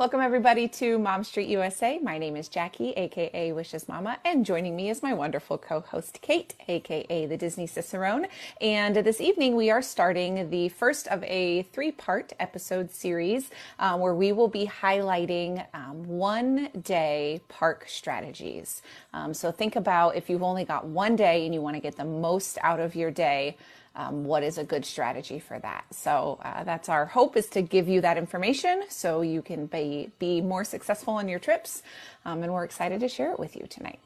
Welcome, 0.00 0.22
everybody, 0.22 0.66
to 0.66 0.98
Mom 0.98 1.24
Street 1.24 1.50
USA. 1.50 1.98
My 1.98 2.16
name 2.16 2.34
is 2.34 2.48
Jacque, 2.48 2.80
aka 2.80 3.52
Wishes 3.52 3.86
Mama, 3.86 4.16
and 4.24 4.46
joining 4.46 4.74
me 4.74 4.88
is 4.88 5.02
my 5.02 5.12
wonderful 5.12 5.58
co 5.58 5.80
host, 5.80 6.20
Kate, 6.22 6.54
aka 6.68 7.26
the 7.26 7.36
Disney 7.36 7.66
Cicerone. 7.66 8.26
And 8.62 8.96
this 8.96 9.20
evening, 9.20 9.56
we 9.56 9.70
are 9.70 9.82
starting 9.82 10.48
the 10.48 10.70
first 10.70 11.06
of 11.08 11.22
a 11.24 11.64
three 11.64 11.92
part 11.92 12.32
episode 12.40 12.90
series 12.90 13.50
uh, 13.78 13.98
where 13.98 14.14
we 14.14 14.32
will 14.32 14.48
be 14.48 14.66
highlighting 14.66 15.66
um, 15.74 16.08
one 16.08 16.70
day 16.82 17.42
park 17.50 17.84
strategies. 17.86 18.80
Um, 19.12 19.34
so, 19.34 19.52
think 19.52 19.76
about 19.76 20.16
if 20.16 20.30
you've 20.30 20.42
only 20.42 20.64
got 20.64 20.86
one 20.86 21.14
day 21.14 21.44
and 21.44 21.52
you 21.52 21.60
want 21.60 21.76
to 21.76 21.80
get 21.82 21.98
the 21.98 22.06
most 22.06 22.56
out 22.62 22.80
of 22.80 22.94
your 22.94 23.10
day 23.10 23.58
um, 24.00 24.24
what 24.24 24.42
is 24.42 24.56
a 24.56 24.64
good 24.64 24.84
strategy 24.84 25.38
for 25.38 25.58
that. 25.58 25.84
So 25.90 26.38
uh, 26.42 26.64
that's 26.64 26.88
our 26.88 27.04
hope 27.04 27.36
is 27.36 27.48
to 27.48 27.60
give 27.60 27.86
you 27.88 28.00
that 28.00 28.16
information 28.16 28.84
so 28.88 29.20
you 29.20 29.42
can 29.42 29.66
be, 29.66 30.10
be 30.18 30.40
more 30.40 30.64
successful 30.64 31.14
on 31.14 31.28
your 31.28 31.38
trips. 31.38 31.82
Um, 32.24 32.42
and 32.42 32.52
we're 32.52 32.64
excited 32.64 33.00
to 33.00 33.08
share 33.08 33.32
it 33.32 33.38
with 33.38 33.56
you 33.56 33.66
tonight. 33.68 34.00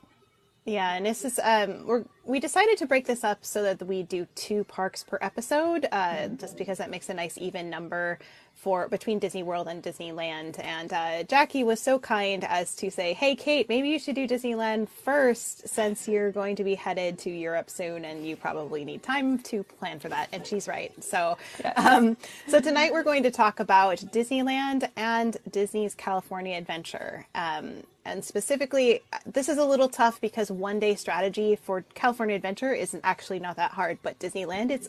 Yeah, 0.64 0.94
and 0.94 1.04
this 1.04 1.26
is 1.26 1.38
um, 1.44 1.86
we're 1.86 2.04
we 2.24 2.40
decided 2.40 2.78
to 2.78 2.86
break 2.86 3.06
this 3.06 3.22
up 3.22 3.44
so 3.44 3.62
that 3.64 3.86
we 3.86 4.02
do 4.02 4.26
two 4.34 4.64
parks 4.64 5.04
per 5.04 5.18
episode, 5.20 5.86
uh, 5.92 6.14
mm-hmm. 6.14 6.36
just 6.36 6.56
because 6.56 6.78
that 6.78 6.90
makes 6.90 7.10
a 7.10 7.14
nice 7.14 7.36
even 7.36 7.68
number 7.68 8.18
for 8.64 8.88
between 8.88 9.18
Disney 9.18 9.42
World 9.42 9.68
and 9.68 9.82
Disneyland. 9.82 10.58
And 10.58 10.90
uh, 10.90 11.22
Jacque 11.24 11.66
was 11.66 11.80
so 11.80 11.98
kind 11.98 12.42
as 12.44 12.74
to 12.76 12.90
say, 12.90 13.12
"Hey, 13.12 13.36
Kate, 13.36 13.68
maybe 13.68 13.90
you 13.90 13.98
should 13.98 14.14
do 14.14 14.26
Disneyland 14.26 14.88
first, 14.88 15.68
since 15.68 16.08
you're 16.08 16.32
going 16.32 16.56
to 16.56 16.64
be 16.64 16.74
headed 16.74 17.18
to 17.20 17.30
Europe 17.30 17.68
soon, 17.68 18.06
and 18.06 18.26
you 18.26 18.36
probably 18.36 18.82
need 18.86 19.02
time 19.02 19.38
to 19.50 19.62
plan 19.64 19.98
for 20.00 20.08
that." 20.08 20.30
And 20.32 20.46
she's 20.46 20.66
right. 20.66 20.92
So, 21.04 21.36
yes. 21.62 21.74
um, 21.76 22.16
so 22.48 22.58
tonight 22.58 22.94
we're 22.94 23.02
going 23.02 23.22
to 23.24 23.30
talk 23.30 23.60
about 23.60 23.98
Disneyland 23.98 24.88
and 24.96 25.36
Disney's 25.50 25.94
California 25.94 26.56
Adventure. 26.56 27.26
Um, 27.34 27.84
and 28.06 28.24
specifically, 28.24 29.02
this 29.26 29.48
is 29.48 29.58
a 29.58 29.64
little 29.64 29.88
tough 29.88 30.20
because 30.20 30.50
one 30.50 30.78
day 30.78 30.94
strategy 30.94 31.56
for 31.56 31.84
California 31.94 32.36
Adventure 32.36 32.72
isn't 32.72 33.00
actually 33.04 33.40
not 33.40 33.56
that 33.56 33.72
hard, 33.72 33.98
but 34.02 34.18
Disneyland, 34.18 34.70
it's 34.70 34.88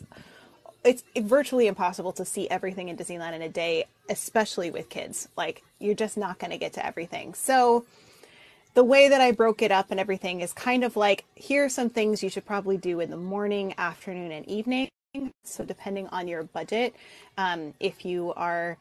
it's 0.86 1.02
virtually 1.16 1.66
impossible 1.66 2.12
to 2.12 2.24
see 2.24 2.48
everything 2.48 2.88
in 2.88 2.96
Disneyland 2.96 3.34
in 3.34 3.42
a 3.42 3.48
day, 3.48 3.86
especially 4.08 4.70
with 4.70 4.88
kids. 4.88 5.28
Like 5.36 5.62
you're 5.78 5.94
just 5.94 6.16
not 6.16 6.38
going 6.38 6.50
to 6.50 6.58
get 6.58 6.72
to 6.74 6.86
everything. 6.86 7.34
So 7.34 7.84
the 8.74 8.84
way 8.84 9.08
that 9.08 9.20
I 9.20 9.32
broke 9.32 9.62
it 9.62 9.72
up 9.72 9.90
and 9.90 9.98
everything 9.98 10.40
is 10.40 10.52
kind 10.52 10.84
of 10.84 10.96
like 10.96 11.24
here 11.34 11.64
are 11.64 11.68
some 11.68 11.90
things 11.90 12.22
you 12.22 12.30
should 12.30 12.46
probably 12.46 12.76
do 12.76 13.00
in 13.00 13.10
the 13.10 13.16
morning, 13.16 13.74
afternoon, 13.78 14.32
and 14.32 14.46
evening. 14.48 14.90
So 15.44 15.64
depending 15.64 16.08
on 16.08 16.28
your 16.28 16.44
budget, 16.44 16.94
um, 17.38 17.74
if 17.80 18.04
you 18.04 18.32
are 18.34 18.76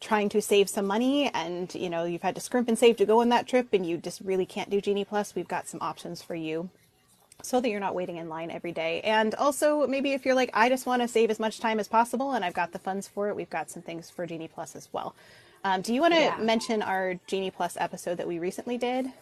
trying 0.00 0.28
to 0.30 0.40
save 0.40 0.68
some 0.68 0.86
money 0.86 1.28
and 1.34 1.74
you 1.74 1.90
know 1.90 2.04
you've 2.04 2.22
had 2.22 2.36
to 2.36 2.40
scrimp 2.40 2.68
and 2.68 2.78
save 2.78 2.96
to 2.96 3.04
go 3.04 3.20
on 3.20 3.28
that 3.28 3.48
trip 3.48 3.68
and 3.72 3.84
you 3.84 3.98
just 3.98 4.20
really 4.20 4.46
can't 4.46 4.70
do 4.70 4.80
Genie 4.80 5.04
Plus, 5.04 5.34
we've 5.34 5.48
got 5.48 5.68
some 5.68 5.80
options 5.82 6.22
for 6.22 6.34
you 6.34 6.70
so 7.42 7.60
that 7.60 7.68
you're 7.68 7.80
not 7.80 7.94
waiting 7.94 8.16
in 8.16 8.28
line 8.28 8.50
every 8.50 8.72
day. 8.72 9.00
And 9.02 9.34
also, 9.36 9.86
maybe 9.86 10.12
if 10.12 10.26
you're 10.26 10.34
like, 10.34 10.50
I 10.54 10.68
just 10.68 10.86
want 10.86 11.02
to 11.02 11.08
save 11.08 11.30
as 11.30 11.38
much 11.38 11.60
time 11.60 11.78
as 11.78 11.86
possible 11.86 12.32
and 12.32 12.44
I've 12.44 12.54
got 12.54 12.72
the 12.72 12.78
funds 12.78 13.06
for 13.06 13.28
it, 13.28 13.36
we've 13.36 13.50
got 13.50 13.70
some 13.70 13.82
things 13.82 14.10
for 14.10 14.26
Genie 14.26 14.48
Plus 14.48 14.74
as 14.74 14.88
well. 14.92 15.14
Um, 15.62 15.80
do 15.80 15.94
you 15.94 16.00
want 16.00 16.14
to 16.14 16.20
yeah. 16.20 16.36
mention 16.38 16.82
our 16.82 17.14
Genie 17.26 17.50
Plus 17.50 17.76
episode 17.78 18.16
that 18.16 18.26
we 18.26 18.38
recently 18.38 18.76
did? 18.76 19.12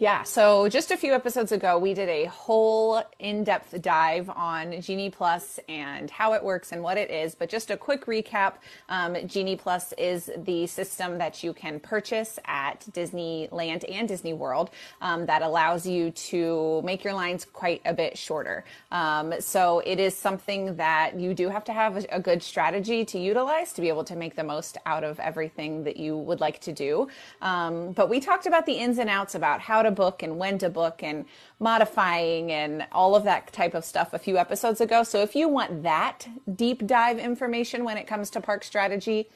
Yeah, 0.00 0.22
so 0.22 0.66
just 0.70 0.90
a 0.92 0.96
few 0.96 1.12
episodes 1.12 1.52
ago, 1.52 1.78
we 1.78 1.92
did 1.92 2.08
a 2.08 2.24
whole 2.24 3.02
in 3.18 3.44
depth 3.44 3.82
dive 3.82 4.30
on 4.30 4.80
Genie 4.80 5.10
Plus 5.10 5.60
and 5.68 6.10
how 6.10 6.32
it 6.32 6.42
works 6.42 6.72
and 6.72 6.82
what 6.82 6.96
it 6.96 7.10
is. 7.10 7.34
But 7.34 7.50
just 7.50 7.70
a 7.70 7.76
quick 7.76 8.06
recap 8.06 8.54
um, 8.88 9.14
Genie 9.26 9.56
Plus 9.56 9.92
is 9.98 10.30
the 10.38 10.66
system 10.68 11.18
that 11.18 11.44
you 11.44 11.52
can 11.52 11.80
purchase 11.80 12.38
at 12.46 12.80
Disneyland 12.92 13.84
and 13.92 14.08
Disney 14.08 14.32
World 14.32 14.70
um, 15.02 15.26
that 15.26 15.42
allows 15.42 15.86
you 15.86 16.12
to 16.12 16.80
make 16.80 17.04
your 17.04 17.12
lines 17.12 17.44
quite 17.44 17.82
a 17.84 17.92
bit 17.92 18.16
shorter. 18.16 18.64
Um, 18.90 19.34
so 19.38 19.80
it 19.80 20.00
is 20.00 20.16
something 20.16 20.76
that 20.76 21.20
you 21.20 21.34
do 21.34 21.50
have 21.50 21.64
to 21.64 21.74
have 21.74 22.06
a, 22.10 22.20
good 22.20 22.42
strategy 22.42 23.04
to 23.04 23.18
utilize 23.18 23.74
to 23.74 23.82
be 23.82 23.88
able 23.88 24.04
to 24.04 24.16
make 24.16 24.34
the 24.34 24.44
most 24.44 24.78
out 24.86 25.04
of 25.04 25.20
everything 25.20 25.84
that 25.84 25.98
you 25.98 26.16
would 26.16 26.40
like 26.40 26.58
to 26.60 26.72
do. 26.72 27.08
Um, 27.42 27.92
but 27.92 28.08
we 28.08 28.18
talked 28.20 28.46
about 28.46 28.64
the 28.64 28.72
ins 28.72 28.96
and 28.96 29.10
outs 29.10 29.34
about 29.34 29.60
how 29.60 29.82
to 29.82 29.89
to 29.90 29.94
book 29.94 30.22
and 30.22 30.38
when 30.38 30.58
to 30.58 30.70
book 30.70 31.02
and 31.02 31.24
modifying 31.58 32.50
and 32.52 32.86
all 32.92 33.14
of 33.14 33.24
that 33.24 33.52
type 33.52 33.74
of 33.74 33.84
stuff 33.84 34.12
a 34.14 34.18
few 34.18 34.38
episodes 34.38 34.80
ago. 34.80 35.02
So 35.02 35.20
if 35.22 35.34
you 35.34 35.48
want 35.48 35.82
that 35.82 36.26
deep 36.56 36.86
dive 36.86 37.18
information 37.18 37.84
when 37.84 37.96
it 37.96 38.06
comes 38.06 38.30
to 38.30 38.40
park 38.40 38.64
strategy, 38.64 39.28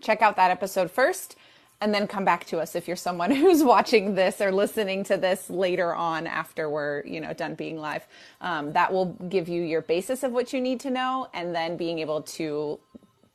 check 0.00 0.22
out 0.22 0.36
that 0.36 0.50
episode 0.50 0.90
first 0.90 1.36
and 1.80 1.94
then 1.94 2.06
come 2.08 2.24
back 2.24 2.44
to 2.46 2.58
us 2.58 2.74
if 2.74 2.88
you're 2.88 2.96
someone 2.96 3.30
who's 3.34 3.62
watching 3.62 4.14
this 4.14 4.40
or 4.40 4.52
listening 4.52 5.04
to 5.04 5.16
this 5.16 5.48
later 5.48 5.94
on 5.94 6.26
after 6.26 6.68
we're 6.68 7.04
you 7.04 7.20
know 7.20 7.32
done 7.32 7.54
being 7.54 7.78
live 7.78 8.06
um, 8.40 8.72
that 8.72 8.92
will 8.92 9.06
give 9.28 9.48
you 9.48 9.62
your 9.62 9.82
basis 9.82 10.22
of 10.22 10.32
what 10.32 10.52
you 10.52 10.60
need 10.60 10.80
to 10.80 10.90
know 10.90 11.28
and 11.34 11.54
then 11.54 11.76
being 11.76 11.98
able 11.98 12.22
to 12.22 12.78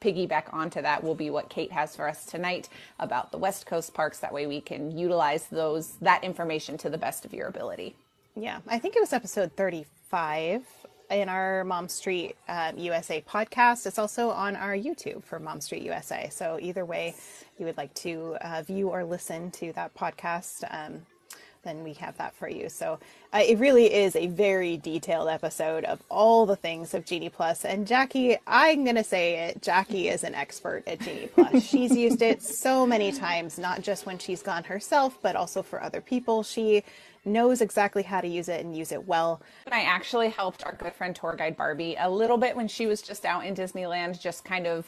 piggyback 0.04 0.54
onto 0.54 0.82
that 0.82 1.04
will 1.04 1.16
be 1.16 1.30
what 1.30 1.50
Kate 1.50 1.72
has 1.72 1.96
for 1.96 2.08
us 2.08 2.26
tonight 2.26 2.70
about 3.00 3.32
the 3.32 3.38
West 3.38 3.66
Coast 3.66 3.94
parks. 3.94 4.20
That 4.20 4.34
way 4.34 4.48
we 4.48 4.60
can 4.60 4.98
utilize 4.98 5.48
those 5.48 5.94
that 6.02 6.24
information 6.24 6.78
to 6.80 6.90
the 6.90 6.98
best 6.98 7.26
of 7.26 7.34
your 7.34 7.48
ability. 7.48 7.96
Yeah, 8.36 8.60
I 8.68 8.80
think 8.80 8.96
it 8.96 9.00
was 9.00 9.14
episode 9.14 9.56
35 9.56 10.66
in 11.10 11.30
our 11.30 11.64
Mom 11.64 11.88
Street 11.88 12.36
um, 12.48 12.78
USA 12.78 13.22
podcast. 13.22 13.86
It's 13.86 14.00
also 14.00 14.30
on 14.30 14.56
our 14.56 14.76
YouTube 14.76 15.24
for 15.24 15.40
Mom 15.40 15.62
Street 15.62 15.84
USA. 15.84 16.30
So 16.32 16.58
either 16.62 16.86
way 16.86 17.16
you 17.58 17.66
would 17.66 17.78
like 17.78 17.94
to 17.96 18.36
uh, 18.42 18.64
view 18.64 18.90
or 18.90 19.04
listen 19.04 19.52
to 19.52 19.72
that 19.74 19.94
podcast, 19.94 20.64
um, 20.72 21.06
then 21.64 21.84
we 21.84 21.94
have 21.94 22.18
that 22.18 22.36
for 22.36 22.48
you. 22.48 22.70
So 22.70 23.00
uh, 23.34 23.40
it 23.40 23.58
really 23.58 23.94
is 23.94 24.16
a 24.16 24.28
very 24.28 24.78
detailed 24.78 25.30
episode 25.30 25.86
of 25.86 26.02
all 26.10 26.46
the 26.46 26.56
things 26.56 26.94
of 26.94 27.06
Genie 27.06 27.30
Plus. 27.30 27.66
And 27.66 27.88
Jacque, 27.88 28.40
I'm 28.46 28.84
going 28.84 28.96
to 28.96 29.04
say 29.04 29.48
it, 29.48 29.62
Jacque 29.62 29.94
is 29.94 30.24
an 30.24 30.36
expert 30.36 30.84
at 30.88 31.00
Genie 31.00 31.28
Plus. 31.28 31.64
she's 31.64 31.96
used 31.96 32.22
it 32.22 32.42
so 32.44 32.86
many 32.86 33.12
times, 33.12 33.58
not 33.58 33.82
just 33.82 34.06
when 34.06 34.18
she's 34.18 34.42
gone 34.42 34.64
herself, 34.66 35.18
but 35.22 35.36
also 35.36 35.64
for 35.64 35.82
other 35.82 36.02
people. 36.02 36.44
She 36.44 36.84
knows 37.26 37.62
exactly 37.62 38.04
how 38.04 38.22
to 38.22 38.28
use 38.28 38.50
it 38.50 38.64
and 38.64 38.76
use 38.76 38.92
it 38.92 39.08
well. 39.08 39.42
I 39.72 39.84
actually 39.84 40.30
helped 40.30 40.66
our 40.66 40.74
good 40.74 40.94
friend 40.94 41.16
tour 41.16 41.36
guide 41.38 41.56
Barbie 41.56 41.96
a 41.98 42.10
little 42.10 42.38
bit 42.38 42.56
when 42.56 42.68
she 42.68 42.86
was 42.86 43.02
just 43.02 43.26
out 43.26 43.46
in 43.46 43.56
Disneyland, 43.56 44.20
just 44.20 44.44
kind 44.44 44.68
of 44.68 44.86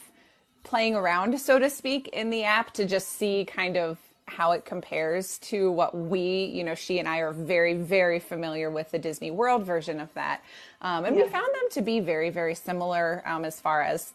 playing 0.63 0.95
around, 0.95 1.39
so 1.39 1.59
to 1.59 1.69
speak, 1.69 2.07
in 2.09 2.29
the 2.29 2.43
app 2.43 2.73
to 2.73 2.85
just 2.85 3.09
see 3.09 3.45
kind 3.45 3.77
of 3.77 3.99
how 4.27 4.51
it 4.51 4.65
compares 4.65 5.37
to 5.37 5.71
what 5.71 5.95
we, 5.95 6.45
you 6.45 6.63
know, 6.63 6.75
she 6.75 6.99
and 6.99 7.07
I 7.07 7.19
are 7.19 7.31
very, 7.31 7.75
very 7.75 8.19
familiar 8.19 8.69
with 8.69 8.91
the 8.91 8.99
Disney 8.99 9.31
World 9.31 9.63
version 9.63 9.99
of 9.99 10.13
that. 10.15 10.43
Um, 10.81 11.05
and 11.05 11.15
yeah. 11.15 11.23
we 11.23 11.29
found 11.29 11.47
them 11.47 11.69
to 11.71 11.81
be 11.81 11.99
very, 11.99 12.29
very 12.29 12.55
similar 12.55 13.21
um, 13.25 13.45
as 13.45 13.59
far 13.59 13.83
as 13.83 14.13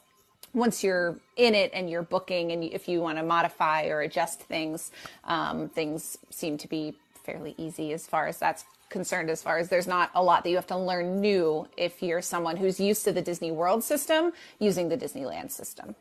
once 0.53 0.83
you're 0.83 1.17
in 1.37 1.55
it 1.55 1.71
and 1.73 1.89
you're 1.89 2.03
booking 2.03 2.51
and 2.51 2.65
if 2.65 2.89
you 2.89 3.01
want 3.01 3.19
to 3.19 3.25
modify 3.25 3.87
or 3.87 4.01
adjust 4.01 4.41
things, 4.41 4.91
um, 5.25 5.69
things 5.69 6.19
seem 6.31 6.59
to 6.59 6.69
be 6.69 6.95
fairly 7.25 7.55
easy 7.57 7.93
as 7.93 8.07
far 8.07 8.27
as 8.27 8.39
that's 8.39 8.65
concerned 8.89 9.31
as 9.31 9.41
far 9.41 9.59
as 9.59 9.69
there's 9.69 9.87
not 9.87 10.11
a 10.15 10.23
lot 10.23 10.43
that 10.43 10.51
you 10.51 10.57
have 10.57 10.67
to 10.67 10.77
learn 10.77 11.21
new 11.21 11.67
if 11.77 12.03
you're 12.03 12.21
someone 12.21 12.57
who's 12.57 12.81
used 12.81 13.05
to 13.05 13.13
the 13.13 13.23
Disney 13.23 13.53
World 13.53 13.85
system 13.85 14.33
using 14.59 14.89
the 14.89 14.97
Disneyland 14.97 15.53
system. 15.53 15.95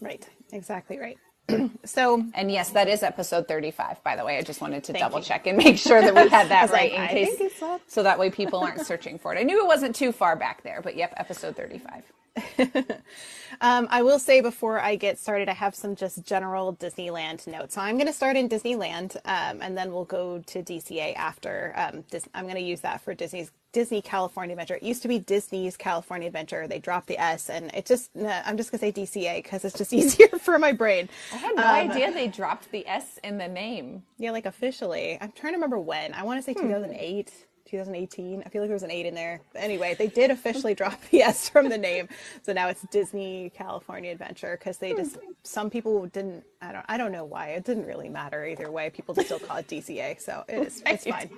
Right, 0.00 0.26
exactly 0.52 0.98
right. 0.98 1.18
so 1.84 2.24
and 2.34 2.50
yes 2.50 2.70
that 2.70 2.88
is 2.88 3.02
episode 3.02 3.48
35 3.48 4.02
by 4.04 4.16
the 4.16 4.24
way. 4.24 4.38
I 4.38 4.42
just 4.42 4.60
wanted 4.60 4.84
to 4.84 4.92
double 4.92 5.18
you. 5.18 5.24
check 5.24 5.46
and 5.46 5.56
make 5.56 5.78
sure 5.78 6.00
that 6.00 6.14
we 6.14 6.28
had 6.30 6.48
that 6.48 6.70
right 6.70 6.92
like, 6.92 7.12
in 7.12 7.28
case 7.28 7.62
so 7.86 8.02
that 8.02 8.18
way 8.18 8.30
people 8.30 8.60
aren't 8.60 8.86
searching 8.86 9.18
for 9.18 9.34
it. 9.34 9.38
I 9.38 9.42
knew 9.42 9.62
it 9.62 9.66
wasn't 9.66 9.94
too 9.94 10.12
far 10.12 10.36
back 10.36 10.62
there 10.62 10.80
but 10.82 10.96
yep 10.96 11.14
episode 11.16 11.56
35 11.56 12.04
um, 13.60 13.88
I 13.90 14.02
will 14.02 14.18
say 14.18 14.40
before 14.40 14.80
I 14.80 14.96
get 14.96 15.18
started, 15.18 15.48
I 15.48 15.54
have 15.54 15.74
some 15.74 15.96
just 15.96 16.24
general 16.24 16.74
Disneyland 16.76 17.46
notes. 17.46 17.74
So 17.74 17.80
I'm 17.80 17.96
going 17.96 18.06
to 18.06 18.12
start 18.12 18.36
in 18.36 18.48
Disneyland, 18.48 19.16
um, 19.24 19.60
and 19.62 19.76
then 19.76 19.92
we'll 19.92 20.04
go 20.04 20.38
to 20.46 20.62
DCA 20.62 21.14
after. 21.16 21.72
Um, 21.76 22.04
Dis- 22.10 22.28
I'm 22.34 22.44
going 22.44 22.56
to 22.56 22.60
use 22.62 22.80
that 22.80 23.00
for 23.00 23.14
Disney's 23.14 23.50
Disney 23.72 24.00
California 24.00 24.54
Adventure. 24.54 24.76
It 24.76 24.82
used 24.82 25.02
to 25.02 25.08
be 25.08 25.18
Disney's 25.18 25.76
California 25.76 26.26
Adventure. 26.26 26.66
They 26.66 26.78
dropped 26.78 27.06
the 27.06 27.18
S, 27.18 27.50
and 27.50 27.70
it 27.74 27.84
just, 27.86 28.10
I'm 28.16 28.56
just 28.56 28.70
going 28.70 28.78
to 28.80 28.86
say 28.86 28.92
DCA 28.92 29.42
because 29.42 29.64
it's 29.64 29.76
just 29.76 29.92
easier 29.94 30.28
for 30.28 30.58
my 30.58 30.72
brain. 30.72 31.08
I 31.32 31.36
had 31.36 31.56
no 31.56 31.62
um, 31.62 31.90
idea 31.90 32.12
they 32.12 32.28
dropped 32.28 32.70
the 32.70 32.86
S 32.86 33.18
in 33.22 33.38
the 33.38 33.48
name. 33.48 34.02
Yeah, 34.16 34.30
like 34.30 34.46
officially. 34.46 35.18
I'm 35.20 35.32
trying 35.32 35.52
to 35.52 35.56
remember 35.58 35.78
when. 35.78 36.14
I 36.14 36.22
want 36.22 36.38
to 36.38 36.42
say 36.42 36.54
hmm. 36.54 36.66
2008. 36.66 37.32
2018. 37.68 38.42
I 38.44 38.48
feel 38.48 38.62
like 38.62 38.68
there 38.68 38.74
was 38.74 38.82
an 38.82 38.90
eight 38.90 39.06
in 39.06 39.14
there. 39.14 39.40
But 39.52 39.62
anyway, 39.62 39.94
they 39.94 40.08
did 40.08 40.30
officially 40.30 40.74
drop 40.74 41.00
the 41.10 41.22
S 41.22 41.48
from 41.48 41.68
the 41.68 41.78
name, 41.78 42.08
so 42.42 42.52
now 42.52 42.68
it's 42.68 42.82
Disney 42.90 43.50
California 43.54 44.12
Adventure 44.12 44.56
because 44.58 44.78
they 44.78 44.94
just 44.94 45.18
some 45.42 45.70
people 45.70 46.06
didn't. 46.06 46.44
I 46.60 46.72
don't. 46.72 46.86
I 46.88 46.96
don't 46.96 47.12
know 47.12 47.24
why. 47.24 47.48
It 47.50 47.64
didn't 47.64 47.86
really 47.86 48.08
matter 48.08 48.44
either 48.46 48.70
way. 48.70 48.90
People 48.90 49.14
just 49.14 49.28
still 49.28 49.38
call 49.38 49.58
it 49.58 49.68
DCA, 49.68 50.20
so 50.20 50.44
it 50.48 50.66
is. 50.66 50.82
It's 50.86 51.06
fine. 51.06 51.30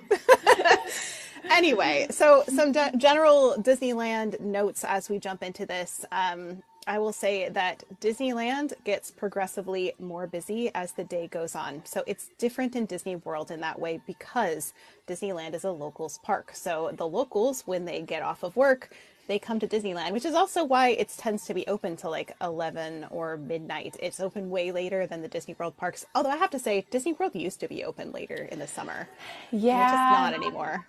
anyway, 1.51 2.07
so 2.09 2.43
some 2.47 2.71
de- 2.71 2.93
general 2.97 3.55
Disneyland 3.59 4.39
notes 4.39 4.83
as 4.83 5.09
we 5.09 5.19
jump 5.19 5.43
into 5.43 5.65
this. 5.65 6.05
Um, 6.11 6.63
I 6.87 6.97
will 6.97 7.13
say 7.13 7.47
that 7.47 7.83
Disneyland 8.01 8.73
gets 8.83 9.11
progressively 9.11 9.93
more 9.99 10.25
busy 10.25 10.71
as 10.73 10.93
the 10.93 11.03
day 11.03 11.27
goes 11.27 11.53
on. 11.53 11.83
So 11.85 12.03
it's 12.07 12.29
different 12.39 12.75
in 12.75 12.85
Disney 12.87 13.17
World 13.17 13.51
in 13.51 13.59
that 13.61 13.79
way 13.79 14.01
because 14.07 14.73
Disneyland 15.07 15.53
is 15.53 15.63
a 15.63 15.71
locals 15.71 16.19
park. 16.23 16.51
So 16.55 16.91
the 16.93 17.07
locals, 17.07 17.61
when 17.67 17.85
they 17.85 18.01
get 18.01 18.23
off 18.23 18.41
of 18.41 18.55
work, 18.55 18.95
they 19.27 19.39
come 19.39 19.59
to 19.59 19.67
Disneyland, 19.67 20.11
which 20.11 20.25
is 20.25 20.33
also 20.33 20.63
why 20.63 20.89
it 20.89 21.09
tends 21.17 21.45
to 21.45 21.53
be 21.53 21.65
open 21.67 21.95
till 21.95 22.11
like 22.11 22.35
11 22.41 23.07
or 23.11 23.37
midnight. 23.37 23.95
It's 23.99 24.19
open 24.19 24.49
way 24.49 24.71
later 24.71 25.07
than 25.07 25.21
the 25.21 25.27
Disney 25.27 25.55
World 25.57 25.77
parks. 25.77 26.05
Although 26.15 26.31
I 26.31 26.37
have 26.37 26.49
to 26.51 26.59
say, 26.59 26.85
Disney 26.89 27.13
World 27.13 27.35
used 27.35 27.59
to 27.61 27.67
be 27.67 27.83
open 27.83 28.11
later 28.11 28.47
in 28.51 28.59
the 28.59 28.67
summer. 28.67 29.07
Yeah, 29.51 29.83
it's 29.83 29.91
just 29.91 30.19
not 30.19 30.33
anymore. 30.33 30.87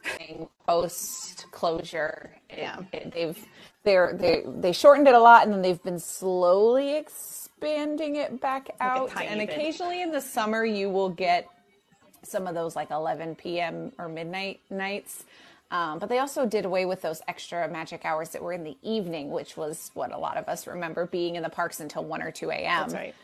Post 0.67 1.47
closure, 1.53 2.31
Yeah. 2.57 2.79
they've 3.15 3.39
they're 3.85 4.15
they 4.15 4.45
they 4.47 4.73
shortened 4.73 5.09
it 5.09 5.15
a 5.15 5.21
lot, 5.21 5.45
and 5.45 5.53
then 5.53 5.63
they've 5.63 5.83
been 5.83 5.99
slowly 5.99 6.97
expanding 6.97 8.17
it 8.17 8.41
back 8.41 8.71
out. 8.81 9.11
And 9.21 9.41
bit. 9.41 9.51
occasionally 9.51 10.03
in 10.03 10.13
the 10.13 10.21
summer, 10.21 10.65
you 10.65 10.89
will 10.89 11.11
get 11.11 11.49
some 12.25 12.47
of 12.47 12.55
those 12.55 12.77
like 12.77 12.91
11 12.91 13.35
p.m. 13.35 13.93
or 13.99 14.09
midnight 14.09 14.61
nights. 14.71 15.25
Um, 15.73 15.99
but 15.99 16.11
they 16.11 16.19
also 16.19 16.45
did 16.45 16.67
away 16.67 16.85
with 16.85 17.01
those 17.01 17.23
extra 17.27 17.67
magic 17.67 18.05
hours 18.05 18.29
that 18.31 18.43
were 18.43 18.53
in 18.53 18.63
the 18.63 18.77
evening, 18.83 19.31
which 19.31 19.57
was 19.57 19.91
what 19.95 20.13
a 20.13 20.19
lot 20.19 20.37
of 20.37 20.47
us 20.47 20.67
remember 20.67 21.07
being 21.07 21.35
in 21.37 21.43
the 21.43 21.49
parks 21.49 21.81
until 21.81 22.05
1 22.05 22.23
or 22.23 22.31
2 22.31 22.51
a.m. 22.51 22.81
That's 22.83 22.95
right. 22.95 23.15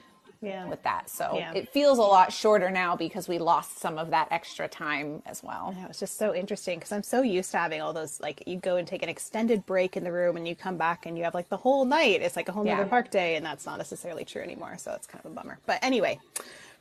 Yeah. 0.40 0.66
with 0.68 0.82
that. 0.84 1.10
So 1.10 1.34
Yeah. 1.36 1.52
it 1.52 1.68
feels 1.70 1.98
a 1.98 2.02
lot 2.02 2.32
shorter 2.32 2.70
now 2.70 2.94
because 2.94 3.26
we 3.28 3.38
lost 3.38 3.80
some 3.80 3.98
of 3.98 4.10
that 4.10 4.28
extra 4.30 4.68
time 4.68 5.20
as 5.26 5.42
well. 5.42 5.74
Yeah, 5.76 5.86
it's 5.90 5.98
just 5.98 6.16
so 6.16 6.32
interesting 6.32 6.78
because 6.78 6.92
I'm 6.92 7.02
so 7.02 7.22
used 7.22 7.50
to 7.50 7.58
having 7.58 7.80
all 7.82 7.92
those 7.92 8.20
like 8.20 8.44
you 8.46 8.56
go 8.56 8.76
and 8.76 8.86
take 8.86 9.02
an 9.02 9.08
extended 9.08 9.66
break 9.66 9.96
in 9.96 10.04
the 10.04 10.12
room 10.12 10.36
and 10.36 10.46
you 10.46 10.54
come 10.54 10.76
back 10.76 11.06
and 11.06 11.18
you 11.18 11.24
have 11.24 11.34
like 11.34 11.48
the 11.48 11.56
whole 11.56 11.84
night. 11.84 12.22
It's 12.22 12.36
like 12.36 12.48
a 12.48 12.52
whole 12.52 12.64
Yeah. 12.64 12.76
nother 12.76 12.88
park 12.88 13.10
day, 13.10 13.34
and 13.34 13.44
that's 13.44 13.66
not 13.66 13.78
necessarily 13.78 14.24
true 14.24 14.40
anymore. 14.40 14.78
So 14.78 14.92
it's 14.92 15.08
kind 15.08 15.22
of 15.24 15.32
a 15.32 15.34
bummer. 15.34 15.58
But 15.66 15.80
anyway, 15.82 16.20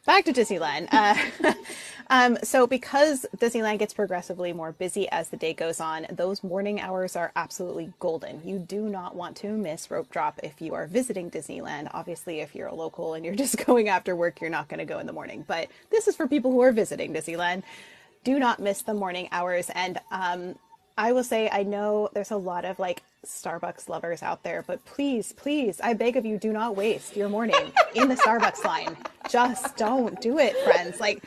back 0.07 0.23
to 0.25 0.33
Disneyland. 0.33 0.87
Uh, 0.91 1.53
um, 2.09 2.37
so 2.41 2.65
because 2.65 3.25
Disneyland 3.35 3.77
gets 3.77 3.93
progressively 3.93 4.53
more 4.53 4.71
busy 4.71 5.07
as 5.09 5.29
the 5.29 5.37
day 5.37 5.53
goes 5.53 5.79
on, 5.79 6.07
those 6.09 6.43
morning 6.43 6.79
hours 6.79 7.15
are 7.17 7.33
absolutely 7.35 7.93
golden. 7.99 8.41
You 8.43 8.57
do 8.57 8.83
not 8.89 9.15
want 9.15 9.35
to 9.37 9.49
miss 9.49 9.91
rope 9.91 10.09
drop 10.09 10.39
if 10.41 10.61
you 10.61 10.73
are 10.73 10.87
visiting 10.87 11.29
Disneyland. 11.29 11.89
Obviously, 11.93 12.39
if 12.39 12.55
you're 12.55 12.69
a 12.69 12.73
local 12.73 13.13
and 13.13 13.25
you're 13.25 13.35
just 13.45 13.63
going 13.65 13.89
after 13.89 14.15
work, 14.15 14.39
you're 14.41 14.49
not 14.49 14.69
going 14.69 14.79
to 14.79 14.85
go 14.85 14.97
in 14.97 15.05
the 15.05 15.13
morning. 15.13 15.43
But 15.45 15.67
this 15.91 16.07
is 16.07 16.15
for 16.15 16.27
people 16.27 16.51
who 16.51 16.61
are 16.61 16.71
visiting 16.71 17.13
Disneyland 17.13 17.63
do 18.23 18.39
not 18.39 18.59
miss 18.59 18.81
the 18.81 18.93
morning 18.93 19.27
hours. 19.31 19.69
And 19.75 19.99
um, 20.09 20.55
I 20.97 21.11
will 21.11 21.23
say, 21.23 21.49
I 21.51 21.63
know 21.63 22.09
there's 22.13 22.31
a 22.31 22.37
lot 22.37 22.63
of 22.65 22.79
like 22.79 23.03
Starbucks 23.27 23.89
lovers 23.89 24.23
out 24.23 24.43
there, 24.43 24.63
but 24.65 24.83
please, 24.85 25.33
please, 25.33 25.79
I 25.81 25.93
beg 25.93 26.17
of 26.17 26.25
you, 26.25 26.37
do 26.37 26.51
not 26.51 26.75
waste 26.75 27.15
your 27.15 27.29
morning 27.29 27.71
in 27.95 28.07
the 28.07 28.15
Starbucks 28.15 28.63
line. 28.63 28.97
Just 29.29 29.75
don't 29.77 30.19
do 30.21 30.39
it, 30.39 30.57
friends. 30.63 30.99
Like, 30.99 31.23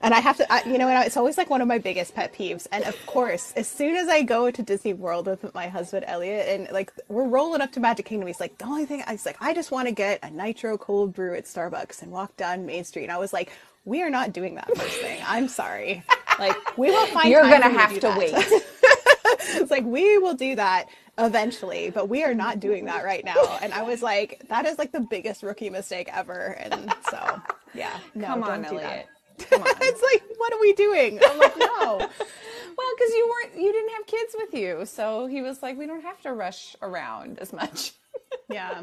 and 0.00 0.12
I 0.12 0.20
have 0.20 0.36
to, 0.36 0.52
I, 0.52 0.62
you 0.64 0.76
know, 0.76 0.88
and 0.88 1.06
it's 1.06 1.16
always 1.16 1.38
like 1.38 1.48
one 1.48 1.62
of 1.62 1.68
my 1.68 1.78
biggest 1.78 2.14
pet 2.14 2.34
peeves. 2.34 2.66
And 2.72 2.84
of 2.84 2.94
course, 3.06 3.52
as 3.56 3.66
soon 3.66 3.96
as 3.96 4.08
I 4.08 4.22
go 4.22 4.50
to 4.50 4.62
Disney 4.62 4.92
World 4.92 5.26
with 5.26 5.54
my 5.54 5.68
husband 5.68 6.04
Elliot, 6.06 6.46
and 6.48 6.70
like 6.72 6.92
we're 7.08 7.26
rolling 7.26 7.62
up 7.62 7.72
to 7.72 7.80
Magic 7.80 8.04
Kingdom, 8.04 8.26
he's 8.26 8.40
like, 8.40 8.58
the 8.58 8.66
only 8.66 8.84
thing 8.84 9.02
I 9.06 9.12
was 9.12 9.24
like, 9.24 9.36
I 9.40 9.54
just 9.54 9.70
want 9.70 9.88
to 9.88 9.94
get 9.94 10.20
a 10.22 10.30
nitro 10.30 10.76
cold 10.76 11.14
brew 11.14 11.34
at 11.34 11.44
Starbucks 11.44 12.02
and 12.02 12.12
walk 12.12 12.36
down 12.36 12.66
Main 12.66 12.84
Street. 12.84 13.04
And 13.04 13.12
I 13.12 13.18
was 13.18 13.32
like, 13.32 13.50
we 13.86 14.02
are 14.02 14.10
not 14.10 14.32
doing 14.32 14.56
that 14.56 14.68
first 14.76 14.96
thing. 14.96 15.22
I'm 15.26 15.48
sorry. 15.48 16.02
Like 16.38 16.76
we 16.76 16.90
will 16.90 17.06
find. 17.06 17.30
You're 17.30 17.42
gonna 17.42 17.70
have 17.70 17.94
to 17.94 18.00
that. 18.00 18.18
wait. 18.18 18.34
it's 19.60 19.70
like 19.70 19.84
we 19.84 20.18
will 20.18 20.34
do 20.34 20.56
that 20.56 20.88
eventually, 21.18 21.90
but 21.90 22.08
we 22.08 22.24
are 22.24 22.34
not 22.34 22.60
doing 22.60 22.84
that 22.86 23.04
right 23.04 23.24
now. 23.24 23.58
And 23.62 23.72
I 23.72 23.82
was 23.82 24.02
like, 24.02 24.42
that 24.48 24.66
is 24.66 24.78
like 24.78 24.92
the 24.92 25.00
biggest 25.00 25.42
rookie 25.42 25.70
mistake 25.70 26.08
ever. 26.12 26.56
And 26.58 26.92
so, 27.10 27.40
yeah, 27.72 27.98
no, 28.14 28.26
Come 28.26 28.42
on, 28.44 28.62
do. 28.62 28.68
Elliot. 28.68 29.06
Come 29.50 29.62
on. 29.62 29.68
it's 29.80 30.02
like, 30.02 30.22
what 30.38 30.52
are 30.52 30.60
we 30.60 30.72
doing? 30.74 31.20
I'm 31.24 31.38
like, 31.38 31.56
no. 31.56 31.98
Well, 31.98 32.88
because 32.98 33.14
you 33.14 33.32
weren't, 33.32 33.60
you 33.60 33.72
didn't 33.72 33.90
have 33.90 34.06
kids 34.06 34.34
with 34.38 34.54
you, 34.54 34.84
so 34.86 35.26
he 35.26 35.42
was 35.42 35.62
like, 35.62 35.78
we 35.78 35.86
don't 35.86 36.02
have 36.02 36.20
to 36.22 36.32
rush 36.32 36.76
around 36.82 37.38
as 37.38 37.52
much. 37.52 37.92
yeah. 38.50 38.82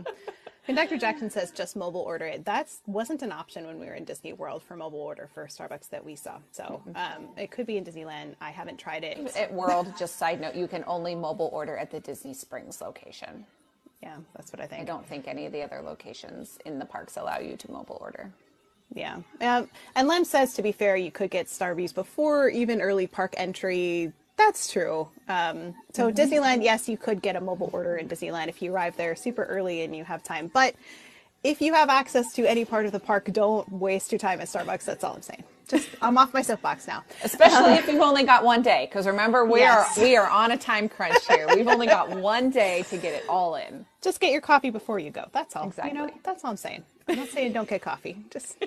And 0.71 0.77
Dr. 0.77 0.97
Jackson 0.97 1.29
says 1.29 1.51
just 1.51 1.75
mobile 1.75 1.99
order 1.99 2.25
it. 2.25 2.45
That 2.45 2.69
wasn't 2.85 3.23
an 3.23 3.33
option 3.33 3.67
when 3.67 3.77
we 3.77 3.87
were 3.87 3.95
in 3.95 4.05
Disney 4.05 4.31
World 4.31 4.63
for 4.63 4.77
mobile 4.77 5.01
order 5.01 5.27
for 5.33 5.45
Starbucks 5.45 5.89
that 5.89 6.05
we 6.05 6.15
saw. 6.15 6.37
So 6.53 6.81
um, 6.95 7.27
it 7.35 7.51
could 7.51 7.65
be 7.67 7.75
in 7.75 7.83
Disneyland. 7.83 8.35
I 8.39 8.51
haven't 8.51 8.77
tried 8.77 9.03
it. 9.03 9.35
At 9.35 9.53
World, 9.53 9.91
just 9.99 10.15
side 10.15 10.39
note, 10.39 10.55
you 10.55 10.69
can 10.69 10.85
only 10.87 11.13
mobile 11.13 11.49
order 11.51 11.75
at 11.75 11.91
the 11.91 11.99
Disney 11.99 12.33
Springs 12.33 12.79
location. 12.79 13.45
Yeah, 14.01 14.15
that's 14.33 14.53
what 14.53 14.61
I 14.61 14.65
think. 14.65 14.81
I 14.81 14.85
don't 14.85 15.05
think 15.05 15.27
any 15.27 15.45
of 15.45 15.51
the 15.51 15.61
other 15.61 15.81
locations 15.81 16.57
in 16.65 16.79
the 16.79 16.85
parks 16.85 17.17
allow 17.17 17.39
you 17.39 17.57
to 17.57 17.69
mobile 17.69 17.97
order. 17.99 18.31
Yeah. 18.93 19.17
Um, 19.41 19.69
and 19.97 20.07
Lem 20.07 20.23
says, 20.23 20.53
to 20.53 20.61
be 20.61 20.71
fair, 20.71 20.95
you 20.95 21.11
could 21.11 21.31
get 21.31 21.47
Starbucks 21.47 21.93
before 21.93 22.47
even 22.47 22.81
early 22.81 23.07
park 23.07 23.33
entry. 23.35 24.13
That's 24.45 24.71
true. 24.71 25.07
Um, 25.29 25.75
so 25.93 26.11
Disneyland, 26.11 26.63
yes, 26.63 26.89
you 26.89 26.97
could 26.97 27.21
get 27.21 27.35
a 27.35 27.41
mobile 27.41 27.69
order 27.73 27.95
in 27.95 28.09
Disneyland 28.09 28.47
if 28.47 28.61
you 28.61 28.73
arrive 28.73 28.97
there 28.97 29.15
super 29.15 29.43
early 29.43 29.83
and 29.83 29.95
you 29.95 30.03
have 30.03 30.23
time. 30.23 30.49
But 30.51 30.73
if 31.43 31.61
you 31.61 31.73
have 31.73 31.89
access 31.89 32.33
to 32.33 32.45
any 32.49 32.65
part 32.65 32.85
of 32.87 32.91
the 32.91 32.99
park, 32.99 33.29
don't 33.31 33.71
waste 33.71 34.11
your 34.11 34.19
time 34.19 34.41
at 34.41 34.47
Starbucks. 34.47 34.83
That's 34.85 35.03
all 35.03 35.13
I'm 35.13 35.21
saying. 35.21 35.43
Just 35.67 35.87
I'm 36.01 36.17
off 36.17 36.33
my 36.33 36.41
soapbox 36.41 36.87
now. 36.87 37.03
Especially 37.23 37.73
if 37.73 37.87
you've 37.87 38.01
only 38.01 38.23
got 38.23 38.43
one 38.43 38.61
day, 38.63 38.87
because 38.89 39.05
remember 39.07 39.45
we 39.45 39.59
Yes. 39.59 39.97
are 39.97 40.03
we 40.03 40.17
are 40.17 40.29
on 40.29 40.51
a 40.51 40.57
time 40.57 40.89
crunch 40.89 41.25
here. 41.27 41.47
We've 41.55 41.67
only 41.67 41.87
got 41.87 42.09
one 42.09 42.49
day 42.49 42.83
to 42.89 42.97
get 42.97 43.13
it 43.13 43.23
all 43.29 43.55
in. 43.55 43.85
Just 44.01 44.19
get 44.19 44.31
your 44.31 44.41
coffee 44.41 44.71
before 44.71 44.97
you 44.99 45.11
go. 45.11 45.25
That's 45.31 45.55
all. 45.55 45.67
Exactly. 45.67 45.97
You 45.97 46.07
know, 46.07 46.13
that's 46.23 46.43
all 46.43 46.49
I'm 46.51 46.57
saying. 46.57 46.83
I'm 47.07 47.15
not 47.17 47.29
saying 47.29 47.53
don't 47.53 47.69
get 47.69 47.81
coffee. 47.81 48.17
Just 48.31 48.57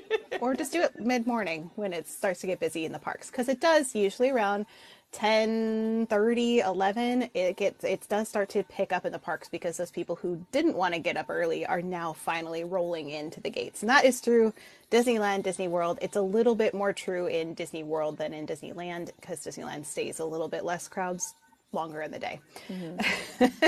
or 0.41 0.55
just 0.55 0.73
do 0.73 0.83
it 0.83 0.99
mid 1.01 1.27
morning 1.27 1.71
when 1.75 1.93
it 1.93 2.09
starts 2.09 2.41
to 2.43 2.47
get 2.47 2.61
busy 2.61 2.85
in 2.85 2.93
the 2.93 2.99
parks 2.99 3.31
because 3.31 3.49
it 3.49 3.61
does 3.61 3.95
usually 3.95 4.31
around 4.31 4.67
10 5.15 6.07
30 6.07 6.59
11 6.59 7.31
it 7.35 7.57
gets 7.57 7.85
it 7.85 8.05
does 8.09 8.29
start 8.29 8.49
to 8.49 8.65
pick 8.65 8.93
up 8.93 9.07
in 9.07 9.13
the 9.13 9.19
parks 9.19 9.49
because 9.49 9.77
those 9.77 9.93
people 9.93 10.17
who 10.17 10.45
didn't 10.51 10.75
want 10.75 10.93
to 10.93 10.99
get 10.99 11.17
up 11.17 11.27
early 11.29 11.65
are 11.65 11.81
now 11.81 12.13
finally 12.13 12.65
rolling 12.65 13.11
into 13.11 13.41
the 13.41 13.49
gates. 13.49 13.83
And 13.83 13.89
that 13.89 14.05
is 14.05 14.21
true 14.21 14.53
disneyland 14.91 15.45
disney 15.45 15.69
world. 15.69 15.99
It's 16.03 16.17
a 16.17 16.23
little 16.23 16.57
bit 16.57 16.75
more 16.75 16.93
true 16.93 17.27
in 17.27 17.55
disney 17.55 17.85
world 17.85 18.19
than 18.19 18.35
in 18.35 18.45
disneyland 18.45 19.13
because 19.21 19.41
disneyland 19.41 19.87
stays 19.87 20.19
a 20.19 20.25
little 20.25 20.49
bit 20.49 20.65
less 20.65 20.89
crowds 20.89 21.35
longer 21.73 22.03
in 22.03 22.11
the 22.11 22.19
day. 22.19 22.41
Mm-hmm. 22.69 23.67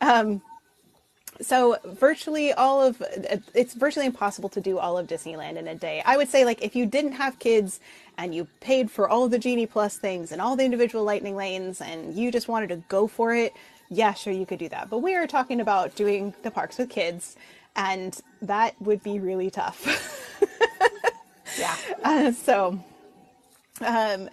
Um, 0.00 0.42
so 1.40 1.76
virtually 1.84 2.52
all 2.52 2.82
of 2.82 3.02
it's 3.54 3.74
virtually 3.74 4.06
impossible 4.06 4.48
to 4.50 4.60
do 4.60 4.78
all 4.78 4.98
of 4.98 5.06
disneyland 5.06 5.56
in 5.56 5.68
a 5.68 5.74
day. 5.74 6.02
I 6.04 6.16
would 6.16 6.28
say 6.28 6.44
like 6.44 6.62
if 6.62 6.76
you 6.76 6.86
didn't 6.86 7.12
have 7.12 7.38
kids 7.38 7.80
and 8.18 8.34
you 8.34 8.46
paid 8.60 8.90
for 8.90 9.08
all 9.08 9.28
the 9.28 9.38
genie 9.38 9.66
plus 9.66 9.96
things 9.96 10.32
and 10.32 10.40
all 10.40 10.56
the 10.56 10.64
individual 10.64 11.04
lightning 11.04 11.36
lanes 11.36 11.80
and 11.80 12.14
you 12.14 12.30
just 12.30 12.48
wanted 12.48 12.68
to 12.68 12.76
go 12.88 13.06
for 13.06 13.34
it 13.34 13.52
yeah 13.88 14.12
sure 14.14 14.32
you 14.32 14.46
could 14.46 14.58
do 14.58 14.68
that 14.68 14.88
but 14.90 14.98
we 14.98 15.14
are 15.14 15.26
talking 15.26 15.60
about 15.60 15.94
doing 15.94 16.34
the 16.42 16.50
parks 16.50 16.78
with 16.78 16.88
kids 16.90 17.36
and 17.76 18.20
that 18.40 18.74
would 18.80 19.02
be 19.02 19.18
really 19.18 19.50
tough 19.50 19.86
Yeah. 21.58 21.76
uh, 22.02 22.32
so 22.32 22.78
um, 23.80 24.28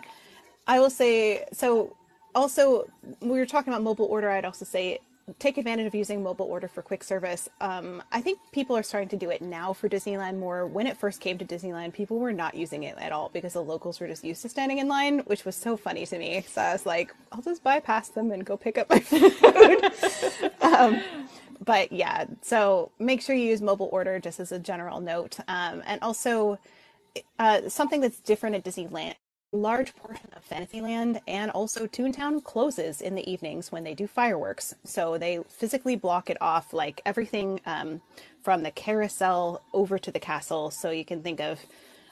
I 0.67 0.79
will 0.79 0.89
say 0.89 1.45
so. 1.51 1.95
Also, 2.35 2.89
we 3.21 3.39
were 3.39 3.45
talking 3.45 3.73
about 3.73 3.83
mobile 3.83 4.05
order. 4.05 4.29
I'd 4.29 4.45
also 4.45 4.65
say 4.65 4.99
take 5.37 5.57
advantage 5.57 5.85
of 5.85 5.95
using 5.95 6.23
mobile 6.23 6.45
order 6.45 6.67
for 6.67 6.81
quick 6.81 7.03
service. 7.03 7.49
Um, 7.61 8.01
I 8.11 8.21
think 8.21 8.39
people 8.51 8.75
are 8.75 8.83
starting 8.83 9.09
to 9.09 9.17
do 9.17 9.29
it 9.29 9.41
now 9.41 9.73
for 9.73 9.89
Disneyland 9.89 10.37
more. 10.37 10.65
When 10.65 10.87
it 10.87 10.97
first 10.97 11.21
came 11.21 11.37
to 11.37 11.45
Disneyland, 11.45 11.93
people 11.93 12.19
were 12.19 12.33
not 12.33 12.55
using 12.55 12.83
it 12.83 12.97
at 12.97 13.11
all 13.11 13.29
because 13.29 13.53
the 13.53 13.63
locals 13.63 13.99
were 13.99 14.07
just 14.07 14.23
used 14.23 14.41
to 14.43 14.49
standing 14.49 14.79
in 14.79 14.87
line, 14.87 15.19
which 15.19 15.45
was 15.45 15.55
so 15.55 15.77
funny 15.77 16.05
to 16.05 16.17
me. 16.17 16.45
So 16.47 16.61
I 16.61 16.73
was 16.73 16.85
like, 16.85 17.13
I'll 17.31 17.41
just 17.41 17.63
bypass 17.63 18.09
them 18.09 18.31
and 18.31 18.45
go 18.45 18.57
pick 18.57 18.77
up 18.77 18.89
my 18.89 18.99
food. 19.01 20.51
um, 20.61 21.01
but 21.63 21.91
yeah, 21.91 22.25
so 22.41 22.91
make 22.99 23.21
sure 23.21 23.35
you 23.35 23.45
use 23.45 23.61
mobile 23.61 23.89
order 23.91 24.19
just 24.19 24.39
as 24.39 24.51
a 24.51 24.59
general 24.59 25.01
note. 25.01 25.39
Um, 25.47 25.83
and 25.85 26.01
also, 26.01 26.57
uh, 27.37 27.69
something 27.69 28.01
that's 28.01 28.19
different 28.19 28.55
at 28.55 28.63
Disneyland. 28.63 29.15
Large 29.51 29.95
portion 29.95 30.29
of 30.35 30.43
Fantasyland 30.43 31.21
and 31.27 31.49
also 31.49 31.87
Toontown 31.87 32.43
closes 32.43 33.01
in 33.01 33.15
the 33.15 33.27
evenings 33.29 33.71
when 33.71 33.83
they 33.83 33.95
do 33.95 34.05
fireworks. 34.05 34.75
So 34.83 35.17
they 35.17 35.39
physically 35.49 35.95
block 35.95 36.29
it 36.29 36.37
off, 36.39 36.71
like 36.71 37.01
everything 37.03 37.59
um, 37.65 38.01
from 38.43 38.61
the 38.61 38.69
carousel 38.69 39.63
over 39.73 39.97
to 39.97 40.11
the 40.11 40.19
castle. 40.19 40.69
So 40.69 40.91
you 40.91 41.03
can 41.03 41.23
think 41.23 41.39
of 41.39 41.59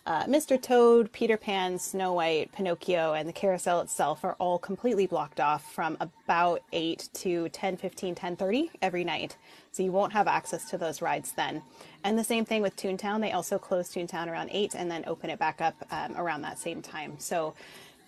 uh, 0.08 0.24
Mr. 0.24 0.60
Toad, 0.60 1.12
Peter 1.12 1.36
Pan, 1.36 1.78
Snow 1.78 2.14
White, 2.14 2.54
Pinocchio, 2.54 3.12
and 3.12 3.28
the 3.28 3.34
carousel 3.34 3.82
itself 3.82 4.24
are 4.24 4.38
all 4.40 4.58
completely 4.58 5.06
blocked 5.06 5.42
off 5.42 5.70
from 5.74 5.98
about 6.00 6.64
8 6.72 7.10
to 7.16 7.50
10, 7.50 7.76
15, 7.76 8.16
10, 8.16 8.36
30 8.38 8.72
every 8.82 9.04
night. 9.04 9.36
So 9.74 9.84
you 9.84 9.92
won't 9.92 10.14
have 10.14 10.30
access 10.30 10.70
to 10.70 10.78
those 10.78 11.02
rides 11.02 11.34
then. 11.34 11.62
And 12.06 12.18
the 12.18 12.24
same 12.24 12.46
thing 12.46 12.62
with 12.62 12.78
Toontown. 12.78 13.20
They 13.20 13.34
also 13.34 13.60
close 13.60 13.90
Toontown 13.90 14.28
around 14.28 14.50
8 14.54 14.76
and 14.76 14.90
then 14.90 15.04
open 15.08 15.30
it 15.30 15.40
back 15.40 15.60
up 15.60 15.76
um, 15.92 16.16
around 16.16 16.42
that 16.44 16.58
same 16.58 16.82
time. 16.82 17.16
So 17.20 17.54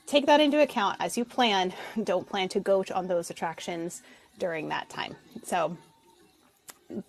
take 0.05 0.25
that 0.27 0.39
into 0.39 0.61
account 0.61 0.95
as 1.01 1.17
you 1.17 1.25
plan. 1.25 1.73
Don't 2.05 2.27
plan 2.27 2.47
to 2.49 2.61
go 2.61 2.85
on 2.95 3.07
those 3.07 3.29
attractions 3.29 4.03
during 4.37 4.69
that 4.69 4.87
time. 4.89 5.17
So 5.43 5.75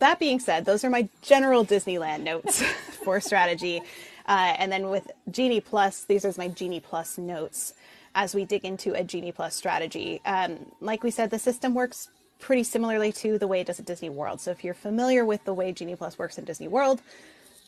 that 0.00 0.18
being 0.18 0.40
said, 0.40 0.64
those 0.64 0.82
are 0.82 0.90
my 0.90 1.08
general 1.22 1.64
Disneyland 1.64 2.22
notes 2.24 2.60
for 3.04 3.20
strategy. 3.20 3.82
Uh, 4.30 4.54
and 4.58 4.70
then 4.70 4.88
with 4.90 5.10
Genie 5.28 5.60
Plus, 5.60 6.04
these 6.04 6.24
are 6.24 6.32
my 6.38 6.46
Genie 6.46 6.78
Plus 6.78 7.18
notes 7.18 7.74
as 8.14 8.32
we 8.32 8.44
dig 8.44 8.64
into 8.64 8.94
a 8.94 9.02
Genie 9.02 9.32
Plus 9.32 9.56
strategy. 9.56 10.20
Um, 10.24 10.70
like 10.80 11.02
we 11.02 11.10
said, 11.10 11.30
the 11.30 11.38
system 11.38 11.74
works 11.74 12.08
pretty 12.38 12.62
similarly 12.62 13.10
to 13.10 13.38
the 13.38 13.48
way 13.48 13.60
it 13.60 13.66
does 13.66 13.80
at 13.80 13.86
Disney 13.86 14.08
World. 14.08 14.40
So 14.40 14.52
if 14.52 14.62
you're 14.62 14.72
familiar 14.72 15.24
with 15.24 15.44
the 15.44 15.52
way 15.52 15.72
Genie 15.72 15.96
Plus 15.96 16.16
works 16.16 16.38
in 16.38 16.44
Disney 16.44 16.68
World, 16.68 17.02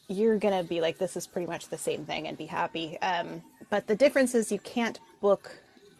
you're 0.07 0.38
gonna 0.38 0.62
be 0.62 0.81
like, 0.81 0.99
this 0.99 1.16
is 1.16 1.26
pretty 1.26 1.49
much 1.49 1.69
the 1.69 1.78
same 1.78 2.04
thing 2.04 2.28
and 2.28 2.38
be 2.38 2.47
happy. 2.47 2.97
Um, 3.02 3.42
but 3.69 3.88
the 3.88 3.97
difference 3.97 4.33
is 4.37 4.52
you 4.52 4.61
can't 4.61 5.00
book, 5.21 5.50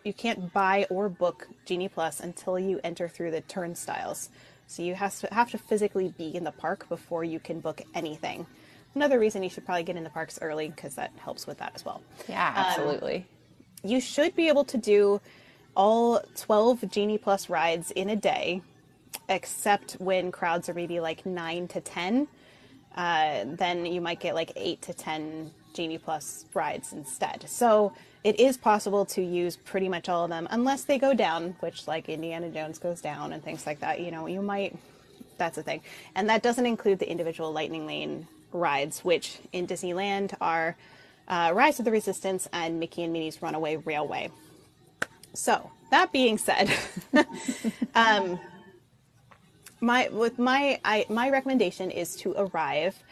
you 0.05 0.13
can't 0.13 0.53
buy 0.53 0.87
or 0.91 1.09
book 1.09 1.49
Genie 1.67 1.89
Plus 1.89 2.21
until 2.21 2.57
you 2.57 2.79
enter 2.85 3.09
through 3.09 3.33
the 3.33 3.41
turnstiles. 3.41 4.31
So 4.69 4.85
you 4.85 4.95
have 4.95 5.19
to 5.19 5.35
have 5.35 5.51
to 5.51 5.59
physically 5.59 6.15
be 6.17 6.37
in 6.37 6.45
the 6.45 6.53
park 6.53 6.89
before 6.89 7.25
you 7.25 7.41
can 7.41 7.59
book 7.59 7.83
anything. 7.97 8.47
Another 8.95 9.19
reason 9.19 9.43
you 9.43 9.51
should 9.51 9.65
probably 9.65 9.85
get 9.85 9.97
in 9.97 10.05
the 10.05 10.11
parks 10.11 10.39
early 10.43 10.69
because 10.69 10.95
that 10.97 11.13
helps 11.17 11.47
with 11.47 11.59
that 11.59 11.73
as 11.75 11.85
well. 11.85 12.03
Yeah, 12.29 12.53
absolutely. 12.55 13.17
Um, 13.17 13.91
you 13.91 14.01
should 14.01 14.37
be 14.37 14.49
able 14.49 14.65
to 14.65 14.79
do 14.79 15.21
all 15.75 16.21
12 16.37 16.91
Genie 16.91 17.19
Plus 17.19 17.49
rides 17.49 17.91
in 17.93 18.11
a 18.11 18.17
day, 18.17 18.63
except 19.29 19.95
when 19.95 20.31
crowds 20.31 20.69
are 20.69 20.75
maybe 20.75 21.01
like 21.01 21.25
9 21.25 21.69
to 21.69 21.81
10. 21.81 22.29
Uh, 22.95 23.45
then 23.47 23.87
you 23.87 24.01
might 24.01 24.21
get 24.21 24.35
like 24.35 24.53
8 24.55 24.83
to 24.83 24.93
10 24.93 25.51
Genie 25.73 25.99
Plus 25.99 26.45
rides 26.53 26.93
instead. 26.93 27.45
So 27.49 27.95
it 28.25 28.39
is 28.39 28.57
possible 28.57 29.05
to 29.07 29.23
use 29.23 29.57
pretty 29.57 29.89
much 29.89 30.09
all 30.09 30.25
of 30.25 30.31
them, 30.31 30.47
unless 30.51 30.85
they 30.85 30.99
go 30.99 31.15
down, 31.15 31.57
which 31.61 31.89
like 31.89 32.09
Indiana 32.09 32.51
Jones 32.51 32.79
goes 32.79 33.01
down 33.01 33.33
and 33.33 33.43
things 33.43 33.67
like 33.67 33.81
that. 33.81 34.01
You 34.01 34.11
know, 34.11 34.27
you 34.27 34.43
might, 34.43 34.77
that's 35.39 35.57
a 35.57 35.63
thing. 35.63 35.81
And 36.15 36.29
that 36.29 36.43
doesn't 36.43 36.67
include 36.67 36.99
the 36.99 37.11
individual 37.11 37.53
Lightning 37.53 37.87
Lane 37.87 38.29
rides, 38.53 39.05
which 39.05 39.39
in 39.53 39.67
Disneyland 39.67 40.35
are 40.41 40.77
uh, 41.29 41.53
Rise 41.55 41.79
of 41.79 41.85
the 41.85 41.91
Resistance 41.91 42.49
and 42.53 42.79
Mickey 42.79 43.03
and 43.03 43.13
Minnie's 43.13 43.41
Runaway 43.43 43.77
Railway. 43.77 44.31
So 45.35 45.71
that 45.91 46.13
being 46.13 46.39
said, 46.39 46.73
um, 47.95 48.39
my 49.81 50.09
with 50.09 50.39
my 50.39 50.81
I, 50.85 51.07
my 51.09 51.31
recommendation 51.31 51.91
is 51.91 52.17
to 52.17 52.35
arrive 52.37 53.03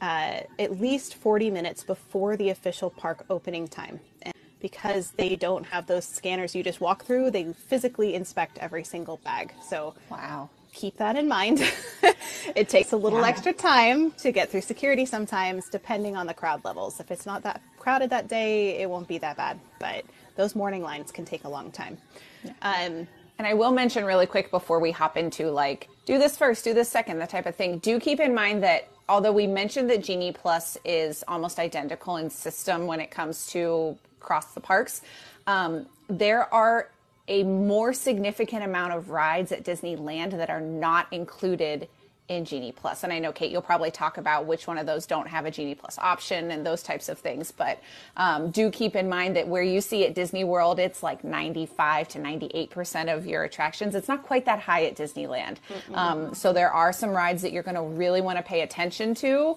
uh, 0.00 0.40
at 0.58 0.80
least 0.80 1.14
40 1.14 1.50
minutes 1.50 1.82
before 1.84 2.36
the 2.36 2.50
official 2.50 2.90
park 2.90 3.24
opening 3.30 3.68
time. 3.68 4.00
And 4.22 4.34
because 4.60 5.12
they 5.12 5.36
don't 5.36 5.64
have 5.66 5.86
those 5.86 6.04
scanners 6.04 6.54
you 6.54 6.62
just 6.62 6.80
walk 6.80 7.04
through, 7.04 7.30
they 7.30 7.52
physically 7.52 8.14
inspect 8.14 8.58
every 8.58 8.84
single 8.84 9.18
bag. 9.18 9.52
So 9.68 9.94
wow 10.10 10.50
keep 10.78 10.96
that 10.96 11.16
in 11.16 11.26
mind. 11.26 11.60
it 12.54 12.68
takes 12.68 12.92
a 12.92 12.96
little 12.96 13.20
yeah. 13.20 13.28
extra 13.28 13.52
time 13.52 14.12
to 14.12 14.30
get 14.30 14.48
through 14.48 14.60
security 14.60 15.04
sometimes, 15.04 15.68
depending 15.68 16.16
on 16.16 16.26
the 16.26 16.34
crowd 16.34 16.64
levels. 16.64 17.00
If 17.00 17.10
it's 17.10 17.26
not 17.26 17.42
that 17.42 17.60
crowded 17.78 18.10
that 18.10 18.28
day, 18.28 18.80
it 18.80 18.88
won't 18.88 19.08
be 19.08 19.18
that 19.18 19.36
bad. 19.36 19.58
But 19.80 20.04
those 20.36 20.54
morning 20.54 20.82
lines 20.82 21.10
can 21.10 21.24
take 21.24 21.42
a 21.44 21.48
long 21.48 21.72
time. 21.72 21.98
Yeah. 22.44 22.52
Um, 22.62 23.08
and 23.38 23.46
I 23.46 23.54
will 23.54 23.72
mention 23.72 24.04
really 24.04 24.26
quick 24.26 24.50
before 24.52 24.78
we 24.78 24.92
hop 24.92 25.16
into 25.16 25.50
like, 25.50 25.88
do 26.06 26.16
this 26.18 26.36
first, 26.36 26.64
do 26.64 26.72
this 26.72 26.88
second, 26.88 27.18
that 27.18 27.30
type 27.30 27.46
of 27.46 27.56
thing. 27.56 27.78
Do 27.78 27.98
keep 27.98 28.20
in 28.20 28.34
mind 28.34 28.62
that 28.62 28.88
although 29.08 29.32
we 29.32 29.46
mentioned 29.48 29.90
that 29.90 30.04
Genie 30.04 30.32
Plus 30.32 30.78
is 30.84 31.24
almost 31.26 31.58
identical 31.58 32.16
in 32.18 32.30
system 32.30 32.86
when 32.86 33.00
it 33.00 33.10
comes 33.10 33.48
to 33.48 33.98
cross 34.20 34.54
the 34.54 34.60
parks, 34.60 35.02
um, 35.48 35.86
there 36.08 36.52
are 36.54 36.90
a 37.28 37.44
more 37.44 37.92
significant 37.92 38.64
amount 38.64 38.94
of 38.94 39.10
rides 39.10 39.52
at 39.52 39.64
Disneyland 39.64 40.32
that 40.32 40.50
are 40.50 40.60
not 40.60 41.06
included 41.12 41.88
in 42.28 42.44
Genie 42.44 42.72
Plus. 42.72 43.04
And 43.04 43.12
I 43.12 43.18
know, 43.18 43.32
Kate, 43.32 43.50
you'll 43.50 43.62
probably 43.62 43.90
talk 43.90 44.18
about 44.18 44.44
which 44.44 44.66
one 44.66 44.76
of 44.76 44.86
those 44.86 45.06
don't 45.06 45.26
have 45.28 45.46
a 45.46 45.50
Genie 45.50 45.74
Plus 45.74 45.98
option 45.98 46.50
and 46.50 46.64
those 46.64 46.82
types 46.82 47.08
of 47.08 47.18
things. 47.18 47.52
But 47.52 47.80
um, 48.16 48.50
do 48.50 48.70
keep 48.70 48.94
in 48.96 49.08
mind 49.08 49.36
that 49.36 49.48
where 49.48 49.62
you 49.62 49.80
see 49.80 50.04
at 50.04 50.14
Disney 50.14 50.44
World, 50.44 50.78
it's 50.78 51.02
like 51.02 51.24
95 51.24 52.08
to 52.08 52.18
98% 52.18 53.14
of 53.14 53.26
your 53.26 53.44
attractions. 53.44 53.94
It's 53.94 54.08
not 54.08 54.22
quite 54.24 54.44
that 54.44 54.60
high 54.60 54.84
at 54.84 54.96
Disneyland. 54.96 55.56
Um, 55.94 56.34
so 56.34 56.52
there 56.52 56.70
are 56.70 56.92
some 56.92 57.10
rides 57.10 57.42
that 57.42 57.52
you're 57.52 57.62
going 57.62 57.76
to 57.76 57.82
really 57.82 58.20
want 58.20 58.36
to 58.36 58.42
pay 58.42 58.60
attention 58.60 59.14
to 59.16 59.56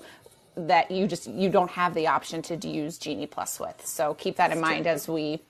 that 0.55 0.91
you 0.91 1.07
just 1.07 1.27
you 1.27 1.49
don't 1.49 1.71
have 1.71 1.93
the 1.93 2.07
option 2.07 2.41
to 2.41 2.55
use 2.67 2.97
Genie 2.97 3.27
Plus 3.27 3.59
with. 3.59 3.85
So 3.85 4.13
keep 4.13 4.37
that 4.37 4.47
That's 4.47 4.57
in 4.57 4.61
mind 4.61 4.83
true. 4.85 4.93
as 4.93 5.07
we 5.07 5.41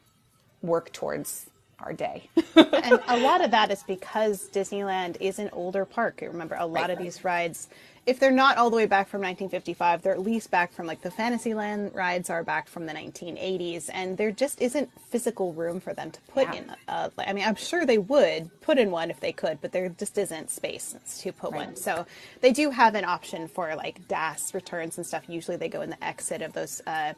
work 0.62 0.92
towards 0.92 1.51
our 1.84 1.94
day. 1.94 2.30
and 2.56 3.00
a 3.08 3.18
lot 3.18 3.44
of 3.44 3.52
that 3.52 3.72
is 3.72 3.84
because 3.84 4.50
Disneyland 4.50 5.18
is 5.20 5.40
an 5.40 5.50
older 5.54 5.86
park. 5.86 6.20
Remember, 6.22 6.56
a 6.56 6.66
lot 6.66 6.82
right. 6.82 6.90
of 6.92 7.00
these 7.00 7.24
rides, 7.24 7.70
if 8.06 8.20
they're 8.20 8.32
not 8.32 8.58
all 8.58 8.70
the 8.72 8.76
way 8.76 8.88
back 8.88 9.08
from 9.08 9.22
1955, 9.22 10.02
they're 10.02 10.14
at 10.14 10.22
least 10.22 10.50
back 10.50 10.74
from 10.74 10.88
like 10.88 11.02
the 11.02 11.12
Fantasyland 11.12 11.94
rides 11.94 12.32
are 12.32 12.44
back 12.44 12.68
from 12.68 12.88
the 12.88 12.94
1980s, 12.94 13.90
and 13.94 14.18
there 14.18 14.32
just 14.32 14.60
isn't 14.60 14.90
physical 15.10 15.54
room 15.54 15.80
for 15.80 15.94
them 15.94 16.10
to 16.10 16.22
put 16.22 16.48
yeah. 16.48 16.56
in. 16.56 16.76
A, 16.88 17.12
I 17.20 17.34
mean, 17.34 17.46
I'm 17.46 17.56
sure 17.56 17.86
they 17.86 18.00
would 18.00 18.50
put 18.62 18.80
in 18.80 18.90
one 18.90 19.12
if 19.12 19.20
they 19.20 19.32
could, 19.32 19.62
but 19.62 19.72
there 19.72 19.90
just 19.90 20.18
isn't 20.18 20.50
space 20.50 20.96
to 21.20 21.32
put 21.32 21.52
right. 21.52 21.68
one. 21.68 21.76
So 21.76 22.08
they 22.42 22.52
do 22.52 22.72
have 22.72 22.96
an 22.96 23.06
option 23.06 23.48
for 23.48 23.76
like 23.76 24.08
DAS 24.08 24.54
returns 24.56 24.98
and 24.98 25.06
stuff. 25.06 25.24
Usually 25.28 25.58
they 25.58 25.70
go 25.70 25.82
in 25.82 25.92
the 25.92 26.04
exit 26.04 26.42
of 26.42 26.54
those 26.54 26.82
uh, 26.88 27.14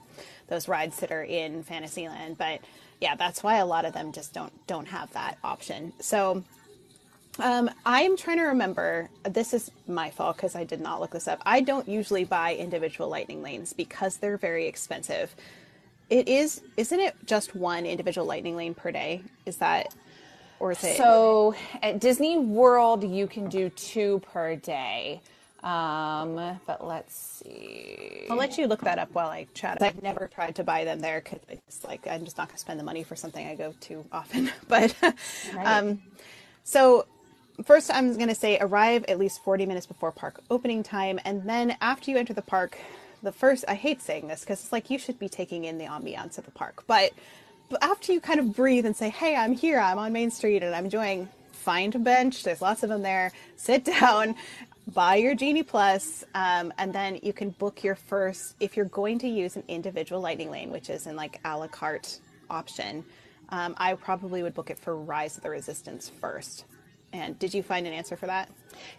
those 0.47 0.67
rides 0.67 0.99
that 0.99 1.11
are 1.11 1.23
in 1.23 1.63
Fantasyland, 1.63 2.37
but 2.37 2.59
yeah, 3.03 3.15
that's 3.15 3.43
why 3.43 3.57
a 3.57 3.65
lot 3.65 3.83
of 3.83 3.93
them 3.93 4.13
just 4.13 4.31
don't 4.31 4.53
don't 4.65 4.87
have 4.87 5.11
that 5.11 5.37
option. 5.43 5.91
So 5.99 6.41
um, 7.37 7.69
I'm 7.85 8.15
trying 8.15 8.37
to 8.37 8.45
remember. 8.45 9.09
This 9.23 9.53
is 9.53 9.69
my 9.87 10.09
fault 10.09 10.37
because 10.37 10.55
I 10.55 10.63
did 10.63 10.79
not 10.79 11.01
look 11.01 11.11
this 11.11 11.27
up. 11.27 11.41
I 11.45 11.59
don't 11.59 11.85
usually 11.85 12.23
buy 12.23 12.55
individual 12.55 13.09
lightning 13.09 13.43
lanes 13.43 13.73
because 13.73 14.15
they're 14.17 14.37
very 14.37 14.67
expensive. 14.67 15.35
It 16.09 16.29
is, 16.29 16.61
isn't 16.77 16.99
it 16.99 17.15
just 17.25 17.53
one 17.55 17.85
individual 17.85 18.25
lightning 18.25 18.55
lane 18.55 18.73
per 18.73 18.89
day? 18.91 19.21
Is 19.45 19.57
that, 19.57 19.93
or 20.61 20.71
is 20.71 20.81
it? 20.81 20.95
So 20.95 21.55
at 21.81 21.99
Disney 21.99 22.37
World, 22.37 23.03
you 23.03 23.27
can 23.27 23.49
do 23.49 23.67
two 23.69 24.21
per 24.31 24.55
day. 24.55 25.21
Um, 25.63 26.59
but 26.67 26.85
let's 26.85 27.15
see. 27.15 28.25
I'll 28.29 28.35
let 28.35 28.57
you 28.57 28.67
look 28.67 28.81
that 28.81 28.99
up 28.99 29.13
while 29.13 29.29
I 29.29 29.47
chat. 29.53 29.81
I've 29.81 30.03
never 30.03 30.27
tried 30.27 30.55
to 30.55 30.63
buy 30.63 30.83
them 30.83 30.99
there 30.99 31.21
because 31.21 31.39
it's 31.49 31.85
like 31.85 32.05
I'm 32.05 32.25
just 32.25 32.37
not 32.37 32.49
going 32.49 32.55
to 32.55 32.59
spend 32.59 32.79
the 32.79 32.83
money 32.83 33.03
for 33.03 33.15
something 33.15 33.47
I 33.47 33.55
go 33.55 33.73
to 33.81 34.05
often. 34.11 34.51
but 34.67 34.93
right. 35.01 35.65
um, 35.65 36.01
so 36.65 37.05
first, 37.63 37.89
I'm 37.93 38.13
going 38.15 38.27
to 38.27 38.35
say 38.35 38.57
arrive 38.59 39.05
at 39.07 39.17
least 39.17 39.41
40 39.43 39.65
minutes 39.65 39.85
before 39.85 40.11
park 40.11 40.41
opening 40.51 40.83
time, 40.83 41.19
and 41.23 41.47
then 41.47 41.77
after 41.79 42.11
you 42.11 42.17
enter 42.17 42.33
the 42.33 42.41
park, 42.41 42.77
the 43.21 43.31
first 43.31 43.63
I 43.65 43.75
hate 43.75 44.01
saying 44.01 44.27
this 44.27 44.41
because 44.41 44.61
it's 44.61 44.73
like 44.73 44.89
you 44.89 44.99
should 44.99 45.17
be 45.17 45.29
taking 45.29 45.63
in 45.63 45.77
the 45.77 45.85
ambiance 45.85 46.37
of 46.37 46.43
the 46.43 46.51
park, 46.51 46.83
but 46.87 47.13
but 47.69 47.81
after 47.81 48.11
you 48.11 48.19
kind 48.19 48.41
of 48.41 48.53
breathe 48.53 48.85
and 48.85 48.95
say, 48.95 49.09
"Hey, 49.09 49.33
I'm 49.33 49.53
here. 49.53 49.79
I'm 49.79 49.97
on 49.97 50.11
Main 50.11 50.29
Street, 50.29 50.61
and 50.61 50.75
I'm 50.75 50.85
enjoying." 50.85 51.29
Find 51.53 51.95
a 51.95 51.99
bench. 51.99 52.43
There's 52.43 52.61
lots 52.61 52.83
of 52.83 52.89
them 52.89 53.03
there. 53.03 53.31
Sit 53.55 53.85
down 53.99 54.35
buy 54.87 55.15
your 55.15 55.35
Genie 55.35 55.63
Plus, 55.63 56.23
um, 56.35 56.73
and 56.77 56.93
then 56.93 57.19
you 57.23 57.33
can 57.33 57.51
book 57.51 57.83
your 57.83 57.95
first. 57.95 58.55
If 58.59 58.75
you're 58.75 58.85
going 58.85 59.19
to 59.19 59.27
use 59.27 59.55
an 59.55 59.63
individual 59.67 60.21
Lightning 60.21 60.51
Lane, 60.51 60.71
which 60.71 60.89
is 60.89 61.07
in 61.07 61.15
like 61.15 61.39
a 61.45 61.57
la 61.57 61.67
carte 61.67 62.19
option, 62.49 63.03
um, 63.49 63.75
I 63.77 63.93
probably 63.93 64.43
would 64.43 64.53
book 64.53 64.69
it 64.69 64.79
for 64.79 64.95
Rise 64.95 65.37
of 65.37 65.43
the 65.43 65.49
Resistance 65.49 66.11
first. 66.21 66.65
And 67.13 67.37
did 67.37 67.53
you 67.53 67.61
find 67.61 67.85
an 67.85 67.93
answer 67.93 68.17
for 68.17 68.25
that? 68.25 68.49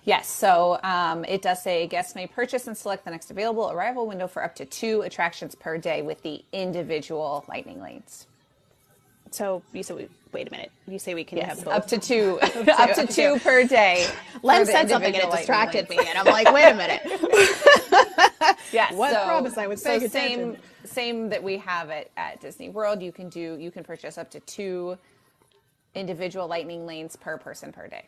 Yes. 0.05 0.29
So 0.29 0.79
um, 0.85 1.25
it 1.25 1.43
does 1.43 1.63
say 1.63 1.89
guests 1.89 2.15
may 2.15 2.29
purchase 2.29 2.69
and 2.69 2.77
select 2.77 3.05
the 3.05 3.11
next 3.11 3.33
available 3.33 3.71
arrival 3.71 4.07
window 4.07 4.29
for 4.29 4.45
up 4.45 4.55
to 4.57 4.65
two 4.65 5.03
attractions 5.03 5.57
per 5.57 5.79
day 5.79 6.01
with 6.01 6.23
the 6.23 6.45
individual 6.53 7.45
Lightning 7.49 7.83
Lanes. 7.83 8.29
So 9.35 9.63
you 9.73 9.83
said, 9.83 10.09
wait 10.31 10.47
a 10.47 10.51
minute, 10.53 10.71
you 10.87 10.97
say 11.01 11.13
we 11.13 11.25
can 11.25 11.39
yes, 11.39 11.57
have 11.57 11.65
both. 11.65 11.75
up 11.75 11.87
to 11.89 11.99
two, 11.99 12.39
up 12.79 12.95
to 12.95 13.05
two 13.05 13.41
per 13.41 13.65
day. 13.67 14.07
Len 14.45 14.65
said 14.65 14.89
something 14.89 15.13
and 15.13 15.25
it 15.25 15.31
distracted 15.31 15.91
me, 15.91 15.99
and 15.99 16.17
I'm 16.17 16.27
like, 16.27 16.53
wait 16.53 16.71
a 16.71 16.75
minute. 16.75 17.01
yes. 18.73 18.95
What 18.95 19.13
so, 19.13 19.25
promise 19.25 19.59
I 19.59 19.67
would 19.67 19.81
say? 19.81 19.99
So 19.99 20.07
same, 20.07 20.57
same 20.85 21.29
that 21.31 21.43
we 21.43 21.59
have 21.59 21.91
it 21.91 22.13
at 22.17 22.41
Disney 22.41 22.69
World. 22.69 23.03
You 23.03 23.11
can 23.11 23.29
do, 23.29 23.57
you 23.59 23.73
can 23.73 23.83
purchase 23.83 24.19
up 24.19 24.31
to 24.31 24.41
two 24.41 24.97
individual 25.97 26.47
lightning 26.47 26.87
lanes 26.87 27.17
per 27.17 27.37
person 27.37 27.73
per 27.73 27.89
day. 27.89 28.05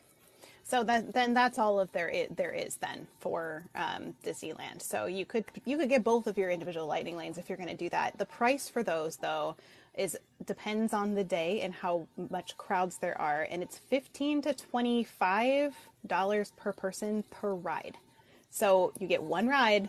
So 0.63 0.85
that, 0.85 1.13
then 1.13 1.35
that's 1.35 1.59
all 1.59 1.79
of 1.79 1.91
there 1.93 2.09
is, 2.09 2.29
there 2.37 2.53
is 2.53 2.77
then 2.77 3.07
for 3.19 3.65
um, 3.75 4.15
Disneyland. 4.25 4.81
So 4.83 5.07
you 5.07 5.25
could 5.25 5.45
you 5.65 5.79
could 5.79 5.89
get 5.89 6.03
both 6.03 6.27
of 6.27 6.37
your 6.37 6.51
individual 6.51 6.87
lightning 6.87 7.17
lanes 7.17 7.39
if 7.39 7.49
you're 7.49 7.59
going 7.59 7.69
to 7.69 7.77
do 7.77 7.89
that. 7.91 8.19
The 8.19 8.27
price 8.27 8.69
for 8.69 8.83
those 8.83 9.17
though 9.17 9.55
is 9.97 10.17
depends 10.45 10.93
on 10.93 11.15
the 11.15 11.25
day 11.25 11.61
and 11.63 11.75
how 11.75 12.07
much 12.31 12.57
crowds 12.57 12.99
there 12.99 13.19
are 13.21 13.47
and 13.51 13.63
it's 13.63 13.79
15 13.79 14.43
to 14.43 14.55
25 14.55 15.75
dollars 16.07 16.53
per 16.57 16.73
person 16.73 17.25
per 17.31 17.55
ride 17.55 17.97
so 18.51 18.93
you 18.99 19.07
get 19.07 19.23
one 19.23 19.49
ride 19.49 19.89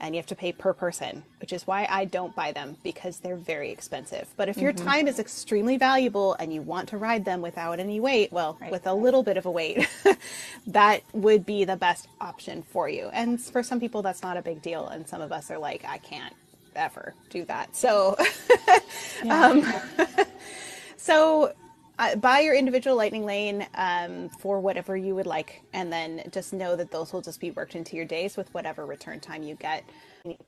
and 0.00 0.14
you 0.14 0.18
have 0.18 0.26
to 0.26 0.34
pay 0.34 0.52
per 0.52 0.72
person, 0.72 1.22
which 1.40 1.52
is 1.52 1.66
why 1.66 1.86
I 1.90 2.04
don't 2.04 2.34
buy 2.34 2.52
them 2.52 2.76
because 2.82 3.18
they're 3.18 3.36
very 3.36 3.70
expensive. 3.70 4.28
But 4.36 4.48
if 4.48 4.58
your 4.58 4.72
mm-hmm. 4.72 4.86
time 4.86 5.08
is 5.08 5.18
extremely 5.18 5.78
valuable 5.78 6.34
and 6.34 6.52
you 6.52 6.62
want 6.62 6.88
to 6.90 6.98
ride 6.98 7.24
them 7.24 7.40
without 7.40 7.80
any 7.80 8.00
wait, 8.00 8.32
well, 8.32 8.58
Right. 8.60 8.70
with 8.70 8.86
a 8.86 8.94
little 8.94 9.22
bit 9.22 9.36
of 9.36 9.46
a 9.46 9.50
wait, 9.50 9.88
that 10.66 11.02
would 11.12 11.46
be 11.46 11.64
the 11.64 11.76
best 11.76 12.08
option 12.20 12.62
for 12.62 12.88
you. 12.88 13.08
And 13.12 13.40
for 13.40 13.62
some 13.62 13.80
people, 13.80 14.02
that's 14.02 14.22
not 14.22 14.36
a 14.36 14.42
big 14.42 14.60
deal. 14.62 14.86
And 14.86 15.08
some 15.08 15.20
of 15.20 15.32
us 15.32 15.50
are 15.50 15.58
like, 15.58 15.84
I 15.86 15.98
can't 15.98 16.34
ever 16.76 17.14
do 17.30 17.44
that. 17.46 17.74
So, 17.74 18.16
um, 19.28 19.66
so 20.96 21.52
uh, 21.98 22.16
buy 22.16 22.40
your 22.40 22.54
individual 22.54 22.96
lightning 22.96 23.24
lane 23.24 23.66
um, 23.74 24.28
for 24.28 24.60
whatever 24.60 24.96
you 24.96 25.14
would 25.14 25.26
like, 25.26 25.62
and 25.72 25.92
then 25.92 26.22
just 26.30 26.52
know 26.52 26.76
that 26.76 26.90
those 26.90 27.12
will 27.12 27.22
just 27.22 27.40
be 27.40 27.50
worked 27.50 27.74
into 27.74 27.96
your 27.96 28.04
days 28.04 28.36
with 28.36 28.52
whatever 28.52 28.84
return 28.84 29.18
time 29.20 29.42
you 29.42 29.54
get. 29.54 29.84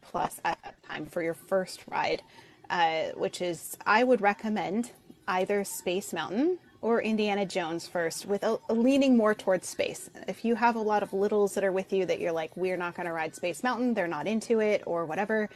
Plus, 0.02 0.40
at 0.44 0.58
that 0.62 0.82
time 0.82 1.06
for 1.06 1.22
your 1.22 1.34
first 1.34 1.84
ride, 1.88 2.22
uh, 2.68 3.04
which 3.14 3.40
is 3.40 3.76
I 3.86 4.04
would 4.04 4.20
recommend 4.20 4.90
either 5.26 5.64
Space 5.64 6.12
Mountain 6.12 6.58
or 6.80 7.02
Indiana 7.02 7.44
Jones 7.44 7.88
first, 7.88 8.26
with 8.26 8.42
a, 8.44 8.58
a 8.68 8.74
leaning 8.74 9.16
more 9.16 9.34
towards 9.34 9.68
space. 9.68 10.10
If 10.28 10.44
you 10.44 10.54
have 10.54 10.76
a 10.76 10.80
lot 10.80 11.02
of 11.02 11.12
littles 11.12 11.54
that 11.54 11.64
are 11.64 11.72
with 11.72 11.92
you 11.92 12.06
that 12.06 12.20
you're 12.20 12.32
like, 12.32 12.56
we're 12.56 12.76
not 12.76 12.94
going 12.94 13.06
to 13.06 13.12
ride 13.12 13.34
Space 13.34 13.62
Mountain, 13.62 13.94
they're 13.94 14.06
not 14.06 14.28
into 14.28 14.60
it, 14.60 14.82
or 14.86 15.04
whatever, 15.04 15.48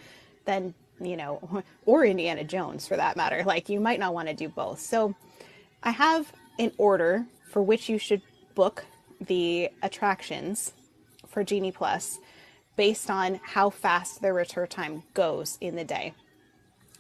then 0.45 0.75
you 1.01 1.17
know, 1.17 1.63
or 1.87 2.05
Indiana 2.05 2.45
Jones 2.45 2.87
for 2.87 2.97
that 2.97 3.17
matter. 3.17 3.43
Like 3.45 3.69
you 3.69 3.81
might 3.81 4.01
not 4.01 4.15
want 4.15 4.29
to 4.29 4.35
do 4.35 4.49
both. 4.49 4.81
So 4.81 5.15
I 5.83 5.91
have 5.91 6.33
an 6.59 6.73
order 6.79 7.27
for 7.51 7.63
which 7.63 7.89
you 7.89 7.99
should 7.99 8.23
book 8.55 8.85
the 9.21 9.71
attractions 9.83 10.73
for 11.27 11.45
Genie 11.45 11.73
Plus 11.73 12.19
based 12.77 13.11
on 13.11 13.41
how 13.43 13.71
fast 13.71 14.23
their 14.23 14.35
return 14.35 14.69
time 14.69 15.03
goes 15.15 15.59
in 15.61 15.77
the 15.77 15.85
day. 15.85 16.15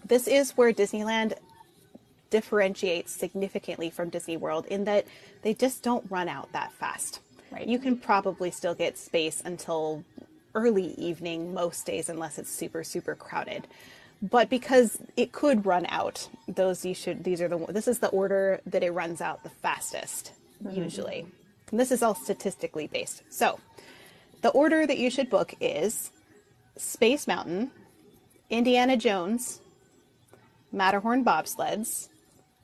This 0.04 0.26
is 0.26 0.52
where 0.52 0.72
Disneyland 0.72 1.34
differentiates 2.30 3.12
significantly 3.12 3.90
from 3.90 4.08
Disney 4.08 4.36
World 4.36 4.66
in 4.66 4.84
that 4.84 5.06
they 5.42 5.54
just 5.54 5.82
don't 5.82 6.04
run 6.10 6.28
out 6.28 6.52
that 6.52 6.72
fast. 6.72 7.20
Right. 7.50 7.68
You 7.68 7.78
can 7.78 7.98
probably 7.98 8.50
still 8.50 8.74
get 8.74 8.96
space 8.96 9.42
until 9.44 10.04
early 10.54 10.94
evening 10.94 11.54
most 11.54 11.86
days 11.86 12.08
unless 12.08 12.38
it's 12.38 12.50
super 12.50 12.84
super 12.84 13.14
crowded. 13.14 13.66
But 14.22 14.48
because 14.48 14.98
it 15.16 15.32
could 15.32 15.66
run 15.66 15.84
out, 15.88 16.28
those 16.46 16.84
you 16.84 16.94
should 16.94 17.24
these 17.24 17.40
are 17.40 17.48
the 17.48 17.58
this 17.68 17.88
is 17.88 17.98
the 17.98 18.08
order 18.08 18.60
that 18.66 18.82
it 18.82 18.90
runs 18.90 19.20
out 19.20 19.42
the 19.42 19.50
fastest 19.50 20.32
mm-hmm. 20.62 20.82
usually. 20.82 21.26
And 21.70 21.80
this 21.80 21.90
is 21.90 22.02
all 22.02 22.14
statistically 22.14 22.86
based. 22.86 23.22
So, 23.30 23.58
the 24.42 24.50
order 24.50 24.86
that 24.86 24.98
you 24.98 25.10
should 25.10 25.30
book 25.30 25.54
is 25.60 26.10
Space 26.76 27.26
Mountain, 27.26 27.70
Indiana 28.50 28.96
Jones, 28.96 29.60
Matterhorn 30.70 31.24
bobsleds, 31.24 32.08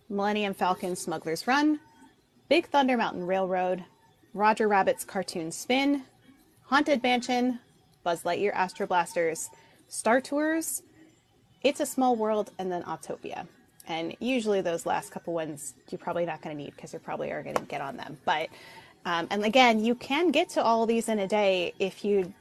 Millennium 0.09 0.55
Falcon 0.55 0.95
Smuggler's 0.95 1.47
Run, 1.47 1.81
Big 2.49 2.67
Thunder 2.67 2.97
Mountain 2.97 3.27
Railroad, 3.27 3.85
Roger 4.35 4.69
Rabbit's 4.69 5.05
Cartoon 5.05 5.51
Spin, 5.51 6.05
Haunted 6.65 7.03
Mansion, 7.03 7.61
Buzz 8.03 8.23
Lightyear 8.23 8.53
Astro 8.55 8.87
Blasters, 8.87 9.51
Star 9.89 10.21
Tours, 10.21 10.83
It's 11.63 11.81
a 11.81 11.87
Small 11.87 12.17
World, 12.17 12.53
and 12.59 12.71
then 12.71 12.83
Autopia. 12.85 13.47
And 13.87 14.17
usually 14.21 14.61
those 14.61 14.85
last 14.85 15.11
couple 15.11 15.33
ones 15.33 15.75
you're 15.91 15.99
probably 15.99 16.27
not 16.27 16.43
going 16.43 16.57
to 16.57 16.63
need 16.63 16.75
because 16.77 16.93
you 16.93 16.99
probably 16.99 17.31
are 17.33 17.43
going 17.43 17.57
to 17.57 17.63
get 17.63 17.81
on 17.81 17.97
them. 17.97 18.19
But 18.25 18.49
um, 19.05 19.27
and 19.31 19.45
again, 19.45 19.85
you 19.85 19.95
can 19.95 20.31
get 20.31 20.51
to 20.51 20.63
all 20.63 20.85
these 20.85 21.09
in 21.09 21.19
a 21.19 21.27
day 21.27 21.73
if 21.79 22.05
you 22.05 22.33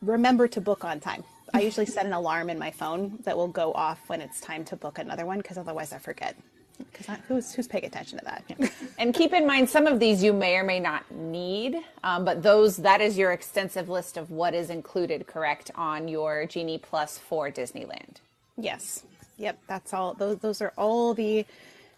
remember 0.00 0.48
to 0.48 0.60
book 0.60 0.84
on 0.84 1.00
time. 1.00 1.24
I 1.52 1.60
usually 1.60 1.86
set 1.86 2.06
an 2.06 2.12
alarm 2.12 2.50
in 2.50 2.58
my 2.58 2.70
phone 2.70 3.18
that 3.24 3.36
will 3.36 3.48
go 3.48 3.72
off 3.72 4.00
when 4.08 4.20
it's 4.20 4.40
time 4.40 4.64
to 4.66 4.76
book 4.76 4.98
another 4.98 5.26
one 5.26 5.38
because 5.38 5.58
otherwise 5.58 5.92
I 5.92 5.98
forget. 5.98 6.36
Because 6.78 7.16
who's 7.28 7.54
who's 7.54 7.66
paying 7.66 7.84
attention 7.84 8.18
to 8.18 8.24
that? 8.24 8.72
And 8.98 9.12
keep 9.12 9.34
in 9.34 9.46
mind, 9.46 9.68
some 9.68 9.86
of 9.86 10.00
these 10.00 10.22
you 10.22 10.32
may 10.32 10.56
or 10.56 10.64
may 10.64 10.80
not 10.80 11.10
need, 11.12 11.76
um, 12.02 12.24
but 12.24 12.42
those 12.42 12.78
that 12.78 13.02
is 13.02 13.18
your 13.18 13.32
extensive 13.32 13.90
list 13.90 14.16
of 14.16 14.30
what 14.30 14.54
is 14.54 14.70
included, 14.70 15.26
correct, 15.26 15.70
on 15.74 16.08
your 16.08 16.46
Genie 16.46 16.78
Plus 16.78 17.18
for 17.18 17.50
Disneyland. 17.50 18.16
Yes. 18.56 19.04
Yep. 19.36 19.58
That's 19.66 19.92
all. 19.92 20.14
Those 20.14 20.38
those 20.38 20.62
are 20.62 20.72
all 20.78 21.12
the 21.12 21.44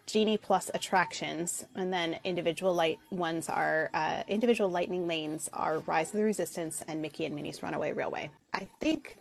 Genie 0.06 0.38
Plus 0.38 0.70
attractions, 0.74 1.66
and 1.76 1.92
then 1.92 2.18
individual 2.24 2.74
light 2.74 2.98
ones 3.10 3.48
are 3.48 3.90
uh, 3.94 4.22
individual 4.26 4.70
lightning 4.70 5.06
lanes 5.06 5.48
are 5.52 5.80
Rise 5.80 6.08
of 6.08 6.16
the 6.16 6.24
Resistance 6.24 6.82
and 6.88 7.00
Mickey 7.02 7.26
and 7.26 7.34
Minnie's 7.34 7.62
Runaway 7.62 7.92
Railway. 7.92 8.30
I 8.54 8.66
think 8.80 9.18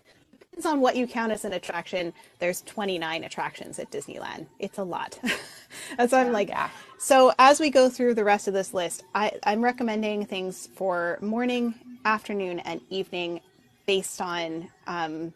depends 0.57 0.73
on 0.73 0.81
what 0.81 0.95
you 0.95 1.05
count 1.05 1.31
as 1.31 1.45
an 1.45 1.53
attraction. 1.53 2.11
There's 2.39 2.61
29 2.63 3.23
attractions 3.23 3.77
at 3.77 3.91
Disneyland. 3.91 4.47
It's 4.57 4.79
a 4.79 4.83
lot. 4.83 5.19
That's 5.97 6.11
why 6.11 6.21
I'm 6.21 6.31
like. 6.31 6.49
yeah. 6.49 6.69
So 6.97 7.31
as 7.37 7.59
we 7.59 7.69
go 7.69 7.89
through 7.89 8.15
the 8.15 8.23
rest 8.23 8.47
of 8.47 8.55
this 8.55 8.73
list, 8.73 9.03
I, 9.13 9.33
I'm 9.43 9.63
recommending 9.63 10.25
things 10.25 10.67
for 10.75 11.19
morning, 11.21 11.75
afternoon, 12.05 12.59
and 12.59 12.81
evening 12.89 13.41
based 13.85 14.19
on 14.19 14.69
um, 14.87 15.31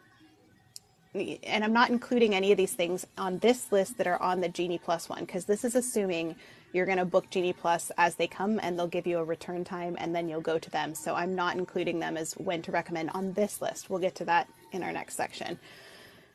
and 1.14 1.62
I'm 1.62 1.74
not 1.74 1.90
including 1.90 2.34
any 2.34 2.52
of 2.52 2.56
these 2.56 2.72
things 2.72 3.06
on 3.18 3.38
this 3.38 3.70
list 3.70 3.98
that 3.98 4.06
are 4.06 4.20
on 4.20 4.40
the 4.40 4.48
Genie 4.48 4.78
Plus 4.78 5.08
one 5.08 5.20
because 5.20 5.44
this 5.44 5.62
is 5.62 5.74
assuming 5.76 6.34
you're 6.72 6.86
going 6.86 6.98
to 6.98 7.04
book 7.04 7.28
Genie 7.30 7.52
Plus 7.52 7.92
as 7.98 8.14
they 8.14 8.26
come 8.26 8.58
and 8.62 8.78
they'll 8.78 8.86
give 8.86 9.06
you 9.06 9.18
a 9.18 9.24
return 9.24 9.64
time 9.64 9.96
and 9.98 10.14
then 10.14 10.28
you'll 10.28 10.40
go 10.40 10.58
to 10.58 10.70
them. 10.70 10.94
So 10.94 11.14
I'm 11.14 11.34
not 11.34 11.56
including 11.56 12.00
them 12.00 12.16
as 12.16 12.32
when 12.34 12.62
to 12.62 12.72
recommend 12.72 13.10
on 13.10 13.32
this 13.34 13.60
list. 13.60 13.90
We'll 13.90 14.00
get 14.00 14.14
to 14.16 14.24
that 14.26 14.48
in 14.72 14.82
our 14.82 14.92
next 14.92 15.16
section. 15.16 15.58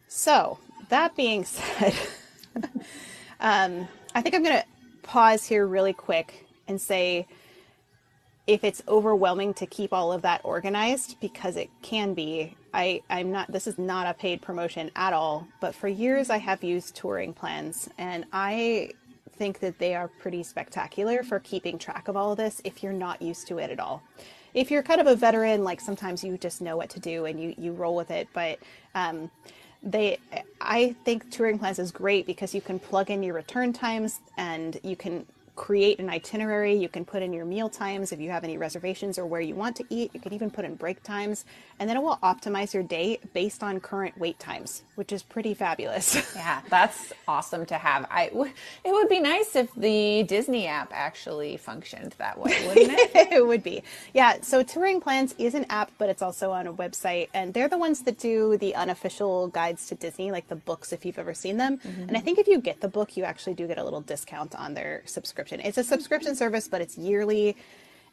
So 0.07 0.59
that 0.89 1.15
being 1.15 1.43
said, 1.45 1.95
um, 3.39 3.87
I 4.13 4.21
think 4.21 4.35
I'm 4.35 4.43
going 4.43 4.59
to 4.59 4.65
pause 5.03 5.45
here 5.45 5.65
really 5.65 5.93
quick 5.93 6.45
and 6.67 6.79
say 6.79 7.27
if 8.45 8.63
it's 8.63 8.81
overwhelming 8.87 9.53
to 9.53 9.65
keep 9.65 9.93
all 9.93 10.11
of 10.11 10.21
that 10.21 10.41
organized 10.43 11.19
because 11.19 11.57
it 11.57 11.69
can 11.81 12.13
be 12.13 12.55
I, 12.73 13.01
i'm 13.09 13.31
not 13.31 13.51
this 13.51 13.67
is 13.67 13.77
not 13.77 14.07
a 14.07 14.13
paid 14.13 14.41
promotion 14.41 14.91
at 14.95 15.13
all 15.13 15.47
but 15.59 15.75
for 15.75 15.87
years 15.87 16.29
i 16.29 16.37
have 16.37 16.63
used 16.63 16.95
touring 16.95 17.33
plans 17.33 17.89
and 17.97 18.25
i 18.31 18.91
think 19.37 19.59
that 19.59 19.79
they 19.79 19.95
are 19.95 20.07
pretty 20.07 20.43
spectacular 20.43 21.23
for 21.23 21.39
keeping 21.39 21.77
track 21.77 22.07
of 22.07 22.17
all 22.17 22.31
of 22.31 22.37
this 22.37 22.61
if 22.63 22.83
you're 22.83 22.93
not 22.93 23.21
used 23.21 23.47
to 23.47 23.57
it 23.59 23.69
at 23.71 23.79
all. 23.79 24.01
If 24.53 24.71
you're 24.71 24.83
kind 24.83 24.99
of 24.99 25.07
a 25.07 25.15
veteran 25.15 25.63
like 25.63 25.79
sometimes 25.79 26.23
you 26.23 26.37
just 26.37 26.61
know 26.61 26.77
what 26.77 26.89
to 26.91 26.99
do 26.99 27.25
and 27.25 27.39
you, 27.39 27.53
you 27.57 27.73
roll 27.73 27.95
with 27.95 28.11
it 28.11 28.27
but 28.33 28.59
um, 28.95 29.29
they 29.83 30.17
i 30.59 30.95
think 31.05 31.29
touring 31.29 31.59
plans 31.59 31.79
is 31.79 31.91
great 31.91 32.25
because 32.25 32.53
you 32.55 32.61
can 32.61 32.79
plug 32.79 33.11
in 33.11 33.21
your 33.21 33.35
return 33.35 33.71
times 33.71 34.19
and 34.37 34.79
you 34.83 34.95
can 34.95 35.25
create 35.57 35.99
an 35.99 36.09
itinerary. 36.09 36.75
You 36.75 36.87
can 36.87 37.03
put 37.03 37.21
in 37.21 37.33
your 37.33 37.43
meal 37.43 37.67
times 37.67 38.13
if 38.13 38.21
you 38.21 38.29
have 38.29 38.45
any 38.45 38.57
reservations 38.57 39.17
or 39.17 39.25
where 39.25 39.41
you 39.41 39.55
want 39.55 39.75
to 39.77 39.83
eat. 39.89 40.11
You 40.13 40.21
can 40.21 40.31
even 40.31 40.49
put 40.49 40.63
in 40.63 40.75
break 40.75 41.03
times, 41.03 41.43
and 41.79 41.89
then 41.89 41.97
it 41.97 42.03
will 42.03 42.19
optimize 42.23 42.73
your 42.73 42.83
day 42.83 43.19
based 43.33 43.63
on 43.63 43.81
current 43.81 44.17
wait 44.17 44.39
times, 44.39 44.83
which 44.95 45.11
is 45.11 45.23
pretty 45.23 45.53
fabulous. 45.53 46.15
Yeah, 46.37 46.61
that's 46.69 47.13
awesome 47.27 47.65
to 47.65 47.75
have. 47.79 48.05
I 48.11 48.27
w- 48.27 48.53
it 48.83 48.91
would 48.91 49.09
be 49.09 49.19
nice 49.19 49.55
if 49.55 49.73
the 49.73 50.23
Disney 50.23 50.67
app 50.67 50.91
actually 50.93 51.57
functioned 51.57 52.13
that 52.19 52.37
way, 52.37 52.53
wouldn't 52.67 52.91
it? 52.91 53.11
it 53.31 53.45
would 53.45 53.63
be. 53.63 53.81
Yeah, 54.13 54.37
so 54.41 54.61
Touring 54.61 55.01
Plans 55.01 55.33
is 55.39 55.55
an 55.55 55.65
app, 55.69 55.91
but 55.97 56.09
it's 56.09 56.21
also 56.21 56.51
on 56.51 56.67
a 56.67 56.73
website, 56.73 57.29
and 57.33 57.53
they're 57.55 57.67
the 57.67 57.77
ones 57.77 58.03
that 58.03 58.19
do 58.19 58.55
the 58.57 58.75
unofficial 58.75 59.47
guides 59.47 59.87
to 59.87 59.95
Disney, 59.95 60.31
like 60.31 60.47
the 60.47 60.55
books 60.55 60.93
if 60.93 61.05
you've 61.05 61.17
ever 61.17 61.33
seen 61.33 61.57
them. 61.57 61.79
Mm-hmm. 61.79 62.03
And 62.03 62.17
I 62.17 62.19
think 62.19 62.37
if 62.37 62.47
you 62.47 62.61
get 62.61 62.79
the 62.79 62.87
book, 62.87 63.17
you 63.17 63.23
actually 63.23 63.55
do 63.55 63.65
get 63.65 63.79
a 63.79 63.83
little 63.83 64.01
discount 64.01 64.53
on 64.53 64.75
their 64.75 65.01
subscription. 65.05 65.46
It's 65.51 65.77
a 65.77 65.83
subscription 65.83 66.35
service, 66.35 66.67
but 66.67 66.81
it's 66.81 66.97
yearly. 66.97 67.55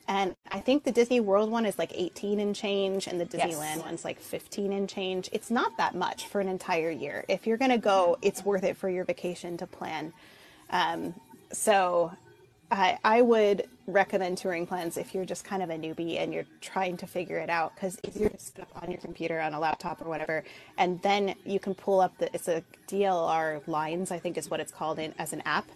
And 0.07 0.35
I 0.53 0.61
think 0.61 0.85
the 0.85 0.93
Disney 0.93 1.21
World 1.21 1.51
one 1.51 1.65
is 1.65 1.79
like 1.79 1.93
18 1.95 2.39
and 2.41 2.55
change, 2.55 3.07
and 3.07 3.21
the 3.21 3.27
Yes. 3.37 3.55
Disneyland 3.57 3.85
one's 3.85 4.05
like 4.05 4.21
15 4.21 4.73
and 4.73 4.89
change. 4.89 5.31
It's 5.33 5.51
not 5.51 5.77
that 5.79 5.95
much 5.95 6.27
for 6.27 6.41
an 6.41 6.49
entire 6.49 6.91
year. 6.91 7.25
If 7.29 7.47
you're 7.47 7.57
going 7.57 7.71
to 7.71 7.79
go, 7.79 8.19
it's 8.21 8.45
worth 8.45 8.65
it 8.65 8.77
for 8.77 8.89
your 8.91 9.05
vacation 9.05 9.57
to 9.59 9.67
plan. 9.67 10.13
Um, 10.71 11.15
so 11.53 12.13
I, 12.71 12.99
I 13.03 13.23
would 13.23 13.67
recommend 13.87 14.39
touring 14.39 14.67
plans 14.67 14.97
if 14.97 15.15
you're 15.15 15.25
just 15.25 15.45
kind 15.45 15.63
of 15.63 15.71
a 15.71 15.75
newbie 15.75 16.19
and 16.19 16.33
you're 16.35 16.47
trying 16.61 16.97
to 16.99 17.07
figure 17.07 17.39
it 17.39 17.49
out 17.51 17.75
because 17.75 17.99
it's 18.03 18.17
easier 18.17 18.29
to 18.31 18.39
set 18.39 18.61
up 18.61 18.83
on 18.83 18.91
your 18.91 19.01
computer, 19.01 19.41
on 19.41 19.55
a 19.55 19.61
laptop, 19.61 20.03
or 20.03 20.09
whatever. 20.09 20.45
And 20.77 21.01
then 21.03 21.35
you 21.47 21.59
can 21.61 21.75
pull 21.75 22.01
up 22.01 22.17
the, 22.19 22.35
it's 22.35 22.49
a 22.49 22.63
DLR 22.89 23.67
Lines, 23.69 24.11
I 24.11 24.19
think 24.19 24.37
is 24.37 24.51
what 24.51 24.61
it's 24.61 24.73
called 24.73 24.99
in, 24.99 25.15
as 25.19 25.33
an 25.33 25.43
app. 25.47 25.67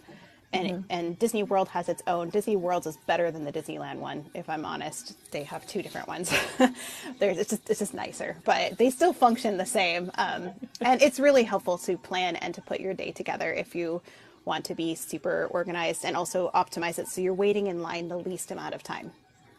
And, 0.51 0.83
and 0.89 1.19
Disney 1.19 1.43
World 1.43 1.67
has 1.69 1.89
its 1.89 2.01
own. 2.07 2.29
Disney 2.29 2.55
World 2.55 2.87
is 2.87 2.97
better 2.97 3.29
than 3.29 3.43
the 3.43 3.51
Disneyland 3.51 3.97
one, 3.97 4.25
if 4.33 4.49
I'm 4.49 4.65
honest. 4.65 5.15
They 5.31 5.43
have 5.43 5.67
two 5.67 5.83
different 5.83 6.07
ones. 6.07 6.33
There's, 7.19 7.37
it's, 7.37 7.51
just, 7.51 7.69
it's 7.69 7.79
just 7.79 7.93
nicer, 7.93 8.35
but 8.45 8.77
they 8.77 8.89
still 8.89 9.13
function 9.13 9.57
the 9.57 9.65
same. 9.65 10.11
Um, 10.15 10.49
and 10.81 11.01
it's 11.01 11.19
really 11.19 11.43
helpful 11.43 11.77
to 11.79 11.97
plan 11.97 12.35
and 12.37 12.53
to 12.55 12.61
put 12.61 12.79
your 12.79 12.95
day 12.95 13.11
together 13.11 13.53
if 13.53 13.75
you 13.75 14.01
want 14.45 14.65
to 14.65 14.73
be 14.73 14.95
super 14.95 15.47
organized 15.51 16.03
and 16.03 16.17
also 16.17 16.49
optimize 16.55 16.97
it 16.97 17.07
so 17.07 17.21
you're 17.21 17.33
waiting 17.33 17.67
in 17.67 17.83
line 17.83 18.07
the 18.07 18.17
least 18.17 18.49
amount 18.49 18.73
of 18.73 18.81
time. 18.81 19.11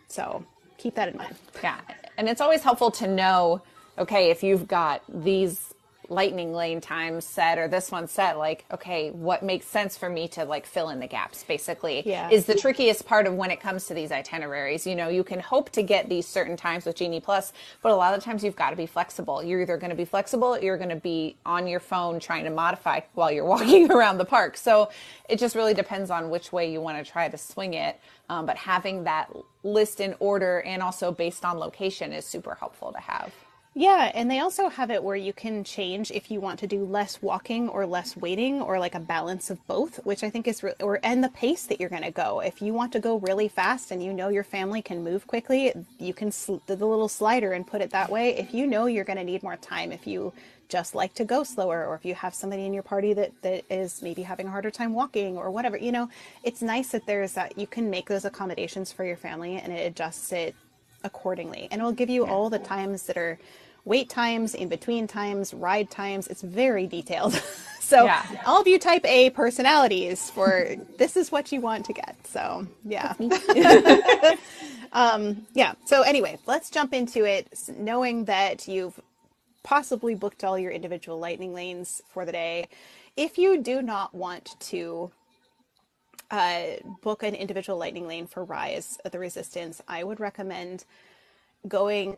So 0.08 0.44
keep 0.76 0.96
that 0.96 1.08
in 1.08 1.16
mind. 1.16 1.36
Yeah, 1.62 1.78
and 2.18 2.28
it's 2.28 2.40
always 2.40 2.62
helpful 2.62 2.90
to 2.92 3.06
know 3.06 3.62
okay, 3.98 4.30
if 4.30 4.42
you've 4.42 4.66
got 4.66 5.02
these 5.08 5.69
lightning 6.10 6.52
lane 6.52 6.80
times 6.80 7.24
set 7.24 7.56
or 7.56 7.68
this 7.68 7.90
one 7.92 8.08
set 8.08 8.36
like 8.36 8.64
okay 8.72 9.10
what 9.10 9.44
makes 9.44 9.64
sense 9.64 9.96
for 9.96 10.10
me 10.10 10.26
to 10.26 10.44
like 10.44 10.66
fill 10.66 10.88
in 10.90 10.98
the 10.98 11.06
gaps 11.06 11.44
basically 11.44 12.02
Yeah. 12.06 12.28
is 12.30 12.46
the 12.46 12.54
trickiest 12.56 13.06
part 13.06 13.28
of 13.28 13.34
when 13.34 13.52
it 13.52 13.60
comes 13.60 13.86
to 13.86 13.94
these 13.94 14.10
itineraries. 14.10 14.86
You 14.86 14.96
know 14.96 15.08
you 15.08 15.22
can 15.22 15.38
hope 15.38 15.70
to 15.70 15.82
get 15.82 16.08
these 16.08 16.26
certain 16.26 16.56
times 16.56 16.84
with 16.84 16.96
genie 16.96 17.20
plus 17.20 17.52
but 17.80 17.92
a 17.92 17.94
lot 17.94 18.12
of 18.18 18.24
times 18.24 18.42
you've 18.42 18.56
got 18.56 18.70
to 18.70 18.76
be 18.76 18.86
flexible. 18.86 19.42
You're 19.42 19.62
either 19.62 19.76
going 19.76 19.90
to 19.90 19.96
be 19.96 20.04
flexible 20.04 20.56
or 20.56 20.60
you're 20.60 20.76
going 20.76 20.90
to 20.90 20.96
be 20.96 21.36
on 21.46 21.68
your 21.68 21.80
phone 21.80 22.18
trying 22.18 22.42
to 22.44 22.50
modify 22.50 23.00
while 23.14 23.30
you're 23.30 23.44
walking 23.56 23.90
around 23.92 24.18
the 24.18 24.24
park. 24.24 24.56
So 24.56 24.90
it 25.28 25.38
just 25.38 25.54
really 25.54 25.74
depends 25.74 26.10
on 26.10 26.28
which 26.28 26.52
way 26.52 26.72
you 26.72 26.80
want 26.80 27.02
to 27.04 27.08
try 27.08 27.28
to 27.28 27.38
swing 27.38 27.74
it 27.74 28.00
um, 28.28 28.46
but 28.46 28.56
having 28.56 29.04
that 29.04 29.30
list 29.62 30.00
in 30.00 30.14
order 30.18 30.60
and 30.62 30.82
also 30.82 31.12
based 31.12 31.44
on 31.44 31.56
location 31.58 32.12
is 32.12 32.24
super 32.24 32.56
helpful 32.56 32.90
to 32.92 32.98
have 32.98 33.32
Yeah, 33.72 34.10
and 34.14 34.28
they 34.28 34.40
also 34.40 34.68
have 34.68 34.90
it 34.90 35.02
where 35.04 35.14
you 35.14 35.32
can 35.32 35.62
change 35.62 36.10
if 36.10 36.28
you 36.28 36.40
want 36.40 36.58
to 36.58 36.66
do 36.66 36.84
less 36.84 37.22
walking 37.22 37.68
or 37.68 37.86
less 37.86 38.16
waiting 38.16 38.60
or 38.60 38.80
like 38.80 38.96
a 38.96 39.00
balance 39.00 39.48
of 39.48 39.64
both, 39.68 40.04
which 40.04 40.24
I 40.24 40.30
think 40.30 40.48
is 40.48 40.64
re- 40.64 40.74
or 40.80 40.98
and 41.04 41.22
the 41.22 41.28
pace 41.28 41.66
that 41.66 41.78
you're 41.78 41.88
going 41.88 42.02
to 42.02 42.10
go. 42.10 42.40
If 42.40 42.60
you 42.60 42.74
want 42.74 42.92
to 42.94 43.00
go 43.00 43.18
really 43.18 43.46
fast 43.46 43.92
and 43.92 44.02
you 44.02 44.12
know 44.12 44.28
your 44.28 44.42
family 44.42 44.82
can 44.82 45.04
move 45.04 45.28
quickly, 45.28 45.72
you 46.00 46.12
can 46.12 46.32
sl- 46.32 46.56
the 46.66 46.74
little 46.74 47.08
slider 47.08 47.52
and 47.52 47.64
put 47.64 47.80
it 47.80 47.90
that 47.90 48.10
way. 48.10 48.36
If 48.36 48.52
you 48.52 48.66
know 48.66 48.86
you're 48.86 49.04
going 49.04 49.18
to 49.18 49.24
need 49.24 49.44
more 49.44 49.56
time, 49.56 49.92
if 49.92 50.04
you 50.04 50.32
just 50.68 50.96
like 50.96 51.14
to 51.14 51.24
go 51.24 51.44
slower 51.44 51.86
or 51.86 51.94
if 51.94 52.04
you 52.04 52.14
have 52.16 52.34
somebody 52.34 52.64
in 52.66 52.72
your 52.72 52.82
party 52.82 53.12
that 53.14 53.30
that 53.42 53.64
is 53.70 54.02
maybe 54.02 54.22
having 54.22 54.48
a 54.48 54.50
harder 54.50 54.70
time 54.72 54.94
walking 54.94 55.38
or 55.38 55.48
whatever, 55.48 55.76
you 55.76 55.92
know, 55.92 56.08
it's 56.42 56.60
nice 56.60 56.88
that 56.88 57.06
there's 57.06 57.34
that 57.34 57.56
you 57.56 57.68
can 57.68 57.88
make 57.88 58.08
those 58.08 58.24
accommodations 58.24 58.90
for 58.90 59.04
your 59.04 59.16
family 59.16 59.58
and 59.58 59.72
it 59.72 59.86
adjusts 59.86 60.32
it 60.32 60.56
accordingly. 61.04 61.68
And 61.70 61.80
it'll 61.80 61.92
give 61.92 62.10
you 62.10 62.26
all 62.26 62.50
the 62.50 62.58
times 62.58 63.04
that 63.04 63.16
are 63.16 63.38
wait 63.84 64.08
times, 64.10 64.54
in 64.54 64.68
between 64.68 65.06
times, 65.06 65.54
ride 65.54 65.90
times. 65.90 66.28
It's 66.28 66.42
very 66.42 66.86
detailed. 66.86 67.34
so 67.80 68.04
Yeah. 68.04 68.24
all 68.46 68.60
of 68.60 68.68
you 68.68 68.78
type 68.78 69.04
A 69.06 69.30
personalities 69.30 70.30
for 70.30 70.76
this 70.98 71.16
is 71.16 71.32
what 71.32 71.52
you 71.52 71.60
want 71.60 71.86
to 71.86 71.92
get. 71.92 72.16
So 72.26 72.66
yeah. 72.84 73.14
um, 74.92 75.46
yeah. 75.54 75.74
So 75.86 76.02
anyway, 76.02 76.38
let's 76.46 76.70
jump 76.70 76.92
into 76.94 77.24
it 77.24 77.48
knowing 77.78 78.26
that 78.26 78.68
you've 78.68 79.00
possibly 79.62 80.14
booked 80.14 80.44
all 80.44 80.58
your 80.58 80.72
individual 80.72 81.18
lightning 81.18 81.54
lanes 81.54 82.02
for 82.08 82.24
the 82.24 82.32
day. 82.32 82.68
If 83.16 83.38
you 83.38 83.62
do 83.62 83.82
not 83.82 84.14
want 84.14 84.56
to 84.60 85.10
uh, 86.30 86.62
book 87.02 87.22
an 87.22 87.34
individual 87.34 87.78
lightning 87.78 88.06
lane 88.06 88.26
for 88.26 88.44
Rise 88.44 88.98
of 89.04 89.12
the 89.12 89.18
Resistance, 89.18 89.82
I 89.88 90.04
would 90.04 90.20
recommend 90.20 90.84
going 91.66 92.16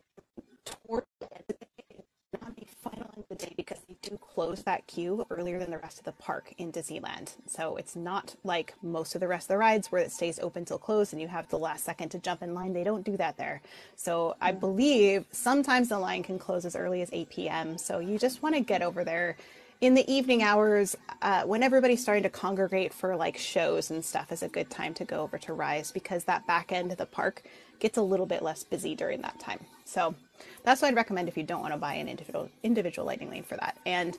toward 0.64 1.04
the 1.20 1.26
end 1.34 1.44
of 1.48 1.56
the 1.60 1.66
day, 1.94 2.04
not 2.40 2.56
the 2.56 2.66
final 2.82 3.10
end 3.16 3.24
of 3.30 3.38
the 3.38 3.46
day, 3.46 3.54
because 3.56 3.78
they 3.88 3.96
do 4.02 4.18
close 4.18 4.62
that 4.62 4.86
queue 4.86 5.26
earlier 5.30 5.58
than 5.58 5.70
the 5.70 5.78
rest 5.78 5.98
of 5.98 6.04
the 6.04 6.12
park 6.12 6.52
in 6.58 6.72
Disneyland. 6.72 7.34
So 7.46 7.76
it's 7.76 7.96
not 7.96 8.36
like 8.44 8.74
most 8.82 9.14
of 9.14 9.20
the 9.20 9.28
rest 9.28 9.44
of 9.44 9.48
the 9.48 9.58
rides 9.58 9.90
where 9.90 10.02
it 10.02 10.12
stays 10.12 10.38
open 10.38 10.64
till 10.64 10.78
close 10.78 11.12
and 11.12 11.20
you 11.20 11.28
have 11.28 11.48
the 11.48 11.58
last 11.58 11.84
second 11.84 12.10
to 12.10 12.18
jump 12.18 12.42
in 12.42 12.54
line. 12.54 12.72
They 12.72 12.84
don't 12.84 13.04
do 13.04 13.16
that 13.16 13.36
there. 13.36 13.62
So 13.96 14.36
I 14.40 14.52
believe 14.52 15.24
sometimes 15.32 15.88
the 15.88 15.98
line 15.98 16.22
can 16.22 16.38
close 16.38 16.64
as 16.64 16.76
early 16.76 17.02
as 17.02 17.10
8 17.12 17.30
p.m. 17.30 17.78
So 17.78 17.98
you 17.98 18.18
just 18.18 18.42
want 18.42 18.54
to 18.54 18.60
get 18.60 18.82
over 18.82 19.04
there 19.04 19.36
in 19.82 19.94
the 19.94 20.10
evening 20.10 20.44
hours 20.44 20.96
uh, 21.22 21.42
when 21.42 21.60
everybody's 21.60 22.00
starting 22.00 22.22
to 22.22 22.30
congregate 22.30 22.94
for 22.94 23.16
like 23.16 23.36
shows 23.36 23.90
and 23.90 24.02
stuff 24.02 24.30
is 24.30 24.44
a 24.44 24.48
good 24.48 24.70
time 24.70 24.94
to 24.94 25.04
go 25.04 25.20
over 25.20 25.38
to 25.38 25.52
rise 25.52 25.90
because 25.90 26.22
that 26.24 26.46
back 26.46 26.70
end 26.70 26.92
of 26.92 26.98
the 26.98 27.04
park 27.04 27.42
gets 27.80 27.98
a 27.98 28.02
little 28.02 28.24
bit 28.24 28.42
less 28.42 28.62
busy 28.62 28.94
during 28.94 29.20
that 29.22 29.38
time. 29.40 29.58
So 29.84 30.14
that's 30.62 30.80
what 30.80 30.88
i'd 30.88 30.94
recommend 30.94 31.28
if 31.28 31.36
you 31.36 31.42
don't 31.42 31.60
want 31.60 31.74
to 31.74 31.78
buy 31.78 31.94
an 31.94 32.08
individual 32.08 32.48
individual 32.62 33.04
lightning 33.04 33.28
lane 33.28 33.42
for 33.42 33.56
that. 33.56 33.76
And 33.84 34.16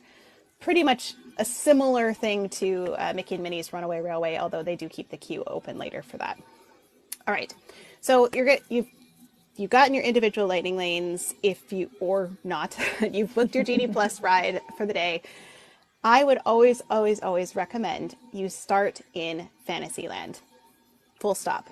pretty 0.60 0.84
much 0.84 1.13
a 1.38 1.45
similar 1.45 2.13
thing 2.13 2.49
to 2.49 2.93
uh, 2.97 3.13
mickey 3.15 3.36
and 3.36 3.43
minnie's 3.43 3.71
runaway 3.71 4.02
railway 4.02 4.36
although 4.36 4.63
they 4.63 4.76
do 4.76 4.89
keep 4.89 5.10
the 5.10 5.17
queue 5.17 5.45
open 5.47 5.78
later 5.78 6.02
for 6.02 6.17
that. 6.17 6.38
All 7.26 7.34
right. 7.34 7.54
So 8.02 8.28
you're 8.34 8.45
good 8.45 8.60
you've 8.67 8.88
you've 9.56 9.71
gotten 9.71 9.93
your 9.93 10.04
individual 10.04 10.45
lightning 10.45 10.76
lanes 10.76 11.34
if 11.41 11.71
you 11.71 11.89
or 12.02 12.32
not. 12.43 12.78
You've 13.13 13.34
booked 13.34 13.56
your 13.56 13.63
genie 13.63 13.88
plus 13.88 14.19
ride 14.19 14.60
for 14.76 14.86
the 14.86 14.93
day 14.93 15.21
I 16.04 16.24
would 16.24 16.39
always, 16.46 16.82
always, 16.89 17.22
always 17.22 17.56
recommend 17.56 18.16
you 18.32 18.50
start 18.50 19.02
in 19.13 19.50
Fantasyland. 19.66 20.39
Full 21.20 21.36
stop. 21.36 21.70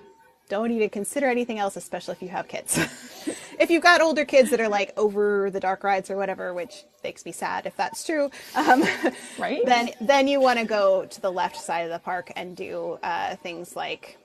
Don't 0.48 0.72
even 0.72 0.90
consider 0.90 1.28
anything 1.28 1.60
else, 1.60 1.76
especially 1.76 2.14
if 2.14 2.22
you 2.22 2.30
have 2.30 2.48
kids. 2.48 2.78
if 3.60 3.70
you've 3.70 3.84
got 3.84 4.02
older 4.02 4.26
kids 4.26 4.50
that 4.52 4.60
are 4.60 4.68
like 4.68 4.94
over 4.98 5.50
the 5.50 5.60
dark 5.60 5.84
rides 5.84 6.10
or 6.10 6.18
whatever, 6.18 6.54
which 6.54 6.84
makes 7.04 7.26
me 7.26 7.32
sad 7.32 7.66
if 7.66 7.76
that's 7.78 8.06
true, 8.06 8.30
um, 8.56 8.84
Right. 9.38 9.66
then 9.66 9.92
then 10.02 10.28
you 10.28 10.40
want 10.42 10.60
to 10.60 10.66
go 10.66 11.06
to 11.06 11.22
the 11.22 11.32
left 11.32 11.56
side 11.58 11.82
of 11.82 11.90
the 11.90 12.00
park 12.00 12.32
and 12.36 12.56
do 12.56 13.00
uh, 13.04 13.36
things 13.38 13.76
like 13.76 14.18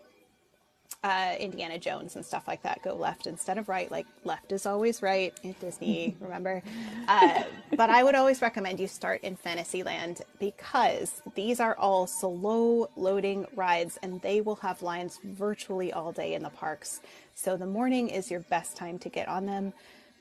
uh, 1.05 1.35
Indiana 1.39 1.79
Jones 1.79 2.17
and 2.17 2.25
stuff 2.25 2.49
like 2.49 2.63
that 2.63 2.83
go 2.83 2.95
left 2.95 3.27
instead 3.27 3.59
of 3.59 3.69
right. 3.69 3.91
Like 3.91 4.07
left 4.25 4.53
is 4.53 4.67
always 4.67 5.03
right 5.03 5.39
in 5.43 5.55
Disney, 5.61 6.17
remember? 6.21 6.63
Uh, 7.07 7.43
but 7.77 7.91
I 7.91 8.03
would 8.03 8.15
always 8.15 8.43
recommend 8.43 8.81
you 8.81 8.89
start 8.89 9.23
in 9.23 9.37
Fantasyland 9.37 10.23
because 10.41 11.23
these 11.35 11.61
are 11.61 11.77
all 11.77 12.07
slow 12.07 12.91
loading 12.97 13.47
rides 13.55 13.99
and 14.03 14.21
they 14.23 14.41
will 14.41 14.57
have 14.57 14.83
lines 14.83 15.21
virtually 15.25 15.93
all 15.93 16.13
day 16.13 16.35
in 16.35 16.43
the 16.43 16.51
parks. 16.51 17.01
So 17.35 17.57
the 17.57 17.67
morning 17.67 18.09
is 18.09 18.31
your 18.31 18.41
best 18.41 18.77
time 18.77 18.99
to 19.01 19.09
get 19.09 19.29
on 19.29 19.47
them 19.47 19.73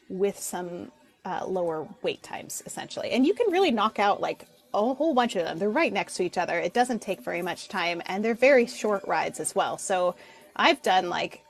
with 0.09 0.39
some 0.39 0.91
uh, 1.25 1.45
lower 1.47 1.87
wait 2.03 2.21
times, 2.21 2.61
essentially. 2.65 3.11
And 3.11 3.25
you 3.25 3.33
can 3.33 3.51
really 3.51 3.71
knock 3.71 3.99
out 3.99 4.21
like 4.21 4.45
a 4.73 4.93
whole 4.93 5.13
bunch 5.13 5.35
of 5.35 5.45
them. 5.45 5.57
They're 5.57 5.69
right 5.69 5.91
next 5.91 6.15
to 6.15 6.23
each 6.23 6.37
other. 6.37 6.59
It 6.59 6.73
doesn't 6.73 7.01
take 7.01 7.21
very 7.21 7.41
much 7.41 7.69
time, 7.69 8.01
and 8.05 8.23
they're 8.23 8.35
very 8.35 8.67
short 8.67 9.07
rides 9.07 9.39
as 9.39 9.55
well. 9.55 9.77
So 9.77 10.15
I've 10.55 10.81
done 10.81 11.09
like 11.09 11.45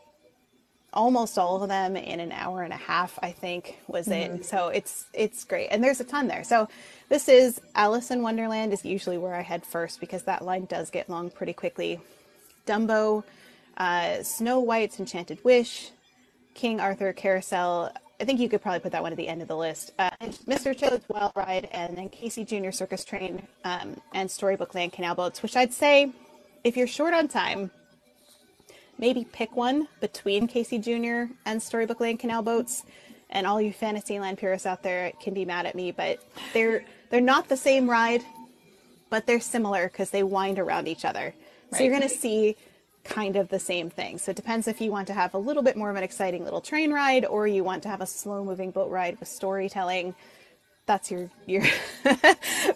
almost 0.95 1.37
all 1.37 1.61
of 1.61 1.67
them 1.67 1.97
in 1.97 2.19
an 2.21 2.31
hour 2.31 2.63
and 2.63 2.71
a 2.71 2.77
half 2.77 3.19
i 3.21 3.29
think 3.29 3.77
was 3.87 4.07
it. 4.07 4.45
So 4.45 4.69
it's 4.69 5.05
it's 5.13 5.43
great. 5.43 5.67
And 5.67 5.83
there's 5.83 5.99
a 5.99 6.05
ton 6.05 6.27
there. 6.27 6.43
So 6.43 6.69
this 7.09 7.27
is 7.27 7.59
alice 7.75 8.11
in 8.11 8.21
wonderland 8.21 8.71
is 8.73 8.85
usually 8.85 9.17
where 9.17 9.35
i 9.35 9.41
head 9.41 9.65
first 9.65 9.99
because 9.99 10.23
that 10.23 10.43
line 10.43 10.65
does 10.65 10.89
get 10.89 11.09
long 11.09 11.29
pretty 11.29 11.53
quickly. 11.53 11.99
Dumbo 12.65 13.23
uh, 13.77 14.23
snow 14.23 14.61
white's 14.61 14.99
enchanted 14.99 15.43
wish 15.43 15.91
king 16.53 16.79
arthur 16.79 17.11
carousel. 17.11 17.91
I 18.17 18.23
think 18.23 18.39
you 18.39 18.47
could 18.47 18.61
probably 18.61 18.79
put 18.79 18.93
that 18.93 19.03
one 19.03 19.11
at 19.11 19.17
the 19.17 19.27
end 19.27 19.41
of 19.41 19.49
the 19.49 19.57
list. 19.57 19.91
Uh, 19.99 20.09
mr 20.47 20.77
toad's 20.77 21.07
wild 21.09 21.33
ride 21.35 21.67
and 21.73 21.97
then 21.97 22.07
casey 22.07 22.45
junior 22.45 22.71
circus 22.71 23.03
train 23.03 23.45
um, 23.65 23.99
and 24.13 24.31
storybook 24.31 24.73
land 24.73 24.93
canal 24.93 25.13
boats 25.13 25.43
which 25.43 25.57
i'd 25.57 25.73
say 25.73 26.11
if 26.63 26.77
you're 26.77 26.87
short 26.87 27.13
on 27.13 27.27
time 27.27 27.69
maybe 28.97 29.25
pick 29.31 29.55
one 29.55 29.87
between 29.99 30.47
Casey 30.47 30.77
Jr. 30.79 31.33
and 31.45 31.61
Storybook 31.61 31.99
Land 31.99 32.19
Canal 32.19 32.41
Boats. 32.41 32.83
And 33.29 33.47
all 33.47 33.59
you 33.59 33.73
Fantasyland 33.73 34.37
purists 34.37 34.65
out 34.65 34.83
there 34.83 35.11
can 35.19 35.33
be 35.33 35.45
mad 35.45 35.65
at 35.65 35.75
me, 35.75 35.91
but 35.91 36.19
they're 36.53 36.85
they're 37.09 37.21
not 37.21 37.49
the 37.49 37.57
same 37.57 37.89
ride, 37.89 38.23
but 39.09 39.25
they're 39.25 39.39
similar 39.39 39.87
because 39.87 40.09
they 40.09 40.23
wind 40.23 40.59
around 40.59 40.87
each 40.87 41.05
other. 41.05 41.33
So 41.71 41.83
you're 41.83 41.97
going 41.97 42.07
to 42.07 42.15
see 42.15 42.55
kind 43.03 43.35
of 43.35 43.49
the 43.49 43.59
same 43.59 43.89
thing. 43.89 44.17
So 44.17 44.31
it 44.31 44.35
depends 44.35 44.67
if 44.67 44.81
you 44.81 44.91
want 44.91 45.07
to 45.07 45.13
have 45.13 45.33
a 45.33 45.37
little 45.37 45.63
bit 45.63 45.77
more 45.77 45.89
of 45.89 45.95
an 45.95 46.03
exciting 46.03 46.43
little 46.43 46.61
train 46.61 46.91
ride 46.91 47.25
or 47.25 47.47
you 47.47 47.63
want 47.63 47.83
to 47.83 47.89
have 47.89 48.01
a 48.01 48.05
slow 48.05 48.43
moving 48.43 48.71
boat 48.71 48.89
ride 48.89 49.19
with 49.19 49.29
storytelling. 49.29 50.15
That's 50.85 51.09
your 51.11 51.29
your 51.45 51.63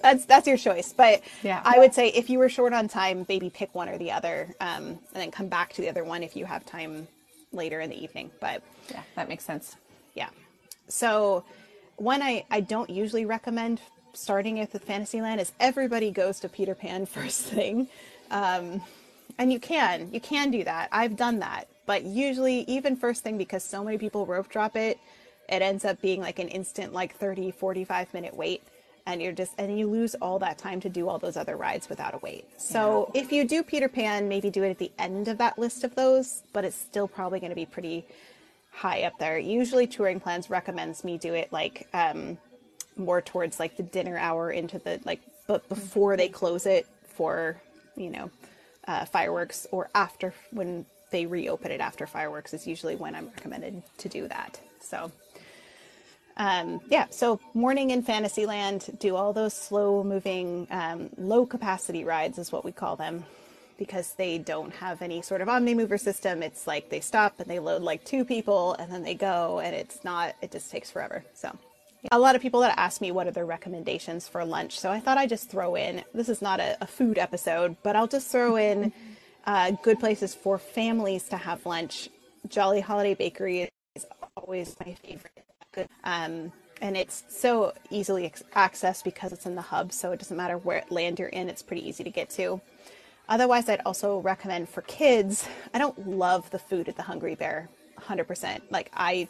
that's 0.02 0.26
that's 0.26 0.48
your 0.48 0.58
choice. 0.58 0.94
But 0.94 1.22
Yeah. 1.44 1.62
I 1.64 1.78
would 1.80 1.94
say 1.94 2.10
if 2.10 2.30
you 2.30 2.40
were 2.40 2.50
short 2.50 2.74
on 2.74 2.88
time, 2.88 3.26
maybe 3.30 3.50
pick 3.50 3.74
one 3.76 3.88
or 3.90 3.98
the 3.98 4.12
other, 4.12 4.56
um, 4.60 4.84
and 4.84 5.00
then 5.14 5.32
come 5.32 5.48
back 5.48 5.74
to 5.74 5.82
the 5.82 5.90
other 5.90 6.04
one 6.04 6.24
if 6.24 6.36
you 6.36 6.46
have 6.46 6.66
time 6.66 7.08
later 7.52 7.80
in 7.82 7.90
the 7.90 8.02
evening. 8.04 8.32
But 8.40 8.64
yeah 8.92 9.04
that 9.16 9.30
makes 9.30 9.44
sense 9.44 9.76
yeah. 10.14 10.30
So 10.88 11.44
one 11.98 12.22
I, 12.22 12.46
I 12.50 12.62
don't 12.62 12.90
usually 12.90 13.26
recommend 13.26 13.82
starting 14.14 14.60
with 14.60 14.72
the 14.72 14.80
Fantasyland 14.80 15.40
is 15.40 15.52
everybody 15.60 16.12
goes 16.12 16.40
to 16.42 16.50
Peter 16.50 16.76
Pan 16.76 17.06
first 17.18 17.42
thing. 17.44 17.88
Um, 18.32 18.82
and 19.38 19.54
you 19.54 19.60
can, 19.60 20.12
you 20.12 20.20
can 20.20 20.52
do 20.52 20.64
that. 20.66 20.90
I've 20.92 21.16
done 21.16 21.40
that. 21.40 21.68
But 21.86 22.04
usually 22.04 22.62
even 22.62 22.96
first 22.96 23.24
thing 23.24 23.38
because 23.38 23.64
so 23.64 23.84
many 23.84 23.98
people 23.98 24.26
rope 24.26 24.50
drop 24.50 24.76
it, 24.76 25.00
it 25.50 25.62
ends 25.62 25.86
up 25.86 26.02
being 26.02 26.22
like 26.22 26.40
an 26.40 26.48
instant 26.48 26.94
like 26.94 27.16
30, 27.16 27.52
45 27.52 28.14
minute 28.14 28.36
wait. 28.36 28.64
And 29.06 29.22
you're 29.22 29.34
just 29.34 29.54
and 29.58 29.80
you 29.80 29.88
lose 29.88 30.14
all 30.16 30.38
that 30.40 30.60
time 30.60 30.80
to 30.82 30.90
do 30.90 31.10
all 31.10 31.18
those 31.18 31.36
other 31.36 31.58
rides 31.58 31.90
without 31.90 32.14
a 32.14 32.20
wait. 32.20 32.46
So 32.58 33.12
if 33.16 33.32
you 33.32 33.44
do 33.44 33.64
Peter 33.64 33.90
Pan, 33.90 34.30
maybe 34.30 34.52
do 34.52 34.64
it 34.64 34.70
at 34.70 34.78
the 34.78 34.92
end 35.00 35.28
of 35.28 35.40
that 35.40 35.58
list 35.58 35.84
of 35.84 35.96
those, 35.96 36.44
but 36.54 36.64
it's 36.64 36.76
still 36.76 37.08
probably 37.08 37.40
going 37.40 37.50
to 37.50 37.56
be 37.56 37.66
pretty 37.66 38.06
high 38.72 39.04
up 39.04 39.18
there. 39.18 39.40
Usually, 39.40 39.88
touring 39.88 40.20
plans 40.20 40.50
recommends 40.50 41.04
me 41.04 41.18
do 41.18 41.34
it 41.34 41.52
like 41.52 41.88
um, 41.94 42.38
more 42.98 43.22
towards 43.22 43.60
like 43.60 43.78
the 43.78 43.84
dinner 43.84 44.18
hour 44.18 44.52
into 44.52 44.78
the 44.78 45.00
like, 45.06 45.22
but 45.48 45.68
before 45.70 46.16
they 46.16 46.30
close 46.30 46.66
it 46.68 46.86
for 47.04 47.60
you 47.96 48.12
know 48.12 48.30
uh, 48.88 49.06
fireworks 49.06 49.66
or 49.72 49.90
after 49.96 50.34
when 50.52 50.86
they 51.12 51.26
reopen 51.26 51.72
it 51.72 51.82
after 51.82 52.06
fireworks 52.06 52.54
is 52.54 52.68
usually 52.68 52.96
when 52.96 53.16
I'm 53.16 53.28
recommended 53.28 53.82
to 53.98 54.10
do 54.10 54.28
that. 54.28 54.60
So. 54.82 55.12
Um, 56.40 56.80
yeah, 56.90 57.08
so 57.10 57.38
morning 57.54 57.92
in 57.92 58.02
Fantasyland, 58.02 58.98
do 58.98 59.18
all 59.18 59.34
those 59.34 59.54
slow 59.54 60.06
moving, 60.06 60.68
um, 60.72 61.10
low 61.18 61.46
capacity 61.46 62.06
rides, 62.06 62.38
is 62.38 62.50
what 62.50 62.64
we 62.64 62.72
call 62.72 62.96
them, 62.96 63.26
because 63.78 64.14
they 64.14 64.38
don't 64.38 64.74
have 64.76 65.02
any 65.02 65.22
sort 65.22 65.42
of 65.42 65.50
omni 65.50 65.74
mover 65.74 65.98
system. 65.98 66.42
It's 66.42 66.66
like 66.66 66.90
they 66.90 67.02
stop 67.02 67.42
and 67.42 67.48
they 67.50 67.60
load 67.60 67.82
like 67.82 68.06
two 68.06 68.24
people 68.24 68.74
and 68.76 68.90
then 68.90 69.04
they 69.04 69.16
go, 69.16 69.60
and 69.60 69.76
it's 69.76 70.06
not, 70.06 70.34
it 70.42 70.52
just 70.52 70.72
takes 70.72 70.90
forever. 70.90 71.26
So, 71.34 71.58
a 72.10 72.18
lot 72.18 72.38
of 72.38 72.42
people 72.42 72.62
that 72.62 72.74
ask 72.80 73.02
me 73.02 73.12
what 73.12 73.28
are 73.28 73.32
their 73.32 73.46
recommendations 73.46 74.30
for 74.30 74.46
lunch. 74.46 74.80
So, 74.80 74.90
I 74.92 75.02
thought 75.02 75.18
I'd 75.18 75.28
just 75.28 75.50
throw 75.50 75.76
in 75.76 76.06
this 76.14 76.30
is 76.30 76.42
not 76.42 76.62
a, 76.62 76.78
a 76.82 76.88
food 76.88 77.18
episode, 77.18 77.76
but 77.84 77.98
I'll 77.98 78.08
just 78.08 78.32
throw 78.32 78.56
in 78.56 78.94
uh, 79.46 79.72
good 79.84 80.00
places 80.00 80.36
for 80.36 80.58
families 80.58 81.28
to 81.30 81.38
have 81.38 81.66
lunch. 81.66 82.08
Jolly 82.48 82.80
Holiday 82.80 83.14
Bakery 83.14 83.68
is 83.94 84.06
always 84.38 84.74
my 84.80 84.94
favorite 84.94 85.49
good. 85.80 85.90
Um, 86.04 86.52
and 86.82 86.96
it's 86.96 87.24
so 87.28 87.74
easily 87.90 88.32
accessed 88.56 89.04
because 89.04 89.34
it's 89.34 89.46
in 89.46 89.56
the 89.56 89.62
hub, 89.62 89.92
so 89.92 90.12
it 90.12 90.20
doesn't 90.20 90.38
matter 90.38 90.58
where 90.58 90.84
land 90.90 91.20
you're 91.20 91.28
in, 91.30 91.50
it's 91.50 91.62
pretty 91.62 91.88
easy 91.88 92.04
to 92.04 92.10
get 92.10 92.30
to. 92.32 92.62
Otherwise, 93.28 93.68
I'd 93.70 93.82
also 93.86 94.20
recommend 94.20 94.70
for 94.70 94.82
kids. 94.84 95.48
I 95.74 95.78
don't 95.78 96.08
love 96.08 96.50
the 96.52 96.60
food 96.60 96.88
at 96.88 96.96
the 96.96 97.04
Hungry 97.04 97.36
Bear 97.36 97.70
100%. 98.00 98.62
Like 98.70 98.92
I 98.94 99.28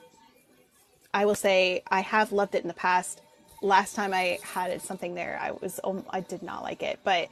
I 1.12 1.26
will 1.26 1.36
say 1.36 1.82
I 1.88 2.02
have 2.02 2.32
loved 2.32 2.54
it 2.54 2.62
in 2.62 2.68
the 2.68 2.74
past. 2.76 3.22
Last 3.64 3.96
time 3.96 4.14
I 4.14 4.38
had 4.44 4.80
something 4.82 5.16
there, 5.16 5.40
I 5.42 5.52
was 5.52 5.80
I 6.12 6.22
did 6.22 6.44
not 6.44 6.62
like 6.62 6.84
it, 6.84 7.00
but 7.04 7.30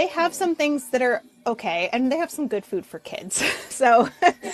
they 0.00 0.06
have 0.06 0.32
some 0.32 0.54
things 0.54 0.88
that 0.92 1.02
are 1.02 1.22
okay 1.46 1.90
and 1.92 2.10
they 2.10 2.16
have 2.16 2.30
some 2.30 2.48
good 2.48 2.64
food 2.64 2.86
for 2.86 2.98
kids. 3.00 3.44
So 3.80 4.10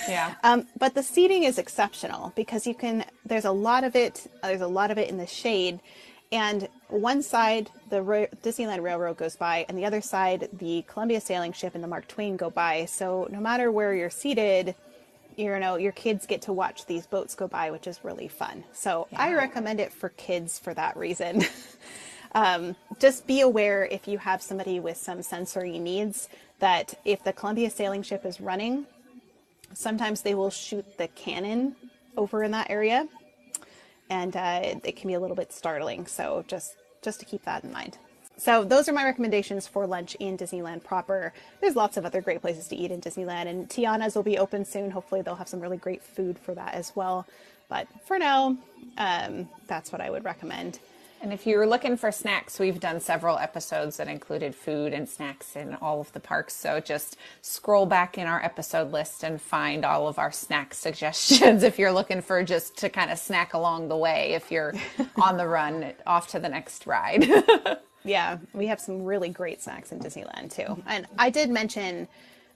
yeah. 0.08 0.34
um, 0.44 0.68
but 0.78 0.94
the 0.94 1.02
seating 1.02 1.42
is 1.42 1.58
exceptional 1.58 2.32
because 2.36 2.64
you 2.64 2.74
can 2.74 3.04
there's 3.24 3.44
a 3.44 3.50
lot 3.50 3.82
of 3.82 3.96
it 3.96 4.30
there's 4.42 4.60
a 4.60 4.68
lot 4.68 4.92
of 4.92 4.98
it 4.98 5.08
in 5.08 5.16
the 5.16 5.26
shade 5.26 5.80
and 6.30 6.68
one 6.88 7.22
side 7.22 7.70
the 7.90 8.02
Ro- 8.02 8.28
disneyland 8.44 8.82
railroad 8.82 9.16
goes 9.16 9.34
by 9.34 9.66
and 9.68 9.76
the 9.76 9.84
other 9.84 10.00
side 10.00 10.48
the 10.52 10.84
columbia 10.86 11.20
sailing 11.20 11.52
ship 11.52 11.74
and 11.74 11.82
the 11.82 11.88
mark 11.88 12.06
twain 12.06 12.36
go 12.36 12.50
by. 12.50 12.84
So 12.84 13.26
no 13.32 13.40
matter 13.40 13.72
where 13.72 13.92
you're 13.94 14.10
seated 14.24 14.76
you 15.36 15.58
know 15.58 15.74
your 15.76 15.92
kids 15.92 16.24
get 16.24 16.42
to 16.42 16.52
watch 16.52 16.86
these 16.86 17.04
boats 17.06 17.34
go 17.34 17.48
by 17.48 17.72
which 17.72 17.88
is 17.88 17.98
really 18.04 18.28
fun. 18.28 18.62
So 18.72 19.08
yeah. 19.10 19.22
i 19.22 19.34
recommend 19.34 19.80
it 19.80 19.92
for 19.92 20.10
kids 20.10 20.58
for 20.58 20.72
that 20.74 20.96
reason 20.96 21.44
um, 22.34 22.76
just 22.98 23.26
be 23.26 23.40
aware 23.40 23.84
if 23.86 24.08
you 24.08 24.18
have 24.18 24.42
somebody 24.42 24.80
with 24.80 24.96
some 24.96 25.22
sensory 25.22 25.78
needs 25.78 26.28
that 26.58 26.98
if 27.04 27.22
the 27.22 27.32
Columbia 27.32 27.70
sailing 27.70 28.02
ship 28.02 28.24
is 28.24 28.40
running, 28.40 28.86
sometimes 29.74 30.22
they 30.22 30.34
will 30.34 30.50
shoot 30.50 30.98
the 30.98 31.08
cannon 31.08 31.76
over 32.16 32.42
in 32.42 32.50
that 32.52 32.70
area, 32.70 33.06
and 34.08 34.36
uh, 34.36 34.60
it 34.62 34.96
can 34.96 35.08
be 35.08 35.14
a 35.14 35.20
little 35.20 35.36
bit 35.36 35.52
startling. 35.52 36.06
So 36.06 36.44
just 36.48 36.76
just 37.02 37.20
to 37.20 37.26
keep 37.26 37.44
that 37.44 37.62
in 37.62 37.72
mind. 37.72 37.98
So 38.38 38.64
those 38.64 38.88
are 38.88 38.92
my 38.92 39.04
recommendations 39.04 39.66
for 39.66 39.86
lunch 39.86 40.14
in 40.16 40.36
Disneyland 40.36 40.84
proper. 40.84 41.32
There's 41.60 41.76
lots 41.76 41.96
of 41.96 42.04
other 42.04 42.20
great 42.20 42.42
places 42.42 42.68
to 42.68 42.76
eat 42.76 42.90
in 42.90 43.00
Disneyland, 43.00 43.46
and 43.46 43.68
Tiana's 43.68 44.14
will 44.14 44.22
be 44.22 44.38
open 44.38 44.64
soon. 44.64 44.90
Hopefully, 44.90 45.22
they'll 45.22 45.36
have 45.36 45.48
some 45.48 45.60
really 45.60 45.78
great 45.78 46.02
food 46.02 46.38
for 46.38 46.54
that 46.54 46.74
as 46.74 46.92
well. 46.94 47.26
But 47.68 47.88
for 48.04 48.18
now, 48.18 48.56
um, 48.98 49.48
that's 49.66 49.90
what 49.90 50.00
I 50.00 50.10
would 50.10 50.24
recommend. 50.24 50.78
And 51.22 51.32
if 51.32 51.46
you're 51.46 51.66
looking 51.66 51.96
for 51.96 52.12
snacks, 52.12 52.58
we've 52.58 52.78
done 52.78 53.00
several 53.00 53.38
episodes 53.38 53.96
that 53.96 54.08
included 54.08 54.54
food 54.54 54.92
and 54.92 55.08
snacks 55.08 55.56
in 55.56 55.74
all 55.76 56.00
of 56.00 56.12
the 56.12 56.20
parks. 56.20 56.54
So 56.54 56.78
just 56.78 57.16
scroll 57.40 57.86
back 57.86 58.18
in 58.18 58.26
our 58.26 58.42
episode 58.44 58.92
list 58.92 59.22
and 59.22 59.40
find 59.40 59.84
all 59.84 60.08
of 60.08 60.18
our 60.18 60.30
snack 60.30 60.74
suggestions 60.74 61.62
if 61.62 61.78
you're 61.78 61.92
looking 61.92 62.20
for 62.20 62.42
just 62.42 62.76
to 62.78 62.88
kind 62.88 63.10
of 63.10 63.18
snack 63.18 63.54
along 63.54 63.88
the 63.88 63.96
way 63.96 64.34
if 64.34 64.50
you're 64.50 64.74
on 65.16 65.36
the 65.36 65.46
run 65.46 65.92
off 66.06 66.28
to 66.28 66.38
the 66.38 66.48
next 66.48 66.86
ride. 66.86 67.26
yeah, 68.04 68.38
we 68.52 68.66
have 68.66 68.80
some 68.80 69.02
really 69.02 69.28
great 69.28 69.62
snacks 69.62 69.92
in 69.92 69.98
Disneyland 69.98 70.54
too. 70.54 70.82
And 70.86 71.06
I 71.18 71.30
did 71.30 71.50
mention 71.50 72.08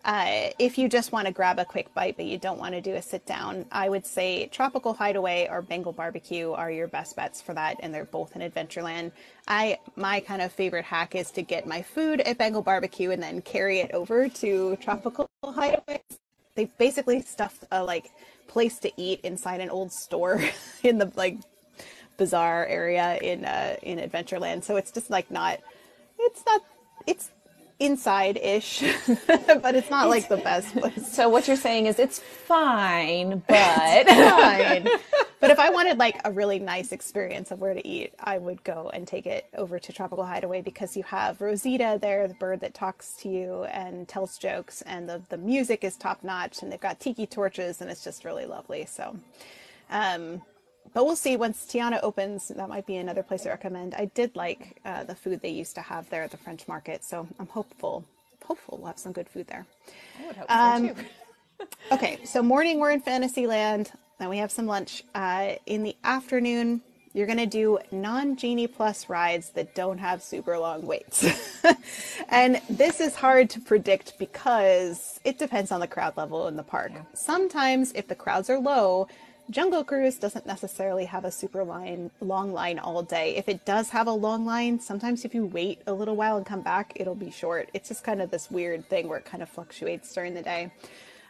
uh, 0.04 0.50
if 0.58 0.78
you 0.78 0.88
just 0.88 1.12
want 1.12 1.26
to 1.26 1.32
grab 1.32 1.58
a 1.58 1.64
quick 1.64 1.92
bite 1.92 2.16
but 2.16 2.24
you 2.24 2.38
don't 2.38 2.58
want 2.58 2.74
to 2.74 2.80
do 2.80 2.94
a 2.94 3.02
sit 3.02 3.26
down, 3.26 3.66
I 3.70 3.88
would 3.88 4.06
say 4.06 4.46
Tropical 4.46 4.94
Hideaway 4.94 5.48
or 5.50 5.60
Bengal 5.60 5.92
Barbecue 5.92 6.52
are 6.52 6.70
your 6.70 6.88
best 6.88 7.16
bets 7.16 7.42
for 7.42 7.52
that, 7.54 7.76
and 7.80 7.92
they're 7.92 8.06
both 8.06 8.34
in 8.34 8.42
Adventureland. 8.48 9.12
I 9.46 9.78
my 9.96 10.20
kind 10.20 10.40
of 10.40 10.52
favorite 10.52 10.86
hack 10.86 11.14
is 11.14 11.30
to 11.32 11.42
get 11.42 11.66
my 11.66 11.82
food 11.82 12.20
at 12.22 12.38
Bengal 12.38 12.62
Barbecue 12.62 13.10
and 13.10 13.22
then 13.22 13.42
carry 13.42 13.80
it 13.80 13.90
over 13.92 14.28
to 14.28 14.76
Tropical 14.76 15.28
Hideaway. 15.44 16.02
They 16.54 16.64
basically 16.78 17.20
stuffed 17.20 17.64
a 17.70 17.84
like 17.84 18.10
place 18.48 18.78
to 18.80 18.92
eat 18.96 19.20
inside 19.22 19.60
an 19.60 19.70
old 19.70 19.92
store 19.92 20.42
in 20.82 20.98
the 20.98 21.12
like 21.14 21.36
bazaar 22.16 22.66
area 22.66 23.18
in 23.22 23.44
uh, 23.44 23.76
in 23.82 23.98
Adventureland, 23.98 24.64
so 24.64 24.76
it's 24.76 24.90
just 24.90 25.10
like 25.10 25.30
not. 25.30 25.60
It's 26.18 26.42
not. 26.46 26.62
It's 27.06 27.30
inside 27.80 28.36
ish, 28.36 28.80
but 29.26 29.74
it's 29.74 29.90
not 29.90 30.08
like 30.08 30.28
the 30.28 30.36
best 30.36 30.76
place. 30.76 31.10
So 31.10 31.28
what 31.28 31.48
you're 31.48 31.56
saying 31.56 31.86
is 31.86 31.98
it's 31.98 32.18
fine, 32.18 33.42
but 33.48 34.06
fine. 34.06 34.88
But 35.40 35.50
if 35.50 35.58
I 35.58 35.70
wanted 35.70 35.96
like 35.96 36.20
a 36.26 36.30
really 36.30 36.58
nice 36.58 36.92
experience 36.92 37.50
of 37.50 37.60
where 37.60 37.72
to 37.72 37.88
eat, 37.88 38.12
I 38.20 38.36
would 38.36 38.62
go 38.62 38.90
and 38.92 39.08
take 39.08 39.24
it 39.24 39.46
over 39.56 39.78
to 39.78 39.90
Tropical 39.90 40.26
Hideaway 40.26 40.60
because 40.60 40.98
you 40.98 41.02
have 41.04 41.40
Rosita 41.40 41.98
there, 41.98 42.28
the 42.28 42.34
bird 42.34 42.60
that 42.60 42.74
talks 42.74 43.14
to 43.22 43.30
you 43.30 43.64
and 43.64 44.06
tells 44.06 44.36
jokes, 44.36 44.82
and 44.82 45.08
the 45.08 45.22
the 45.30 45.38
music 45.38 45.82
is 45.82 45.96
top 45.96 46.22
notch, 46.22 46.62
and 46.62 46.70
they've 46.70 46.78
got 46.78 47.00
tiki 47.00 47.26
torches, 47.26 47.80
and 47.80 47.90
it's 47.90 48.04
just 48.04 48.26
really 48.26 48.44
lovely. 48.44 48.84
So. 48.84 49.16
Um, 49.88 50.42
but 50.92 51.04
we'll 51.04 51.16
see 51.16 51.36
once 51.36 51.66
Tiana 51.66 52.00
opens. 52.02 52.48
That 52.48 52.68
might 52.68 52.86
be 52.86 52.96
another 52.96 53.22
place 53.22 53.42
to 53.42 53.50
recommend. 53.50 53.94
I 53.94 54.06
did 54.06 54.34
like 54.36 54.80
uh, 54.84 55.04
the 55.04 55.14
food 55.14 55.40
they 55.40 55.50
used 55.50 55.74
to 55.76 55.82
have 55.82 56.08
there 56.10 56.22
at 56.22 56.30
the 56.30 56.36
French 56.36 56.66
Market, 56.66 57.04
so 57.04 57.26
I'm 57.38 57.46
hopeful. 57.46 58.04
Hopeful 58.44 58.78
we'll 58.78 58.88
have 58.88 58.98
some 58.98 59.12
good 59.12 59.28
food 59.28 59.46
there. 59.46 59.66
I 60.18 60.26
would 60.26 60.36
hope 60.36 60.50
um, 60.50 60.88
so 60.88 60.94
too. 60.94 61.66
okay, 61.92 62.18
so 62.24 62.42
morning 62.42 62.80
we're 62.80 62.90
in 62.90 63.00
Fantasyland. 63.00 63.92
Then 64.18 64.28
we 64.28 64.38
have 64.38 64.50
some 64.50 64.66
lunch. 64.66 65.04
Uh, 65.14 65.52
in 65.66 65.82
the 65.82 65.96
afternoon, 66.04 66.82
you're 67.12 67.26
going 67.26 67.38
to 67.38 67.46
do 67.46 67.78
non 67.90 68.36
Genie 68.36 68.68
Plus 68.68 69.08
rides 69.08 69.50
that 69.50 69.74
don't 69.74 69.98
have 69.98 70.22
super 70.22 70.58
long 70.58 70.86
waits. 70.86 71.26
and 72.28 72.60
this 72.68 73.00
is 73.00 73.16
hard 73.16 73.50
to 73.50 73.60
predict 73.60 74.18
because 74.18 75.18
it 75.24 75.38
depends 75.38 75.72
on 75.72 75.80
the 75.80 75.88
crowd 75.88 76.16
level 76.16 76.46
in 76.48 76.56
the 76.56 76.62
park. 76.62 76.92
Yeah. 76.94 77.02
Sometimes, 77.14 77.92
if 77.92 78.06
the 78.06 78.14
crowds 78.14 78.48
are 78.48 78.58
low, 78.58 79.08
Jungle 79.50 79.82
Cruise 79.82 80.16
doesn't 80.16 80.46
necessarily 80.46 81.06
have 81.06 81.24
a 81.24 81.30
super 81.32 81.64
line, 81.64 82.12
long 82.20 82.52
line 82.52 82.78
all 82.78 83.02
day. 83.02 83.34
If 83.36 83.48
it 83.48 83.64
does 83.64 83.90
have 83.90 84.06
a 84.06 84.12
long 84.12 84.46
line, 84.46 84.78
sometimes 84.78 85.24
if 85.24 85.34
you 85.34 85.44
wait 85.44 85.82
a 85.88 85.92
little 85.92 86.14
while 86.14 86.36
and 86.36 86.46
come 86.46 86.60
back, 86.60 86.92
it'll 86.94 87.16
be 87.16 87.32
short. 87.32 87.68
It's 87.74 87.88
just 87.88 88.04
kind 88.04 88.22
of 88.22 88.30
this 88.30 88.48
weird 88.48 88.88
thing 88.88 89.08
where 89.08 89.18
it 89.18 89.24
kind 89.24 89.42
of 89.42 89.48
fluctuates 89.48 90.14
during 90.14 90.34
the 90.34 90.42
day. 90.42 90.72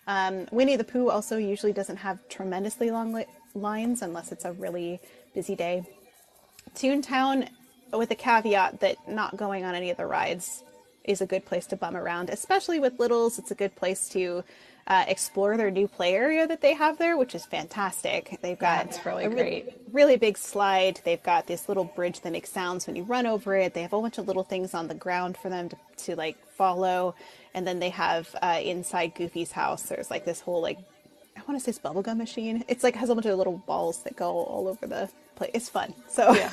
Um, 0.06 0.46
Winnie 0.52 0.76
the 0.76 0.84
Pooh 0.84 1.08
also 1.08 1.38
usually 1.38 1.72
doesn't 1.72 1.96
have 1.96 2.28
tremendously 2.28 2.90
long 2.90 3.14
li- 3.14 3.24
lines 3.54 4.02
unless 4.02 4.32
it's 4.32 4.44
a 4.44 4.52
really 4.52 5.00
busy 5.34 5.56
day. 5.56 5.86
Toontown, 6.74 7.48
with 7.92 8.10
a 8.10 8.14
caveat 8.14 8.80
that 8.80 8.96
not 9.08 9.36
going 9.36 9.64
on 9.64 9.74
any 9.74 9.88
of 9.90 9.96
the 9.96 10.06
rides 10.06 10.62
is 11.04 11.22
a 11.22 11.26
good 11.26 11.46
place 11.46 11.66
to 11.66 11.76
bum 11.76 11.96
around, 11.96 12.28
especially 12.28 12.78
with 12.78 12.98
littles. 13.00 13.38
It's 13.38 13.50
a 13.50 13.54
good 13.54 13.74
place 13.74 14.08
to 14.10 14.44
uh, 14.90 15.04
explore 15.06 15.56
their 15.56 15.70
new 15.70 15.86
play 15.86 16.14
area 16.14 16.48
that 16.48 16.60
they 16.60 16.74
have 16.74 16.98
there, 16.98 17.16
which 17.16 17.36
is 17.36 17.46
fantastic. 17.46 18.36
They've 18.42 18.58
got 18.58 18.86
it's 18.86 19.06
really 19.06 19.24
a 19.24 19.30
great, 19.30 19.38
really, 19.38 19.74
really 19.92 20.16
big 20.16 20.36
slide. 20.36 21.00
They've 21.04 21.22
got 21.22 21.46
this 21.46 21.68
little 21.68 21.84
bridge 21.84 22.20
that 22.22 22.32
makes 22.32 22.50
sounds 22.50 22.88
when 22.88 22.96
you 22.96 23.04
run 23.04 23.24
over 23.24 23.56
it. 23.56 23.72
They 23.72 23.82
have 23.82 23.92
a 23.92 23.96
whole 23.96 24.02
bunch 24.02 24.18
of 24.18 24.26
little 24.26 24.42
things 24.42 24.74
on 24.74 24.88
the 24.88 24.96
ground 24.96 25.36
for 25.36 25.48
them 25.48 25.68
to, 25.68 25.76
to 26.06 26.16
like 26.16 26.44
follow, 26.44 27.14
and 27.54 27.64
then 27.64 27.78
they 27.78 27.90
have 27.90 28.34
uh, 28.42 28.58
inside 28.60 29.14
Goofy's 29.14 29.52
house. 29.52 29.84
There's 29.84 30.10
like 30.10 30.24
this 30.24 30.40
whole 30.40 30.60
like 30.60 30.78
I 31.36 31.40
want 31.46 31.56
to 31.56 31.60
say 31.60 31.70
it's 31.70 31.78
bubblegum 31.78 32.16
machine. 32.16 32.64
It's 32.66 32.82
like 32.82 32.96
has 32.96 33.10
a 33.10 33.14
bunch 33.14 33.26
of 33.26 33.38
little 33.38 33.58
balls 33.58 34.02
that 34.02 34.16
go 34.16 34.26
all 34.26 34.66
over 34.66 34.88
the 34.88 35.08
place. 35.36 35.52
It's 35.54 35.68
fun. 35.68 35.94
So 36.08 36.34
yeah. 36.34 36.50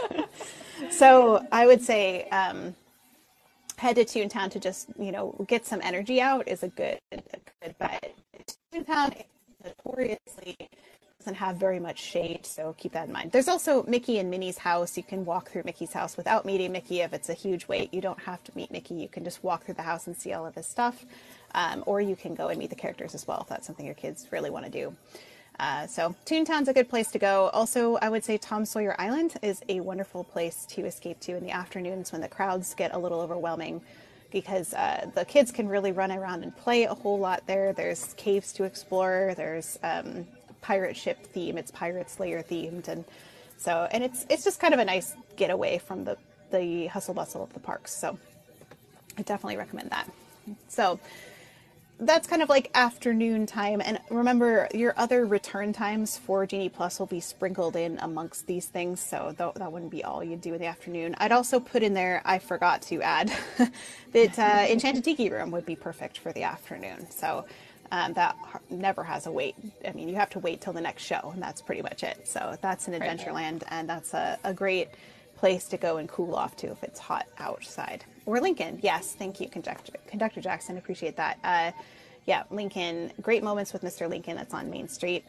so 0.90 1.46
I 1.52 1.64
would 1.68 1.80
say. 1.80 2.28
Um, 2.30 2.74
head 3.76 3.96
to 3.96 4.04
Toontown 4.04 4.50
to 4.50 4.60
just 4.60 4.88
you 4.98 5.12
know 5.12 5.34
get 5.46 5.66
some 5.66 5.80
energy 5.82 6.20
out 6.20 6.48
is 6.48 6.62
a 6.62 6.68
good 6.68 6.98
a 7.12 7.18
good 7.62 7.78
bet. 7.78 8.14
Toontown 8.72 9.24
notoriously 9.64 10.56
doesn't 11.18 11.36
have 11.36 11.56
very 11.56 11.80
much 11.80 11.98
shade, 11.98 12.44
so 12.44 12.74
keep 12.76 12.92
that 12.92 13.06
in 13.06 13.12
mind. 13.12 13.32
There's 13.32 13.48
also 13.48 13.82
Mickey 13.84 14.18
and 14.18 14.30
Minnie's 14.30 14.58
house. 14.58 14.96
You 14.96 15.02
can 15.02 15.24
walk 15.24 15.50
through 15.50 15.62
Mickey's 15.64 15.92
house 15.92 16.16
without 16.18 16.44
meeting 16.44 16.70
Mickey 16.72 17.00
if 17.00 17.14
it's 17.14 17.30
a 17.30 17.34
huge 17.34 17.66
wait. 17.66 17.94
You 17.94 18.02
don't 18.02 18.20
have 18.20 18.44
to 18.44 18.52
meet 18.54 18.70
Mickey. 18.70 18.94
You 18.94 19.08
can 19.08 19.24
just 19.24 19.42
walk 19.42 19.64
through 19.64 19.74
the 19.74 19.82
house 19.82 20.06
and 20.06 20.16
see 20.16 20.34
all 20.34 20.44
of 20.44 20.54
his 20.54 20.66
stuff, 20.66 21.06
um, 21.54 21.82
or 21.86 22.00
you 22.00 22.14
can 22.14 22.34
go 22.34 22.48
and 22.48 22.58
meet 22.58 22.70
the 22.70 22.76
characters 22.76 23.14
as 23.14 23.26
well 23.26 23.40
if 23.40 23.48
that's 23.48 23.66
something 23.66 23.86
your 23.86 23.94
kids 23.94 24.26
really 24.30 24.50
want 24.50 24.66
to 24.66 24.70
do. 24.70 24.94
Uh, 25.60 25.86
so 25.86 26.14
Toontown's 26.26 26.68
a 26.68 26.72
good 26.72 26.88
place 26.88 27.10
to 27.12 27.18
go. 27.18 27.48
Also, 27.52 27.96
I 27.96 28.08
would 28.08 28.24
say 28.24 28.38
Tom 28.38 28.64
Sawyer 28.64 28.96
Island 28.98 29.34
is 29.42 29.62
a 29.68 29.80
wonderful 29.80 30.24
place 30.24 30.66
to 30.70 30.84
escape 30.84 31.20
to 31.20 31.36
in 31.36 31.44
the 31.44 31.52
afternoons 31.52 32.10
when 32.10 32.20
the 32.20 32.28
crowds 32.28 32.74
get 32.74 32.92
a 32.92 32.98
little 32.98 33.20
overwhelming 33.20 33.80
because 34.32 34.74
uh, 34.74 35.08
the 35.14 35.24
kids 35.24 35.52
can 35.52 35.68
really 35.68 35.92
run 35.92 36.10
around 36.10 36.42
and 36.42 36.56
play 36.56 36.84
a 36.84 36.94
whole 36.94 37.18
lot 37.18 37.46
there. 37.46 37.72
There's 37.72 38.14
caves 38.14 38.52
to 38.54 38.64
explore. 38.64 39.32
There's 39.36 39.78
um, 39.84 40.26
pirate 40.60 40.96
ship 40.96 41.24
theme. 41.24 41.56
It's 41.56 41.70
Pirate's 41.70 42.18
Lair 42.18 42.42
themed, 42.42 42.88
and 42.88 43.04
so 43.56 43.86
and 43.92 44.02
it's 44.02 44.26
it's 44.28 44.42
just 44.42 44.58
kind 44.58 44.74
of 44.74 44.80
a 44.80 44.84
nice 44.84 45.14
getaway 45.36 45.78
from 45.78 46.04
the 46.04 46.18
the 46.50 46.86
hustle 46.88 47.14
bustle 47.14 47.44
of 47.44 47.52
the 47.52 47.60
parks. 47.60 47.94
So 47.94 48.18
I 49.16 49.22
definitely 49.22 49.56
recommend 49.56 49.90
that. 49.90 50.10
So 50.66 50.98
that's 52.00 52.26
kind 52.26 52.42
of 52.42 52.48
like 52.48 52.70
afternoon 52.74 53.46
time. 53.46 53.80
And 53.84 53.98
remember, 54.10 54.68
your 54.74 54.94
other 54.96 55.24
return 55.24 55.72
times 55.72 56.18
for 56.18 56.44
Genie 56.46 56.68
Plus 56.68 56.98
will 56.98 57.06
be 57.06 57.20
sprinkled 57.20 57.76
in 57.76 57.98
amongst 58.00 58.46
these 58.46 58.66
things. 58.66 59.00
So 59.00 59.34
th- 59.36 59.54
that 59.54 59.72
wouldn't 59.72 59.90
be 59.90 60.02
all 60.04 60.22
you'd 60.22 60.40
do 60.40 60.54
in 60.54 60.60
the 60.60 60.66
afternoon. 60.66 61.14
I'd 61.18 61.32
also 61.32 61.60
put 61.60 61.82
in 61.82 61.94
there, 61.94 62.20
I 62.24 62.38
forgot 62.38 62.82
to 62.82 63.00
add, 63.02 63.32
that 64.12 64.38
uh, 64.38 64.66
Enchanted 64.68 65.04
Tiki 65.04 65.30
Room 65.30 65.50
would 65.52 65.66
be 65.66 65.76
perfect 65.76 66.18
for 66.18 66.32
the 66.32 66.42
afternoon. 66.42 67.10
So 67.10 67.46
um, 67.92 68.12
that 68.14 68.36
never 68.70 69.04
has 69.04 69.26
a 69.26 69.32
wait. 69.32 69.54
I 69.86 69.92
mean, 69.92 70.08
you 70.08 70.16
have 70.16 70.30
to 70.30 70.40
wait 70.40 70.60
till 70.60 70.72
the 70.72 70.80
next 70.80 71.04
show, 71.04 71.30
and 71.32 71.42
that's 71.42 71.62
pretty 71.62 71.82
much 71.82 72.02
it. 72.02 72.26
So 72.26 72.56
that's 72.60 72.88
an 72.88 72.94
Adventureland, 72.94 73.62
and 73.68 73.88
that's 73.88 74.14
a, 74.14 74.38
a 74.42 74.52
great 74.52 74.88
place 75.36 75.66
to 75.66 75.76
go 75.76 75.98
and 75.98 76.08
cool 76.08 76.34
off 76.34 76.56
to 76.56 76.68
if 76.68 76.82
it's 76.82 76.98
hot 76.98 77.26
outside. 77.38 78.04
Or 78.26 78.40
Lincoln, 78.40 78.78
yes, 78.82 79.14
thank 79.14 79.40
you, 79.40 79.48
Conductor, 79.48 79.92
Conductor 80.06 80.40
Jackson, 80.40 80.78
appreciate 80.78 81.16
that. 81.16 81.38
Uh, 81.44 81.72
yeah, 82.26 82.44
Lincoln, 82.50 83.12
great 83.20 83.42
moments 83.42 83.72
with 83.72 83.82
Mr. 83.82 84.08
Lincoln 84.08 84.36
that's 84.36 84.54
on 84.54 84.70
Main 84.70 84.88
Street. 84.88 85.24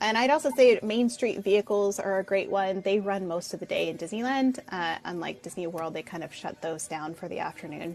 And 0.00 0.18
I'd 0.18 0.30
also 0.30 0.50
say 0.50 0.80
Main 0.82 1.08
Street 1.08 1.44
vehicles 1.44 2.00
are 2.00 2.18
a 2.18 2.24
great 2.24 2.50
one. 2.50 2.80
They 2.80 2.98
run 2.98 3.28
most 3.28 3.54
of 3.54 3.60
the 3.60 3.66
day 3.66 3.88
in 3.88 3.96
Disneyland. 3.96 4.58
Uh, 4.68 4.96
unlike 5.04 5.42
Disney 5.42 5.68
World, 5.68 5.94
they 5.94 6.02
kind 6.02 6.24
of 6.24 6.34
shut 6.34 6.60
those 6.60 6.88
down 6.88 7.14
for 7.14 7.28
the 7.28 7.38
afternoon. 7.38 7.94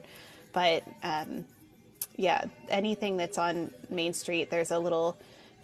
But 0.53 0.83
um, 1.03 1.43
yeah, 2.15 2.45
anything 2.69 3.17
that's 3.17 3.37
on 3.37 3.71
Main 3.89 4.13
Street, 4.13 4.49
there's 4.49 4.71
a 4.71 4.79
little 4.79 5.17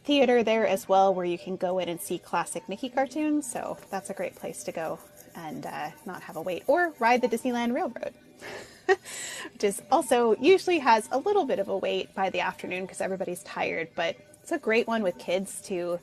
theater 0.03 0.43
there 0.43 0.67
as 0.67 0.89
well 0.89 1.13
where 1.13 1.25
you 1.25 1.37
can 1.37 1.55
go 1.55 1.79
in 1.79 1.87
and 1.87 2.01
see 2.01 2.17
classic 2.19 2.67
Mickey 2.67 2.89
cartoons. 2.89 3.49
So 3.49 3.77
that's 3.89 4.09
a 4.09 4.13
great 4.13 4.35
place 4.35 4.65
to 4.65 4.73
go 4.73 4.99
and 5.35 5.65
uh, 5.65 5.91
not 6.05 6.21
have 6.23 6.35
a 6.35 6.41
wait 6.41 6.63
or 6.67 6.93
ride 6.99 7.21
the 7.21 7.29
Disneyland 7.29 7.73
Railroad. 7.73 8.13
which 9.53 9.63
is 9.63 9.81
also 9.91 10.35
usually 10.39 10.79
has 10.79 11.07
a 11.11 11.17
little 11.17 11.45
bit 11.45 11.59
of 11.59 11.69
a 11.69 11.77
wait 11.77 12.13
by 12.15 12.29
the 12.29 12.39
afternoon 12.39 12.83
because 12.83 13.01
everybody's 13.01 13.43
tired, 13.43 13.89
but 13.95 14.15
it's 14.41 14.51
a 14.51 14.57
great 14.57 14.87
one 14.87 15.03
with 15.03 15.17
kids 15.17 15.61
to 15.61 15.99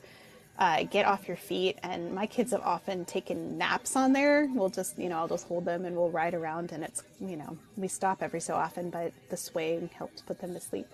uh, 0.57 0.83
get 0.83 1.05
off 1.05 1.27
your 1.27 1.37
feet. 1.37 1.77
And 1.83 2.13
my 2.13 2.25
kids 2.25 2.51
have 2.51 2.61
often 2.61 3.05
taken 3.05 3.57
naps 3.57 3.95
on 3.95 4.13
there. 4.13 4.49
We'll 4.53 4.69
just, 4.69 4.97
you 4.97 5.09
know, 5.09 5.17
I'll 5.17 5.27
just 5.27 5.47
hold 5.47 5.65
them 5.65 5.85
and 5.85 5.95
we'll 5.95 6.09
ride 6.09 6.33
around, 6.33 6.71
and 6.71 6.83
it's, 6.83 7.03
you 7.19 7.35
know, 7.35 7.57
we 7.77 7.87
stop 7.87 8.21
every 8.21 8.41
so 8.41 8.55
often, 8.55 8.89
but 8.89 9.11
the 9.29 9.37
swaying 9.37 9.89
helps 9.97 10.21
put 10.21 10.39
them 10.39 10.53
to 10.53 10.59
sleep. 10.59 10.87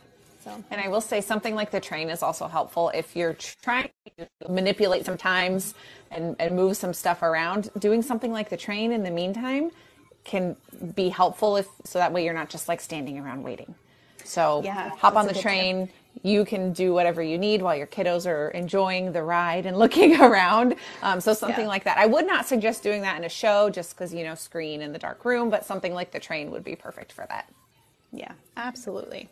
So. 0.43 0.63
And 0.71 0.80
I 0.80 0.88
will 0.88 1.02
say 1.02 1.19
something 1.19 1.56
like 1.56 1.71
the 1.71 1.80
train 1.80 2.10
is 2.10 2.23
also 2.23 2.47
helpful 2.47 2.89
if 2.93 3.15
you're 3.15 3.34
trying 3.34 3.89
to 4.17 4.28
manipulate 4.47 5.06
sometimes 5.06 5.73
and, 6.12 6.36
and 6.39 6.56
move 6.56 6.78
some 6.78 6.93
stuff 6.93 7.21
around. 7.21 7.69
Doing 7.80 8.02
something 8.02 8.32
like 8.32 8.50
the 8.50 8.58
train 8.58 8.91
in 8.91 9.04
the 9.04 9.12
meantime 9.12 9.71
can 10.28 10.56
be 10.94 11.10
helpful 11.10 11.58
if 11.58 11.68
so 11.84 11.98
that 11.98 12.13
way 12.13 12.24
you're 12.24 12.34
not 12.34 12.50
just 12.50 12.68
like 12.68 12.82
standing 12.82 13.18
around 13.18 13.42
waiting. 13.42 13.74
So 14.24 14.62
yeah, 14.63 14.90
hop 14.90 15.16
on 15.16 15.26
the 15.26 15.34
train. 15.34 15.88
Tip. 15.88 15.96
You 16.24 16.46
can 16.46 16.74
do 16.74 16.94
whatever 16.94 17.22
you 17.22 17.38
need 17.38 17.62
while 17.62 17.76
your 17.76 17.88
kiddos 17.88 18.26
are 18.26 18.50
enjoying 18.50 19.12
the 19.12 19.24
ride 19.24 19.66
and 19.66 19.78
looking 19.84 20.20
around. 20.20 20.76
Um, 21.02 21.22
so 21.22 21.34
something 21.34 21.66
yeah. 21.66 21.68
like 21.68 21.84
that. 21.86 21.98
I 21.98 22.06
would 22.06 22.28
not 22.28 22.46
suggest 22.46 22.84
doing 22.84 23.02
that 23.02 23.18
in 23.18 23.24
a 23.24 23.30
show 23.30 23.70
just 23.70 23.96
because 23.96 24.13
you 24.13 24.24
know 24.24 24.36
screen 24.36 24.82
in 24.82 24.92
the 24.92 25.00
dark 25.00 25.26
room, 25.26 25.50
but 25.50 25.66
something 25.66 25.94
like 25.94 26.12
the 26.12 26.20
train 26.20 26.52
would 26.52 26.63
be 26.63 26.76
perfect 26.76 27.12
for 27.12 27.26
that. 27.30 27.50
Yeah, 28.12 28.34
absolutely. 28.58 29.30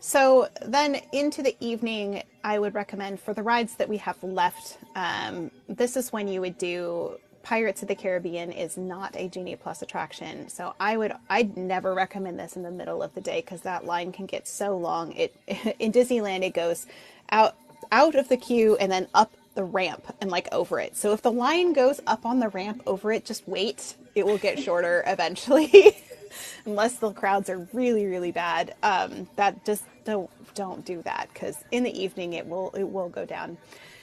So 0.00 0.48
then 0.64 1.02
into 1.12 1.42
the 1.42 1.54
evening, 1.60 2.22
I 2.42 2.58
would 2.58 2.74
recommend 2.74 3.20
for 3.20 3.34
the 3.34 3.42
rides 3.42 3.74
that 3.76 3.86
we 3.86 3.98
have 3.98 4.22
left. 4.22 4.78
Um, 4.96 5.50
this 5.68 5.94
is 5.94 6.10
when 6.10 6.26
you 6.26 6.40
would 6.40 6.56
do 6.56 7.18
Pirates 7.42 7.82
of 7.82 7.88
the 7.88 7.94
Caribbean 7.94 8.52
is 8.52 8.76
not 8.76 9.14
a 9.16 9.28
Genie 9.28 9.56
Plus 9.56 9.82
attraction. 9.82 10.48
So 10.48 10.74
I 10.78 10.96
would 10.96 11.12
I'd 11.28 11.56
never 11.56 11.94
recommend 11.94 12.38
this 12.38 12.56
in 12.56 12.62
the 12.62 12.70
middle 12.70 13.02
of 13.02 13.14
the 13.14 13.20
day 13.20 13.40
because 13.40 13.62
that 13.62 13.84
line 13.84 14.12
can 14.12 14.26
get 14.26 14.46
so 14.46 14.76
long. 14.76 15.12
It 15.12 15.34
in 15.78 15.92
Disneyland 15.92 16.42
it 16.42 16.54
goes 16.54 16.86
out 17.30 17.56
out 17.90 18.14
of 18.14 18.28
the 18.28 18.36
queue 18.36 18.76
and 18.76 18.90
then 18.90 19.08
up 19.14 19.32
the 19.54 19.64
ramp 19.64 20.14
and 20.20 20.30
like 20.30 20.48
over 20.52 20.78
it. 20.78 20.96
So 20.96 21.12
if 21.12 21.22
the 21.22 21.32
line 21.32 21.72
goes 21.72 22.00
up 22.06 22.24
on 22.24 22.40
the 22.40 22.48
ramp 22.48 22.82
over 22.86 23.12
it, 23.12 23.24
just 23.24 23.48
wait. 23.48 23.94
It 24.14 24.26
will 24.26 24.38
get 24.38 24.58
shorter 24.58 25.02
eventually. 25.06 25.96
Unless 26.64 26.96
the 26.96 27.12
crowds 27.12 27.50
are 27.50 27.66
really, 27.72 28.06
really 28.06 28.32
bad. 28.32 28.74
Um, 28.82 29.28
that 29.36 29.64
just 29.64 29.84
don't 30.04 30.30
don't 30.54 30.84
do 30.84 31.00
that 31.02 31.28
because 31.32 31.56
in 31.70 31.84
the 31.84 32.02
evening 32.02 32.34
it 32.34 32.46
will 32.46 32.70
it 32.70 32.84
will 32.84 33.08
go 33.08 33.24
down. 33.24 33.56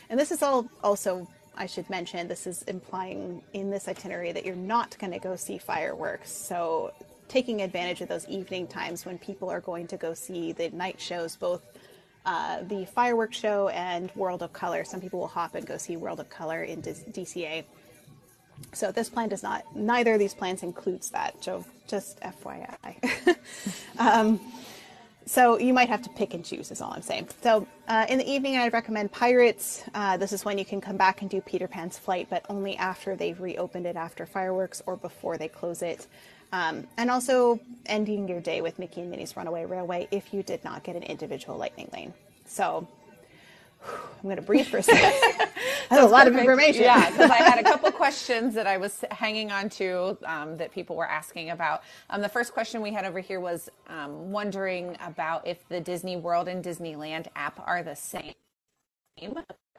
And 0.09 0.19
this 0.19 0.31
is 0.31 0.41
all 0.41 0.67
also 0.83 1.27
I 1.57 1.65
should 1.65 1.89
mention 1.89 2.27
this 2.27 2.47
is 2.47 2.61
implying 2.63 3.41
in 3.53 3.69
this 3.69 3.87
itinerary 3.87 4.31
that 4.31 4.45
you're 4.45 4.55
not 4.55 4.97
going 4.99 5.11
to 5.11 5.19
go 5.19 5.35
see 5.35 5.57
fireworks. 5.57 6.31
So, 6.31 6.93
taking 7.27 7.61
advantage 7.61 8.01
of 8.01 8.07
those 8.07 8.25
evening 8.27 8.67
times 8.67 9.05
when 9.05 9.17
people 9.17 9.49
are 9.49 9.59
going 9.59 9.87
to 9.87 9.97
go 9.97 10.13
see 10.13 10.53
the 10.53 10.69
night 10.69 11.01
shows, 11.01 11.35
both 11.35 11.61
uh, 12.25 12.61
the 12.63 12.85
fireworks 12.85 13.37
show 13.37 13.69
and 13.69 14.11
World 14.15 14.43
of 14.43 14.53
Color. 14.53 14.83
Some 14.83 15.01
people 15.01 15.19
will 15.19 15.27
hop 15.27 15.55
and 15.55 15.65
go 15.65 15.77
see 15.77 15.97
World 15.97 16.19
of 16.19 16.29
Color 16.29 16.63
in 16.63 16.81
DCA. 16.81 17.63
So 18.73 18.91
this 18.91 19.09
plan 19.09 19.29
does 19.29 19.43
not. 19.43 19.75
Neither 19.75 20.13
of 20.13 20.19
these 20.19 20.33
plans 20.33 20.63
includes 20.63 21.09
that. 21.11 21.43
So 21.43 21.63
just 21.87 22.19
FYI. 22.21 23.37
um, 23.99 24.39
so 25.27 25.59
you 25.59 25.73
might 25.73 25.89
have 25.89 26.01
to 26.01 26.09
pick 26.09 26.33
and 26.33 26.43
choose 26.43 26.71
is 26.71 26.81
all 26.81 26.91
i'm 26.93 27.01
saying. 27.01 27.27
So 27.43 27.67
uh, 27.87 28.05
in 28.09 28.17
the 28.17 28.29
evening 28.29 28.57
i'd 28.57 28.73
recommend 28.73 29.11
pirates. 29.11 29.83
Uh, 29.93 30.17
this 30.17 30.31
is 30.33 30.43
when 30.43 30.57
you 30.57 30.65
can 30.65 30.81
come 30.81 30.97
back 30.97 31.21
and 31.21 31.29
do 31.29 31.41
peter 31.41 31.67
pan's 31.67 31.97
flight 31.97 32.27
but 32.29 32.45
only 32.49 32.75
after 32.77 33.15
they've 33.15 33.39
reopened 33.39 33.85
it 33.85 33.95
after 33.95 34.25
fireworks 34.25 34.81
or 34.85 34.97
before 34.97 35.37
they 35.37 35.47
close 35.47 35.81
it. 35.81 36.07
Um, 36.53 36.87
and 36.95 37.11
also 37.11 37.59
ending 37.85 38.27
your 38.29 38.39
day 38.39 38.61
with 38.61 38.79
mickey 38.79 39.01
and 39.01 39.11
minnie's 39.11 39.35
runaway 39.35 39.65
railway 39.65 40.07
if 40.11 40.33
you 40.33 40.43
did 40.43 40.63
not 40.63 40.83
get 40.83 40.95
an 40.95 41.03
individual 41.03 41.57
lightning 41.57 41.89
lane. 41.93 42.13
So 42.45 42.87
I'm 43.87 44.23
going 44.23 44.35
to 44.37 44.41
breathe 44.41 44.67
for 44.67 44.77
a 44.77 44.83
second. 44.83 45.13
That's 45.89 46.01
a 46.01 46.05
lot 46.05 46.25
perfect. 46.25 46.35
of 46.35 46.39
information. 46.39 46.83
Yeah, 46.83 47.09
because 47.09 47.31
I 47.31 47.37
had 47.37 47.59
a 47.59 47.63
couple 47.63 47.91
questions 48.03 48.53
that 48.55 48.67
I 48.67 48.77
was 48.77 49.03
hanging 49.11 49.51
on 49.51 49.69
to 49.69 50.17
um, 50.25 50.57
that 50.57 50.71
people 50.71 50.95
were 50.95 51.07
asking 51.07 51.51
about. 51.51 51.83
Um, 52.09 52.21
the 52.21 52.29
first 52.29 52.53
question 52.53 52.81
we 52.81 52.91
had 52.91 53.05
over 53.05 53.19
here 53.19 53.39
was 53.39 53.69
um, 53.87 54.31
wondering 54.31 54.97
about 55.05 55.47
if 55.47 55.67
the 55.69 55.79
Disney 55.79 56.17
World 56.17 56.47
and 56.47 56.63
Disneyland 56.63 57.27
app 57.35 57.61
are 57.65 57.83
the 57.83 57.95
same. 57.95 58.33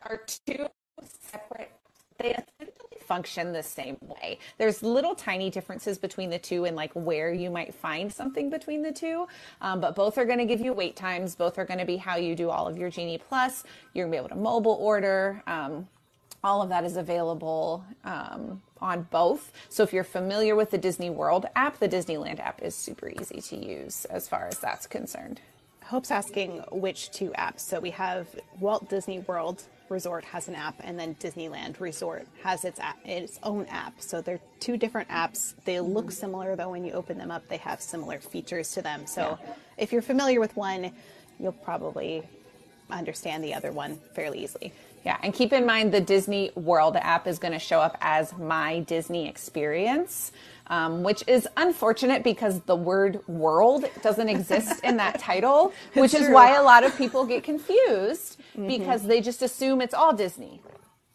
Are 0.03 0.23
two 0.47 0.67
separate 1.03 1.71
they 2.19 2.31
essentially 2.31 2.88
function 3.09 3.53
the 3.53 3.63
same 3.63 3.97
way. 4.03 4.39
There's 4.59 4.83
little 4.83 5.15
tiny 5.15 5.51
differences 5.51 5.99
between 5.99 6.29
the 6.29 6.39
two 6.39 6.67
and 6.67 6.77
like 6.77 6.93
where 6.93 7.33
you 7.33 7.51
might 7.51 7.75
find 7.75 8.13
something 8.13 8.51
between 8.51 8.83
the 8.83 8.93
two, 8.93 9.27
um, 9.63 9.81
but 9.81 9.97
both 9.97 10.19
are 10.19 10.27
going 10.27 10.39
to 10.39 10.45
give 10.45 10.61
you 10.61 10.73
wait 10.75 10.95
times. 10.95 11.35
Both 11.35 11.59
are 11.59 11.65
going 11.65 11.81
to 11.81 11.87
be 11.87 11.97
how 11.97 12.17
you 12.17 12.37
do 12.37 12.51
all 12.51 12.69
of 12.69 12.77
your 12.77 12.91
Genie 12.91 13.19
Plus. 13.19 13.65
You're 13.95 14.05
going 14.05 14.13
to 14.13 14.17
be 14.17 14.19
able 14.19 14.37
to 14.37 14.41
mobile 14.41 14.79
order. 14.81 15.43
Um, 15.47 15.89
all 16.45 16.63
of 16.63 16.69
that 16.69 16.85
is 16.85 16.97
available 16.97 17.85
um, 18.05 18.63
on 18.81 19.09
both. 19.11 19.53
So 19.71 19.83
if 19.83 19.93
you're 19.93 20.05
familiar 20.05 20.55
with 20.55 20.71
the 20.71 20.79
Disney 20.79 21.11
World 21.11 21.47
app, 21.57 21.79
the 21.79 21.89
Disneyland 21.89 22.39
app 22.39 22.63
is 22.63 22.75
super 22.77 23.09
easy 23.09 23.41
to 23.41 23.57
use 23.57 24.05
as 24.05 24.29
far 24.29 24.47
as 24.47 24.59
that's 24.59 24.87
concerned. 24.87 25.41
Hope's 25.85 26.11
asking 26.11 26.63
which 26.71 27.11
two 27.11 27.31
apps. 27.31 27.61
So 27.61 27.81
we 27.81 27.91
have 27.91 28.29
Walt 28.61 28.89
Disney 28.91 29.21
World 29.21 29.63
Resort 29.91 30.25
has 30.25 30.49
an 30.49 30.55
app, 30.55 30.77
and 30.81 30.99
then 30.99 31.15
Disneyland 31.17 31.81
Resort 31.81 32.27
has 32.43 32.65
its 32.65 32.79
app, 32.81 32.99
its 33.05 33.39
own 33.43 33.67
app. 33.67 34.01
So 34.01 34.21
they're 34.21 34.41
two 34.61 34.77
different 34.77 35.09
apps. 35.09 35.55
They 35.65 35.81
look 35.81 36.07
mm-hmm. 36.07 36.13
similar, 36.13 36.57
though. 36.57 36.71
When 36.71 36.85
you 36.85 36.93
open 36.93 37.19
them 37.19 37.31
up, 37.31 37.49
they 37.49 37.57
have 37.59 37.81
similar 37.81 38.19
features 38.19 38.73
to 38.73 38.83
them. 38.83 39.07
So 39.07 39.39
yeah. 39.41 39.55
if 39.77 39.93
you're 39.93 40.03
familiar 40.03 40.41
with 40.41 40.57
one, 40.57 40.93
you'll 41.39 41.53
probably 41.53 42.23
understand 42.91 43.45
the 43.45 43.55
other 43.55 43.73
one 43.73 43.99
fairly 44.15 44.43
easily. 44.43 44.73
Yeah, 45.05 45.17
and 45.23 45.33
keep 45.33 45.53
in 45.53 45.65
mind 45.65 45.93
the 45.93 46.01
Disney 46.01 46.51
World 46.55 46.97
app 46.97 47.27
is 47.27 47.39
going 47.39 47.53
to 47.53 47.59
show 47.59 47.81
up 47.81 47.97
as 48.01 48.37
My 48.37 48.81
Disney 48.81 49.29
Experience 49.29 50.33
um, 50.71 51.03
which 51.03 51.25
is 51.27 51.49
unfortunate 51.57 52.23
because 52.23 52.61
the 52.63 52.77
word 52.77 53.27
world 53.29 53.85
doesn't 54.03 54.29
exist 54.29 54.83
in 54.85 54.97
that 54.99 55.19
title, 55.31 55.73
which 55.95 56.15
is 56.15 56.29
why 56.29 56.57
a 56.57 56.63
lot 56.63 56.85
of 56.85 56.97
people 56.97 57.25
get 57.25 57.43
confused 57.43 58.39
mm-hmm. 58.53 58.67
because 58.67 59.03
they 59.03 59.21
just 59.21 59.43
assume 59.43 59.81
it's 59.81 59.95
all 59.95 60.13
Disney. 60.13 60.61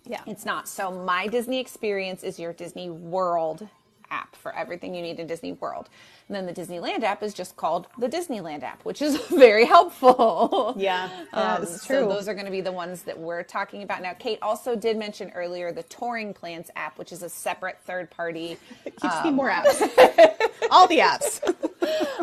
Yeah. 0.05 0.21
It's 0.27 0.45
not. 0.45 0.67
So, 0.67 0.91
My 0.91 1.27
Disney 1.27 1.59
Experience 1.59 2.23
is 2.23 2.37
your 2.37 2.51
Disney 2.53 2.89
World 2.89 3.67
app 4.13 4.35
for 4.35 4.55
everything 4.55 4.93
you 4.93 5.01
need 5.01 5.19
in 5.19 5.27
Disney 5.27 5.53
World. 5.53 5.89
And 6.27 6.35
then 6.35 6.45
the 6.45 6.53
Disneyland 6.53 7.03
app 7.03 7.23
is 7.23 7.33
just 7.33 7.57
called 7.57 7.87
the 7.97 8.07
Disneyland 8.07 8.63
app, 8.63 8.85
which 8.85 9.01
is 9.01 9.17
very 9.27 9.65
helpful. 9.65 10.75
Yeah, 10.77 11.09
um, 11.33 11.65
true. 11.65 11.67
So 11.67 12.07
those 12.07 12.27
are 12.27 12.33
going 12.33 12.45
to 12.45 12.51
be 12.51 12.61
the 12.61 12.71
ones 12.71 13.01
that 13.03 13.17
we're 13.17 13.43
talking 13.43 13.83
about 13.83 14.01
now. 14.01 14.13
Kate 14.13 14.39
also 14.41 14.75
did 14.75 14.97
mention 14.97 15.31
earlier 15.31 15.71
the 15.71 15.83
Touring 15.83 16.33
Plans 16.33 16.69
app, 16.75 16.97
which 16.97 17.11
is 17.11 17.23
a 17.23 17.29
separate 17.29 17.79
third 17.85 18.09
party. 18.11 18.57
It 18.85 18.99
keeps 18.99 19.15
um, 19.15 19.23
me 19.23 19.31
more 19.31 19.49
apps. 19.49 19.79
All 20.71 20.87
the 20.87 20.99
apps. 20.99 21.41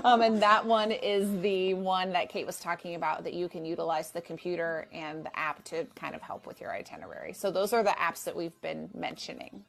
um, 0.04 0.20
and 0.20 0.42
that 0.42 0.64
one 0.64 0.90
is 0.92 1.40
the 1.40 1.74
one 1.74 2.12
that 2.12 2.28
Kate 2.28 2.46
was 2.46 2.58
talking 2.60 2.94
about 2.96 3.24
that 3.24 3.34
you 3.34 3.48
can 3.48 3.64
utilize 3.64 4.10
the 4.10 4.20
computer 4.20 4.86
and 4.92 5.24
the 5.24 5.38
app 5.38 5.64
to 5.64 5.86
kind 5.94 6.14
of 6.14 6.20
help 6.22 6.46
with 6.46 6.60
your 6.60 6.72
itinerary. 6.72 7.32
So 7.32 7.50
those 7.50 7.72
are 7.72 7.82
the 7.82 7.90
apps 7.90 8.24
that 8.24 8.36
we've 8.36 8.58
been 8.60 8.90
mentioning. 8.94 9.64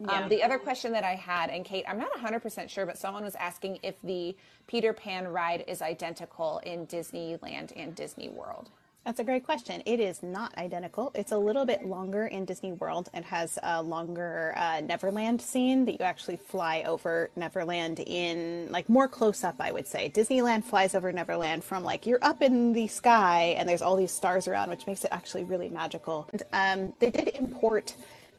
Um, 0.00 0.06
Yeah. 0.08 0.22
Um, 0.22 0.28
the 0.28 0.42
other 0.42 0.58
question 0.58 0.92
that 0.92 1.04
I 1.04 1.14
had, 1.14 1.50
and 1.50 1.64
Kate, 1.64 1.84
I'm 1.88 1.98
not 1.98 2.12
100% 2.12 2.68
sure, 2.68 2.86
but 2.86 2.98
someone 2.98 3.24
was 3.24 3.34
asking 3.36 3.78
if 3.82 3.94
the 4.02 4.36
Peter 4.66 4.92
Pan 4.92 5.28
ride 5.28 5.64
is 5.66 5.82
identical 5.82 6.58
in 6.64 6.86
Disneyland 6.86 7.72
and 7.76 7.94
Disney 7.94 8.28
World. 8.28 8.70
That's 9.04 9.20
a 9.20 9.24
great 9.24 9.44
question. 9.44 9.84
It 9.86 10.00
is 10.00 10.20
not 10.24 10.58
identical. 10.58 11.12
It's 11.14 11.30
a 11.30 11.38
little 11.38 11.64
bit 11.64 11.86
longer 11.86 12.26
in 12.26 12.44
Disney 12.44 12.72
World. 12.72 13.08
It 13.14 13.22
has 13.22 13.56
a 13.62 13.80
longer 13.80 14.52
uh, 14.56 14.80
Neverland 14.80 15.40
scene 15.40 15.84
that 15.84 15.92
you 15.92 16.04
actually 16.04 16.38
fly 16.38 16.82
over 16.84 17.30
Neverland 17.36 18.00
in, 18.00 18.66
like, 18.72 18.88
more 18.88 19.06
close 19.06 19.44
up, 19.44 19.54
I 19.60 19.70
would 19.70 19.86
say. 19.86 20.10
Disneyland 20.12 20.64
flies 20.64 20.96
over 20.96 21.12
Neverland 21.12 21.62
from, 21.62 21.84
like, 21.84 22.04
you're 22.04 22.18
up 22.20 22.42
in 22.42 22.72
the 22.72 22.88
sky 22.88 23.54
and 23.56 23.68
there's 23.68 23.80
all 23.80 23.94
these 23.94 24.10
stars 24.10 24.48
around, 24.48 24.70
which 24.70 24.88
makes 24.88 25.04
it 25.04 25.12
actually 25.12 25.44
really 25.44 25.68
magical. 25.68 26.28
And, 26.32 26.42
um, 26.52 26.92
they 26.98 27.10
did 27.10 27.28
import 27.36 27.94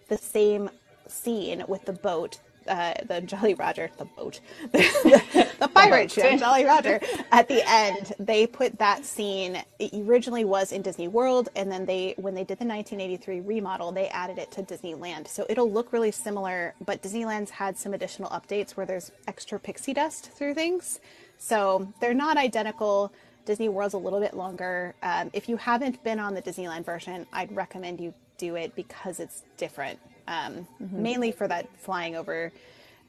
the 0.10 0.18
same 0.18 0.70
scene 1.10 1.64
with 1.68 1.86
the 1.86 1.94
boat. 1.94 2.40
Uh, 2.68 2.94
the 3.08 3.22
Jolly 3.22 3.54
Roger, 3.54 3.90
the 3.98 4.04
boat, 4.04 4.42
the, 4.74 5.48
the 5.60 5.70
pirate 5.70 6.12
ship, 6.12 6.38
Jolly 6.38 6.66
Roger. 6.66 7.00
At 7.32 7.48
the 7.48 7.64
end, 7.66 8.12
they 8.20 8.46
put 8.46 8.78
that 8.80 9.06
scene. 9.06 9.64
It 9.80 9.94
originally 9.94 10.44
was 10.44 10.74
in 10.74 10.82
Disney 10.82 11.08
World, 11.08 11.48
and 11.56 11.72
then 11.72 11.86
they, 11.86 12.14
when 12.18 12.34
they 12.34 12.44
did 12.44 12.60
the 12.60 12.66
1983 12.66 13.40
remodel, 13.40 13.94
they 13.94 14.10
added 14.10 14.38
it 14.38 14.52
to 14.52 14.64
Disneyland. 14.64 15.30
So 15.30 15.46
it'll 15.48 15.72
look 15.72 15.94
really 15.94 16.12
similar, 16.12 16.74
but 16.86 17.02
Disneyland's 17.02 17.52
had 17.52 17.78
some 17.78 17.94
additional 17.94 18.30
updates 18.32 18.72
where 18.72 18.86
there's 18.86 19.12
extra 19.30 19.58
pixie 19.62 19.94
dust 19.94 20.32
through 20.34 20.54
things. 20.56 21.00
So 21.38 21.88
they're 22.02 22.14
not 22.14 22.36
identical. 22.36 23.14
Disney 23.46 23.70
World's 23.70 23.94
a 23.94 23.98
little 23.98 24.20
bit 24.20 24.34
longer. 24.34 24.94
Um, 25.02 25.30
if 25.32 25.48
you 25.48 25.56
haven't 25.56 26.04
been 26.04 26.20
on 26.20 26.34
the 26.34 26.42
Disneyland 26.42 26.84
version, 26.84 27.26
I'd 27.32 27.56
recommend 27.56 28.02
you 28.02 28.14
do 28.38 28.56
it 28.56 28.76
because 28.76 29.20
it's 29.22 29.44
different. 29.56 30.00
Um, 30.28 30.68
Mainly 30.80 31.32
for 31.32 31.48
that 31.48 31.68
flying 31.78 32.16
over, 32.16 32.52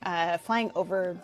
uh, 0.02 0.38
flying 0.38 0.70
over 0.74 1.16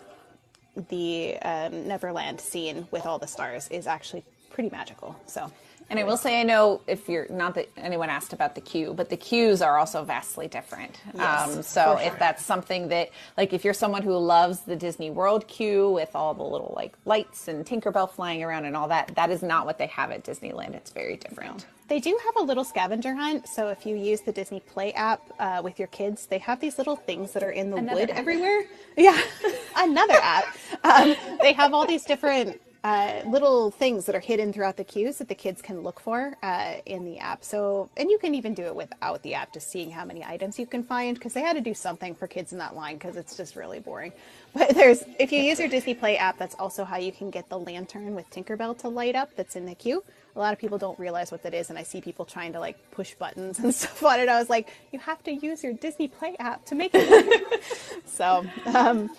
the 0.89 1.37
um, 1.37 1.87
Neverland 1.87 2.41
scene 2.41 2.87
with 2.91 3.05
all 3.05 3.17
the 3.17 3.27
stars 3.27 3.67
is 3.69 3.87
actually 3.87 4.23
pretty 4.49 4.69
magical. 4.69 5.15
So 5.25 5.51
And 5.89 5.99
I 5.99 6.03
will 6.03 6.17
say, 6.17 6.39
I 6.39 6.43
know 6.43 6.81
if 6.87 7.07
you're 7.07 7.27
not 7.29 7.53
that 7.55 7.69
anyone 7.77 8.09
asked 8.09 8.33
about 8.33 8.55
the 8.55 8.61
queue, 8.61 8.93
but 8.93 9.09
the 9.09 9.17
queues 9.17 9.61
are 9.61 9.77
also 9.77 10.03
vastly 10.03 10.47
different. 10.47 10.99
Yes, 11.13 11.55
um, 11.55 11.63
so 11.63 11.95
for 11.97 12.03
if 12.03 12.17
that's 12.17 12.43
something 12.43 12.87
that, 12.89 13.09
like, 13.37 13.53
if 13.53 13.63
you're 13.63 13.73
someone 13.73 14.01
who 14.01 14.17
loves 14.17 14.61
the 14.61 14.75
Disney 14.75 15.11
World 15.11 15.47
queue 15.47 15.91
with 15.91 16.15
all 16.15 16.33
the 16.33 16.43
little 16.43 16.73
like 16.75 16.95
lights 17.05 17.47
and 17.47 17.65
Tinkerbell 17.65 18.09
flying 18.09 18.43
around 18.43 18.65
and 18.65 18.75
all 18.75 18.87
that, 18.87 19.13
that 19.15 19.29
is 19.29 19.43
not 19.43 19.65
what 19.65 19.77
they 19.77 19.87
have 19.87 20.11
at 20.11 20.23
Disneyland. 20.23 20.73
It's 20.73 20.91
very 20.91 21.17
different. 21.17 21.67
They 21.87 21.99
do 21.99 22.17
have 22.25 22.35
a 22.37 22.43
little 22.43 22.63
scavenger 22.63 23.13
hunt. 23.13 23.47
So 23.47 23.69
if 23.69 23.85
you 23.85 23.95
use 23.95 24.21
the 24.21 24.31
Disney 24.31 24.59
Play 24.59 24.91
app 24.93 25.21
uh, 25.39 25.61
with 25.63 25.77
your 25.77 25.87
kids, 25.89 26.25
they 26.25 26.39
have 26.39 26.59
these 26.59 26.77
little 26.79 26.95
things 26.95 27.33
that 27.33 27.43
are 27.43 27.51
in 27.51 27.69
the 27.69 27.77
Another 27.77 28.01
wood 28.01 28.09
app. 28.11 28.17
everywhere. 28.17 28.63
Yeah, 28.97 29.19
another 29.75 30.15
app. 30.21 30.45
Um, 30.83 31.15
they 31.41 31.51
have 31.53 31.73
all 31.73 31.85
these 31.85 32.05
different 32.05 32.61
uh, 32.83 33.21
little 33.27 33.71
things 33.71 34.05
that 34.05 34.15
are 34.15 34.21
hidden 34.21 34.53
throughout 34.53 34.77
the 34.77 34.85
queues 34.85 35.17
that 35.17 35.27
the 35.27 35.35
kids 35.35 35.61
can 35.61 35.81
look 35.81 35.99
for 35.99 36.37
uh, 36.43 36.75
in 36.85 37.03
the 37.03 37.17
app. 37.19 37.43
So, 37.43 37.89
and 37.97 38.09
you 38.09 38.17
can 38.19 38.33
even 38.35 38.53
do 38.53 38.63
it 38.63 38.75
without 38.75 39.21
the 39.23 39.33
app, 39.33 39.51
just 39.53 39.69
seeing 39.69 39.91
how 39.91 40.05
many 40.05 40.23
items 40.23 40.57
you 40.57 40.65
can 40.65 40.81
find 40.83 41.15
because 41.17 41.33
they 41.33 41.41
had 41.41 41.53
to 41.57 41.61
do 41.61 41.73
something 41.73 42.15
for 42.15 42.25
kids 42.27 42.53
in 42.53 42.59
that 42.59 42.75
line 42.75 42.95
because 42.95 43.17
it's 43.17 43.35
just 43.35 43.55
really 43.55 43.79
boring. 43.79 44.13
But 44.53 44.69
there's, 44.75 45.03
if 45.19 45.31
you 45.33 45.41
use 45.41 45.59
your 45.59 45.67
Disney 45.67 45.93
Play 45.93 46.15
app, 46.17 46.37
that's 46.37 46.55
also 46.55 46.85
how 46.85 46.97
you 46.97 47.11
can 47.11 47.29
get 47.29 47.49
the 47.49 47.59
lantern 47.59 48.15
with 48.15 48.29
Tinkerbell 48.29 48.77
to 48.79 48.87
light 48.87 49.15
up 49.15 49.35
that's 49.35 49.57
in 49.57 49.65
the 49.65 49.75
queue. 49.75 50.03
A 50.35 50.39
lot 50.39 50.53
of 50.53 50.59
people 50.59 50.77
don't 50.77 50.99
realize 50.99 51.31
what 51.31 51.43
that 51.43 51.53
is, 51.53 51.69
and 51.69 51.79
I 51.79 51.83
see 51.83 52.01
people 52.01 52.25
trying 52.25 52.53
to 52.53 52.59
like 52.59 52.91
push 52.91 53.13
buttons 53.15 53.59
and 53.59 53.73
stuff 53.75 54.03
on 54.03 54.19
it. 54.19 54.29
I 54.29 54.39
was 54.39 54.49
like, 54.49 54.69
you 54.91 54.99
have 54.99 55.23
to 55.23 55.33
use 55.33 55.63
your 55.63 55.73
Disney 55.73 56.07
Play 56.07 56.35
app 56.39 56.65
to 56.65 56.75
make 56.75 56.91
it. 56.93 57.63
so, 58.05 58.45
um, 58.65 59.09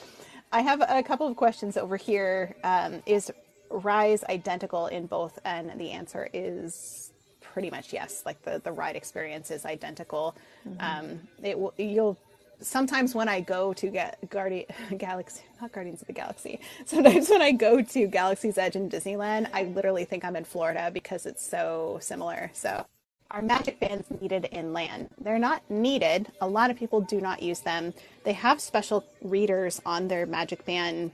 I 0.53 0.61
have 0.61 0.83
a 0.87 1.03
couple 1.03 1.27
of 1.27 1.37
questions 1.37 1.77
over 1.77 1.97
here. 1.97 2.55
Um, 2.63 3.03
is 3.07 3.33
Rise 3.69 4.25
identical 4.25 4.87
in 4.87 5.07
both? 5.07 5.39
And 5.45 5.79
the 5.79 5.91
answer 5.91 6.29
is 6.33 7.13
pretty 7.41 7.71
much 7.71 7.93
yes. 7.93 8.23
Like 8.25 8.43
the, 8.43 8.61
the 8.63 8.73
ride 8.73 8.97
experience 8.97 9.51
is 9.51 9.65
identical. 9.65 10.37
Um, 10.79 11.21
it 11.43 11.59
will, 11.59 11.75
you'll 11.77 12.19
sometimes 12.61 13.15
when 13.15 13.29
I 13.29 13.41
go 13.41 13.73
to 13.75 13.89
get 13.89 14.19
Guardian 14.31 14.67
Galaxy, 14.99 15.43
not 15.61 15.73
Guardians 15.73 16.01
of 16.01 16.07
the 16.07 16.13
Galaxy. 16.13 16.61
Sometimes 16.85 17.29
when 17.31 17.43
I 17.43 17.53
go 17.53 17.83
to 17.83 18.07
Galaxy's 18.07 18.59
Edge 18.59 18.77
in 18.77 18.89
Disneyland, 18.89 19.49
I 19.53 19.65
literally 19.65 20.05
think 20.05 20.25
I'm 20.25 20.37
in 20.37 20.45
Florida 20.45 20.91
because 20.93 21.27
it's 21.27 21.47
so 21.47 21.99
similar. 22.01 22.51
So. 22.53 22.87
Are 23.29 23.43
magic 23.43 23.81
bands 23.81 24.07
needed 24.21 24.45
in 24.53 24.73
land? 24.73 25.09
They're 25.19 25.41
not 25.41 25.69
needed. 25.69 26.31
A 26.41 26.47
lot 26.47 26.71
of 26.71 26.77
people 26.77 27.01
do 27.01 27.21
not 27.21 27.43
use 27.43 27.59
them. 27.59 27.93
They 28.23 28.35
have 28.35 28.61
special 28.61 29.05
readers 29.21 29.83
on 29.85 30.07
their 30.07 30.27
magic 30.27 30.65
band. 30.65 31.11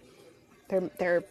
Their 0.68 0.90
their 0.98 1.24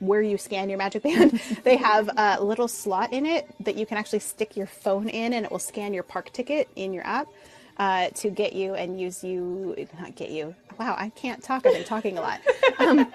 where 0.00 0.20
you 0.20 0.36
scan 0.36 0.68
your 0.68 0.78
magic 0.78 1.04
band. 1.04 1.40
they 1.62 1.76
have 1.76 2.10
a 2.16 2.42
little 2.42 2.66
slot 2.66 3.12
in 3.12 3.24
it 3.24 3.48
that 3.60 3.76
you 3.76 3.86
can 3.86 3.96
actually 3.96 4.18
stick 4.18 4.56
your 4.56 4.66
phone 4.66 5.08
in, 5.08 5.34
and 5.34 5.46
it 5.46 5.52
will 5.52 5.60
scan 5.60 5.94
your 5.94 6.02
park 6.02 6.32
ticket 6.32 6.68
in 6.74 6.92
your 6.92 7.06
app 7.06 7.28
uh, 7.78 8.08
to 8.10 8.30
get 8.30 8.52
you 8.52 8.74
and 8.74 9.00
use 9.00 9.24
you. 9.24 9.74
Not 9.98 10.14
get 10.14 10.30
you. 10.30 10.54
Wow, 10.78 10.96
I 10.98 11.10
can't 11.10 11.42
talk. 11.42 11.66
I've 11.66 11.74
been 11.74 11.84
talking 11.84 12.18
a 12.18 12.20
lot. 12.20 12.40
Um, 12.78 13.12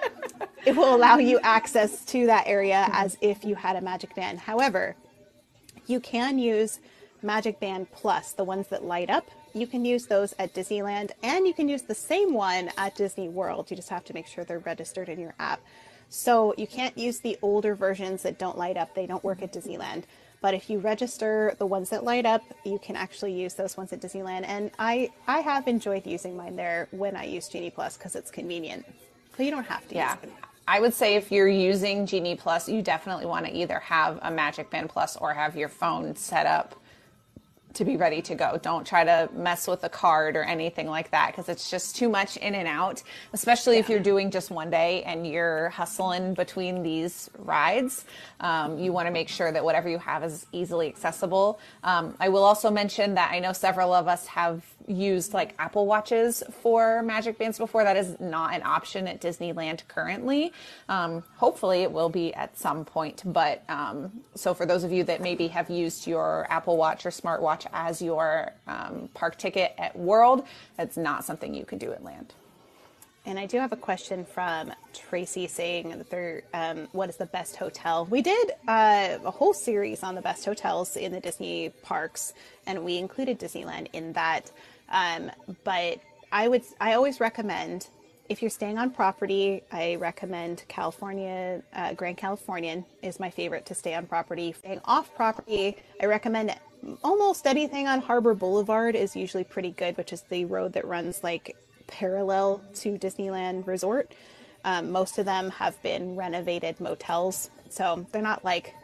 it 0.66 0.76
will 0.76 0.94
allow 0.94 1.18
you 1.18 1.38
access 1.42 2.04
to 2.06 2.26
that 2.26 2.46
area 2.46 2.88
as 2.92 3.16
if 3.20 3.44
you 3.44 3.54
had 3.54 3.76
a 3.76 3.80
magic 3.80 4.14
band. 4.14 4.38
However, 4.38 4.96
you 5.86 6.00
can 6.00 6.38
use 6.38 6.80
Magic 7.22 7.58
Band 7.58 7.90
Plus, 7.90 8.32
the 8.32 8.44
ones 8.44 8.68
that 8.68 8.84
light 8.84 9.10
up. 9.10 9.28
You 9.54 9.66
can 9.66 9.84
use 9.84 10.06
those 10.06 10.34
at 10.38 10.54
Disneyland 10.54 11.10
and 11.22 11.46
you 11.46 11.54
can 11.54 11.68
use 11.68 11.82
the 11.82 11.94
same 11.94 12.32
one 12.32 12.70
at 12.76 12.94
Disney 12.94 13.28
World. 13.28 13.70
You 13.70 13.76
just 13.76 13.88
have 13.88 14.04
to 14.04 14.14
make 14.14 14.26
sure 14.26 14.44
they're 14.44 14.60
registered 14.60 15.08
in 15.08 15.18
your 15.18 15.34
app. 15.38 15.60
So 16.10 16.54
you 16.56 16.66
can't 16.66 16.96
use 16.96 17.20
the 17.20 17.36
older 17.42 17.74
versions 17.74 18.22
that 18.22 18.38
don't 18.38 18.56
light 18.56 18.76
up, 18.76 18.94
they 18.94 19.06
don't 19.06 19.24
work 19.24 19.42
at 19.42 19.52
Disneyland. 19.52 20.04
But 20.40 20.54
if 20.54 20.70
you 20.70 20.78
register 20.78 21.54
the 21.58 21.66
ones 21.66 21.90
that 21.90 22.04
light 22.04 22.24
up, 22.24 22.42
you 22.64 22.78
can 22.78 22.94
actually 22.94 23.32
use 23.32 23.54
those 23.54 23.76
ones 23.76 23.92
at 23.92 24.00
Disneyland. 24.00 24.44
And 24.46 24.70
I, 24.78 25.10
I 25.26 25.40
have 25.40 25.66
enjoyed 25.66 26.06
using 26.06 26.36
mine 26.36 26.54
there 26.54 26.88
when 26.92 27.16
I 27.16 27.24
use 27.24 27.48
Genie 27.48 27.70
Plus 27.70 27.96
because 27.96 28.14
it's 28.14 28.30
convenient. 28.30 28.86
But 29.36 29.46
you 29.46 29.50
don't 29.50 29.66
have 29.66 29.86
to 29.88 29.94
Yeah. 29.94 30.16
I 30.68 30.80
would 30.80 30.92
say 30.92 31.16
if 31.16 31.32
you're 31.32 31.48
using 31.48 32.06
Genie 32.06 32.36
Plus, 32.36 32.68
you 32.68 32.82
definitely 32.82 33.26
want 33.26 33.46
to 33.46 33.52
either 33.52 33.78
have 33.80 34.18
a 34.22 34.30
Magic 34.30 34.70
Band 34.70 34.90
Plus 34.90 35.16
or 35.16 35.32
have 35.32 35.56
your 35.56 35.68
phone 35.68 36.14
set 36.14 36.46
up 36.46 36.78
to 37.74 37.84
be 37.84 37.96
ready 37.96 38.22
to 38.22 38.34
go. 38.34 38.58
Don't 38.60 38.86
try 38.86 39.04
to 39.04 39.28
mess 39.34 39.66
with 39.66 39.84
a 39.84 39.88
card 39.88 40.36
or 40.36 40.42
anything 40.42 40.88
like 40.88 41.10
that 41.10 41.28
because 41.28 41.48
it's 41.48 41.70
just 41.70 41.96
too 41.96 42.08
much 42.08 42.36
in 42.36 42.54
and 42.54 42.66
out, 42.66 43.02
especially 43.32 43.78
if 43.78 43.88
you're 43.88 44.00
doing 44.00 44.30
just 44.30 44.50
one 44.50 44.70
day 44.70 45.02
and 45.04 45.26
you're 45.26 45.68
hustling 45.70 46.34
between 46.34 46.82
these 46.82 47.30
rides. 47.38 48.04
Um, 48.40 48.78
you 48.78 48.92
want 48.92 49.06
to 49.06 49.12
make 49.12 49.28
sure 49.28 49.52
that 49.52 49.62
whatever 49.62 49.88
you 49.88 49.98
have 49.98 50.24
is 50.24 50.46
easily 50.52 50.88
accessible. 50.88 51.60
Um, 51.84 52.14
I 52.20 52.28
will 52.28 52.44
also 52.44 52.70
mention 52.70 53.14
that 53.14 53.30
I 53.32 53.38
know 53.38 53.52
several 53.52 53.92
of 53.92 54.08
us 54.08 54.26
have 54.26 54.64
used 54.88 55.32
like 55.34 55.54
Apple 55.58 55.86
Watches 55.86 56.42
for 56.62 57.02
Magic 57.02 57.38
Bands 57.38 57.58
before. 57.58 57.84
That 57.84 57.96
is 57.96 58.18
not 58.20 58.54
an 58.54 58.62
option 58.64 59.06
at 59.06 59.20
Disneyland 59.20 59.86
currently. 59.88 60.52
Um, 60.88 61.22
hopefully, 61.36 61.82
it 61.82 61.92
will 61.92 62.08
be 62.08 62.34
at 62.34 62.56
some 62.58 62.84
point. 62.84 63.22
But 63.24 63.62
um, 63.68 64.20
so, 64.34 64.54
for 64.54 64.66
those 64.66 64.84
of 64.84 64.92
you 64.92 65.04
that 65.04 65.20
maybe 65.20 65.48
have 65.48 65.70
used 65.70 66.06
your 66.06 66.46
Apple 66.50 66.76
Watch 66.76 67.06
or 67.06 67.10
smartwatch 67.10 67.66
as 67.72 68.00
your 68.02 68.52
um, 68.66 69.08
park 69.14 69.36
ticket 69.38 69.74
at 69.78 69.96
World, 69.96 70.46
that's 70.76 70.96
not 70.96 71.24
something 71.24 71.54
you 71.54 71.64
can 71.64 71.78
do 71.78 71.92
at 71.92 72.02
Land. 72.02 72.34
And 73.28 73.38
I 73.38 73.44
do 73.44 73.58
have 73.58 73.72
a 73.72 73.76
question 73.76 74.24
from 74.24 74.72
Tracy 74.94 75.48
saying 75.48 75.90
that 75.90 76.08
they're, 76.08 76.44
um, 76.54 76.88
what 76.92 77.10
is 77.10 77.16
the 77.16 77.26
best 77.26 77.56
hotel? 77.56 78.06
We 78.06 78.22
did 78.22 78.52
uh, 78.66 79.18
a 79.22 79.30
whole 79.30 79.52
series 79.52 80.02
on 80.02 80.14
the 80.14 80.22
best 80.22 80.46
hotels 80.46 80.96
in 80.96 81.12
the 81.12 81.20
Disney 81.20 81.68
parks, 81.82 82.32
and 82.66 82.86
we 82.86 82.96
included 82.96 83.38
Disneyland 83.38 83.88
in 83.92 84.14
that. 84.14 84.50
Um, 84.90 85.30
but 85.64 86.00
I 86.32 86.48
would, 86.48 86.62
I 86.80 86.94
always 86.94 87.20
recommend 87.20 87.88
if 88.28 88.42
you're 88.42 88.50
staying 88.50 88.78
on 88.78 88.90
property, 88.90 89.62
I 89.72 89.94
recommend 89.94 90.64
California, 90.68 91.62
uh, 91.72 91.94
Grand 91.94 92.18
Californian 92.18 92.84
is 93.02 93.18
my 93.18 93.30
favorite 93.30 93.64
to 93.66 93.74
stay 93.74 93.94
on 93.94 94.06
property. 94.06 94.52
Staying 94.52 94.80
off 94.84 95.14
property, 95.14 95.78
I 96.00 96.06
recommend 96.06 96.54
almost 97.02 97.46
anything 97.46 97.88
on 97.88 98.00
Harbor 98.00 98.34
Boulevard 98.34 98.94
is 98.94 99.16
usually 99.16 99.44
pretty 99.44 99.70
good, 99.70 99.96
which 99.96 100.12
is 100.12 100.22
the 100.28 100.44
road 100.44 100.74
that 100.74 100.86
runs 100.86 101.24
like 101.24 101.56
parallel 101.86 102.62
to 102.74 102.98
Disneyland 102.98 103.66
Resort. 103.66 104.12
Um, 104.64 104.90
most 104.90 105.18
of 105.18 105.24
them 105.24 105.50
have 105.50 105.80
been 105.82 106.14
renovated 106.16 106.80
motels, 106.80 107.50
so 107.70 108.06
they're 108.12 108.20
not 108.20 108.44
like 108.44 108.74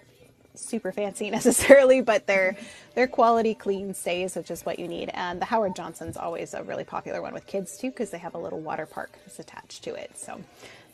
super 0.55 0.93
fancy 0.93 1.31
necessarily, 1.39 2.01
but 2.03 2.27
they're 2.27 2.57
they're 2.95 3.09
quality, 3.09 3.55
clean 3.55 3.95
stays, 3.95 4.37
which 4.37 4.51
is 4.51 4.65
what 4.67 4.79
you 4.79 4.89
need. 4.89 5.11
And 5.15 5.41
the 5.41 5.47
Howard 5.47 5.77
Johnson's 5.77 6.17
always 6.17 6.55
a 6.55 6.63
really 6.63 6.85
popular 6.85 7.23
one 7.23 7.35
with 7.35 7.47
kids 7.47 7.79
too, 7.79 7.91
because 7.91 8.11
they 8.11 8.19
have 8.19 8.35
a 8.35 8.39
little 8.39 8.61
water 8.61 8.87
park 8.87 9.19
that's 9.25 9.39
attached 9.39 9.85
to 9.85 9.95
it. 9.95 10.19
So 10.19 10.41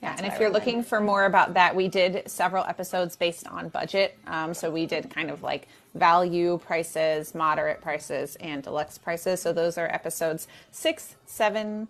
Yeah, 0.02 0.14
and 0.16 0.26
if 0.26 0.34
I 0.34 0.40
you're 0.40 0.50
recommend. 0.50 0.54
looking 0.66 0.82
for 0.84 1.00
more 1.00 1.26
about 1.26 1.54
that, 1.54 1.76
we 1.76 1.88
did 1.88 2.22
several 2.30 2.64
episodes 2.64 3.16
based 3.16 3.46
on 3.48 3.68
budget. 3.70 4.18
Um, 4.26 4.54
so 4.54 4.70
we 4.70 4.86
did 4.86 5.11
kind 5.11 5.30
of 5.30 5.42
like 5.42 5.68
value 5.94 6.58
prices, 6.58 7.34
moderate 7.34 7.82
prices, 7.82 8.36
and 8.40 8.62
deluxe 8.62 8.98
prices. 8.98 9.42
So 9.42 9.52
those 9.52 9.78
are 9.78 9.88
episodes 9.88 10.48
six, 10.72 11.16
seven, 11.26 11.88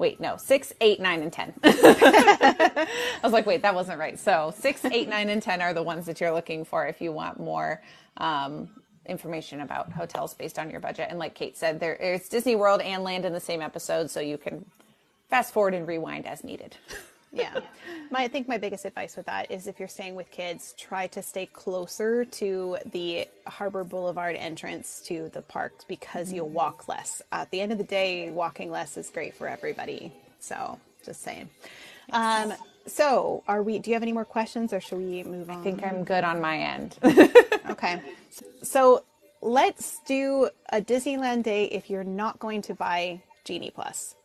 wait, 0.00 0.18
no, 0.18 0.38
six, 0.38 0.72
eight, 0.80 0.98
nine, 0.98 1.22
and 1.22 1.32
10. 1.32 1.52
I 1.62 2.88
was 3.22 3.32
like, 3.32 3.44
wait, 3.44 3.60
that 3.62 3.74
wasn't 3.74 3.98
right. 3.98 4.18
So 4.18 4.52
six, 4.58 4.82
eight, 4.86 5.08
nine, 5.08 5.28
and 5.28 5.42
10 5.42 5.60
are 5.60 5.74
the 5.74 5.82
ones 5.82 6.06
that 6.06 6.20
you're 6.20 6.32
looking 6.32 6.64
for 6.64 6.86
if 6.86 7.02
you 7.02 7.12
want 7.12 7.38
more. 7.38 7.82
Um, 8.16 8.70
information 9.06 9.60
about 9.60 9.92
hotels 9.92 10.34
based 10.34 10.58
on 10.58 10.70
your 10.70 10.78
budget 10.78 11.08
and 11.08 11.18
like 11.18 11.34
kate 11.34 11.56
said 11.56 11.80
there 11.80 11.94
it's 11.94 12.28
disney 12.28 12.54
world 12.54 12.80
and 12.82 13.02
land 13.02 13.24
in 13.24 13.32
the 13.32 13.40
same 13.40 13.60
episode 13.62 14.08
so 14.10 14.20
you 14.20 14.36
can 14.38 14.64
fast 15.28 15.52
forward 15.52 15.74
and 15.74 15.88
rewind 15.88 16.26
as 16.26 16.44
needed 16.44 16.76
yeah. 17.32 17.60
My, 18.10 18.22
i 18.24 18.28
think 18.28 18.48
my 18.48 18.58
biggest 18.58 18.84
advice 18.84 19.16
with 19.16 19.26
that 19.26 19.52
is 19.52 19.68
if 19.68 19.78
you're 19.78 19.88
staying 19.88 20.16
with 20.16 20.30
kids 20.32 20.74
try 20.76 21.06
to 21.08 21.22
stay 21.22 21.46
closer 21.46 22.24
to 22.24 22.78
the 22.90 23.28
harbor 23.46 23.84
boulevard 23.84 24.34
entrance 24.34 25.00
to 25.06 25.30
the 25.32 25.42
park 25.42 25.72
because 25.86 26.32
you'll 26.32 26.48
walk 26.48 26.88
less. 26.88 27.22
At 27.30 27.50
the 27.50 27.60
end 27.60 27.70
of 27.72 27.78
the 27.78 27.84
day 27.84 28.30
walking 28.30 28.70
less 28.70 28.96
is 28.96 29.10
great 29.10 29.34
for 29.34 29.46
everybody. 29.46 30.12
So 30.40 30.78
just 31.04 31.22
saying. 31.22 31.50
Um, 32.12 32.52
so 32.86 33.44
are 33.46 33.62
we 33.62 33.78
do 33.78 33.90
you 33.90 33.94
have 33.94 34.02
any 34.02 34.12
more 34.12 34.24
questions 34.24 34.72
or 34.72 34.80
should 34.80 34.98
we 34.98 35.22
move 35.22 35.50
on 35.50 35.58
I 35.58 35.62
think 35.62 35.84
I'm 35.84 36.02
good 36.02 36.24
on 36.24 36.40
my 36.40 36.58
end. 36.58 36.96
Okay. 37.70 38.02
So 38.62 39.04
let's 39.40 40.00
do 40.06 40.50
a 40.70 40.80
Disneyland 40.80 41.44
day 41.44 41.66
if 41.66 41.88
you're 41.88 42.04
not 42.04 42.40
going 42.40 42.62
to 42.62 42.74
buy 42.74 43.22
Genie 43.44 43.70
Plus. 43.70 44.16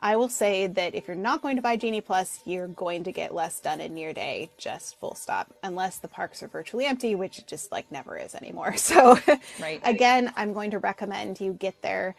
I 0.00 0.16
will 0.16 0.28
say 0.30 0.66
that 0.66 0.94
if 0.94 1.06
you're 1.08 1.16
not 1.16 1.42
going 1.42 1.56
to 1.56 1.62
buy 1.62 1.76
Genie 1.76 2.00
Plus, 2.00 2.40
you're 2.46 2.68
going 2.68 3.04
to 3.04 3.12
get 3.12 3.34
less 3.34 3.60
done 3.60 3.80
in 3.80 3.96
your 3.96 4.12
day, 4.12 4.50
just 4.58 4.98
full 4.98 5.14
stop, 5.14 5.52
unless 5.62 5.98
the 5.98 6.08
parks 6.08 6.42
are 6.42 6.48
virtually 6.48 6.86
empty, 6.86 7.14
which 7.14 7.38
it 7.38 7.46
just 7.46 7.70
like 7.70 7.90
never 7.92 8.16
is 8.16 8.34
anymore. 8.34 8.76
So, 8.78 9.18
Right. 9.60 9.80
again, 9.84 10.32
I'm 10.36 10.52
going 10.52 10.70
to 10.72 10.78
recommend 10.78 11.40
you 11.40 11.52
get 11.52 11.82
there 11.82 12.16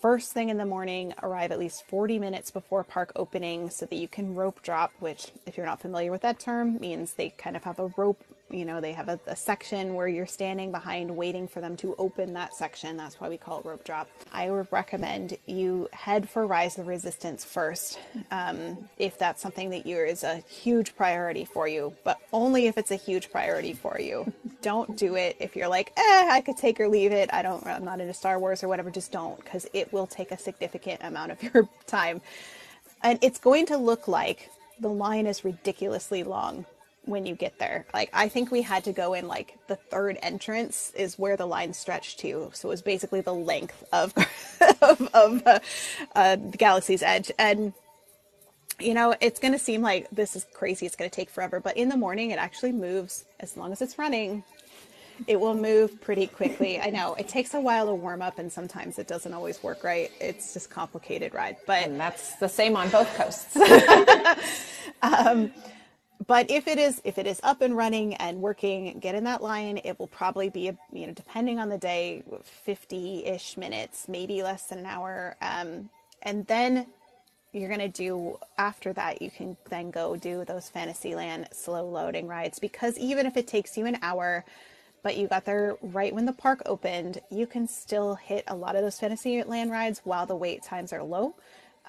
first 0.00 0.32
thing 0.32 0.48
in 0.50 0.58
the 0.58 0.66
morning, 0.66 1.14
arrive 1.22 1.52
at 1.52 1.58
least 1.58 1.86
40 1.88 2.18
minutes 2.18 2.50
before 2.50 2.84
park 2.84 3.12
opening 3.16 3.70
so 3.70 3.86
that 3.86 3.96
you 3.96 4.08
can 4.08 4.34
rope 4.34 4.62
drop, 4.62 4.92
which, 5.00 5.32
if 5.46 5.56
you're 5.56 5.66
not 5.66 5.80
familiar 5.80 6.10
with 6.10 6.22
that 6.22 6.38
term, 6.38 6.78
means 6.80 7.14
they 7.14 7.30
kind 7.30 7.56
of 7.56 7.64
have 7.64 7.78
a 7.78 7.88
rope, 7.96 8.22
you 8.50 8.64
know, 8.64 8.80
they 8.80 8.92
have 8.92 9.08
a, 9.08 9.20
a 9.26 9.36
section 9.36 9.94
where 9.94 10.08
you're 10.08 10.26
standing 10.26 10.70
behind 10.70 11.14
waiting 11.16 11.48
for 11.48 11.60
them 11.60 11.76
to 11.78 11.94
open 11.98 12.32
that 12.34 12.54
section. 12.54 12.96
That's 12.96 13.20
why 13.20 13.28
we 13.28 13.36
call 13.36 13.60
it 13.60 13.64
rope 13.64 13.84
drop. 13.84 14.08
I 14.32 14.50
would 14.50 14.68
recommend 14.70 15.36
you 15.46 15.88
head 15.92 16.28
for 16.28 16.46
Rise 16.46 16.78
of 16.78 16.86
Resistance 16.86 17.44
first, 17.44 17.98
um, 18.30 18.88
if 18.98 19.18
that's 19.18 19.42
something 19.42 19.70
that 19.70 19.86
you 19.86 19.98
is 19.98 20.24
a 20.24 20.36
huge 20.48 20.96
priority 20.96 21.44
for 21.44 21.68
you, 21.68 21.94
but 22.04 22.18
only 22.32 22.66
if 22.66 22.78
it's 22.78 22.90
a 22.90 22.96
huge 22.96 23.30
priority 23.30 23.72
for 23.72 23.98
you. 24.00 24.32
don't 24.62 24.96
do 24.96 25.16
it 25.16 25.36
if 25.40 25.56
you're 25.56 25.68
like, 25.68 25.92
eh, 25.96 26.28
I 26.30 26.42
could 26.44 26.56
take 26.56 26.80
or 26.80 26.88
leave 26.88 27.12
it. 27.12 27.30
I 27.32 27.42
don't, 27.42 27.66
I'm 27.66 27.84
not 27.84 28.00
into 28.00 28.14
Star 28.14 28.38
Wars 28.38 28.62
or 28.62 28.68
whatever. 28.68 28.90
Just 28.90 29.12
don't, 29.12 29.42
because 29.42 29.66
it 29.72 29.92
will 29.92 30.06
take 30.06 30.30
a 30.32 30.38
significant 30.38 31.00
amount 31.02 31.32
of 31.32 31.42
your 31.54 31.68
time. 31.86 32.20
And 33.02 33.18
it's 33.22 33.38
going 33.38 33.66
to 33.66 33.76
look 33.76 34.08
like 34.08 34.50
the 34.78 34.88
line 34.90 35.26
is 35.26 35.44
ridiculously 35.44 36.22
long 36.22 36.66
when 37.04 37.26
you 37.26 37.34
get 37.34 37.58
there. 37.58 37.86
Like, 37.94 38.10
I 38.12 38.28
think 38.28 38.50
we 38.50 38.62
had 38.62 38.84
to 38.84 38.92
go 38.92 39.14
in 39.14 39.26
like 39.26 39.58
the 39.66 39.76
third 39.76 40.18
entrance 40.22 40.92
is 40.94 41.18
where 41.18 41.36
the 41.36 41.46
line 41.46 41.72
stretched 41.72 42.20
to. 42.20 42.50
So 42.52 42.68
it 42.68 42.70
was 42.70 42.82
basically 42.82 43.20
the 43.20 43.34
length 43.34 43.84
of, 43.92 44.12
of, 44.82 45.08
of 45.14 45.46
uh, 45.46 45.58
uh, 46.14 46.36
the 46.36 46.56
Galaxy's 46.56 47.02
Edge. 47.02 47.30
And 47.38 47.72
you 48.80 48.94
know, 48.94 49.14
it's 49.20 49.38
going 49.38 49.52
to 49.52 49.58
seem 49.58 49.82
like 49.82 50.08
this 50.10 50.34
is 50.34 50.46
crazy. 50.54 50.86
It's 50.86 50.96
going 50.96 51.10
to 51.10 51.14
take 51.14 51.30
forever, 51.30 51.60
but 51.60 51.76
in 51.76 51.88
the 51.88 51.96
morning, 51.96 52.30
it 52.30 52.38
actually 52.38 52.72
moves 52.72 53.24
as 53.38 53.56
long 53.56 53.72
as 53.72 53.82
it's 53.82 53.98
running. 53.98 54.42
It 55.26 55.38
will 55.38 55.54
move 55.54 56.00
pretty 56.00 56.26
quickly. 56.26 56.80
I 56.80 56.88
know 56.88 57.14
it 57.14 57.28
takes 57.28 57.52
a 57.52 57.60
while 57.60 57.86
to 57.86 57.94
warm 57.94 58.22
up, 58.22 58.38
and 58.38 58.50
sometimes 58.50 58.98
it 58.98 59.06
doesn't 59.06 59.34
always 59.34 59.62
work 59.62 59.84
right. 59.84 60.10
It's 60.18 60.54
just 60.54 60.70
complicated 60.70 61.34
ride, 61.34 61.58
but 61.66 61.84
and 61.84 62.00
that's 62.00 62.36
the 62.36 62.48
same 62.48 62.74
on 62.74 62.88
both 62.88 63.14
coasts. 63.16 63.54
but 66.30 66.48
if 66.48 66.68
it 66.68 66.78
is 66.78 67.02
if 67.02 67.18
it 67.18 67.26
is 67.26 67.40
up 67.42 67.60
and 67.60 67.76
running 67.76 68.14
and 68.14 68.40
working, 68.40 69.00
get 69.00 69.16
in 69.16 69.24
that 69.24 69.42
line. 69.42 69.80
It 69.82 69.98
will 69.98 70.06
probably 70.06 70.48
be 70.48 70.70
you 70.92 71.08
know 71.08 71.12
depending 71.12 71.58
on 71.58 71.68
the 71.68 71.76
day, 71.76 72.22
fifty 72.44 73.26
ish 73.26 73.56
minutes, 73.56 74.06
maybe 74.08 74.44
less 74.44 74.66
than 74.66 74.78
an 74.78 74.86
hour, 74.86 75.36
um, 75.42 75.90
and 76.22 76.46
then 76.46 76.86
you're 77.52 77.68
going 77.68 77.80
to 77.80 77.88
do 77.88 78.38
after 78.58 78.92
that 78.92 79.20
you 79.20 79.28
can 79.28 79.56
then 79.70 79.90
go 79.90 80.14
do 80.14 80.44
those 80.44 80.68
fantasyland 80.68 81.48
slow 81.52 81.84
loading 81.84 82.28
rides 82.28 82.60
because 82.60 82.96
even 82.96 83.26
if 83.26 83.36
it 83.36 83.48
takes 83.48 83.76
you 83.76 83.86
an 83.86 83.98
hour 84.02 84.44
but 85.02 85.16
you 85.16 85.26
got 85.26 85.44
there 85.44 85.76
right 85.82 86.14
when 86.14 86.26
the 86.26 86.32
park 86.32 86.62
opened 86.64 87.20
you 87.28 87.48
can 87.48 87.66
still 87.66 88.14
hit 88.14 88.44
a 88.46 88.54
lot 88.54 88.76
of 88.76 88.82
those 88.82 89.00
fantasyland 89.00 89.72
rides 89.72 90.00
while 90.04 90.26
the 90.26 90.36
wait 90.36 90.62
times 90.62 90.92
are 90.92 91.02
low 91.02 91.34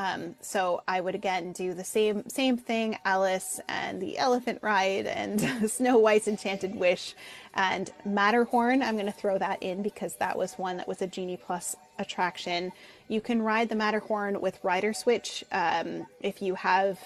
um, 0.01 0.35
so 0.41 0.81
I 0.87 0.99
would 0.99 1.13
again 1.13 1.51
do 1.51 1.75
the 1.75 1.83
same 1.83 2.27
same 2.27 2.57
thing, 2.57 2.97
Alice 3.05 3.59
and 3.69 4.01
the 4.01 4.17
Elephant 4.17 4.57
Ride 4.63 5.05
and 5.05 5.69
Snow 5.69 5.99
White's 5.99 6.27
Enchanted 6.27 6.75
Wish 6.75 7.13
and 7.53 7.91
Matterhorn. 8.03 8.81
I'm 8.81 8.95
going 8.95 9.05
to 9.05 9.11
throw 9.11 9.37
that 9.37 9.61
in 9.61 9.83
because 9.83 10.15
that 10.15 10.35
was 10.35 10.53
one 10.53 10.77
that 10.77 10.87
was 10.87 11.03
a 11.03 11.07
Genie 11.07 11.37
Plus 11.37 11.75
attraction. 11.99 12.71
You 13.09 13.21
can 13.21 13.43
ride 13.43 13.69
the 13.69 13.75
Matterhorn 13.75 14.41
with 14.41 14.57
Rider 14.63 14.91
Switch 14.91 15.43
um, 15.51 16.07
if 16.19 16.41
you 16.41 16.55
have 16.55 16.97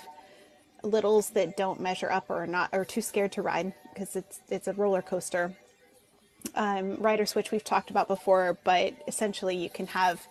littles 0.81 1.31
that 1.31 1.57
don't 1.57 1.81
measure 1.81 2.09
up 2.09 2.29
or 2.29 2.43
are 2.43 2.47
not 2.47 2.69
or 2.71 2.85
too 2.85 3.01
scared 3.01 3.33
to 3.33 3.41
ride 3.41 3.73
because 3.93 4.15
it's 4.15 4.39
it's 4.47 4.69
a 4.69 4.73
roller 4.73 5.01
coaster. 5.01 5.53
Um, 6.53 6.95
Rider 6.95 7.25
Switch 7.25 7.51
we've 7.51 7.63
talked 7.63 7.89
about 7.89 8.07
before, 8.07 8.57
but 8.63 8.93
essentially 9.05 9.57
you 9.57 9.69
can 9.69 9.87
have 9.87 10.25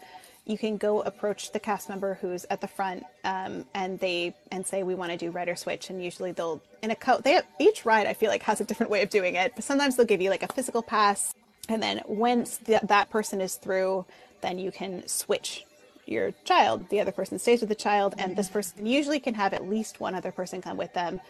you 0.47 0.59
can 0.59 0.77
go 0.77 1.01
approach 1.03 1.53
the 1.53 1.61
cast 1.61 1.89
member 1.89 2.19
who's 2.21 2.45
at 2.51 2.61
the 2.61 2.69
front 2.69 3.05
um, 3.25 3.65
and 3.75 3.99
they 4.01 4.35
and 4.51 4.67
say 4.67 4.83
we 4.83 4.95
want 4.95 5.11
to 5.11 5.17
do 5.17 5.31
rider 5.31 5.57
switch 5.57 5.91
and 5.91 6.03
usually 6.03 6.33
they'll 6.33 6.61
in 6.83 6.91
a 6.91 6.97
co- 6.97 7.21
they 7.21 7.33
have, 7.33 7.47
each 7.59 7.85
ride 7.87 8.07
i 8.07 8.13
feel 8.15 8.31
like 8.31 8.43
has 8.43 8.61
a 8.61 8.65
different 8.65 8.91
way 8.91 9.03
of 9.03 9.11
doing 9.11 9.35
it. 9.37 9.53
But 9.55 9.65
sometimes 9.65 9.97
they'll 9.97 10.07
give 10.07 10.21
you 10.21 10.31
like 10.31 10.43
a 10.43 10.53
physical 10.53 10.83
pass 10.83 11.35
and 11.69 11.83
then 11.83 12.03
once 12.07 12.59
th- 12.59 12.83
that 12.83 13.11
person 13.11 13.41
is 13.41 13.57
through 13.57 14.05
then 14.43 14.59
you 14.59 14.71
can 14.71 15.07
switch 15.09 15.65
your 16.07 16.33
child. 16.45 16.89
The 16.91 17.01
other 17.01 17.13
person 17.13 17.39
stays 17.39 17.61
with 17.61 17.71
the 17.71 17.75
child 17.75 18.15
and 18.19 18.37
this 18.37 18.49
person 18.49 18.85
usually 18.87 19.21
can 19.21 19.35
have 19.35 19.55
at 19.55 19.69
least 19.69 20.01
one 20.01 20.15
other 20.15 20.33
person 20.33 20.61
come 20.61 20.77
with 20.77 20.93
them. 20.93 21.21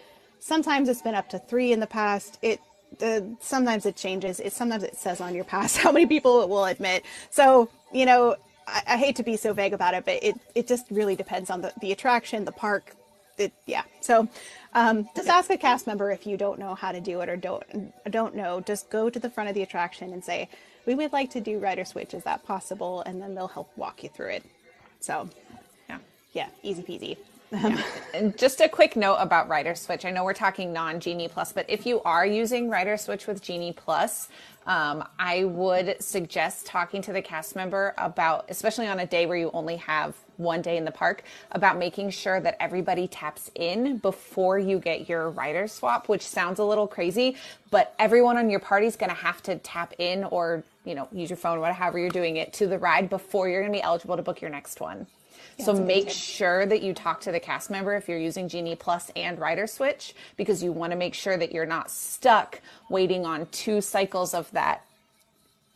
Sometimes 0.41 0.89
it's 0.89 1.03
been 1.03 1.15
up 1.15 1.29
to 1.31 1.39
three 1.39 1.73
in 1.73 1.81
the 1.81 1.87
past. 1.87 2.39
It 2.43 2.61
uh, 3.03 3.21
sometimes 3.41 3.87
it 3.87 3.97
changes. 3.97 4.41
It 4.41 4.53
sometimes 4.53 4.85
it 4.85 4.97
says 4.97 5.21
on 5.21 5.35
your 5.35 5.45
pass 5.45 5.77
how 5.85 5.93
many 5.93 6.07
people 6.07 6.43
it 6.43 6.49
will 6.49 6.65
admit. 6.65 7.05
So 7.31 7.69
you 7.93 8.07
know 8.07 8.37
I, 8.67 8.83
I 8.87 8.97
hate 8.97 9.17
to 9.17 9.23
be 9.23 9.37
so 9.37 9.53
vague 9.53 9.73
about 9.73 9.95
it, 9.95 10.05
but 10.05 10.23
it, 10.23 10.39
it 10.55 10.67
just 10.67 10.87
really 10.91 11.17
depends 11.17 11.51
on 11.51 11.61
the, 11.61 11.73
the 11.81 11.93
attraction, 11.93 12.45
the 12.45 12.53
park. 12.53 12.95
It, 13.37 13.53
yeah. 13.67 13.83
So 14.01 14.29
um, 14.75 15.09
just 15.17 15.29
ask 15.29 15.51
a 15.51 15.57
cast 15.57 15.87
member 15.87 16.11
if 16.13 16.27
you 16.27 16.37
don't 16.37 16.59
know 16.59 16.75
how 16.75 16.93
to 16.93 17.01
do 17.01 17.21
it 17.21 17.29
or 17.29 17.37
don't 17.37 17.93
don't 18.11 18.37
know. 18.37 18.61
Just 18.61 18.91
go 18.91 19.11
to 19.11 19.19
the 19.19 19.29
front 19.29 19.49
of 19.49 19.55
the 19.55 19.63
attraction 19.63 20.13
and 20.13 20.25
say, 20.25 20.49
"We 20.87 20.95
would 20.95 21.13
like 21.13 21.31
to 21.31 21.41
do 21.41 21.59
rider 21.59 21.85
switch. 21.85 22.15
Is 22.15 22.23
that 22.25 22.45
possible?" 22.45 23.03
And 23.07 23.21
then 23.21 23.35
they'll 23.35 23.49
help 23.49 23.71
walk 23.77 24.05
you 24.05 24.09
through 24.09 24.31
it. 24.31 24.45
So 25.01 25.29
yeah. 25.89 25.99
yeah, 26.33 26.49
easy 26.63 26.83
peasy. 26.83 27.17
Just 28.37 28.61
a 28.61 28.69
quick 28.69 28.97
note 28.97 29.17
about 29.17 29.49
Rider 29.49 29.75
Switch. 29.75 30.05
I 30.05 30.11
know 30.11 30.25
we're 30.25 30.35
talking 30.35 30.73
non 30.73 31.01
Genie 31.01 31.29
Plus, 31.29 31.53
but 31.53 31.67
if 31.69 31.87
you 31.87 32.01
are 32.03 32.27
using 32.27 32.69
Rider 32.71 32.97
Switch 32.97 33.27
with 33.27 33.43
Genie 33.43 33.73
Plus, 33.73 34.29
um, 34.67 35.07
I 35.19 35.45
would 35.45 36.03
suggest 36.03 36.67
talking 36.67 37.03
to 37.03 37.13
the 37.13 37.21
cast 37.21 37.55
member 37.55 37.95
about, 37.99 38.47
especially 38.49 38.87
on 38.87 39.01
a 39.01 39.07
day 39.07 39.27
where 39.27 39.37
you 39.37 39.51
only 39.53 39.77
have 39.77 40.15
one 40.37 40.63
day 40.63 40.77
in 40.77 40.85
the 40.85 40.91
park, 40.91 41.23
about 41.53 41.79
making 41.79 42.11
sure 42.11 42.41
that 42.41 42.57
everybody 42.61 43.07
taps 43.07 43.51
in 43.55 43.99
before 43.99 44.59
you 44.59 44.79
get 44.79 45.09
your 45.09 45.31
rider 45.31 45.69
swap, 45.69 46.09
which 46.09 46.23
sounds 46.23 46.59
a 46.59 46.65
little 46.65 46.87
crazy, 46.87 47.37
but 47.71 47.95
everyone 47.99 48.37
on 48.37 48.51
your 48.51 48.61
party 48.61 48.87
is 48.87 48.97
going 48.97 49.11
to 49.11 49.17
have 49.17 49.43
to 49.43 49.57
tap 49.59 49.95
in 49.99 50.25
or, 50.25 50.65
you 50.85 50.95
know, 50.95 51.09
use 51.13 51.31
your 51.31 51.37
phone, 51.37 51.61
whatever 51.61 51.99
you're 51.99 52.09
doing 52.09 52.37
it 52.37 52.53
to 52.55 52.67
the 52.67 52.79
ride 52.79 53.09
before 53.09 53.49
you're 53.49 53.61
going 53.61 53.73
to 53.73 53.79
be 53.79 53.83
eligible 53.83 54.17
to 54.17 54.23
book 54.23 54.41
your 54.41 54.51
next 54.51 54.81
one. 54.81 55.07
So 55.59 55.73
make 55.73 56.11
sure 56.11 56.67
that 56.67 56.83
you 56.83 56.93
talk 56.93 57.21
to 57.23 57.33
the 57.33 57.41
cast 57.41 57.71
member 57.71 57.95
if 57.95 58.09
you're 58.09 58.19
using 58.19 58.49
Genie 58.49 58.77
Plus 58.77 59.11
and 59.15 59.39
Rider 59.39 59.67
Switch 59.67 60.15
because 60.37 60.63
you 60.63 60.73
want 60.73 60.93
to 60.93 60.97
make 60.97 61.15
sure 61.15 61.37
that 61.37 61.53
you're 61.53 61.67
not 61.67 61.91
stuck 61.91 62.61
waiting 62.89 63.25
on 63.25 63.47
two 63.47 63.81
cycles 63.81 64.35
of 64.35 64.51
that 64.53 64.85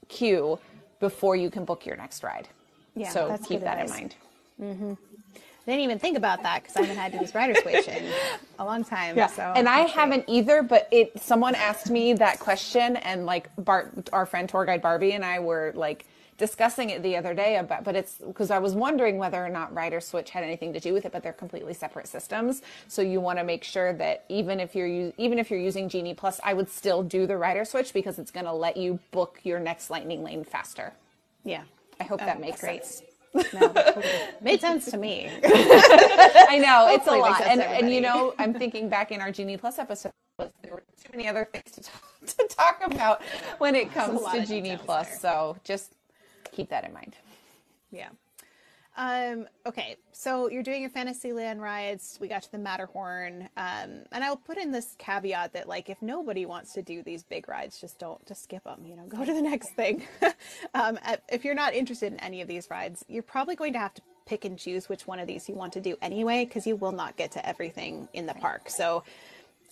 queue 0.08 0.58
before 1.00 1.36
you 1.36 1.50
can 1.50 1.64
book 1.64 1.86
your 1.86 1.96
next 1.96 2.22
ride. 2.22 2.48
Yeah, 2.96 3.10
so 3.10 3.38
keep 3.46 3.60
that 3.60 3.78
advice. 3.78 3.90
in 3.90 4.02
mind. 4.02 4.14
Mm-hmm. 4.60 4.92
I 5.68 5.72
didn't 5.72 5.84
even 5.84 5.98
think 5.98 6.16
about 6.16 6.42
that 6.44 6.62
because 6.62 6.76
I 6.76 6.80
haven't 6.80 6.96
had 6.96 7.12
to 7.12 7.18
use 7.18 7.34
rider 7.34 7.54
switch 7.60 7.86
in 7.88 8.10
a 8.58 8.64
long 8.64 8.84
time. 8.84 9.18
Yeah. 9.18 9.26
So 9.26 9.42
and 9.42 9.68
I 9.68 9.80
haven't 9.80 10.24
either, 10.26 10.62
but 10.62 10.88
it 10.90 11.20
someone 11.20 11.54
asked 11.54 11.90
me 11.90 12.14
that 12.14 12.38
question 12.40 12.96
and 12.96 13.26
like 13.26 13.50
Bart 13.56 14.08
our 14.10 14.24
friend 14.24 14.48
tour 14.48 14.64
guide 14.64 14.80
Barbie 14.80 15.12
and 15.12 15.22
I 15.22 15.40
were 15.40 15.72
like 15.76 16.06
discussing 16.38 16.90
it 16.90 17.02
the 17.02 17.16
other 17.16 17.34
day 17.34 17.56
about, 17.56 17.84
but 17.84 17.94
it's 17.96 18.14
because 18.14 18.50
I 18.50 18.58
was 18.58 18.72
wondering 18.74 19.18
whether 19.18 19.44
or 19.44 19.48
not 19.48 19.74
Rider 19.74 20.00
Switch 20.00 20.30
had 20.30 20.44
anything 20.44 20.72
to 20.72 20.80
do 20.80 20.92
with 20.94 21.04
it, 21.04 21.12
but 21.12 21.22
they're 21.22 21.32
completely 21.32 21.74
separate 21.74 22.06
systems. 22.08 22.62
So 22.86 23.02
you 23.02 23.20
want 23.20 23.38
to 23.38 23.44
make 23.44 23.64
sure 23.64 23.92
that 23.94 24.24
even 24.28 24.60
if 24.60 24.74
you're 24.74 25.12
even 25.18 25.38
if 25.38 25.50
you're 25.50 25.60
using 25.60 25.88
Genie 25.88 26.14
Plus, 26.14 26.40
I 26.42 26.54
would 26.54 26.70
still 26.70 27.02
do 27.02 27.26
the 27.26 27.36
Rider 27.36 27.64
Switch 27.64 27.92
because 27.92 28.18
it's 28.18 28.30
going 28.30 28.46
to 28.46 28.52
let 28.52 28.76
you 28.76 28.98
book 29.10 29.40
your 29.42 29.60
next 29.60 29.90
Lightning 29.90 30.22
Lane 30.24 30.44
faster. 30.44 30.92
Yeah. 31.44 31.62
I 32.00 32.04
hope 32.04 32.22
Oh, 32.22 32.26
that 32.26 32.40
makes 32.40 32.60
great. 32.60 32.84
sense. 32.86 33.02
No, 33.52 33.72
made 34.40 34.60
sense 34.60 34.86
to 34.90 34.96
me. 34.96 35.30
I 35.44 36.58
know 36.64 36.88
it's 36.94 37.06
a 37.06 37.10
lot, 37.12 37.42
and 37.42 37.60
and 37.60 37.92
you 37.92 38.00
know, 38.00 38.34
I'm 38.38 38.54
thinking 38.54 38.88
back 38.88 39.12
in 39.12 39.20
our 39.20 39.30
Genie 39.30 39.56
Plus 39.58 39.78
episode, 39.78 40.12
there 40.38 40.72
were 40.72 40.82
too 41.02 41.10
many 41.12 41.28
other 41.28 41.46
things 41.52 41.70
to 41.72 41.82
talk, 41.82 42.02
to 42.26 42.48
talk 42.48 42.80
about 42.86 43.22
when 43.58 43.74
it 43.74 43.92
comes 43.92 44.20
to 44.32 44.46
Genie 44.46 44.78
Plus. 44.82 45.08
there. 45.08 45.18
So 45.18 45.56
just 45.62 45.92
keep 46.52 46.70
that 46.70 46.84
in 46.84 46.92
mind. 46.92 47.16
Yeah. 47.90 48.08
Um, 48.98 49.46
okay, 49.64 49.94
so 50.10 50.50
you're 50.50 50.64
doing 50.64 50.80
your 50.80 50.90
Fantasyland 50.90 51.62
rides. 51.62 52.18
We 52.20 52.26
got 52.26 52.42
to 52.42 52.50
the 52.50 52.58
Matterhorn, 52.58 53.48
um, 53.56 54.02
and 54.10 54.24
I'll 54.24 54.36
put 54.36 54.58
in 54.58 54.72
this 54.72 54.96
caveat 54.98 55.52
that, 55.52 55.68
like, 55.68 55.88
if 55.88 56.02
nobody 56.02 56.46
wants 56.46 56.72
to 56.72 56.82
do 56.82 57.04
these 57.04 57.22
big 57.22 57.48
rides, 57.48 57.80
just 57.80 58.00
don't, 58.00 58.26
just 58.26 58.42
skip 58.42 58.64
them. 58.64 58.84
You 58.84 58.96
know, 58.96 59.04
go 59.06 59.24
to 59.24 59.32
the 59.32 59.42
next 59.50 59.70
thing. 59.76 60.02
um, 60.74 60.98
uh, 61.04 61.16
if 61.28 61.44
you're 61.44 61.54
not 61.54 61.74
interested 61.74 62.12
in 62.12 62.18
any 62.18 62.42
of 62.42 62.48
these 62.48 62.68
rides, 62.70 63.04
you're 63.08 63.22
probably 63.22 63.54
going 63.54 63.72
to 63.74 63.78
have 63.78 63.94
to 63.94 64.02
pick 64.26 64.44
and 64.44 64.58
choose 64.58 64.88
which 64.88 65.06
one 65.06 65.20
of 65.20 65.28
these 65.28 65.48
you 65.48 65.54
want 65.54 65.74
to 65.74 65.80
do 65.80 65.96
anyway, 66.02 66.44
because 66.44 66.66
you 66.66 66.74
will 66.74 66.90
not 66.90 67.16
get 67.16 67.30
to 67.32 67.48
everything 67.48 68.08
in 68.14 68.26
the 68.26 68.34
park. 68.34 68.68
So 68.68 69.04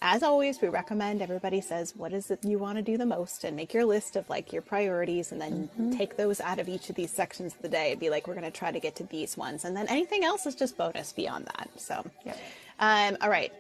as 0.03 0.23
always, 0.23 0.61
we 0.61 0.69
recommend 0.69 1.23
everybody 1.23 1.61
says 1.61 1.95
what 1.97 2.13
is 2.13 2.31
it 2.31 2.45
you 2.45 2.59
want 2.59 2.77
to 2.77 2.83
do 2.83 2.99
the 2.99 3.07
most 3.07 3.45
and 3.45 3.57
make 3.57 3.73
your 3.73 3.85
list 3.85 4.15
of 4.17 4.29
like 4.29 4.53
your 4.53 4.63
priorities 4.63 5.33
and 5.33 5.41
then 5.41 5.69
take 5.97 6.17
those 6.17 6.41
out 6.41 6.59
of 6.59 6.69
each 6.69 6.91
of 6.91 6.97
these 6.97 7.11
sections 7.11 7.55
of 7.55 7.63
the 7.63 7.69
day 7.69 7.93
and 7.93 8.01
be 8.01 8.11
like, 8.11 8.27
we're 8.27 8.35
going 8.35 8.45
to 8.45 8.51
try 8.51 8.71
to 8.71 8.79
get 8.81 8.95
to 8.97 9.05
these 9.05 9.37
ones. 9.37 9.65
And 9.65 9.77
then 9.77 9.89
anything 9.89 10.23
else 10.25 10.45
is 10.47 10.55
just 10.55 10.77
bonus 10.77 11.13
beyond 11.13 11.47
that. 11.47 11.71
So, 11.77 12.05
Yep. 12.25 12.39
um, 12.79 13.17
all 13.21 13.31
right. 13.31 13.53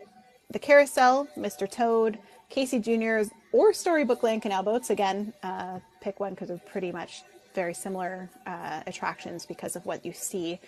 The 0.51 0.59
Carousel, 0.59 1.26
Mr. 1.37 1.68
Toad, 1.68 2.18
Casey 2.51 2.78
Jr.'s, 2.78 3.30
or 3.53 3.72
Storybook 3.72 4.22
Land 4.22 4.43
Canal 4.43 4.62
Boats. 4.62 4.91
Again, 4.91 5.32
uh, 5.43 5.80
pick 6.01 6.20
one 6.20 6.34
because 6.34 6.49
they're 6.49 6.59
pretty 6.59 6.93
much 6.93 7.22
very 7.55 7.74
similar 7.74 8.28
uh, 8.47 8.82
attractions 8.87 9.47
because 9.47 9.74
of 9.74 9.84
what 9.87 10.05
you 10.05 10.12
see. 10.12 10.61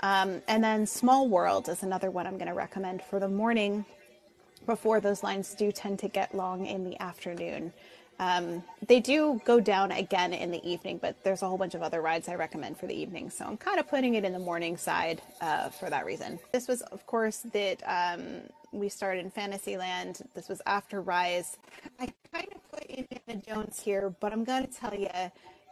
Um, 0.00 0.42
and 0.46 0.62
then 0.62 0.86
Small 0.86 1.26
World 1.28 1.68
is 1.70 1.82
another 1.82 2.10
one 2.10 2.26
I'm 2.26 2.36
going 2.36 2.46
to 2.48 2.54
recommend 2.54 3.02
for 3.02 3.18
the 3.18 3.28
morning 3.28 3.84
before 4.66 5.00
those 5.00 5.22
lines 5.22 5.54
do 5.54 5.72
tend 5.72 5.98
to 6.00 6.08
get 6.08 6.34
long 6.34 6.66
in 6.66 6.84
the 6.84 7.00
afternoon. 7.00 7.72
Um, 8.18 8.64
they 8.86 9.00
do 9.00 9.40
go 9.44 9.60
down 9.60 9.92
again 9.92 10.32
in 10.32 10.50
the 10.50 10.66
evening, 10.68 10.98
but 10.98 11.22
there's 11.22 11.42
a 11.42 11.48
whole 11.48 11.58
bunch 11.58 11.74
of 11.74 11.82
other 11.82 12.00
rides 12.00 12.28
I 12.28 12.34
recommend 12.34 12.78
for 12.78 12.86
the 12.86 12.94
evening. 12.94 13.28
So 13.30 13.44
I'm 13.44 13.56
kind 13.56 13.78
of 13.78 13.88
putting 13.88 14.14
it 14.14 14.24
in 14.24 14.32
the 14.32 14.38
morning 14.38 14.76
side 14.76 15.20
uh, 15.40 15.68
for 15.68 15.90
that 15.90 16.06
reason. 16.06 16.38
This 16.52 16.66
was, 16.66 16.80
of 16.82 17.06
course, 17.06 17.44
that 17.52 17.82
um, 17.86 18.40
we 18.72 18.88
started 18.88 19.24
in 19.24 19.30
Fantasyland. 19.30 20.22
This 20.34 20.48
was 20.48 20.62
after 20.66 21.02
Rise. 21.02 21.58
I 22.00 22.12
kind 22.32 22.48
of 22.54 22.70
put 22.70 22.84
Indiana 22.84 23.42
Jones 23.46 23.80
here, 23.80 24.14
but 24.20 24.32
I'm 24.32 24.44
going 24.44 24.66
to 24.66 24.72
tell 24.72 24.94
you 24.94 25.08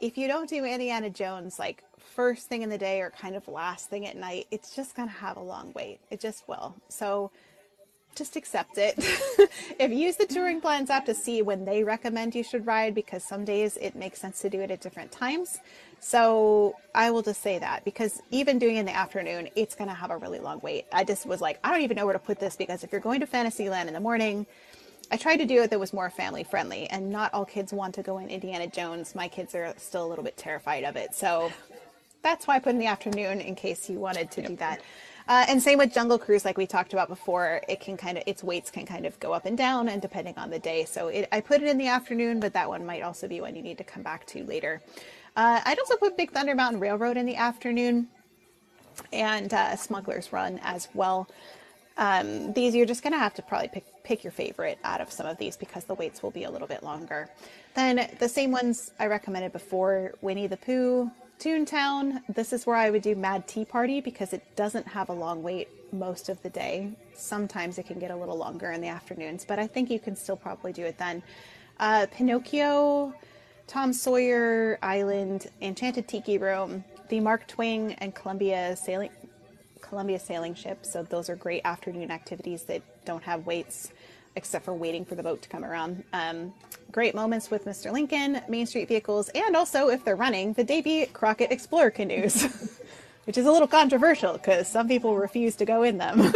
if 0.01 0.19
you 0.19 0.29
don't 0.29 0.49
do 0.49 0.65
Indiana 0.65 1.09
Jones 1.09 1.59
like 1.59 1.83
first 1.99 2.49
thing 2.49 2.63
in 2.63 2.69
the 2.69 2.79
day 2.79 3.01
or 3.01 3.11
kind 3.11 3.37
of 3.37 3.49
last 3.49 3.89
thing 3.89 4.07
at 4.07 4.17
night, 4.17 4.47
it's 4.51 4.77
just 4.77 4.95
going 4.95 5.09
to 5.09 5.15
have 5.15 5.37
a 5.39 5.43
long 5.43 5.73
wait. 5.75 6.01
It 6.11 6.21
just 6.21 6.47
will. 6.47 6.75
So 6.89 7.31
just 8.15 8.37
accept 8.37 8.79
it. 8.79 8.95
if 9.79 9.91
you 9.91 9.97
use 9.97 10.17
the 10.17 10.27
touring 10.27 10.61
plans 10.61 10.91
app 10.91 11.07
to 11.07 11.15
see 11.15 11.43
when 11.43 11.65
they 11.65 11.85
recommend 11.85 12.35
you 12.35 12.43
should 12.43 12.67
ride, 12.67 12.95
because 12.95 13.25
some 13.25 13.45
days 13.45 13.77
it 13.79 13.95
makes 13.95 14.21
sense 14.21 14.41
to 14.41 14.51
do 14.51 14.61
it 14.61 14.71
at 14.71 14.81
different 14.81 15.13
times. 15.13 15.59
So 16.01 16.77
I 16.95 17.11
will 17.11 17.23
just 17.23 17.43
say 17.43 17.59
that 17.59 17.85
because 17.85 18.21
even 18.31 18.59
doing 18.59 18.77
it 18.77 18.81
in 18.81 18.87
the 18.87 18.95
afternoon, 18.95 19.49
it's 19.57 19.75
going 19.75 19.89
to 19.89 19.95
have 19.95 20.11
a 20.11 20.17
really 20.17 20.39
long 20.39 20.61
wait. 20.63 20.87
I 20.93 21.05
just 21.05 21.25
was 21.27 21.41
like, 21.41 21.59
I 21.65 21.71
don't 21.71 21.83
even 21.83 21.97
know 21.97 22.05
where 22.05 22.13
to 22.13 22.19
put 22.19 22.39
this 22.39 22.57
because 22.57 22.85
if 22.85 22.93
you're 22.93 23.01
going 23.01 23.21
to 23.21 23.27
Fantasyland 23.27 23.89
in 23.89 23.95
the 23.95 24.01
morning, 24.01 24.47
I 25.11 25.17
tried 25.17 25.37
to 25.37 25.47
do 25.47 25.63
it 25.63 25.71
that 25.71 25.81
was 25.81 25.93
more 25.93 26.11
family 26.11 26.45
friendly, 26.45 26.89
and 26.89 27.11
not 27.11 27.33
all 27.35 27.45
kids 27.45 27.73
want 27.73 27.95
to 27.97 28.03
go 28.03 28.19
in 28.19 28.29
Indiana 28.29 28.67
Jones. 28.67 29.15
My 29.15 29.29
kids 29.29 29.55
are 29.55 29.75
still 29.77 30.05
a 30.05 30.09
little 30.09 30.25
bit 30.25 30.37
terrified 30.37 30.85
of 30.85 30.97
it. 30.97 31.15
So 31.15 31.53
that's 32.23 32.47
why 32.47 32.57
I 32.57 32.59
put 32.59 32.71
in 32.71 32.79
the 32.79 32.87
afternoon 32.87 33.41
in 33.41 33.55
case 33.55 33.89
you 33.89 33.99
wanted 33.99 34.31
to 34.33 34.43
do 34.43 34.57
that. 34.57 34.81
Uh, 35.27 35.47
and 35.49 35.63
same 35.63 35.79
with 35.79 35.93
Jungle 35.93 36.19
Cruise, 36.19 36.45
like 36.45 36.59
we 36.59 36.67
talked 36.67 36.93
about 36.93 37.09
before, 37.09 37.63
it 37.69 37.81
can 37.81 37.97
kind 37.97 38.19
of 38.19 38.25
its 38.27 38.45
waits 38.45 38.71
can 38.71 38.85
kind 38.85 39.07
of 39.07 39.19
go 39.21 39.33
up 39.33 39.47
and 39.47 39.57
down, 39.57 39.89
and 39.89 40.03
depending 40.03 40.37
on 40.37 40.51
the 40.51 40.59
day. 40.59 40.85
So 40.85 41.09
it, 41.09 41.29
I 41.33 41.41
put 41.41 41.63
it 41.63 41.69
in 41.69 41.79
the 41.79 41.89
afternoon, 41.89 42.41
but 42.41 42.53
that 42.53 42.69
one 42.69 42.85
might 42.85 43.03
also 43.03 43.27
be 43.27 43.41
one 43.41 43.57
you 43.57 43.63
need 43.63 43.79
to 43.79 43.85
come 43.85 44.03
back 44.03 44.27
to 44.27 44.45
later. 44.45 44.83
Uh, 45.37 45.61
I'd 45.65 45.79
also 45.79 45.97
put 45.97 46.17
Big 46.17 46.31
Thunder 46.33 46.55
Mountain 46.55 46.81
Railroad 46.81 47.17
in 47.17 47.25
the 47.25 47.37
afternoon, 47.37 48.09
and 49.13 49.53
uh, 49.53 49.77
Smuggler's 49.77 50.33
Run 50.33 50.61
as 50.63 50.89
well. 50.93 51.27
Um, 51.97 52.53
these 52.53 52.75
you're 52.75 52.87
just 52.87 53.03
going 53.03 53.13
to 53.13 53.19
have 53.19 53.35
to 53.35 53.43
probably 53.43 53.69
pick 53.69 53.85
pick 54.03 54.23
your 54.23 54.33
favorite 54.33 54.79
out 54.85 55.01
of 55.01 55.11
some 55.11 55.25
of 55.25 55.39
these 55.39 55.57
because 55.57 55.85
the 55.85 55.95
waits 55.95 56.23
will 56.23 56.33
be 56.33 56.45
a 56.45 56.51
little 56.51 56.69
bit 56.69 56.83
longer. 56.83 57.31
Then 57.75 58.11
the 58.19 58.29
same 58.29 58.51
ones 58.51 58.93
I 58.99 59.07
recommended 59.07 59.53
before: 59.53 60.13
Winnie 60.21 60.49
the 60.49 60.59
Pooh, 60.59 61.11
Toontown. 61.39 62.23
This 62.29 62.53
is 62.53 62.67
where 62.67 62.77
I 62.77 62.91
would 62.91 63.03
do 63.03 63.15
Mad 63.15 63.47
Tea 63.47 63.65
Party 63.65 64.01
because 64.01 64.33
it 64.33 64.43
doesn't 64.57 64.87
have 64.89 65.09
a 65.09 65.13
long 65.13 65.43
wait 65.43 65.69
most 65.93 66.29
of 66.29 66.41
the 66.43 66.51
day. 66.51 66.93
Sometimes 67.15 67.79
it 67.79 67.87
can 67.87 67.99
get 67.99 68.11
a 68.11 68.17
little 68.17 68.37
longer 68.37 68.71
in 68.71 68.81
the 68.81 68.89
afternoons, 68.89 69.45
but 69.45 69.59
I 69.59 69.67
think 69.67 69.91
you 69.91 69.99
can 69.99 70.17
still 70.17 70.37
probably 70.37 70.73
do 70.73 70.85
it 70.85 70.99
then. 70.99 71.23
Uh, 71.79 72.07
Pinocchio, 72.11 73.15
Tom 73.67 73.93
Sawyer 73.93 74.79
Island, 74.83 75.49
Enchanted 75.61 76.09
Tiki 76.09 76.39
Room, 76.39 76.85
the 77.09 77.21
Mark 77.21 77.47
Twain 77.47 77.93
and 77.99 78.15
Columbia 78.15 78.77
sailing 78.77 79.11
Columbia 79.81 80.19
sailing 80.19 80.55
ship. 80.55 80.85
So 80.87 81.03
those 81.03 81.29
are 81.29 81.37
great 81.37 81.63
afternoon 81.65 82.11
activities 82.11 82.65
that 82.65 82.83
don't 83.05 83.23
have 83.23 83.47
waits 83.47 83.93
except 84.37 84.65
for 84.65 84.75
waiting 84.75 85.05
for 85.05 85.15
the 85.15 85.23
boat 85.23 85.43
to 85.43 85.49
come 85.49 85.65
around. 85.65 86.03
Um, 86.13 86.53
great 86.91 87.15
moments 87.15 87.51
with 87.51 87.65
Mr. 87.65 87.93
Lincoln, 87.93 88.41
Main 88.49 88.67
Street 88.67 88.89
vehicles, 88.89 89.29
and 89.35 89.57
also 89.57 89.89
if 89.89 90.05
they're 90.05 90.17
running, 90.17 90.53
the 90.55 90.65
Davy 90.65 91.07
Crockett 91.07 91.53
Explorer 91.53 91.91
canoes, 91.91 92.43
which 93.25 93.39
is 93.39 93.47
a 93.47 93.53
little 93.53 93.69
controversial 93.69 94.35
because 94.35 94.69
some 94.69 94.89
people 94.89 95.17
refuse 95.17 95.57
to 95.57 95.65
go 95.65 95.83
in 95.83 95.99
them. 95.99 96.33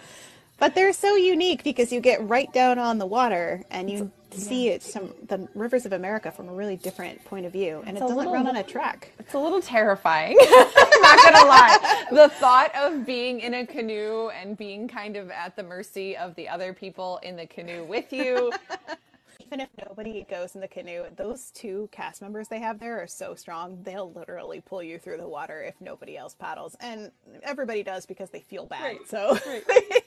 but 0.58 0.74
they're 0.74 0.92
so 0.92 1.16
unique 1.16 1.64
because 1.64 1.92
you 1.92 2.00
get 2.00 2.26
right 2.28 2.52
down 2.52 2.78
on 2.78 2.98
the 2.98 3.06
water 3.06 3.62
and 3.70 3.90
you 3.90 4.10
see 4.32 4.68
it 4.68 4.82
some 4.82 5.12
the 5.28 5.48
rivers 5.54 5.86
of 5.86 5.92
America 5.92 6.30
from 6.30 6.48
a 6.48 6.52
really 6.52 6.76
different 6.76 7.24
point 7.24 7.46
of 7.46 7.52
view, 7.52 7.82
and 7.86 7.96
it 7.96 8.00
doesn't 8.00 8.16
little 8.16 8.32
run 8.32 8.46
on 8.46 8.56
a 8.56 8.62
track. 8.62 9.12
It's 9.18 9.34
a 9.34 9.38
little 9.38 9.60
terrifying. 9.62 10.36
I'm 10.40 11.02
not 11.02 11.22
gonna 11.24 11.48
lie. 11.48 12.04
The 12.10 12.28
thought 12.28 12.74
of 12.74 13.04
being 13.06 13.40
in 13.40 13.54
a 13.54 13.66
canoe 13.66 14.28
and 14.28 14.56
being 14.56 14.88
kind 14.88 15.16
of 15.16 15.30
at 15.30 15.56
the 15.56 15.62
mercy 15.62 16.16
of 16.16 16.34
the 16.34 16.48
other 16.48 16.72
people 16.72 17.20
in 17.22 17.36
the 17.36 17.46
canoe 17.46 17.84
with 17.84 18.12
you. 18.12 18.52
Even 19.52 19.60
if 19.60 19.86
nobody 19.86 20.24
goes 20.30 20.54
in 20.54 20.62
the 20.62 20.68
canoe, 20.68 21.04
those 21.14 21.50
two 21.50 21.86
cast 21.92 22.22
members 22.22 22.48
they 22.48 22.58
have 22.58 22.80
there 22.80 23.02
are 23.02 23.06
so 23.06 23.34
strong. 23.34 23.78
They'll 23.82 24.10
literally 24.10 24.62
pull 24.62 24.82
you 24.82 24.98
through 24.98 25.18
the 25.18 25.28
water 25.28 25.62
if 25.62 25.74
nobody 25.78 26.16
else 26.16 26.34
paddles, 26.34 26.74
and 26.80 27.10
everybody 27.42 27.82
does 27.82 28.06
because 28.06 28.30
they 28.30 28.40
feel 28.40 28.64
bad. 28.64 28.82
Right, 28.82 29.06
So, 29.06 29.38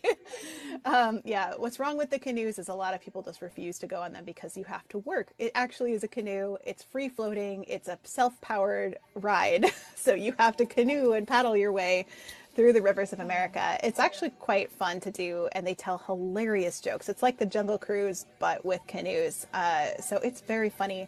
um, 0.85 1.21
yeah, 1.25 1.53
what's 1.57 1.79
wrong 1.79 1.95
with 1.95 2.09
the 2.09 2.17
canoes 2.17 2.57
is 2.57 2.69
a 2.69 2.73
lot 2.73 2.95
of 2.95 3.01
people 3.01 3.21
just 3.21 3.43
refuse 3.43 3.77
to 3.79 3.87
go 3.87 4.01
on 4.01 4.13
them 4.13 4.25
because 4.25 4.57
you 4.57 4.63
have 4.63 4.87
to 4.87 4.97
work. 4.99 5.31
It 5.37 5.51
actually 5.53 5.93
is 5.93 6.03
a 6.03 6.07
canoe. 6.07 6.57
It's 6.65 6.81
free 6.81 7.07
floating. 7.07 7.65
It's 7.67 7.87
a 7.87 7.99
self-powered 8.03 8.97
ride, 9.13 9.67
so 9.95 10.15
you 10.15 10.33
have 10.39 10.57
to 10.57 10.65
canoe 10.65 11.11
and 11.11 11.27
paddle 11.27 11.55
your 11.55 11.71
way 11.71 12.07
through 12.55 12.73
the 12.73 12.81
rivers 12.81 13.13
of 13.13 13.19
America. 13.19 13.77
It's 13.83 13.99
actually 13.99 14.31
quite 14.31 14.71
fun 14.71 14.99
to 15.01 15.11
do, 15.11 15.49
and 15.51 15.67
they 15.67 15.75
tell 15.75 15.97
hilarious 15.97 16.79
jokes. 16.79 17.09
It's 17.09 17.21
like 17.21 17.37
the 17.37 17.45
Jungle 17.45 17.77
Cruise, 17.77 18.25
but 18.39 18.65
with 18.65 18.81
canoes. 18.87 19.45
Uh, 19.53 19.87
so 20.01 20.17
it's 20.17 20.41
very 20.41 20.69
funny. 20.69 21.07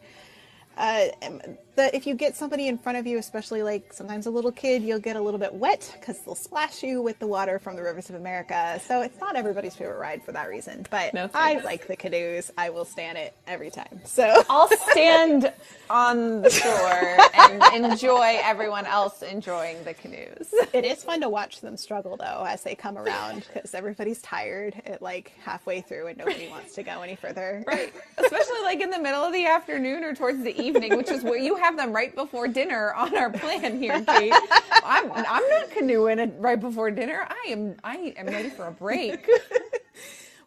Uh, 0.78 1.08
the, 1.78 1.96
if 1.96 2.06
you 2.06 2.16
get 2.16 2.36
somebody 2.36 2.68
in 2.68 2.78
front 2.78 2.98
of 2.98 3.08
you, 3.08 3.20
especially 3.20 3.62
like 3.64 3.94
sometimes 3.94 4.26
a 4.26 4.32
little 4.32 4.52
kid, 4.52 4.82
you'll 4.82 5.00
get 5.00 5.16
a 5.16 5.22
little 5.22 5.40
bit 5.40 5.54
wet 5.54 5.96
because 5.98 6.20
they'll 6.20 6.36
splash 6.36 6.84
you 6.84 7.02
with 7.02 7.20
the 7.20 7.28
water 7.28 7.60
from 7.60 7.76
the 7.76 7.84
rivers 7.84 8.10
of 8.10 8.16
America. 8.16 8.82
So 8.86 9.02
it's 9.02 9.20
not 9.20 9.36
everybody's 9.36 9.76
favorite 9.76 10.00
ride 10.00 10.24
for 10.24 10.32
that 10.32 10.50
reason. 10.50 10.86
But 10.90 11.14
No 11.14 11.30
I 11.34 11.60
like 11.60 11.88
the 11.88 11.96
canoes. 11.96 12.52
I 12.58 12.72
will 12.72 12.84
stand 12.84 13.18
it 13.20 13.36
every 13.46 13.70
time. 13.70 14.02
So 14.06 14.44
I'll 14.50 14.70
stand 14.90 15.54
on 15.90 16.42
the 16.42 16.50
shore 16.50 17.18
and 17.36 17.86
enjoy 17.86 18.40
everyone 18.42 18.88
else 18.88 19.22
enjoying 19.22 19.84
the 19.84 19.94
canoes. 19.94 20.50
it 20.74 20.84
is 20.84 21.04
fun 21.04 21.22
to 21.22 21.30
watch 21.30 21.62
them 21.62 21.78
struggle 21.78 22.18
though 22.18 22.44
as 22.48 22.64
they 22.64 22.74
come 22.74 22.98
around 22.98 23.46
because 23.54 23.76
everybody's 23.76 24.22
tired 24.24 24.82
at 24.86 25.02
like 25.04 25.32
halfway 25.44 25.82
through 25.82 26.08
and 26.08 26.18
nobody 26.18 26.50
wants 26.50 26.74
to 26.74 26.82
go 26.82 27.02
any 27.04 27.16
further. 27.16 27.64
Right. 27.68 27.94
Especially 28.18 28.62
like 28.64 28.82
in 28.82 28.90
the 28.90 29.00
middle 29.00 29.24
of 29.24 29.32
the 29.32 29.46
afternoon 29.46 30.04
or 30.04 30.16
towards 30.16 30.42
the 30.44 30.60
evening, 30.60 30.98
which 30.98 31.12
is 31.12 31.24
where 31.24 31.38
you 31.38 31.56
have 31.56 31.67
them 31.76 31.92
right 31.94 32.16
before 32.16 32.48
dinner 32.48 32.94
on 32.96 33.16
our 33.18 33.30
plan 33.32 33.78
here, 33.80 34.02
Kate. 34.04 34.34
I'm 34.84 35.12
I'm 35.12 35.50
not 35.50 35.70
canoeing 35.72 36.20
it 36.20 36.34
right 36.38 36.60
before 36.60 36.92
dinner. 36.92 37.28
I 37.30 37.50
am 37.50 37.76
I 37.84 38.14
am 38.18 38.28
ready 38.28 38.50
for 38.50 38.68
a 38.68 38.72
break. 38.72 39.28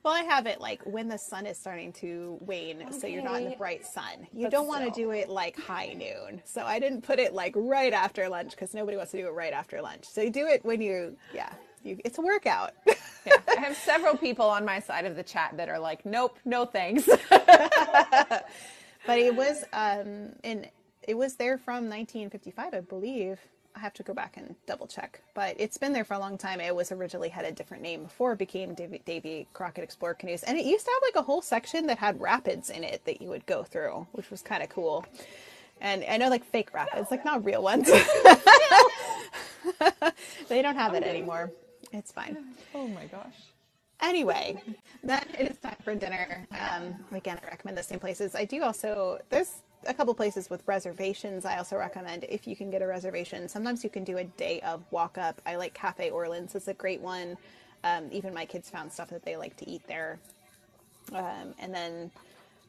Well, 0.02 0.14
I 0.14 0.22
have 0.22 0.46
it 0.46 0.60
like 0.62 0.82
when 0.84 1.08
the 1.08 1.18
sun 1.18 1.44
is 1.44 1.58
starting 1.58 1.92
to 1.94 2.38
wane, 2.40 2.90
so 2.90 3.06
you're 3.06 3.22
not 3.22 3.42
in 3.42 3.50
the 3.50 3.56
bright 3.56 3.84
sun. 3.84 4.26
You 4.32 4.44
But 4.44 4.52
don't 4.52 4.66
want 4.66 4.84
to 4.86 4.90
do 4.90 5.10
it 5.10 5.28
like 5.28 5.58
high 5.60 5.92
noon. 5.92 6.40
So 6.44 6.62
I 6.62 6.78
didn't 6.78 7.02
put 7.02 7.18
it 7.18 7.34
like 7.34 7.52
right 7.54 7.92
after 7.92 8.26
lunch 8.28 8.52
because 8.52 8.72
nobody 8.72 8.96
wants 8.96 9.12
to 9.12 9.18
do 9.18 9.26
it 9.26 9.32
right 9.32 9.52
after 9.52 9.82
lunch. 9.82 10.06
So 10.06 10.22
you 10.22 10.30
do 10.30 10.46
it 10.46 10.64
when 10.64 10.80
you, 10.80 11.16
yeah, 11.34 11.52
you, 11.84 11.98
it's 12.04 12.18
a 12.18 12.22
workout. 12.22 12.72
Yeah, 13.26 13.36
I 13.54 13.60
have 13.60 13.76
several 13.76 14.16
people 14.16 14.46
on 14.46 14.64
my 14.64 14.80
side 14.80 15.04
of 15.04 15.14
the 15.14 15.22
chat 15.22 15.52
that 15.58 15.68
are 15.68 15.78
like, 15.78 16.06
nope, 16.06 16.38
no 16.46 16.64
thanks. 16.64 17.06
but 17.28 19.18
it 19.18 19.36
was 19.36 19.62
um 19.74 20.30
in 20.42 20.66
it 21.10 21.18
was 21.18 21.34
there 21.34 21.58
from 21.58 21.90
1955 21.90 22.72
i 22.72 22.80
believe 22.80 23.40
i 23.74 23.80
have 23.80 23.92
to 23.92 24.04
go 24.04 24.14
back 24.14 24.36
and 24.36 24.54
double 24.66 24.86
check 24.86 25.20
but 25.34 25.56
it's 25.58 25.76
been 25.76 25.92
there 25.92 26.04
for 26.04 26.14
a 26.14 26.18
long 26.20 26.38
time 26.38 26.60
it 26.60 26.74
was 26.74 26.92
originally 26.92 27.28
had 27.28 27.44
a 27.44 27.50
different 27.50 27.82
name 27.82 28.04
before 28.04 28.32
it 28.32 28.38
became 28.38 28.74
davy, 28.74 29.02
davy 29.04 29.48
crockett 29.52 29.82
explorer 29.82 30.14
canoes 30.14 30.44
and 30.44 30.56
it 30.56 30.64
used 30.64 30.84
to 30.84 30.90
have 30.92 31.02
like 31.02 31.16
a 31.20 31.26
whole 31.26 31.42
section 31.42 31.88
that 31.88 31.98
had 31.98 32.20
rapids 32.20 32.70
in 32.70 32.84
it 32.84 33.04
that 33.06 33.20
you 33.20 33.28
would 33.28 33.44
go 33.46 33.64
through 33.64 34.06
which 34.12 34.30
was 34.30 34.40
kind 34.40 34.62
of 34.62 34.68
cool 34.68 35.04
and 35.80 36.04
i 36.08 36.16
know 36.16 36.28
like 36.28 36.44
fake 36.44 36.72
rapids 36.72 37.10
like 37.10 37.24
not 37.24 37.44
real 37.44 37.62
ones 37.62 37.86
they 40.48 40.62
don't 40.62 40.76
have 40.76 40.94
it 40.94 41.02
anymore 41.02 41.50
it's 41.92 42.12
fine 42.12 42.36
oh 42.72 42.86
my 42.86 43.06
gosh. 43.06 43.34
Anyway, 44.02 44.62
then 45.04 45.22
it 45.38 45.50
is 45.50 45.58
time 45.58 45.76
for 45.84 45.94
dinner. 45.94 46.46
Um, 46.52 46.94
again, 47.12 47.38
I 47.42 47.46
recommend 47.48 47.76
the 47.76 47.82
same 47.82 47.98
places. 47.98 48.34
I 48.34 48.46
do 48.46 48.62
also, 48.62 49.18
there's 49.28 49.60
a 49.86 49.94
couple 49.94 50.14
places 50.14 50.50
with 50.50 50.62
reservations. 50.66 51.44
I 51.44 51.56
also 51.58 51.76
recommend 51.76 52.24
if 52.28 52.46
you 52.46 52.56
can 52.56 52.70
get 52.70 52.82
a 52.82 52.86
reservation. 52.86 53.48
Sometimes 53.48 53.82
you 53.82 53.90
can 53.90 54.04
do 54.04 54.18
a 54.18 54.24
day 54.24 54.60
of 54.60 54.82
walk 54.90 55.18
up. 55.18 55.40
I 55.46 55.56
like 55.56 55.74
Cafe 55.74 56.10
Orleans, 56.10 56.54
it's 56.54 56.68
a 56.68 56.74
great 56.74 57.00
one. 57.00 57.36
Um, 57.82 58.08
even 58.12 58.34
my 58.34 58.44
kids 58.44 58.68
found 58.68 58.92
stuff 58.92 59.08
that 59.10 59.24
they 59.24 59.36
like 59.36 59.56
to 59.56 59.68
eat 59.68 59.86
there. 59.86 60.18
Um, 61.12 61.54
and 61.58 61.74
then, 61.74 62.10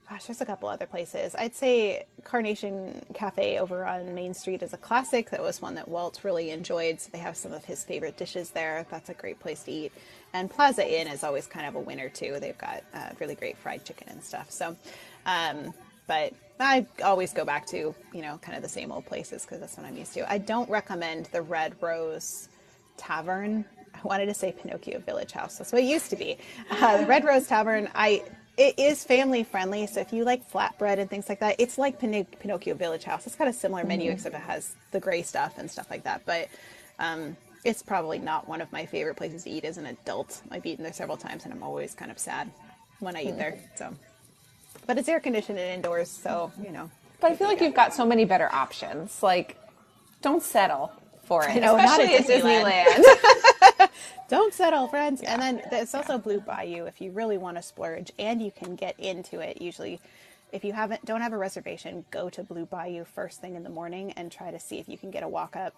gosh, 0.10 0.26
there's 0.26 0.42
a 0.42 0.46
couple 0.46 0.70
other 0.70 0.86
places. 0.86 1.36
I'd 1.38 1.54
say 1.54 2.06
Carnation 2.24 3.06
Cafe 3.14 3.60
over 3.60 3.86
on 3.86 4.16
Main 4.16 4.34
Street 4.34 4.64
is 4.64 4.74
a 4.74 4.78
classic. 4.78 5.30
That 5.32 5.42
was 5.42 5.62
one 5.62 5.76
that 5.76 5.90
Walt 5.90 6.22
really 6.24 6.52
enjoyed. 6.52 7.02
So 7.02 7.10
they 7.12 7.20
have 7.20 7.36
some 7.36 7.52
of 7.52 7.66
his 7.66 7.84
favorite 7.84 8.16
dishes 8.16 8.52
there. 8.52 8.86
That's 8.90 9.10
a 9.10 9.14
great 9.14 9.40
place 9.40 9.64
to 9.64 9.72
eat. 9.72 9.92
And 10.34 10.50
Plaza 10.50 10.88
Inn 10.88 11.08
is 11.08 11.24
always 11.26 11.46
kind 11.46 11.68
of 11.68 11.76
a 11.76 11.80
winner 11.80 12.08
too. 12.08 12.38
They've 12.40 12.58
got 12.58 12.84
uh, 12.94 13.10
really 13.20 13.36
great 13.36 13.58
fried 13.58 13.84
chicken 13.84 14.08
and 14.10 14.24
stuff. 14.24 14.50
So, 14.50 14.78
um, 15.26 15.74
but 16.08 16.34
I 16.62 16.86
always 17.04 17.34
go 17.34 17.46
back 17.46 17.66
to 17.68 17.96
you 18.14 18.22
know 18.22 18.38
kind 18.42 18.56
of 18.56 18.64
the 18.64 18.70
same 18.70 18.92
old 18.92 19.06
places 19.06 19.44
because 19.44 19.60
that's 19.60 19.78
what 19.78 19.86
I'm 19.86 19.98
used 19.98 20.14
to. 20.14 20.32
I 20.32 20.38
don't 20.38 20.70
recommend 20.70 21.28
the 21.28 21.42
Red 21.42 21.76
Rose 21.82 22.50
Tavern. 22.98 23.66
I 23.94 24.00
wanted 24.04 24.28
to 24.28 24.34
say 24.34 24.52
Pinocchio 24.52 25.00
Village 25.00 25.32
House. 25.32 25.58
That's 25.58 25.72
what 25.72 25.82
it 25.82 25.86
used 25.86 26.10
to 26.12 26.16
be. 26.16 26.38
Uh, 26.70 27.02
the 27.02 27.08
Red 27.08 27.26
Rose 27.26 27.48
Tavern. 27.48 27.90
I 27.94 28.24
it 28.58 28.78
is 28.78 29.04
family 29.04 29.44
friendly. 29.44 29.88
So 29.88 30.02
if 30.02 30.14
you 30.14 30.24
like 30.24 30.50
flatbread 30.52 31.00
and 31.00 31.10
things 31.10 31.30
like 31.30 31.40
that, 31.40 31.56
it's 31.60 31.78
like 31.78 32.00
Pin- 32.00 32.26
Pinocchio 32.26 32.76
Village 32.76 33.04
House. 33.04 33.26
It's 33.26 33.36
got 33.36 33.48
a 33.48 33.54
similar 33.54 33.84
menu 33.84 34.12
except 34.12 34.36
it 34.36 34.42
has 34.42 34.76
the 34.92 35.00
gray 35.00 35.22
stuff 35.22 35.58
and 35.58 35.70
stuff 35.70 35.90
like 35.90 36.04
that. 36.04 36.24
But 36.26 36.50
um, 37.00 37.38
it's 37.64 37.82
probably 37.82 38.20
not 38.20 38.48
one 38.48 38.62
of 38.62 38.72
my 38.72 38.86
favorite 38.86 39.16
places 39.16 39.44
to 39.44 39.50
eat 39.50 39.66
as 39.66 39.78
an 39.78 39.86
adult. 39.86 40.42
I've 40.52 40.66
eaten 40.66 40.84
there 40.84 40.94
several 40.94 41.18
times 41.18 41.46
and 41.46 41.54
I'm 41.54 41.64
always 41.64 41.94
kind 41.96 42.12
of 42.12 42.20
sad 42.20 42.52
when 43.00 43.16
I 43.16 43.24
eat 43.24 43.38
there. 43.38 43.58
So, 43.76 43.94
but 44.92 44.98
it's 44.98 45.08
air 45.08 45.22
conditioned 45.22 45.58
and 45.58 45.76
indoors, 45.76 46.10
so 46.10 46.52
you 46.62 46.70
know. 46.70 46.92
But 47.22 47.32
I 47.32 47.36
feel 47.38 47.48
like 47.48 47.62
you've 47.62 47.74
got 47.74 47.94
so 47.94 48.06
many 48.06 48.26
better 48.26 48.54
options. 48.54 49.24
Like, 49.24 49.58
don't 50.22 50.44
settle 50.44 50.92
for 51.24 51.46
it, 51.48 51.62
know, 51.62 51.78
not 51.78 52.02
especially 52.02 52.16
at 52.16 52.44
Disneyland. 52.44 53.06
Disneyland. 53.80 53.90
Don't 54.30 54.54
settle, 54.54 54.88
friends. 54.88 55.22
And 55.22 55.42
then 55.42 55.62
there's 55.72 55.94
also 55.94 56.18
Blue 56.18 56.40
Bayou 56.40 56.86
if 56.86 57.02
you 57.02 57.12
really 57.12 57.38
want 57.38 57.58
to 57.58 57.62
splurge 57.62 58.14
and 58.18 58.42
you 58.42 58.50
can 58.50 58.76
get 58.76 58.98
into 58.98 59.42
it. 59.42 59.62
Usually, 59.62 60.00
if 60.54 60.64
you 60.64 60.72
haven't 60.72 61.04
don't 61.04 61.20
have 61.20 61.34
a 61.34 61.38
reservation, 61.38 62.06
go 62.12 62.30
to 62.30 62.42
Blue 62.42 62.66
Bayou 62.66 63.04
first 63.04 63.42
thing 63.42 63.56
in 63.56 63.64
the 63.64 63.70
morning 63.70 64.14
and 64.14 64.32
try 64.32 64.50
to 64.50 64.60
see 64.60 64.80
if 64.80 64.88
you 64.88 64.98
can 64.98 65.12
get 65.12 65.24
a 65.24 65.28
walk 65.28 65.58
up 65.58 65.76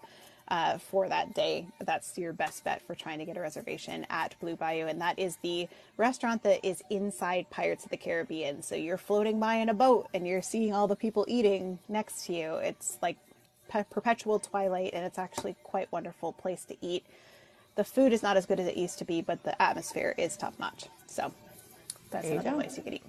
uh, 0.48 0.78
for 0.78 1.08
that 1.08 1.34
day. 1.34 1.66
That's 1.84 2.16
your 2.18 2.32
best 2.32 2.64
bet 2.64 2.82
for 2.82 2.94
trying 2.94 3.18
to 3.18 3.24
get 3.24 3.36
a 3.36 3.40
reservation 3.40 4.06
at 4.10 4.38
Blue 4.40 4.56
Bayou, 4.56 4.86
and 4.86 5.00
that 5.00 5.18
is 5.18 5.36
the 5.42 5.68
restaurant 5.96 6.42
that 6.42 6.64
is 6.64 6.82
inside 6.90 7.50
Pirates 7.50 7.84
of 7.84 7.90
the 7.90 7.96
Caribbean. 7.96 8.62
So 8.62 8.74
you're 8.74 8.98
floating 8.98 9.40
by 9.40 9.56
in 9.56 9.68
a 9.68 9.74
boat 9.74 10.08
and 10.14 10.26
you're 10.26 10.42
seeing 10.42 10.74
all 10.74 10.86
the 10.86 10.96
people 10.96 11.24
eating 11.28 11.78
next 11.88 12.26
to 12.26 12.34
you. 12.34 12.54
It's 12.56 12.98
like 13.00 13.16
pe- 13.68 13.84
perpetual 13.84 14.38
twilight, 14.38 14.90
and 14.92 15.04
it's 15.04 15.18
actually 15.18 15.56
quite 15.62 15.90
wonderful 15.92 16.32
place 16.32 16.64
to 16.64 16.76
eat 16.80 17.04
the 17.74 17.84
food 17.84 18.12
is 18.12 18.22
not 18.22 18.36
as 18.36 18.46
good 18.46 18.60
as 18.60 18.66
it 18.66 18.76
used 18.76 18.98
to 18.98 19.04
be, 19.04 19.20
but 19.20 19.42
the 19.42 19.60
atmosphere 19.60 20.14
is 20.16 20.36
top 20.36 20.58
notch. 20.58 20.86
So 21.06 21.32
that's 22.10 22.28
another 22.28 22.50
go. 22.50 22.56
place 22.56 22.76
you 22.76 22.82
could 22.82 22.94
eat. 22.94 23.04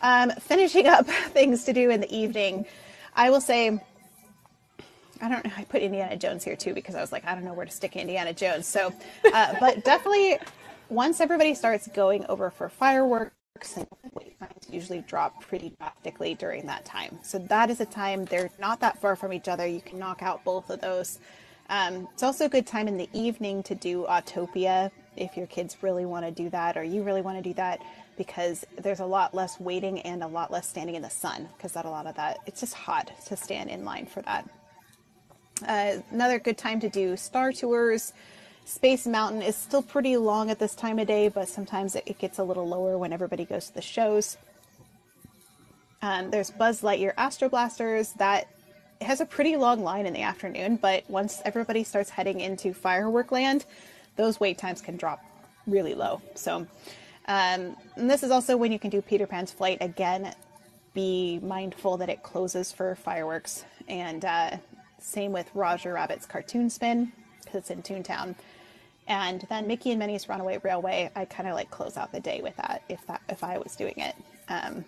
Um, 0.00 0.30
finishing 0.40 0.86
up 0.86 1.06
things 1.32 1.64
to 1.64 1.72
do 1.72 1.90
in 1.90 2.00
the 2.00 2.14
evening, 2.14 2.66
I 3.14 3.30
will 3.30 3.40
say, 3.40 3.80
I 5.20 5.28
don't 5.28 5.44
know. 5.44 5.52
I 5.56 5.64
put 5.64 5.82
Indiana 5.82 6.16
Jones 6.16 6.44
here 6.44 6.56
too 6.56 6.74
because 6.74 6.94
I 6.94 7.00
was 7.00 7.12
like, 7.12 7.24
I 7.26 7.34
don't 7.34 7.44
know 7.44 7.52
where 7.52 7.66
to 7.66 7.72
stick 7.72 7.96
Indiana 7.96 8.32
Jones. 8.32 8.66
So, 8.66 8.92
uh, 9.32 9.54
but 9.60 9.84
definitely, 9.84 10.38
once 10.88 11.20
everybody 11.20 11.54
starts 11.54 11.86
going 11.88 12.24
over 12.26 12.50
for 12.50 12.68
fireworks, 12.68 13.76
and 13.76 13.86
wait 14.14 14.30
times 14.40 14.66
usually 14.70 15.00
drop 15.02 15.40
pretty 15.42 15.72
drastically 15.78 16.34
during 16.34 16.66
that 16.66 16.84
time. 16.84 17.18
So 17.22 17.38
that 17.38 17.70
is 17.70 17.80
a 17.80 17.86
time 17.86 18.24
they're 18.24 18.50
not 18.58 18.80
that 18.80 19.00
far 19.00 19.16
from 19.16 19.32
each 19.32 19.48
other. 19.48 19.66
You 19.66 19.80
can 19.80 19.98
knock 19.98 20.22
out 20.22 20.44
both 20.44 20.70
of 20.70 20.80
those. 20.80 21.18
Um, 21.68 22.08
it's 22.12 22.22
also 22.22 22.46
a 22.46 22.48
good 22.48 22.66
time 22.66 22.88
in 22.88 22.96
the 22.96 23.08
evening 23.12 23.62
to 23.64 23.74
do 23.74 24.04
Autopia 24.08 24.90
if 25.16 25.36
your 25.36 25.46
kids 25.46 25.76
really 25.82 26.04
want 26.04 26.24
to 26.24 26.32
do 26.32 26.50
that 26.50 26.76
or 26.76 26.82
you 26.82 27.02
really 27.02 27.22
want 27.22 27.36
to 27.36 27.42
do 27.42 27.54
that 27.54 27.80
because 28.16 28.64
there's 28.78 29.00
a 29.00 29.06
lot 29.06 29.34
less 29.34 29.60
waiting 29.60 30.00
and 30.00 30.22
a 30.22 30.26
lot 30.26 30.50
less 30.50 30.68
standing 30.68 30.96
in 30.96 31.02
the 31.02 31.10
sun 31.10 31.48
because 31.56 31.72
that 31.72 31.84
a 31.84 31.90
lot 31.90 32.06
of 32.06 32.16
that 32.16 32.38
it's 32.46 32.60
just 32.60 32.74
hot 32.74 33.12
to 33.26 33.36
stand 33.36 33.70
in 33.70 33.84
line 33.84 34.06
for 34.06 34.22
that. 34.22 34.48
Uh, 35.62 36.02
another 36.10 36.38
good 36.38 36.58
time 36.58 36.80
to 36.80 36.88
do 36.88 37.16
star 37.16 37.52
tours. 37.52 38.12
Space 38.64 39.06
Mountain 39.06 39.42
is 39.42 39.56
still 39.56 39.82
pretty 39.82 40.16
long 40.16 40.50
at 40.50 40.58
this 40.58 40.74
time 40.74 40.98
of 40.98 41.08
day, 41.08 41.28
but 41.28 41.48
sometimes 41.48 41.96
it, 41.96 42.18
gets 42.18 42.38
a 42.38 42.44
little 42.44 42.68
lower 42.68 42.96
when 42.96 43.12
everybody 43.12 43.44
goes 43.44 43.66
to 43.66 43.74
the 43.74 43.82
shows. 43.82 44.36
Um, 46.02 46.30
there's 46.30 46.50
Buzz 46.50 46.80
Lightyear 46.80 47.12
Astro 47.16 47.48
Blasters 47.48 48.12
that 48.14 48.46
has 49.00 49.20
a 49.20 49.26
pretty 49.26 49.56
long 49.56 49.82
line 49.82 50.06
in 50.06 50.12
the 50.12 50.22
afternoon, 50.22 50.76
but 50.76 51.08
once 51.10 51.42
everybody 51.44 51.82
starts 51.82 52.10
heading 52.10 52.40
into 52.40 52.72
firework 52.72 53.32
land, 53.32 53.64
those 54.16 54.38
wait 54.38 54.56
times 54.56 54.80
can 54.80 54.96
drop 54.96 55.24
really 55.66 55.94
low. 55.94 56.22
So, 56.34 56.66
um, 57.26 57.76
this 57.96 58.22
is 58.22 58.30
also 58.30 58.56
when 58.56 58.72
you 58.72 58.78
can 58.78 58.90
do 58.90 59.02
Peter 59.02 59.26
Pan's 59.26 59.52
flight 59.52 59.78
again. 59.80 60.34
Be 60.94 61.38
mindful 61.42 61.96
that 61.98 62.08
it 62.08 62.22
closes 62.22 62.72
for 62.72 62.94
fireworks, 62.94 63.64
and 63.88 64.24
uh, 64.24 64.56
same 65.02 65.32
with 65.32 65.50
Roger 65.54 65.94
Rabbit's 65.94 66.26
cartoon 66.26 66.70
spin 66.70 67.12
because 67.44 67.56
it's 67.56 67.70
in 67.70 67.82
Toontown. 67.82 68.34
And 69.08 69.44
then 69.48 69.66
Mickey 69.66 69.90
and 69.90 69.98
Minnie's 69.98 70.28
Runaway 70.28 70.58
Railway, 70.62 71.10
I 71.16 71.24
kind 71.24 71.48
of 71.48 71.54
like 71.54 71.70
close 71.70 71.96
out 71.96 72.12
the 72.12 72.20
day 72.20 72.40
with 72.42 72.56
that 72.56 72.82
if 72.88 73.04
that 73.06 73.20
if 73.28 73.42
I 73.42 73.58
was 73.58 73.74
doing 73.74 73.94
it. 73.96 74.14
Um, 74.48 74.84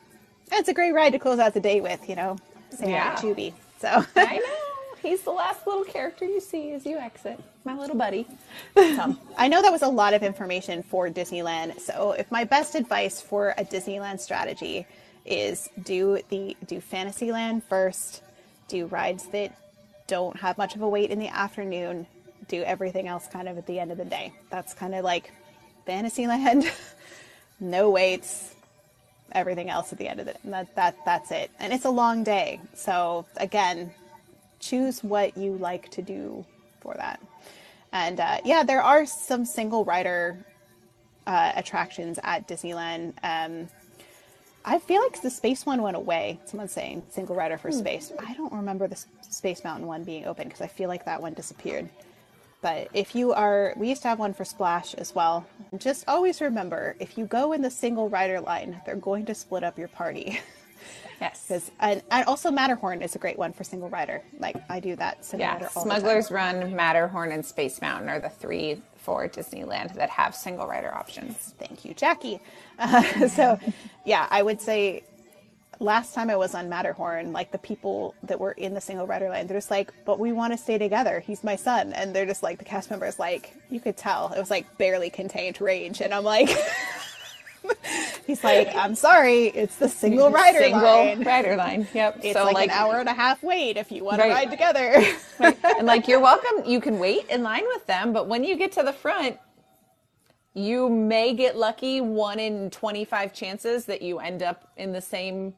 it's 0.52 0.68
a 0.68 0.74
great 0.74 0.92
ride 0.92 1.10
to 1.12 1.18
close 1.18 1.38
out 1.38 1.54
the 1.54 1.60
day 1.60 1.80
with, 1.80 2.08
you 2.08 2.14
know, 2.14 2.36
saying 2.70 2.92
Yeah. 2.92 3.16
Chuuby. 3.16 3.52
So. 3.80 3.88
I 4.16 4.36
know. 4.38 4.56
He's 5.02 5.22
the 5.22 5.32
last 5.32 5.66
little 5.66 5.82
character 5.82 6.24
you 6.24 6.40
see 6.40 6.70
as 6.72 6.86
you 6.86 6.96
exit. 6.96 7.42
My 7.64 7.76
little 7.76 7.96
buddy. 7.96 8.24
So, 8.76 9.16
I 9.36 9.48
know 9.48 9.60
that 9.60 9.72
was 9.72 9.82
a 9.82 9.88
lot 9.88 10.14
of 10.14 10.22
information 10.22 10.84
for 10.84 11.08
Disneyland. 11.08 11.80
So, 11.80 12.12
if 12.12 12.30
my 12.30 12.44
best 12.44 12.76
advice 12.76 13.20
for 13.20 13.54
a 13.58 13.64
Disneyland 13.64 14.20
strategy 14.20 14.86
is 15.24 15.68
do 15.82 16.20
the 16.28 16.56
do 16.66 16.80
Fantasyland 16.80 17.64
first, 17.64 18.22
do 18.68 18.86
rides 18.86 19.26
that 19.32 19.52
don't 20.12 20.36
have 20.36 20.58
much 20.58 20.76
of 20.76 20.82
a 20.82 20.88
wait 20.88 21.10
in 21.10 21.18
the 21.18 21.28
afternoon, 21.28 22.06
do 22.46 22.62
everything 22.64 23.08
else 23.08 23.26
kind 23.28 23.48
of 23.48 23.56
at 23.56 23.66
the 23.66 23.80
end 23.80 23.90
of 23.90 23.96
the 23.96 24.04
day. 24.04 24.30
That's 24.50 24.74
kind 24.74 24.94
of 24.94 25.04
like 25.04 25.32
Fantasyland, 25.86 26.70
no 27.60 27.88
waits, 27.88 28.54
everything 29.32 29.70
else 29.70 29.90
at 29.90 29.96
the 29.96 30.06
end 30.06 30.20
of. 30.20 30.28
And 30.28 30.52
that 30.52 30.76
that 30.76 30.96
that's 31.06 31.30
it. 31.30 31.50
And 31.58 31.72
it's 31.72 31.86
a 31.86 31.90
long 31.90 32.24
day. 32.24 32.60
So, 32.74 33.24
again, 33.38 33.90
choose 34.60 35.02
what 35.02 35.34
you 35.34 35.56
like 35.56 35.90
to 35.92 36.02
do 36.02 36.44
for 36.80 36.92
that. 36.98 37.18
And 37.90 38.20
uh, 38.20 38.40
yeah, 38.44 38.64
there 38.64 38.82
are 38.82 39.06
some 39.06 39.46
single 39.46 39.82
rider 39.86 40.44
uh, 41.26 41.52
attractions 41.56 42.18
at 42.22 42.46
Disneyland. 42.46 43.14
Um, 43.22 43.70
I 44.64 44.78
feel 44.78 45.02
like 45.02 45.20
the 45.20 45.30
space 45.30 45.66
one 45.66 45.82
went 45.82 45.96
away. 45.96 46.40
Someone's 46.44 46.72
saying 46.72 47.02
single 47.10 47.34
rider 47.34 47.58
for 47.58 47.70
hmm. 47.70 47.78
space. 47.78 48.12
I 48.18 48.34
don't 48.34 48.52
remember 48.52 48.86
the 48.86 49.02
Space 49.22 49.64
Mountain 49.64 49.86
one 49.86 50.04
being 50.04 50.26
open 50.26 50.48
because 50.48 50.60
I 50.60 50.68
feel 50.68 50.88
like 50.88 51.04
that 51.04 51.20
one 51.20 51.34
disappeared. 51.34 51.88
But 52.60 52.88
if 52.94 53.16
you 53.16 53.32
are, 53.32 53.74
we 53.76 53.88
used 53.88 54.02
to 54.02 54.08
have 54.08 54.20
one 54.20 54.32
for 54.32 54.44
Splash 54.44 54.94
as 54.94 55.14
well. 55.16 55.44
Just 55.78 56.04
always 56.06 56.40
remember 56.40 56.94
if 57.00 57.18
you 57.18 57.26
go 57.26 57.52
in 57.52 57.60
the 57.60 57.70
single 57.70 58.08
rider 58.08 58.40
line, 58.40 58.80
they're 58.86 58.94
going 58.94 59.26
to 59.26 59.34
split 59.34 59.64
up 59.64 59.78
your 59.78 59.88
party. 59.88 60.40
Yes. 61.22 61.44
Because 61.46 61.70
and, 61.80 62.02
and 62.10 62.26
also 62.26 62.50
Matterhorn 62.50 63.00
is 63.00 63.14
a 63.14 63.18
great 63.18 63.38
one 63.38 63.52
for 63.52 63.64
single 63.64 63.88
rider. 63.88 64.22
Like 64.38 64.56
I 64.68 64.80
do 64.80 64.96
that 64.96 65.24
single 65.24 65.46
Yeah, 65.46 65.54
rider 65.54 65.70
all 65.76 65.84
the 65.84 65.90
time. 65.90 66.00
Smuggler's 66.00 66.30
Run, 66.30 66.74
Matterhorn, 66.74 67.32
and 67.32 67.44
Space 67.44 67.80
Mountain 67.80 68.08
are 68.08 68.20
the 68.20 68.28
three 68.28 68.82
for 68.96 69.28
Disneyland 69.28 69.94
that 69.94 70.10
have 70.10 70.34
single 70.34 70.66
rider 70.66 70.92
options. 70.94 71.54
Thank 71.58 71.84
you, 71.84 71.94
Jacque. 71.94 72.40
Uh, 72.78 73.28
so, 73.28 73.58
yeah, 74.04 74.26
I 74.30 74.42
would 74.42 74.60
say 74.60 75.04
last 75.80 76.14
time 76.14 76.30
I 76.30 76.36
was 76.36 76.54
on 76.54 76.68
Matterhorn, 76.68 77.32
like 77.32 77.50
the 77.50 77.58
people 77.58 78.14
that 78.22 78.38
were 78.38 78.52
in 78.52 78.74
the 78.74 78.80
single 78.80 79.06
rider 79.06 79.28
line, 79.28 79.46
they're 79.46 79.56
just 79.56 79.70
like, 79.70 79.92
but 80.04 80.18
we 80.18 80.32
want 80.32 80.52
to 80.52 80.56
stay 80.56 80.78
together. 80.78 81.20
He's 81.20 81.42
my 81.44 81.56
son. 81.56 81.92
And 81.92 82.14
they're 82.14 82.26
just 82.26 82.42
like, 82.42 82.58
the 82.58 82.64
cast 82.64 82.90
members, 82.90 83.18
like, 83.18 83.54
you 83.70 83.80
could 83.80 83.96
tell 83.96 84.32
it 84.32 84.38
was 84.38 84.50
like 84.50 84.78
barely 84.78 85.10
contained 85.10 85.60
rage. 85.60 86.00
And 86.00 86.14
I'm 86.14 86.24
like, 86.24 86.50
he's 88.26 88.42
like, 88.44 88.74
I'm 88.74 88.94
sorry, 88.94 89.46
it's 89.46 89.76
the 89.76 89.88
single 89.88 90.30
rider 90.42 90.58
single 90.58 90.82
line. 90.82 91.22
rider 91.24 91.56
line. 91.56 91.86
Yep. 91.94 92.20
It's 92.22 92.38
so 92.38 92.44
like, 92.44 92.68
an 92.68 92.70
hour 92.70 92.98
and 93.00 93.08
a 93.08 93.14
half 93.14 93.42
wait 93.42 93.76
if 93.76 93.90
you 93.92 94.04
want 94.04 94.18
Right. 94.20 94.28
to 94.28 94.34
ride 94.34 94.50
together. 94.50 95.04
and 95.78 95.86
like 95.86 96.08
you're 96.08 96.20
welcome. 96.20 96.64
You 96.70 96.80
can 96.80 96.98
wait 96.98 97.28
in 97.28 97.42
line 97.42 97.64
with 97.66 97.86
them, 97.86 98.12
but 98.12 98.26
when 98.28 98.44
you 98.44 98.56
get 98.56 98.72
to 98.72 98.82
the 98.82 98.92
front, 98.92 99.38
you 100.54 100.88
may 100.90 101.32
get 101.34 101.56
lucky. 101.56 102.00
One 102.00 102.38
in 102.38 102.70
twenty-five 102.70 103.32
chances 103.32 103.86
that 103.86 104.02
you 104.02 104.18
end 104.18 104.42
up 104.42 104.70
in 104.76 104.92
the 104.92 105.00
same 105.00 105.54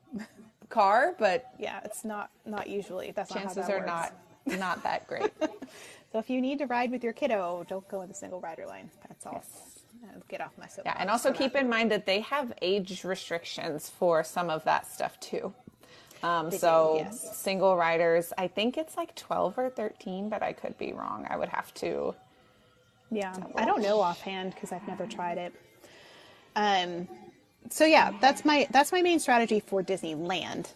car, 0.68 1.14
but 1.18 1.50
yeah, 1.58 1.80
it's 1.84 2.04
not 2.04 2.30
not 2.46 2.68
usually. 2.68 3.10
That's 3.10 3.30
not 3.34 3.38
chances 3.40 3.66
that 3.66 3.72
are 3.74 3.78
works. 3.78 3.86
not 4.46 4.58
not 4.58 4.82
that 4.84 5.06
great. 5.08 5.32
So 6.12 6.20
if 6.20 6.30
you 6.30 6.40
need 6.40 6.58
to 6.60 6.66
ride 6.66 6.92
with 6.92 7.02
your 7.02 7.12
kiddo, 7.12 7.66
don't 7.68 7.86
go 7.88 8.02
in 8.02 8.08
the 8.08 8.14
single 8.14 8.40
rider 8.40 8.66
line. 8.66 8.88
That's 9.08 9.26
all. 9.26 9.38
Uh, 9.44 9.73
Get 10.28 10.40
off 10.40 10.52
my 10.58 10.66
soapbox. 10.66 10.96
Yeah, 10.96 11.00
and 11.00 11.10
also 11.10 11.32
keep 11.32 11.54
in 11.54 11.68
mind 11.68 11.90
that 11.90 12.06
they 12.06 12.20
have 12.20 12.52
age 12.62 13.04
restrictions 13.04 13.88
for 13.90 14.24
some 14.24 14.50
of 14.50 14.64
that 14.64 14.86
stuff 14.86 15.18
too. 15.20 15.52
Um, 16.22 16.46
They 16.46 16.56
do, 16.56 16.58
so 16.58 16.94
yes. 16.96 17.36
single 17.36 17.76
riders, 17.76 18.32
I 18.38 18.48
think 18.48 18.78
it's 18.78 18.96
like 18.96 19.14
12 19.14 19.58
or 19.58 19.70
13, 19.70 20.28
but 20.30 20.42
I 20.42 20.52
could 20.54 20.76
be 20.78 20.92
wrong. 20.92 21.26
I 21.28 21.36
would 21.36 21.50
have 21.50 21.72
to. 21.74 22.14
Yeah, 23.10 23.34
I 23.54 23.64
don't 23.64 23.82
know 23.82 24.00
offhand 24.00 24.54
because 24.54 24.72
I've 24.72 24.86
never 24.88 25.06
tried 25.06 25.38
it. 25.38 25.52
Um, 26.56 27.06
so 27.70 27.84
yeah, 27.84 28.12
that's 28.20 28.44
my 28.44 28.66
that's 28.70 28.92
my 28.92 29.02
main 29.02 29.18
strategy 29.20 29.60
for 29.60 29.82
Disneyland, 29.82 30.72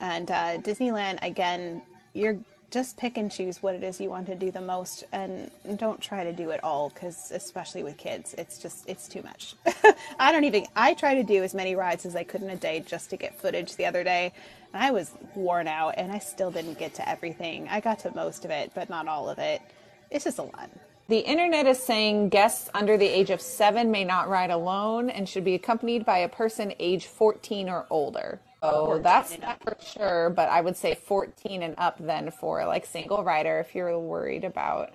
and 0.00 0.30
uh, 0.30 0.58
Disneyland 0.58 1.18
again. 1.22 1.82
You're 2.14 2.38
just 2.72 2.96
pick 2.96 3.18
and 3.18 3.30
choose 3.30 3.62
what 3.62 3.74
it 3.74 3.84
is 3.84 4.00
you 4.00 4.08
want 4.08 4.26
to 4.26 4.34
do 4.34 4.50
the 4.50 4.60
most, 4.60 5.04
and 5.12 5.50
don't 5.76 6.00
try 6.00 6.24
to 6.24 6.32
do 6.32 6.50
it 6.50 6.64
all 6.64 6.88
because 6.88 7.30
especially 7.30 7.82
with 7.82 7.98
kids, 7.98 8.34
it's 8.38 8.58
just 8.58 8.88
it's 8.88 9.06
too 9.06 9.22
much. 9.22 9.54
I 10.18 10.32
don't 10.32 10.44
even. 10.44 10.66
I 10.74 10.94
try 10.94 11.14
to 11.14 11.22
do 11.22 11.44
as 11.44 11.54
many 11.54 11.76
rides 11.76 12.06
as 12.06 12.16
I 12.16 12.24
could 12.24 12.42
in 12.42 12.50
a 12.50 12.56
day 12.56 12.82
just 12.84 13.10
to 13.10 13.16
get 13.16 13.38
footage 13.38 13.76
the 13.76 13.84
other 13.84 14.02
day. 14.02 14.32
And 14.72 14.82
I 14.82 14.90
was 14.90 15.12
worn 15.34 15.68
out, 15.68 15.94
and 15.98 16.10
I 16.10 16.18
still 16.18 16.50
didn't 16.50 16.78
get 16.78 16.94
to 16.94 17.08
everything. 17.08 17.68
I 17.68 17.80
got 17.80 18.00
to 18.00 18.14
most 18.14 18.44
of 18.46 18.50
it, 18.50 18.72
but 18.74 18.88
not 18.88 19.06
all 19.06 19.28
of 19.28 19.38
it. 19.38 19.60
It's 20.10 20.24
just 20.24 20.38
a 20.38 20.42
lot. 20.42 20.70
The 21.08 21.18
internet 21.18 21.66
is 21.66 21.78
saying 21.78 22.30
guests 22.30 22.70
under 22.72 22.96
the 22.96 23.06
age 23.06 23.28
of 23.28 23.42
seven 23.42 23.90
may 23.90 24.04
not 24.04 24.30
ride 24.30 24.50
alone 24.50 25.10
and 25.10 25.28
should 25.28 25.44
be 25.44 25.54
accompanied 25.54 26.06
by 26.06 26.18
a 26.18 26.28
person 26.28 26.72
age 26.78 27.06
14 27.06 27.68
or 27.68 27.86
older. 27.90 28.40
Oh, 28.62 28.98
that's 28.98 29.38
not 29.40 29.60
for 29.62 29.76
sure, 29.84 30.30
but 30.30 30.48
I 30.48 30.60
would 30.60 30.76
say 30.76 30.94
14 30.94 31.62
and 31.62 31.74
up 31.78 31.96
then 31.98 32.30
for 32.30 32.64
like 32.66 32.86
single 32.86 33.24
rider 33.24 33.58
if 33.60 33.74
you're 33.74 33.98
worried 33.98 34.44
about. 34.44 34.90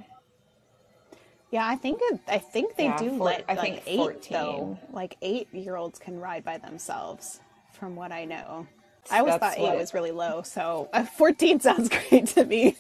Yeah, 1.51 1.65
I 1.68 1.76
think 1.76 1.99
it, 2.03 2.20
I 2.28 2.39
think 2.39 2.76
they 2.76 2.86
Yeah, 2.86 2.97
do 2.97 3.09
four- 3.18 3.26
let 3.28 3.45
I 3.47 3.53
like 3.55 3.61
think 3.61 3.84
eight 3.88 3.97
14. 3.97 4.32
though. 4.32 4.80
Like 4.91 5.18
eight 5.22 5.47
year 5.53 5.76
olds 5.78 5.99
can 5.99 6.20
ride 6.20 6.43
by 6.43 6.57
themselves, 6.57 7.39
from 7.74 7.95
what 7.95 8.11
I 8.11 8.26
know. 8.26 8.68
I 9.09 9.20
always 9.20 9.36
thought 9.36 9.57
eight 9.57 9.61
what- 9.61 9.78
was 9.78 9.93
really 9.93 10.11
low, 10.11 10.41
so 10.41 10.89
uh, 10.93 11.03
fourteen 11.18 11.59
sounds 11.61 11.89
great 11.89 12.28
to 12.28 12.43
me. 12.45 12.76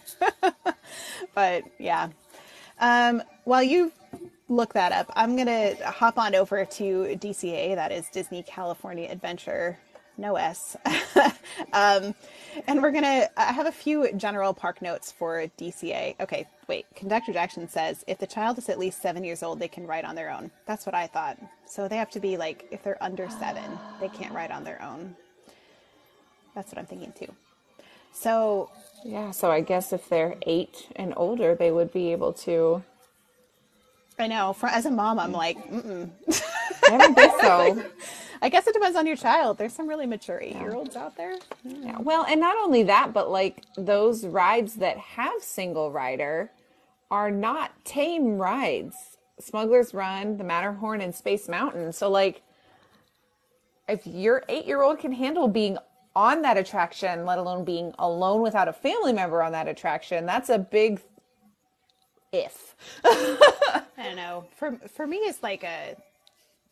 but 1.35 1.63
yeah, 1.79 2.09
um, 2.79 3.23
while 3.45 3.63
you 3.63 3.91
look 4.49 4.73
that 4.73 4.91
up, 4.91 5.11
I'm 5.15 5.37
gonna 5.37 5.75
hop 5.89 6.17
on 6.17 6.35
over 6.35 6.65
to 6.65 6.83
DCA. 7.19 7.75
That 7.75 7.93
is 7.93 8.09
Disney 8.09 8.43
California 8.43 9.09
Adventure. 9.09 9.79
No 10.17 10.35
S. 10.35 10.75
um, 11.73 12.15
and 12.67 12.81
we're 12.81 12.91
gonna 12.91 13.27
I 13.37 13.51
have 13.53 13.67
a 13.67 13.71
few 13.71 14.11
general 14.13 14.53
park 14.53 14.81
notes 14.81 15.11
for 15.11 15.45
DCA. 15.57 16.15
Okay, 16.19 16.47
wait. 16.67 16.85
Conductor 16.95 17.31
Jackson 17.33 17.67
says 17.67 18.03
if 18.07 18.17
the 18.17 18.27
child 18.27 18.57
is 18.57 18.69
at 18.69 18.79
least 18.79 19.01
seven 19.01 19.23
years 19.23 19.43
old, 19.43 19.59
they 19.59 19.67
can 19.67 19.85
ride 19.85 20.05
on 20.05 20.15
their 20.15 20.31
own. 20.31 20.49
That's 20.65 20.85
what 20.85 20.95
I 20.95 21.07
thought. 21.07 21.37
So 21.67 21.87
they 21.87 21.97
have 21.97 22.09
to 22.11 22.19
be 22.19 22.37
like 22.37 22.67
if 22.71 22.83
they're 22.83 23.01
under 23.01 23.29
seven, 23.29 23.77
they 23.99 24.09
can't 24.09 24.33
ride 24.33 24.51
on 24.51 24.63
their 24.63 24.81
own. 24.81 25.15
That's 26.55 26.71
what 26.71 26.79
I'm 26.79 26.87
thinking 26.87 27.13
too. 27.13 27.31
So 28.11 28.71
Yeah, 29.03 29.31
so 29.31 29.51
I 29.51 29.61
guess 29.61 29.93
if 29.93 30.09
they're 30.09 30.35
eight 30.47 30.87
and 30.95 31.13
older, 31.15 31.53
they 31.55 31.71
would 31.71 31.93
be 31.93 32.11
able 32.11 32.33
to. 32.33 32.83
I 34.19 34.27
know, 34.27 34.53
for, 34.53 34.67
as 34.67 34.85
a 34.85 34.91
mom, 34.91 35.19
I'm 35.19 35.31
mm. 35.31 35.37
like, 35.37 35.57
Mm-mm. 35.69 36.09
I 36.89 36.97
don't 36.97 37.13
think 37.13 37.33
so. 37.39 37.83
I 38.41 38.49
guess 38.49 38.67
it 38.67 38.73
depends 38.73 38.95
on 38.95 39.07
your 39.07 39.15
child. 39.15 39.57
There's 39.57 39.73
some 39.73 39.87
really 39.87 40.05
mature 40.05 40.39
eight 40.41 40.55
year 40.55 40.73
olds 40.73 40.95
out 40.95 41.15
there. 41.17 41.35
Mm. 41.67 41.85
Yeah, 41.85 41.97
well, 41.99 42.25
and 42.25 42.39
not 42.39 42.55
only 42.57 42.83
that, 42.83 43.13
but 43.13 43.29
like 43.29 43.63
those 43.75 44.25
rides 44.25 44.75
that 44.75 44.97
have 44.97 45.41
single 45.41 45.91
rider 45.91 46.51
are 47.09 47.31
not 47.31 47.71
tame 47.83 48.37
rides. 48.37 49.17
Smuggler's 49.39 49.93
Run, 49.93 50.37
the 50.37 50.43
Matterhorn, 50.43 51.01
and 51.01 51.13
Space 51.13 51.47
Mountain. 51.47 51.93
So, 51.93 52.09
like, 52.09 52.41
if 53.87 54.05
your 54.05 54.43
eight 54.49 54.65
year 54.65 54.81
old 54.81 54.99
can 54.99 55.11
handle 55.11 55.47
being 55.47 55.77
on 56.15 56.41
that 56.41 56.57
attraction, 56.57 57.25
let 57.25 57.37
alone 57.37 57.63
being 57.63 57.93
alone 57.99 58.41
without 58.41 58.67
a 58.67 58.73
family 58.73 59.13
member 59.13 59.43
on 59.43 59.51
that 59.51 59.67
attraction, 59.67 60.25
that's 60.25 60.49
a 60.49 60.57
big 60.57 61.01
if. 62.31 62.75
I 63.03 63.81
don't 63.97 64.15
know. 64.15 64.45
For 64.57 64.73
for 64.95 65.07
me, 65.07 65.17
it's 65.17 65.43
like 65.43 65.63
a. 65.63 65.95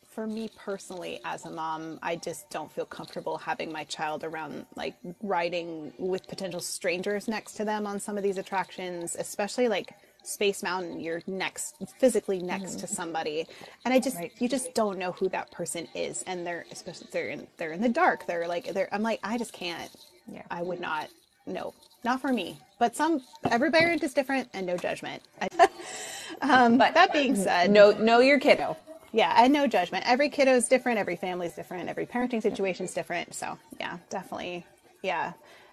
For 0.08 0.26
me 0.26 0.48
personally, 0.56 1.20
as 1.26 1.44
a 1.44 1.50
mom, 1.50 1.98
I 2.02 2.16
just 2.16 2.48
don't 2.48 2.72
feel 2.72 2.86
comfortable 2.86 3.36
having 3.36 3.70
my 3.70 3.84
child 3.84 4.24
around, 4.24 4.64
like 4.74 4.94
riding 5.22 5.92
with 5.98 6.26
potential 6.26 6.60
strangers 6.60 7.28
next 7.28 7.52
to 7.56 7.66
them 7.66 7.86
on 7.86 8.00
some 8.00 8.16
of 8.16 8.22
these 8.22 8.38
attractions, 8.38 9.14
especially 9.18 9.68
like 9.68 9.92
Space 10.24 10.62
Mountain. 10.62 11.00
You're 11.00 11.20
next, 11.26 11.76
physically 11.98 12.38
next 12.40 12.78
to 12.80 12.86
mm-hmm. 12.86 12.94
somebody, 12.94 13.46
and 13.84 13.92
I 13.92 13.98
just 14.00 14.16
Right. 14.16 14.32
you 14.38 14.48
just 14.48 14.72
don't 14.74 14.98
know 14.98 15.12
who 15.12 15.28
that 15.30 15.50
person 15.50 15.86
is, 15.94 16.22
and 16.26 16.46
they're 16.46 16.64
especially 16.72 17.08
they're 17.12 17.28
in 17.28 17.46
they're 17.58 17.72
in 17.72 17.82
the 17.82 17.88
dark. 17.90 18.26
They're 18.26 18.48
like 18.48 18.72
they're. 18.72 18.88
I'm 18.92 19.02
like 19.02 19.20
I 19.22 19.36
just 19.36 19.52
can't. 19.52 19.90
Yeah. 20.32 20.42
I 20.50 20.62
would 20.62 20.80
not. 20.80 21.08
No, 21.46 21.74
not 22.04 22.20
for 22.20 22.32
me. 22.32 22.58
But 22.78 22.96
some 22.96 23.22
every 23.50 23.70
parent 23.70 24.02
is 24.02 24.12
different, 24.14 24.48
and 24.52 24.66
no 24.66 24.76
judgment. 24.76 25.22
I, 25.40 25.68
um, 26.42 26.78
but 26.78 26.94
that 26.94 27.12
being 27.12 27.36
said, 27.36 27.70
Know, 27.70 27.92
know 27.92 28.20
your 28.20 28.38
kiddo. 28.40 28.76
yeah, 29.12 29.34
and 29.42 29.52
no 29.52 29.66
judgment. 29.66 30.04
Every 30.06 30.28
kiddo 30.28 30.52
is 30.52 30.68
different. 30.68 30.98
Every 30.98 31.16
family 31.16 31.46
is 31.46 31.54
different. 31.54 31.88
Every 31.88 32.06
parenting 32.06 32.42
situation 32.42 32.84
is 32.86 32.94
different. 32.94 33.34
So 33.34 33.58
yeah, 33.80 33.98
definitely, 34.10 34.66
yeah. 35.02 35.32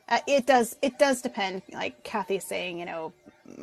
Uh, 0.09 0.19
it 0.28 0.45
does. 0.45 0.76
It 0.82 0.99
does 0.99 1.21
depend. 1.21 1.61
Like 1.74 2.03
Kathy's 2.03 2.43
saying, 2.43 2.78
you 2.80 2.86
know, 2.86 3.13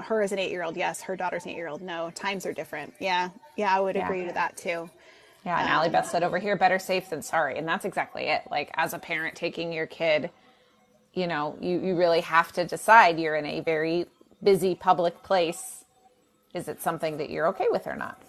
her 0.03 0.21
as 0.23 0.33
an 0.33 0.39
eight-year-old, 0.39 0.77
yes. 0.77 1.03
Her 1.03 1.17
daughter's 1.17 1.45
an 1.45 1.51
eight-year-old, 1.51 1.83
no. 1.83 2.11
Times 2.15 2.45
are 2.47 2.53
different. 2.53 2.95
Yeah, 2.99 3.31
yeah. 3.57 3.75
I 3.75 3.81
would 3.81 3.95
Yeah. 3.97 4.05
agree 4.07 4.25
to 4.27 4.33
that 4.33 4.57
too. 4.57 4.91
Yeah, 5.45 5.59
and 5.59 5.69
Allie 5.71 5.89
Beth 5.89 6.07
said 6.11 6.23
over 6.23 6.39
here, 6.39 6.55
better 6.57 6.79
safe 6.79 7.09
than 7.09 7.23
sorry. 7.23 7.57
And 7.57 7.67
that's 7.67 7.87
exactly 7.87 8.25
it. 8.25 8.43
Like, 8.51 8.71
as 8.75 8.93
a 8.93 8.99
parent 8.99 9.37
taking 9.37 9.73
your 9.73 9.87
kid, 9.87 10.29
you 11.15 11.27
know, 11.27 11.57
you, 11.61 11.81
you 11.81 11.97
really 11.97 12.21
have 12.21 12.53
to 12.53 12.65
decide 12.65 13.19
you're 13.19 13.37
in 13.37 13.47
a 13.47 13.61
very 13.61 14.07
busy 14.43 14.75
public 14.75 15.23
place. 15.23 15.85
Is 16.55 16.69
it 16.69 16.83
something 16.83 17.19
that 17.19 17.31
you're 17.31 17.47
okay 17.49 17.67
with 17.71 17.87
or 17.87 17.97
not? 17.97 18.21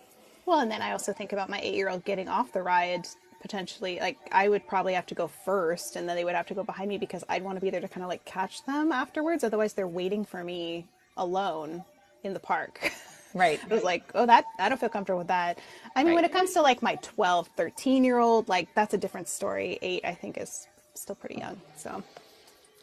Well, 0.46 0.60
and 0.60 0.72
then 0.72 0.82
I 0.82 0.92
also 0.92 1.14
think 1.14 1.34
about 1.34 1.50
my 1.50 1.60
eight-year-old 1.62 2.04
getting 2.06 2.28
off 2.28 2.52
the 2.52 2.62
ride 2.62 3.08
potentially. 3.42 4.00
Like 4.00 4.18
I 4.32 4.50
would 4.50 4.68
probably 4.68 4.94
have 4.94 5.06
to 5.08 5.16
go 5.16 5.28
first, 5.28 5.96
and 5.96 6.08
then 6.08 6.16
they 6.16 6.24
would 6.24 6.36
have 6.36 6.48
to 6.48 6.54
go 6.54 6.64
behind 6.64 6.90
me 6.90 6.98
because 6.98 7.24
I'd 7.30 7.44
want 7.44 7.58
to 7.58 7.62
be 7.62 7.70
there 7.70 7.82
to 7.82 7.88
kind 7.88 8.04
of 8.04 8.10
like 8.10 8.26
catch 8.26 8.64
them 8.66 8.92
afterwards. 8.92 9.44
Otherwise, 9.44 9.74
they're 9.74 9.88
waiting 9.88 10.26
for 10.26 10.44
me 10.44 10.88
alone 11.18 11.84
in 12.24 12.34
the 12.34 12.40
park. 12.40 12.92
Right. 13.34 13.62
I 13.64 13.74
was 13.74 13.84
like, 13.84 14.04
oh, 14.14 14.26
that 14.26 14.44
I 14.60 14.68
don't 14.68 14.78
feel 14.78 14.90
comfortable 14.90 15.20
with 15.20 15.30
that. 15.30 15.58
I 15.96 16.04
mean, 16.04 16.16
when 16.16 16.26
it 16.26 16.34
comes 16.34 16.52
to 16.56 16.62
like 16.62 16.82
my 16.82 16.96
12, 16.96 17.48
13 17.56 18.04
year 18.04 18.20
old, 18.20 18.50
like 18.50 18.68
that's 18.76 18.94
a 18.94 18.98
different 18.98 19.30
story. 19.30 19.80
Eight, 19.82 20.04
I 20.04 20.14
think, 20.14 20.38
is 20.38 20.68
still 20.96 21.16
pretty 21.16 21.36
young. 21.40 21.60
So 21.78 22.04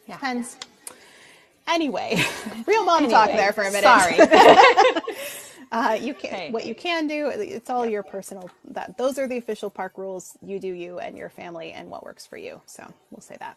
Yeah. 0.09 0.15
depends. 0.15 0.57
Anyway, 1.67 2.21
real 2.67 2.83
mom 2.83 3.09
talk 3.09 3.29
there 3.29 3.53
for 3.53 3.63
a 3.63 3.71
minute. 3.71 3.83
Sorry. 3.83 4.17
Uh, 5.71 5.95
you 6.01 6.15
can 6.15 6.51
what 6.51 6.65
you 6.65 6.73
can 6.73 7.05
do. 7.05 7.27
It's 7.27 7.69
all 7.69 7.85
your 7.85 8.01
personal. 8.01 8.49
That 8.71 8.97
those 8.97 9.19
are 9.19 9.27
the 9.27 9.37
official 9.37 9.69
park 9.69 9.99
rules. 9.99 10.35
You 10.41 10.59
do 10.59 10.69
you 10.73 10.97
and 10.97 11.15
your 11.15 11.29
family 11.29 11.73
and 11.73 11.91
what 11.91 12.03
works 12.03 12.25
for 12.25 12.37
you. 12.37 12.59
So 12.65 12.91
we'll 13.11 13.21
say 13.21 13.37
that. 13.39 13.55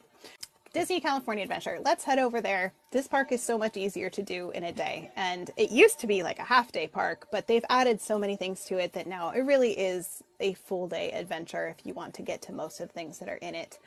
Disney 0.74 1.00
California 1.00 1.42
Adventure. 1.44 1.78
Let's 1.84 2.04
head 2.04 2.18
over 2.18 2.40
there. 2.40 2.72
This 2.90 3.06
park 3.08 3.32
is 3.32 3.42
so 3.42 3.58
much 3.58 3.76
easier 3.76 4.10
to 4.10 4.22
do 4.22 4.50
in 4.52 4.64
a 4.64 4.72
day. 4.72 5.10
And 5.16 5.50
it 5.56 5.70
used 5.70 6.00
to 6.00 6.06
be 6.06 6.22
like 6.22 6.38
a 6.38 6.44
half 6.44 6.72
day 6.72 6.86
park, 6.86 7.28
but 7.30 7.46
they've 7.46 7.64
added 7.68 8.00
so 8.00 8.18
many 8.18 8.36
things 8.36 8.64
to 8.66 8.78
it 8.78 8.92
that 8.94 9.06
now 9.06 9.30
it 9.30 9.40
really 9.40 9.72
is 9.72 10.22
a 10.40 10.54
full 10.54 10.88
day 10.88 11.12
adventure 11.12 11.68
if 11.68 11.86
you 11.86 11.92
want 11.92 12.14
to 12.14 12.22
get 12.22 12.40
to 12.42 12.52
most 12.52 12.80
of 12.80 12.88
the 12.88 12.94
things 12.94 13.18
that 13.18 13.28
are 13.28 13.36
in 13.36 13.54
it. 13.54 13.78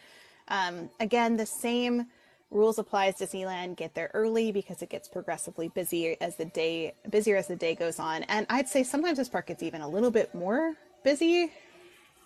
Um, 0.47 0.89
again, 0.99 1.38
the 1.38 1.45
same 1.45 2.07
rules 2.56 2.80
apply 2.80 3.08
as 3.08 3.16
Disneyland. 3.16 3.76
Get 3.76 3.93
there 3.93 4.10
early 4.14 4.51
because 4.51 4.82
it 4.82 4.89
gets 4.89 5.08
progressively 5.08 5.68
busier 5.68 6.16
as 6.22 6.38
the 6.38 6.45
day 6.45 6.95
busier 7.10 7.36
as 7.36 7.47
the 7.47 7.56
day 7.56 7.76
goes 7.76 7.99
on. 7.99 8.24
And 8.24 8.47
I'd 8.49 8.70
say 8.70 8.84
sometimes 8.84 9.18
this 9.18 9.30
park 9.30 9.47
gets 9.47 9.62
even 9.62 9.82
a 9.82 9.88
little 9.88 10.12
bit 10.12 10.34
more 10.34 10.74
busy 11.03 11.51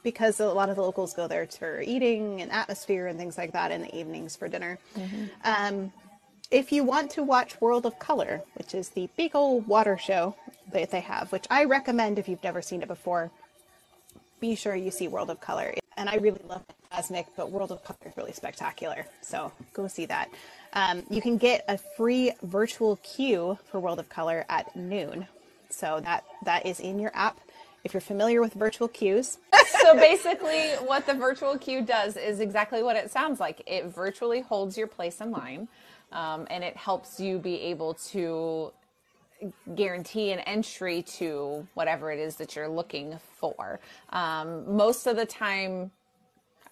because 0.03 0.39
a 0.39 0.47
lot 0.47 0.69
of 0.69 0.75
the 0.75 0.81
locals 0.81 1.13
go 1.13 1.27
there 1.27 1.45
for 1.47 1.81
eating 1.81 2.41
and 2.41 2.51
atmosphere 2.51 3.07
and 3.07 3.19
things 3.19 3.37
like 3.37 3.51
that 3.53 3.71
in 3.71 3.81
the 3.81 3.97
evenings 3.97 4.35
for 4.35 4.47
dinner. 4.47 4.79
Mm-hmm. 4.95 5.25
Um, 5.43 5.91
if 6.51 6.71
you 6.71 6.83
want 6.83 7.11
to 7.11 7.23
watch 7.23 7.59
World 7.61 7.85
of 7.85 7.99
Color, 7.99 8.41
which 8.55 8.73
is 8.73 8.89
the 8.89 9.09
big 9.17 9.35
old 9.35 9.67
water 9.67 9.97
show 9.97 10.35
that 10.71 10.89
they 10.89 11.01
have, 11.01 11.31
which 11.31 11.45
I 11.49 11.65
recommend 11.65 12.17
if 12.17 12.27
you've 12.27 12.43
never 12.43 12.61
seen 12.61 12.81
it 12.81 12.87
before, 12.87 13.29
be 14.39 14.55
sure 14.55 14.75
you 14.75 14.89
see 14.89 15.07
World 15.07 15.29
of 15.29 15.41
Color. 15.41 15.75
And 15.97 16.09
I 16.09 16.15
really 16.15 16.41
love 16.47 16.63
Cosmic, 16.91 17.27
but 17.37 17.51
World 17.51 17.71
of 17.71 17.83
Color 17.83 17.99
is 18.05 18.17
really 18.17 18.31
spectacular. 18.31 19.05
So 19.21 19.51
go 19.73 19.87
see 19.87 20.05
that. 20.07 20.29
Um, 20.73 21.03
you 21.09 21.21
can 21.21 21.37
get 21.37 21.63
a 21.67 21.77
free 21.77 22.31
virtual 22.41 22.97
queue 23.03 23.57
for 23.65 23.79
World 23.79 23.99
of 23.99 24.09
Color 24.09 24.45
at 24.49 24.75
noon. 24.75 25.27
So 25.69 25.99
that 26.03 26.23
that 26.45 26.65
is 26.65 26.79
in 26.79 26.99
your 26.99 27.11
app. 27.13 27.39
If 27.83 27.93
you're 27.93 28.01
familiar 28.01 28.41
with 28.41 28.53
virtual 28.53 28.87
queues. 28.87 29.37
so 29.81 29.95
basically, 29.95 30.71
what 30.85 31.05
the 31.05 31.13
virtual 31.13 31.57
queue 31.57 31.81
does 31.81 32.17
is 32.17 32.39
exactly 32.39 32.83
what 32.83 32.95
it 32.95 33.11
sounds 33.11 33.39
like. 33.39 33.61
It 33.67 33.85
virtually 33.85 34.41
holds 34.41 34.77
your 34.77 34.87
place 34.87 35.21
in 35.21 35.31
line, 35.31 35.67
um, 36.11 36.47
and 36.49 36.63
it 36.63 36.75
helps 36.75 37.19
you 37.19 37.37
be 37.37 37.61
able 37.61 37.93
to 38.11 38.73
guarantee 39.75 40.31
an 40.31 40.39
entry 40.39 41.03
to 41.03 41.65
whatever 41.73 42.11
it 42.11 42.19
is 42.19 42.35
that 42.37 42.55
you're 42.55 42.67
looking 42.67 43.17
for. 43.37 43.79
Um, 44.09 44.75
most 44.75 45.07
of 45.07 45.15
the 45.15 45.25
time, 45.25 45.91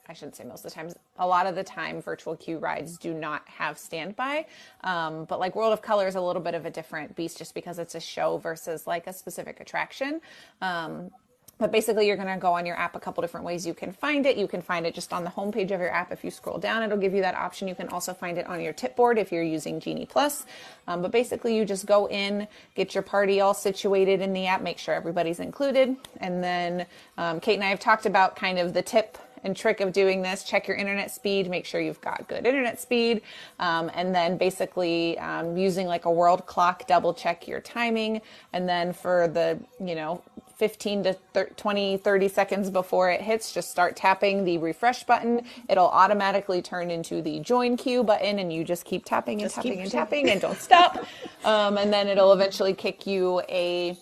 I 0.10 0.14
shouldn't 0.14 0.36
say 0.36 0.44
most 0.44 0.66
of 0.66 0.72
the 0.72 0.76
times, 0.76 0.96
a 1.18 1.28
lot 1.28 1.48
of 1.48 1.56
the 1.56 1.64
time, 1.64 2.02
virtual 2.02 2.36
queue 2.36 2.58
rides 2.58 2.98
do 2.98 3.14
not 3.14 3.48
have 3.48 3.78
standby. 3.78 4.46
Um, 4.84 5.26
but 5.26 5.40
like 5.40 5.56
World 5.56 5.74
of 5.74 5.82
Color 5.82 6.08
is 6.08 6.16
a 6.16 6.22
little 6.22 6.42
bit 6.42 6.54
of 6.54 6.66
a 6.66 6.70
different 6.70 7.16
beast 7.16 7.38
just 7.38 7.54
because 7.54 7.80
it's 7.80 7.96
a 7.96 8.00
show 8.00 8.38
versus 8.38 8.88
like 8.88 9.08
a 9.08 9.14
specific 9.14 9.60
attraction. 9.60 10.22
Um, 10.62 11.12
but 11.60 11.72
basically, 11.72 12.06
you're 12.06 12.18
going 12.18 12.28
to 12.28 12.38
go 12.38 12.54
on 12.54 12.68
your 12.68 12.76
app 12.76 12.96
a 12.96 13.00
couple 13.00 13.22
different 13.22 13.44
ways 13.44 13.66
you 13.66 13.74
can 13.74 13.92
find 13.92 14.28
it. 14.28 14.38
You 14.38 14.48
can 14.48 14.62
find 14.62 14.86
it 14.86 14.94
just 14.94 15.12
on 15.12 15.24
the 15.24 15.32
homepage 15.32 15.72
of 15.72 15.80
your 15.80 15.92
app. 15.92 16.12
If 16.12 16.24
you 16.24 16.30
scroll 16.30 16.60
down, 16.60 16.84
it'll 16.84 17.00
give 17.00 17.16
you 17.16 17.22
that 17.22 17.34
option. 17.34 17.68
You 17.68 17.74
can 17.74 17.90
also 17.90 18.14
find 18.14 18.38
it 18.38 18.46
on 18.46 18.62
your 18.62 18.74
tip 18.74 18.96
board 18.96 19.18
if 19.18 19.32
you're 19.32 19.42
using 19.42 19.80
Genie 19.80 20.06
Plus. 20.06 20.46
Um, 20.88 21.02
but 21.02 21.12
basically, 21.12 21.58
you 21.58 21.66
just 21.66 21.88
go 21.88 22.08
in, 22.10 22.48
get 22.76 22.94
your 22.94 23.02
party 23.02 23.42
all 23.42 23.56
situated 23.56 24.22
in 24.22 24.34
the 24.34 24.46
app, 24.46 24.62
make 24.62 24.78
sure 24.78 24.94
everybody's 24.94 25.40
included. 25.40 25.96
And 26.18 26.44
then 26.44 26.86
um, 27.18 27.40
Kate 27.40 27.56
and 27.56 27.64
I 27.64 27.70
have 27.70 27.80
talked 27.80 28.06
about 28.06 28.36
kind 28.36 28.60
of 28.60 28.76
the 28.76 28.84
tip 28.84 29.18
and 29.44 29.56
trick 29.56 29.80
of 29.80 29.92
doing 29.92 30.22
this 30.22 30.44
check 30.44 30.68
your 30.68 30.78
internet 30.78 31.12
speed 31.12 31.50
make 31.50 31.66
sure 31.66 31.80
you've 31.82 32.02
got 32.02 32.28
good 32.28 32.46
internet 32.46 32.80
speed 32.80 33.22
um, 33.60 33.92
and 33.94 34.14
then 34.14 34.38
basically 34.38 35.18
um, 35.20 35.58
using 35.58 35.88
like 35.88 36.06
a 36.06 36.12
world 36.12 36.46
clock 36.46 36.86
double 36.88 37.14
check 37.14 37.48
your 37.48 37.60
timing 37.60 38.22
and 38.54 38.68
then 38.68 38.94
for 38.94 39.28
the 39.28 39.60
you 39.84 39.96
know 39.96 40.22
15 40.58 41.04
to 41.04 41.14
30, 41.34 41.54
20 41.56 41.98
30 41.98 42.28
seconds 42.28 42.70
before 42.72 43.12
it 43.12 43.22
hits 43.22 43.54
just 43.54 43.70
start 43.70 43.96
tapping 43.96 44.44
the 44.44 44.58
refresh 44.58 45.04
button. 45.04 45.46
It'll 45.70 45.88
automatically 45.88 46.64
turn 46.64 46.90
into 46.90 47.22
the 47.22 47.40
join 47.40 47.78
queue 47.78 48.04
button 48.04 48.40
and 48.40 48.52
you 48.52 48.64
just 48.64 48.84
keep 48.84 49.06
tapping 49.06 49.42
and 49.42 49.52
just 49.52 49.56
tapping 49.56 49.82
and 49.82 49.92
tapping 49.92 50.30
and 50.30 50.42
don't 50.42 50.60
stop. 50.60 51.06
Um, 51.46 51.78
and 51.78 51.94
then 51.94 52.10
it'll 52.10 52.34
eventually 52.34 52.74
kick 52.74 53.08
you 53.08 53.42
a 53.48 53.96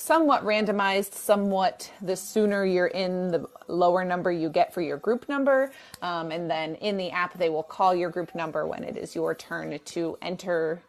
somewhat 0.00 0.42
randomized, 0.44 1.12
somewhat 1.12 1.90
the 2.00 2.16
sooner 2.16 2.64
you're 2.64 2.86
in, 2.86 3.28
the 3.28 3.46
lower 3.68 4.02
number 4.02 4.32
you 4.32 4.48
get 4.48 4.72
for 4.72 4.80
your 4.80 4.96
group 4.96 5.28
number. 5.28 5.70
Um, 6.00 6.30
and 6.30 6.50
then 6.50 6.76
in 6.76 6.96
the 6.96 7.10
app, 7.10 7.36
they 7.36 7.50
will 7.50 7.62
call 7.62 7.94
your 7.94 8.08
group 8.08 8.34
number 8.34 8.66
when 8.66 8.82
it 8.82 8.96
is 8.96 9.14
your 9.14 9.34
turn 9.34 9.78
to 9.78 10.18
enter 10.22 10.80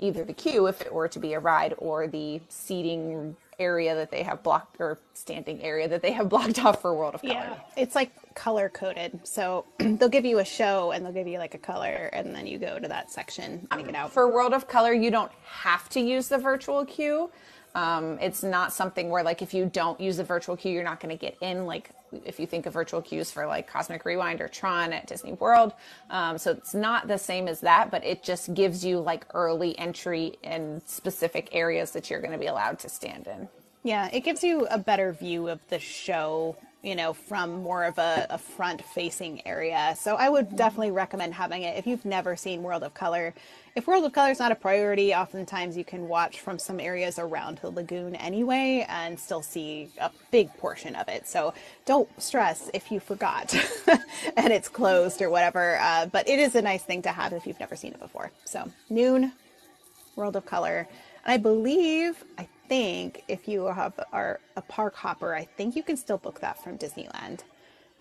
either 0.00 0.24
the 0.24 0.32
queue 0.32 0.66
if 0.66 0.80
it 0.80 0.92
were 0.92 1.06
to 1.06 1.20
be 1.20 1.34
a 1.34 1.38
ride 1.38 1.74
or 1.78 2.08
the 2.08 2.40
seating 2.48 3.36
area 3.60 3.94
that 3.94 4.10
they 4.10 4.24
have 4.24 4.42
blocked 4.42 4.76
or 4.80 4.98
standing 5.14 5.62
area 5.62 5.86
that 5.86 6.02
they 6.02 6.10
have 6.10 6.28
blocked 6.34 6.58
off 6.64 6.82
for 6.82 6.96
World 6.96 7.14
of 7.14 7.22
Color. 7.22 7.34
Yeah, 7.34 7.56
it's 7.76 7.94
like 7.94 8.10
color 8.34 8.68
coded. 8.68 9.20
So 9.22 9.66
they'll 9.78 10.08
give 10.08 10.24
you 10.24 10.40
a 10.40 10.44
show 10.44 10.90
and 10.90 11.06
they'll 11.06 11.12
give 11.12 11.28
you 11.28 11.38
like 11.38 11.54
a 11.54 11.58
color 11.58 12.10
and 12.12 12.34
then 12.34 12.48
you 12.48 12.58
go 12.58 12.80
to 12.80 12.88
that 12.88 13.12
section 13.12 13.68
and 13.70 13.86
get 13.86 13.94
out. 13.94 14.12
For 14.12 14.28
World 14.28 14.52
of 14.52 14.66
Color, 14.66 14.94
you 14.94 15.12
don't 15.12 15.30
have 15.44 15.88
to 15.90 16.00
use 16.00 16.26
the 16.26 16.38
virtual 16.38 16.84
queue. 16.84 17.30
Um, 17.74 18.18
it's 18.20 18.42
not 18.42 18.72
something 18.72 19.08
where 19.08 19.22
like 19.22 19.42
if 19.42 19.54
you 19.54 19.66
don't 19.66 20.00
use 20.00 20.18
the 20.18 20.24
virtual 20.24 20.56
queue, 20.56 20.72
you're 20.72 20.84
not 20.84 21.00
going 21.00 21.16
to 21.16 21.20
get 21.20 21.36
in. 21.40 21.66
Like 21.66 21.90
if 22.24 22.38
you 22.38 22.46
think 22.46 22.66
of 22.66 22.74
virtual 22.74 23.00
queues 23.00 23.30
for 23.30 23.46
like 23.46 23.68
Cosmic 23.68 24.04
Rewind 24.04 24.40
or 24.40 24.48
Tron 24.48 24.92
at 24.92 25.06
Disney 25.06 25.32
World, 25.32 25.72
um, 26.10 26.36
so 26.38 26.50
it's 26.50 26.74
not 26.74 27.08
the 27.08 27.18
same 27.18 27.48
as 27.48 27.60
that, 27.60 27.90
but 27.90 28.04
it 28.04 28.22
just 28.22 28.52
gives 28.54 28.84
you 28.84 29.00
like 29.00 29.26
early 29.34 29.78
entry 29.78 30.34
in 30.42 30.82
specific 30.86 31.48
areas 31.52 31.92
that 31.92 32.10
you're 32.10 32.20
going 32.20 32.32
to 32.32 32.38
be 32.38 32.46
allowed 32.46 32.78
to 32.80 32.88
stand 32.88 33.26
in. 33.26 33.48
Yeah, 33.84 34.08
it 34.12 34.20
gives 34.20 34.44
you 34.44 34.66
a 34.66 34.78
better 34.78 35.12
view 35.12 35.48
of 35.48 35.60
the 35.68 35.78
show 35.78 36.56
you 36.82 36.96
know, 36.96 37.12
from 37.12 37.62
more 37.62 37.84
of 37.84 37.96
a, 37.98 38.26
a 38.30 38.38
front 38.38 38.84
facing 38.84 39.46
area. 39.46 39.94
So 39.98 40.16
I 40.16 40.28
would 40.28 40.56
definitely 40.56 40.90
recommend 40.90 41.34
having 41.34 41.62
it 41.62 41.78
if 41.78 41.86
you've 41.86 42.04
never 42.04 42.36
seen 42.36 42.62
World 42.62 42.82
of 42.82 42.92
Color. 42.92 43.34
If 43.74 43.86
World 43.86 44.04
of 44.04 44.12
Color 44.12 44.32
is 44.32 44.38
not 44.38 44.52
a 44.52 44.54
priority, 44.54 45.14
oftentimes 45.14 45.78
you 45.78 45.84
can 45.84 46.06
watch 46.06 46.40
from 46.40 46.58
some 46.58 46.78
areas 46.78 47.18
around 47.18 47.56
the 47.58 47.70
lagoon 47.70 48.14
anyway 48.16 48.84
and 48.86 49.18
still 49.18 49.40
see 49.40 49.88
a 49.98 50.10
big 50.30 50.54
portion 50.58 50.94
of 50.94 51.08
it. 51.08 51.26
So 51.26 51.54
don't 51.86 52.08
stress 52.20 52.70
if 52.74 52.92
you 52.92 53.00
forgot 53.00 53.54
and 54.36 54.52
it's 54.52 54.68
closed 54.68 55.22
or 55.22 55.30
whatever. 55.30 55.78
Uh, 55.80 56.04
but 56.04 56.28
it 56.28 56.38
is 56.38 56.54
a 56.54 56.60
nice 56.60 56.82
thing 56.82 57.00
to 57.02 57.12
have 57.12 57.32
if 57.32 57.46
you've 57.46 57.60
never 57.60 57.74
seen 57.74 57.92
it 57.92 58.00
before. 58.00 58.30
So 58.44 58.70
noon, 58.90 59.32
World 60.16 60.36
of 60.36 60.44
Color. 60.44 60.86
And 61.24 61.32
I 61.32 61.38
believe, 61.38 62.22
I 62.36 62.46
think 62.68 63.24
if 63.26 63.48
you 63.48 63.64
have 63.64 63.98
are 64.12 64.38
a 64.54 64.60
park 64.60 64.94
hopper, 64.96 65.34
I 65.34 65.46
think 65.46 65.76
you 65.76 65.82
can 65.82 65.96
still 65.96 66.18
book 66.18 66.40
that 66.40 66.62
from 66.62 66.76
Disneyland. 66.76 67.40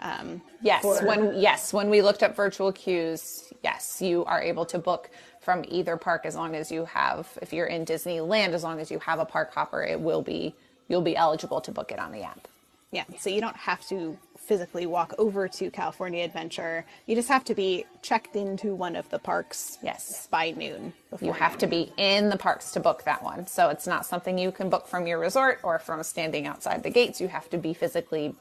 Um, 0.02 0.42
yes, 0.62 0.82
for... 0.82 1.06
when 1.06 1.40
yes, 1.40 1.74
when 1.74 1.90
we 1.90 2.02
looked 2.02 2.24
up 2.24 2.36
virtual 2.36 2.72
queues, 2.72 3.54
yes, 3.64 4.02
you 4.02 4.26
are 4.26 4.42
able 4.42 4.66
to 4.66 4.80
book 4.80 5.12
from 5.42 5.66
either 5.68 5.98
park 5.98 6.26
as 6.26 6.36
long 6.36 6.56
as 6.56 6.72
you 6.72 6.86
have. 6.86 7.28
If 7.42 7.52
you're 7.52 7.66
in 7.66 7.86
Disneyland, 7.86 8.50
as 8.50 8.64
long 8.64 8.80
as 8.80 8.90
you 8.90 9.00
have 9.00 9.20
a 9.20 9.26
park 9.26 9.54
hopper, 9.54 9.84
it 9.84 10.00
will 10.00 10.22
be 10.22 10.56
you'll 10.88 11.02
be 11.02 11.16
eligible 11.16 11.62
to 11.62 11.72
book 11.72 11.92
it 11.92 12.00
on 12.00 12.12
the 12.12 12.22
app. 12.22 12.48
Yeah, 12.92 13.06
so 13.18 13.30
you 13.30 13.40
don't 13.40 13.56
have 13.56 13.86
to 13.88 14.18
physically 14.38 14.86
walk 14.86 15.14
over 15.18 15.48
to 15.48 15.72
California 15.72 16.26
Adventure. 16.26 16.86
You 17.06 17.16
just 17.16 17.30
have 17.30 17.46
to 17.46 17.56
be 17.56 17.86
checked 18.02 18.36
into 18.36 18.76
one 18.76 18.98
of 18.98 19.10
the 19.10 19.20
parks. 19.20 19.78
Yes, 19.82 20.28
by 20.30 20.52
noon. 20.52 20.92
You 21.22 21.32
have 21.32 21.58
to 21.60 21.68
be 21.68 21.94
in 21.96 22.30
the 22.30 22.38
parks 22.38 22.72
to 22.72 22.82
book 22.82 23.04
that 23.06 23.24
one. 23.24 23.48
So 23.48 23.70
it's 23.70 23.88
not 23.88 24.06
something 24.06 24.38
you 24.38 24.52
can 24.52 24.70
book 24.70 24.88
from 24.88 25.08
your 25.08 25.20
resort 25.20 25.60
or 25.64 25.80
from 25.80 26.04
standing 26.04 26.48
outside 26.48 26.84
the 26.84 26.90
gates. 26.90 27.22
You 27.22 27.30
have 27.30 27.50
to 27.52 27.58
be 27.58 27.74
physically 27.74 28.36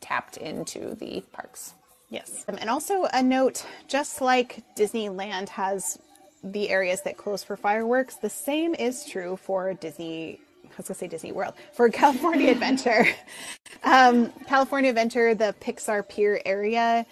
tapped 0.00 0.38
into 0.38 0.94
the 0.94 1.22
parks. 1.32 1.74
Yes. 2.08 2.44
Um, 2.48 2.56
and 2.60 2.70
also 2.70 3.04
a 3.12 3.22
note 3.22 3.66
just 3.88 4.20
like 4.20 4.62
Disneyland 4.76 5.50
has 5.50 5.98
the 6.42 6.70
areas 6.70 7.02
that 7.02 7.16
close 7.16 7.44
for 7.44 7.56
fireworks, 7.56 8.16
the 8.16 8.30
same 8.30 8.74
is 8.74 9.04
true 9.04 9.36
for 9.36 9.74
Disney 9.74 10.40
I 10.64 10.74
was 10.78 10.88
gonna 10.88 10.98
say 10.98 11.08
Disney 11.08 11.32
World 11.32 11.54
for 11.72 11.88
California 11.90 12.50
Adventure. 12.50 13.06
Um, 13.84 14.32
California 14.46 14.90
Adventure, 14.90 15.34
the 15.34 15.54
Pixar 15.60 16.08
Pier 16.08 16.40
area, 16.46 17.04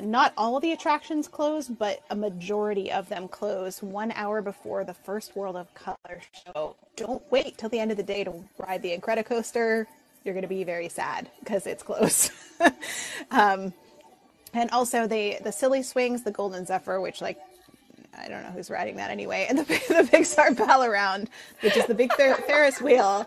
not 0.00 0.32
all 0.36 0.58
the 0.58 0.72
attractions 0.72 1.28
close, 1.28 1.68
but 1.68 2.02
a 2.10 2.16
majority 2.16 2.90
of 2.90 3.08
them 3.08 3.28
close 3.28 3.82
one 3.82 4.10
hour 4.12 4.42
before 4.42 4.84
the 4.84 4.94
first 4.94 5.36
World 5.36 5.54
of 5.54 5.72
Color 5.74 6.20
show. 6.44 6.74
Don't 6.96 7.22
wait 7.30 7.56
till 7.56 7.68
the 7.68 7.78
end 7.78 7.92
of 7.92 7.96
the 7.96 8.02
day 8.02 8.24
to 8.24 8.32
ride 8.58 8.82
the 8.82 8.96
Incredicoaster. 8.96 9.86
You're 10.24 10.34
gonna 10.34 10.48
be 10.48 10.64
very 10.64 10.88
sad 10.88 11.30
because 11.40 11.66
it's 11.66 11.82
close. 11.82 12.30
um, 13.30 13.72
and 14.52 14.70
also 14.70 15.06
the 15.06 15.38
the 15.44 15.52
silly 15.52 15.82
swings, 15.82 16.22
the 16.22 16.32
Golden 16.32 16.66
Zephyr, 16.66 17.00
which 17.00 17.20
like 17.20 17.38
I 18.18 18.28
don't 18.28 18.42
know 18.42 18.50
who's 18.50 18.70
riding 18.70 18.96
that 18.96 19.10
anyway, 19.10 19.46
and 19.48 19.58
the, 19.60 19.64
the 19.64 20.08
Pixar 20.10 20.56
Pal 20.56 20.84
Around, 20.84 21.30
which 21.60 21.76
is 21.76 21.86
the 21.86 21.94
big 21.94 22.12
Fer- 22.14 22.36
Ferris 22.46 22.80
wheel. 22.80 23.26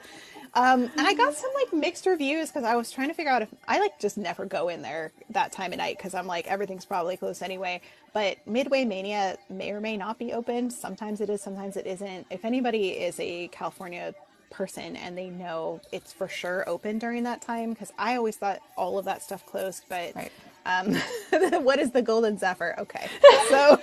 Um, 0.54 0.90
and 0.98 1.06
I 1.06 1.14
got 1.14 1.36
some 1.36 1.52
like 1.54 1.72
mixed 1.72 2.06
reviews 2.06 2.50
because 2.50 2.64
I 2.64 2.76
was 2.76 2.90
trying 2.90 3.10
to 3.10 3.14
figure 3.14 3.32
out 3.32 3.44
if 3.44 3.50
I 3.68 3.80
like 3.80 4.00
just 4.00 4.18
never 4.18 4.46
go 4.46 4.70
in 4.70 4.82
there 4.82 5.12
that 5.30 5.52
time 5.52 5.72
of 5.72 5.78
night 5.78 5.98
because 5.98 6.16
I'm 6.16 6.26
like 6.26 6.48
everything's 6.48 6.86
probably 6.86 7.16
closed 7.16 7.44
anyway. 7.44 7.82
But 8.14 8.38
Midway 8.48 8.84
Mania 8.84 9.38
may 9.50 9.72
or 9.72 9.80
may 9.80 9.98
not 9.98 10.18
be 10.18 10.34
open. 10.34 10.72
Sometimes 10.72 11.22
it 11.22 11.30
is, 11.30 11.42
sometimes 11.42 11.78
it 11.78 11.86
isn't. 11.86 12.26
If 12.32 12.44
anybody 12.44 12.90
is 12.90 13.20
a 13.20 13.50
California 13.50 14.16
person 14.50 14.96
and 14.96 15.16
they 15.18 15.30
know 15.30 15.82
it's 15.92 16.14
for 16.14 16.28
sure 16.28 16.68
open 16.68 16.98
during 16.98 17.24
that 17.24 17.42
time, 17.42 17.72
because 17.72 17.94
I 18.00 18.16
always 18.16 18.38
thought 18.38 18.60
all 18.76 18.98
of 18.98 19.06
that 19.06 19.22
stuff 19.22 19.46
closed. 19.46 19.84
But 19.90 20.16
right. 20.16 20.32
um, 20.66 20.96
what 21.64 21.78
is 21.78 21.92
the 21.92 22.02
Golden 22.02 22.38
Zephyr? 22.38 22.74
Okay, 22.80 23.08
so 23.50 23.80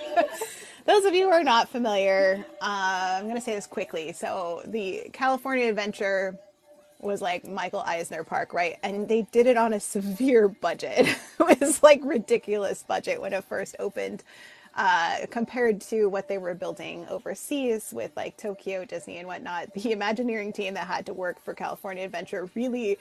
those 0.85 1.05
of 1.05 1.13
you 1.15 1.25
who 1.25 1.31
are 1.31 1.43
not 1.43 1.69
familiar, 1.69 2.45
uh, 2.61 3.17
I'm 3.17 3.23
going 3.23 3.35
to 3.35 3.41
say 3.41 3.55
this 3.55 3.67
quickly. 3.67 4.13
So, 4.13 4.61
the 4.65 5.09
California 5.13 5.67
Adventure 5.67 6.37
was 6.99 7.21
like 7.21 7.47
Michael 7.47 7.81
Eisner 7.81 8.23
Park, 8.23 8.53
right? 8.53 8.77
And 8.83 9.07
they 9.07 9.23
did 9.31 9.47
it 9.47 9.57
on 9.57 9.73
a 9.73 9.79
severe 9.79 10.47
budget. 10.47 11.07
it 11.39 11.59
was 11.59 11.83
like 11.83 12.01
ridiculous 12.03 12.83
budget 12.83 13.21
when 13.21 13.33
it 13.33 13.43
first 13.45 13.75
opened. 13.79 14.23
Uh, 14.77 15.25
compared 15.31 15.79
to 15.79 16.07
what 16.07 16.27
they 16.27 16.37
were 16.37 16.53
building 16.53 17.07
overseas 17.09 17.91
with 17.93 18.11
like 18.17 18.35
Tokyo, 18.35 18.83
Disney, 18.83 19.17
and 19.17 19.27
whatnot, 19.27 19.73
the 19.73 19.93
Imagineering 19.93 20.51
team 20.51 20.73
that 20.73 20.85
had 20.85 21.05
to 21.05 21.13
work 21.13 21.41
for 21.43 21.53
California 21.53 22.03
Adventure 22.03 22.49
really 22.55 22.97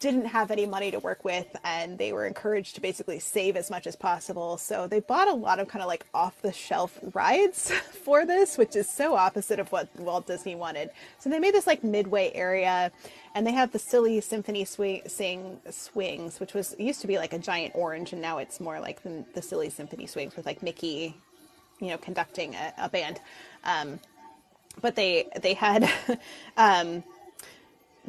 didn't 0.00 0.26
have 0.26 0.52
any 0.52 0.64
money 0.64 0.92
to 0.92 0.98
work 1.00 1.24
with 1.24 1.56
and 1.64 1.98
they 1.98 2.12
were 2.12 2.24
encouraged 2.24 2.76
to 2.76 2.80
basically 2.80 3.18
save 3.18 3.56
as 3.56 3.68
much 3.68 3.86
as 3.86 3.96
possible. 3.96 4.56
So 4.56 4.86
they 4.86 5.00
bought 5.00 5.26
a 5.26 5.32
lot 5.32 5.58
of 5.58 5.66
kind 5.66 5.82
of 5.82 5.88
like 5.88 6.06
off 6.14 6.40
the 6.40 6.52
shelf 6.52 6.98
rides 7.14 7.70
for 8.04 8.24
this, 8.24 8.56
which 8.56 8.76
is 8.76 8.88
so 8.88 9.16
opposite 9.16 9.58
of 9.58 9.72
what 9.72 9.88
Walt 9.98 10.26
Disney 10.26 10.54
wanted. 10.54 10.90
So 11.18 11.28
they 11.28 11.40
made 11.40 11.54
this 11.54 11.66
like 11.66 11.82
midway 11.82 12.30
area 12.32 12.92
and 13.34 13.44
they 13.44 13.52
have 13.52 13.72
the 13.72 13.78
silly 13.78 14.20
symphony 14.20 14.64
swing, 14.64 15.02
sing 15.08 15.58
swings, 15.68 16.38
which 16.38 16.54
was 16.54 16.76
used 16.78 17.00
to 17.00 17.08
be 17.08 17.18
like 17.18 17.32
a 17.32 17.38
giant 17.38 17.72
orange 17.74 18.12
and 18.12 18.22
now 18.22 18.38
it's 18.38 18.60
more 18.60 18.78
like 18.78 19.02
the, 19.02 19.24
the 19.34 19.42
silly 19.42 19.68
symphony 19.68 20.06
swings 20.06 20.36
with 20.36 20.46
like 20.46 20.62
Mickey, 20.62 21.16
you 21.80 21.88
know, 21.88 21.98
conducting 21.98 22.54
a, 22.54 22.72
a 22.78 22.88
band. 22.88 23.20
Um, 23.64 23.98
but 24.80 24.94
they, 24.94 25.28
they 25.42 25.54
had, 25.54 25.90
um, 26.56 27.02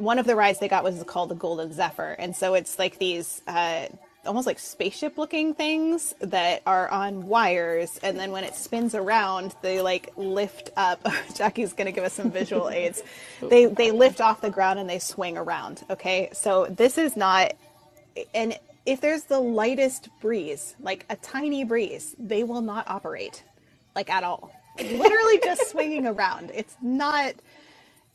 one 0.00 0.18
of 0.18 0.26
the 0.26 0.36
rides 0.36 0.58
they 0.60 0.68
got 0.68 0.84
was 0.84 1.02
called 1.04 1.30
the 1.30 1.34
Golden 1.36 1.72
Zephyr, 1.72 2.16
and 2.18 2.34
so 2.34 2.54
it's 2.54 2.78
like 2.78 2.98
these 2.98 3.42
uh, 3.46 3.86
almost 4.26 4.46
like 4.46 4.58
spaceship 4.58 5.18
looking 5.18 5.54
things 5.54 6.14
that 6.20 6.62
are 6.66 6.88
on 6.88 7.26
wires, 7.26 8.00
and 8.02 8.18
then 8.18 8.32
when 8.32 8.44
it 8.44 8.54
spins 8.54 8.94
around, 8.94 9.54
they 9.62 9.82
like 9.82 10.12
lift 10.16 10.70
up. 10.76 11.06
Jacque's 11.34 11.74
gonna 11.74 11.92
give 11.92 12.04
us 12.04 12.14
some 12.14 12.30
visual 12.30 12.70
aids. 12.72 13.02
They 13.42 13.66
they 13.66 13.90
lift 13.92 14.20
off 14.22 14.40
the 14.40 14.50
ground 14.50 14.78
and 14.78 14.90
they 14.90 14.98
swing 14.98 15.36
around. 15.38 15.84
Okay, 15.90 16.30
so 16.32 16.66
this 16.66 16.98
is 16.98 17.16
not, 17.16 17.52
and 18.34 18.58
if 18.86 19.00
there's 19.02 19.24
the 19.24 19.40
lightest 19.40 20.08
breeze, 20.22 20.76
like 20.80 21.06
a 21.10 21.16
tiny 21.16 21.64
breeze, 21.64 22.16
they 22.18 22.44
will 22.44 22.62
not 22.62 22.88
operate, 22.88 23.44
like 23.94 24.10
at 24.10 24.24
all. 24.24 24.50
Literally 24.78 25.40
just 25.44 25.70
swinging 25.70 26.06
around. 26.06 26.50
It's 26.54 26.76
not 26.82 27.34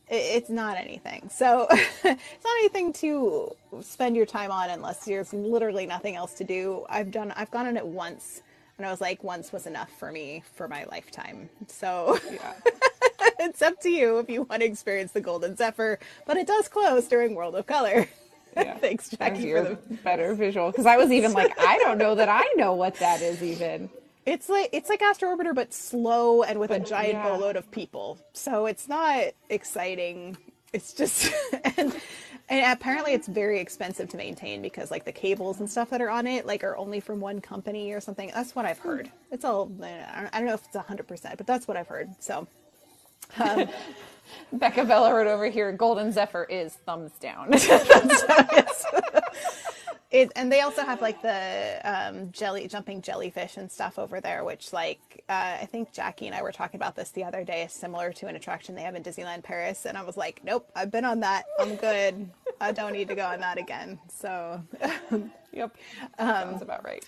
it's 0.09 0.49
not 0.49 0.77
anything. 0.77 1.29
So 1.31 1.67
it's 1.71 2.03
not 2.03 2.59
anything 2.59 2.93
to 2.93 3.55
spend 3.81 4.15
your 4.15 4.25
time 4.25 4.51
on 4.51 4.69
unless 4.69 5.05
there's 5.05 5.33
literally 5.33 5.85
nothing 5.85 6.15
else 6.15 6.33
to 6.35 6.43
do. 6.43 6.85
I've 6.89 7.11
done 7.11 7.33
I've 7.35 7.51
gone 7.51 7.67
on 7.67 7.77
it 7.77 7.85
once 7.85 8.41
and 8.77 8.85
I 8.85 8.91
was 8.91 9.01
like 9.01 9.23
once 9.23 9.51
was 9.51 9.67
enough 9.67 9.89
for 9.97 10.11
me 10.11 10.43
for 10.55 10.67
my 10.67 10.85
lifetime. 10.85 11.49
So 11.67 12.19
yeah. 12.31 12.53
it's 13.39 13.61
up 13.61 13.79
to 13.81 13.89
you 13.89 14.19
if 14.19 14.29
you 14.29 14.43
want 14.43 14.61
to 14.61 14.67
experience 14.67 15.11
the 15.11 15.21
Golden 15.21 15.55
Zephyr, 15.55 15.99
but 16.25 16.37
it 16.37 16.47
does 16.47 16.67
close 16.67 17.07
during 17.07 17.35
World 17.35 17.55
of 17.55 17.65
Color. 17.65 18.07
Yeah. 18.57 18.77
Thanks, 18.77 19.09
Jacque, 19.09 19.35
for 19.35 19.63
the 19.63 19.77
better 20.01 20.33
visual. 20.33 20.71
Because 20.71 20.85
I 20.85 20.95
was 20.95 21.11
even 21.11 21.33
like, 21.33 21.51
I 21.59 21.77
don't 21.79 21.97
know 21.97 22.15
that 22.15 22.29
I 22.29 22.49
know 22.55 22.73
what 22.73 22.95
that 22.99 23.21
is 23.21 23.43
even. 23.43 23.89
It's 24.26 24.49
like 24.49 24.69
it's 24.73 24.89
like 24.89 25.01
Astro 25.01 25.36
Orbiter, 25.36 25.53
but 25.53 25.73
slow 25.73 26.43
and 26.43 26.59
with 26.59 26.69
but, 26.69 26.82
a 26.82 26.84
giant 26.84 27.13
yeah. 27.13 27.30
boatload 27.30 27.55
of 27.55 27.69
people. 27.71 28.17
So 28.34 28.65
it's 28.65 28.88
not 28.88 29.26
exciting. 29.49 30.38
It's 30.73 30.93
just 30.93 31.32
and 31.78 31.95
and 32.49 32.73
apparently 32.73 33.13
it's 33.13 33.28
very 33.28 33.59
expensive 33.59 34.09
to 34.09 34.17
maintain 34.17 34.61
because 34.63 34.89
like 34.89 35.05
the 35.05 35.11
cables 35.11 35.59
and 35.59 35.69
stuff 35.69 35.91
that 35.91 36.01
are 36.01 36.09
on 36.09 36.26
it 36.26 36.45
like 36.47 36.63
are 36.63 36.76
only 36.76 36.99
from 36.99 37.19
one 37.19 37.39
company 37.39 37.93
or 37.93 38.01
something. 38.01 38.32
That's 38.34 38.55
what 38.55 38.65
I've 38.65 38.80
heard. 38.80 39.11
It's 39.32 39.45
all 39.45 39.71
I 39.84 40.30
don't 40.34 40.45
know 40.45 40.55
if 40.55 40.65
it's 40.65 40.76
hundred 40.76 41.07
percent, 41.07 41.38
but 41.38 41.45
that's 41.45 41.67
what 41.67 41.78
I've 41.78 41.88
heard. 41.88 42.09
So. 42.19 42.47
Um, 43.39 43.67
Becca 44.53 44.86
Bella 44.86 45.13
wrote 45.13 45.28
over 45.28 45.47
here, 45.49 45.71
Golden 45.71 46.11
Zephyr 46.11 46.45
is 46.45 46.73
thumbs 46.73 47.11
down. 47.19 47.51
it, 50.16 50.32
and 50.38 50.49
they 50.49 50.61
also 50.61 50.84
have 50.84 51.01
like 51.01 51.22
the 51.22 51.82
um, 51.84 52.32
jelly 52.32 52.68
jumping 52.70 53.01
jellyfish 53.01 53.57
and 53.57 53.70
stuff 53.70 53.99
over 53.99 54.22
there, 54.22 54.45
which 54.45 54.72
like 54.72 55.24
uh, 55.28 55.57
I 55.61 55.68
think 55.70 55.91
Jacque 55.91 56.22
and 56.22 56.34
I 56.34 56.41
were 56.41 56.53
talking 56.53 56.80
about 56.80 56.95
this 56.95 57.11
the 57.11 57.26
other 57.26 57.43
day, 57.43 57.63
Is 57.63 57.74
similar 57.74 58.13
to 58.13 58.28
an 58.28 58.36
attraction 58.38 58.76
they 58.76 58.84
have 58.84 58.95
in 58.95 59.03
Disneyland 59.03 59.43
Paris, 59.43 59.86
and 59.86 59.97
I 59.97 60.03
was 60.03 60.16
like, 60.16 60.41
nope, 60.43 60.70
I've 60.74 60.89
been 60.89 61.03
on 61.03 61.20
that. 61.20 61.43
I'm 61.59 61.76
good. 61.76 62.30
I 62.61 62.72
don't 62.72 62.93
need 62.93 63.09
to 63.09 63.16
go 63.16 63.26
on 63.26 63.41
that 63.41 63.57
again. 63.57 63.99
So, 64.07 64.63
yep, 65.51 65.76
um, 66.18 66.28
sounds 66.28 66.61
about 66.61 66.86
right. 66.86 67.03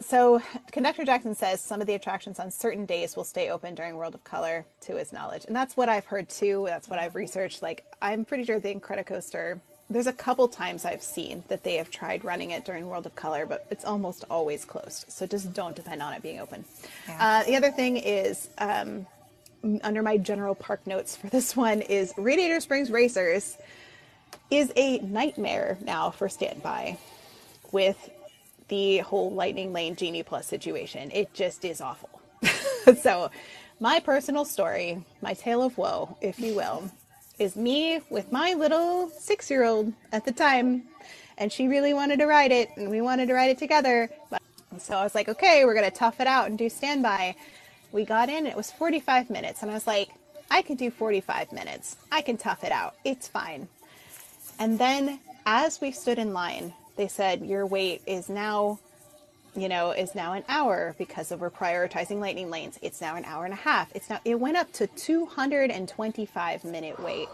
So, 0.00 0.42
Conductor 0.70 1.04
Jackson 1.06 1.34
says 1.34 1.62
some 1.62 1.80
of 1.80 1.86
the 1.86 1.94
attractions 1.94 2.38
on 2.38 2.50
certain 2.50 2.84
days 2.84 3.16
will 3.16 3.24
stay 3.24 3.48
open 3.48 3.74
during 3.74 3.96
World 3.96 4.14
of 4.14 4.22
Color, 4.22 4.66
to 4.82 4.96
his 4.96 5.14
knowledge, 5.14 5.46
and 5.46 5.56
that's 5.56 5.78
what 5.78 5.88
I've 5.88 6.04
heard 6.04 6.28
too. 6.28 6.64
That's 6.66 6.88
what 6.90 6.98
I've 6.98 7.14
researched. 7.14 7.62
Like, 7.62 7.86
I'm 8.02 8.26
pretty 8.26 8.44
sure 8.44 8.60
the 8.60 8.74
Incredicoaster 8.74 9.60
there's 9.88 10.06
a 10.06 10.12
couple 10.12 10.48
times 10.48 10.84
I've 10.84 11.02
seen 11.02 11.44
that 11.48 11.62
they 11.62 11.76
have 11.76 11.90
tried 11.90 12.24
running 12.24 12.50
it 12.50 12.64
during 12.64 12.88
World 12.88 13.06
of 13.06 13.14
Color, 13.14 13.46
but 13.46 13.66
it's 13.70 13.84
almost 13.84 14.24
always 14.28 14.64
closed. 14.64 15.06
So 15.08 15.26
just 15.26 15.52
don't 15.52 15.76
depend 15.76 16.02
on 16.02 16.12
it 16.12 16.22
being 16.22 16.40
open. 16.40 16.64
Yeah. 17.08 17.16
Uh, 17.20 17.44
the 17.44 17.56
other 17.56 17.70
thing 17.70 17.96
is, 17.96 18.48
um, 18.58 19.06
under 19.82 20.02
my 20.02 20.16
general 20.16 20.54
park 20.54 20.86
notes 20.86 21.14
for 21.16 21.28
this 21.28 21.56
one, 21.56 21.82
is 21.82 22.12
Radiator 22.16 22.60
Springs 22.60 22.90
Racers 22.90 23.56
is 24.50 24.72
a 24.76 24.98
nightmare 24.98 25.78
now 25.82 26.10
for 26.10 26.28
standby 26.28 26.98
with 27.72 28.10
the 28.68 28.98
whole 28.98 29.30
Lightning 29.32 29.72
Lane 29.72 29.94
Genie 29.94 30.22
Plus 30.24 30.46
situation. 30.46 31.10
It 31.12 31.32
just 31.32 31.64
is 31.64 31.80
awful. 31.80 32.20
so, 33.00 33.30
my 33.78 34.00
personal 34.00 34.44
story, 34.44 35.04
my 35.20 35.34
tale 35.34 35.62
of 35.62 35.76
woe, 35.78 36.16
if 36.20 36.40
you 36.40 36.54
will, 36.54 36.90
is 37.38 37.56
me 37.56 38.00
with 38.10 38.32
my 38.32 38.54
little 38.54 39.08
six 39.10 39.50
year 39.50 39.64
old 39.64 39.92
at 40.12 40.24
the 40.24 40.32
time. 40.32 40.84
And 41.38 41.52
she 41.52 41.68
really 41.68 41.92
wanted 41.92 42.18
to 42.20 42.26
ride 42.26 42.50
it, 42.50 42.70
and 42.76 42.88
we 42.88 43.02
wanted 43.02 43.26
to 43.26 43.34
ride 43.34 43.50
it 43.50 43.58
together. 43.58 44.08
So 44.78 44.96
I 44.96 45.04
was 45.04 45.14
like, 45.14 45.28
okay, 45.28 45.64
we're 45.64 45.74
going 45.74 45.90
to 45.90 45.96
tough 45.96 46.20
it 46.20 46.26
out 46.26 46.48
and 46.48 46.56
do 46.58 46.68
standby. 46.68 47.36
We 47.92 48.04
got 48.04 48.28
in, 48.28 48.46
it 48.46 48.56
was 48.56 48.70
45 48.70 49.28
minutes. 49.28 49.62
And 49.62 49.70
I 49.70 49.74
was 49.74 49.86
like, 49.86 50.08
I 50.50 50.62
can 50.62 50.76
do 50.76 50.90
45 50.90 51.52
minutes. 51.52 51.96
I 52.10 52.22
can 52.22 52.36
tough 52.36 52.64
it 52.64 52.72
out. 52.72 52.94
It's 53.04 53.28
fine. 53.28 53.68
And 54.58 54.78
then 54.78 55.20
as 55.44 55.80
we 55.80 55.92
stood 55.92 56.18
in 56.18 56.32
line, 56.32 56.72
they 56.96 57.08
said, 57.08 57.44
Your 57.44 57.66
wait 57.66 58.02
is 58.06 58.28
now 58.28 58.78
you 59.56 59.68
know, 59.68 59.90
is 59.90 60.14
now 60.14 60.32
an 60.34 60.44
hour 60.48 60.94
because 60.98 61.32
of 61.32 61.40
we're 61.40 61.50
prioritizing 61.50 62.20
lightning 62.20 62.50
lanes. 62.50 62.78
It's 62.82 63.00
now 63.00 63.16
an 63.16 63.24
hour 63.24 63.44
and 63.44 63.54
a 63.54 63.56
half. 63.56 63.94
It's 63.94 64.10
now 64.10 64.20
it 64.24 64.38
went 64.38 64.56
up 64.56 64.72
to 64.74 64.86
225 64.86 66.64
minute 66.64 67.00
wait. 67.00 67.28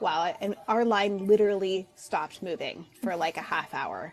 Wow, 0.00 0.34
and 0.40 0.56
our 0.66 0.84
line 0.84 1.26
literally 1.26 1.86
stopped 1.94 2.42
moving 2.42 2.86
for 3.02 3.14
like 3.14 3.36
a 3.36 3.42
half 3.42 3.72
hour. 3.72 4.12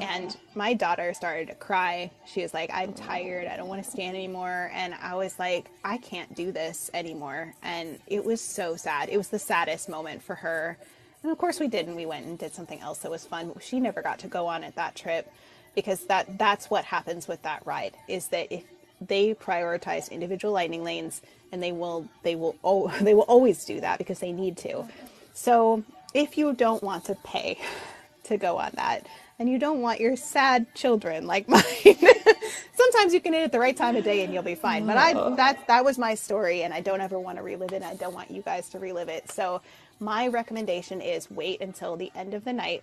And 0.00 0.34
my 0.54 0.72
daughter 0.72 1.12
started 1.12 1.48
to 1.48 1.54
cry. 1.54 2.10
She 2.26 2.42
was 2.42 2.54
like, 2.54 2.70
I'm 2.72 2.92
tired. 2.94 3.46
I 3.46 3.56
don't 3.56 3.68
want 3.68 3.84
to 3.84 3.90
stand 3.90 4.16
anymore. 4.16 4.70
And 4.72 4.94
I 4.94 5.14
was 5.14 5.38
like, 5.38 5.70
I 5.84 5.98
can't 5.98 6.34
do 6.34 6.50
this 6.50 6.90
anymore. 6.94 7.54
And 7.62 7.98
it 8.06 8.24
was 8.24 8.40
so 8.40 8.76
sad. 8.76 9.08
It 9.10 9.18
was 9.18 9.28
the 9.28 9.38
saddest 9.38 9.88
moment 9.88 10.22
for 10.22 10.36
her. 10.36 10.78
And 11.22 11.30
of 11.30 11.38
course, 11.38 11.60
we 11.60 11.68
did. 11.68 11.86
And 11.88 11.96
we 11.96 12.06
went 12.06 12.26
and 12.26 12.38
did 12.38 12.54
something 12.54 12.80
else 12.80 13.00
that 13.00 13.10
was 13.10 13.26
fun. 13.26 13.52
She 13.60 13.80
never 13.80 14.00
got 14.00 14.20
to 14.20 14.28
go 14.28 14.46
on 14.46 14.64
it 14.64 14.76
that 14.76 14.94
trip 14.94 15.30
because 15.76 16.06
that 16.06 16.38
that's 16.38 16.68
what 16.68 16.84
happens 16.84 17.28
with 17.28 17.40
that 17.42 17.64
ride 17.64 17.96
is 18.08 18.26
that 18.28 18.50
if 18.50 18.64
they 19.00 19.34
prioritize 19.34 20.10
individual 20.10 20.52
lightning 20.52 20.82
lanes 20.82 21.22
and 21.52 21.62
they 21.62 21.70
will 21.70 22.08
they 22.24 22.34
will 22.34 22.56
oh, 22.64 22.92
they 23.00 23.14
will 23.14 23.22
always 23.22 23.64
do 23.64 23.80
that 23.80 23.98
because 23.98 24.18
they 24.18 24.32
need 24.32 24.56
to. 24.56 24.88
So 25.34 25.84
if 26.14 26.36
you 26.36 26.52
don't 26.54 26.82
want 26.82 27.04
to 27.04 27.14
pay 27.22 27.58
to 28.24 28.36
go 28.36 28.58
on 28.58 28.72
that 28.74 29.06
and 29.38 29.48
you 29.48 29.58
don't 29.58 29.82
want 29.82 30.00
your 30.00 30.16
sad 30.16 30.74
children 30.74 31.26
like 31.26 31.48
mine 31.48 31.62
sometimes 32.72 33.14
you 33.14 33.20
can 33.20 33.32
hit 33.34 33.42
it 33.42 33.52
the 33.52 33.58
right 33.60 33.76
time 33.76 33.94
of 33.94 34.02
day 34.02 34.24
and 34.24 34.32
you'll 34.34 34.42
be 34.42 34.56
fine. 34.56 34.86
But 34.86 34.96
i 34.96 35.12
that 35.36 35.66
that 35.68 35.84
was 35.84 35.98
my 35.98 36.14
story 36.14 36.62
and 36.62 36.72
i 36.72 36.80
don't 36.80 37.00
ever 37.00 37.20
want 37.20 37.36
to 37.36 37.44
relive 37.44 37.72
it 37.72 37.82
i 37.82 37.94
don't 37.94 38.14
want 38.14 38.30
you 38.30 38.42
guys 38.42 38.68
to 38.70 38.78
relive 38.78 39.08
it. 39.08 39.30
So 39.30 39.60
my 40.00 40.28
recommendation 40.28 41.00
is 41.00 41.30
wait 41.30 41.60
until 41.60 41.96
the 41.96 42.10
end 42.14 42.34
of 42.34 42.44
the 42.44 42.52
night 42.52 42.82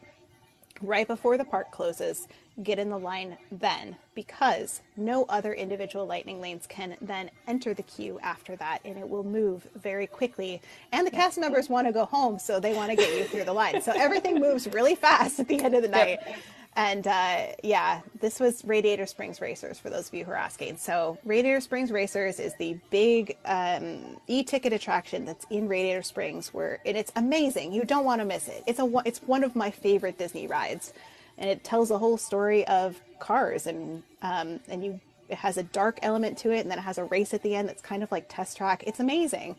right 0.81 1.07
before 1.07 1.37
the 1.37 1.45
park 1.45 1.71
closes 1.71 2.27
get 2.61 2.77
in 2.77 2.89
the 2.89 2.97
line 2.97 3.35
then 3.51 3.95
because 4.13 4.81
no 4.95 5.25
other 5.25 5.53
individual 5.53 6.05
lightning 6.05 6.39
lanes 6.39 6.67
can 6.67 6.95
then 7.01 7.31
enter 7.47 7.73
the 7.73 7.81
queue 7.83 8.19
after 8.21 8.55
that 8.55 8.79
and 8.85 8.97
it 8.97 9.09
will 9.09 9.23
move 9.23 9.67
very 9.75 10.05
quickly. 10.05 10.61
And 10.91 11.07
the 11.07 11.11
cast 11.11 11.39
members 11.39 11.67
want 11.67 11.87
to 11.87 11.93
go 11.93 12.05
home 12.05 12.37
so 12.37 12.59
they 12.59 12.75
want 12.75 12.91
to 12.91 12.95
get 12.95 13.17
you 13.17 13.23
through 13.25 13.45
the 13.45 13.53
line. 13.53 13.81
So 13.81 13.91
everything 13.95 14.39
moves 14.39 14.67
really 14.67 14.93
fast 14.95 15.39
at 15.39 15.47
the 15.47 15.59
end 15.61 15.73
of 15.73 15.81
the 15.81 15.89
night. 15.89 16.19
yep. 16.25 16.37
And 16.75 17.07
uh, 17.07 17.47
yeah 17.63 18.01
this 18.19 18.39
was 18.39 18.63
radiator 18.65 19.05
springs 19.05 19.41
racers 19.41 19.79
for 19.79 19.89
those 19.89 20.07
of 20.07 20.13
you 20.13 20.25
who 20.25 20.31
are 20.31 20.35
asking. 20.35 20.77
So 20.77 21.17
radiator 21.23 21.61
springs 21.61 21.91
racers 21.91 22.39
is 22.39 22.53
the 22.57 22.77
big 22.89 23.37
um, 23.45 24.17
e-ticket 24.27 24.73
attraction 24.73 25.25
that's 25.25 25.45
in 25.49 25.67
radiator 25.67 26.03
springs 26.03 26.53
where 26.53 26.79
and 26.85 26.97
it's 26.97 27.11
amazing. 27.15 27.73
You 27.73 27.83
don't 27.83 28.05
want 28.05 28.21
to 28.21 28.25
miss 28.25 28.47
it. 28.47 28.63
It's 28.65 28.79
a 28.79 28.89
it's 29.05 29.19
one 29.23 29.43
of 29.43 29.55
my 29.55 29.71
favorite 29.71 30.17
disney 30.17 30.47
rides. 30.47 30.93
And 31.37 31.49
it 31.49 31.63
tells 31.63 31.89
a 31.89 31.97
whole 31.97 32.17
story 32.17 32.65
of 32.67 33.01
cars 33.19 33.67
and 33.67 34.03
um, 34.21 34.59
and 34.67 34.83
you 34.83 34.99
it 35.29 35.37
has 35.37 35.57
a 35.57 35.63
dark 35.63 35.99
element 36.01 36.37
to 36.39 36.51
it 36.51 36.59
and 36.59 36.71
then 36.71 36.77
it 36.77 36.83
has 36.83 36.97
a 36.97 37.05
race 37.05 37.33
at 37.33 37.41
the 37.43 37.55
end 37.55 37.67
that's 37.69 37.81
kind 37.81 38.03
of 38.03 38.11
like 38.11 38.25
test 38.29 38.57
track. 38.57 38.83
It's 38.85 38.99
amazing. 38.99 39.55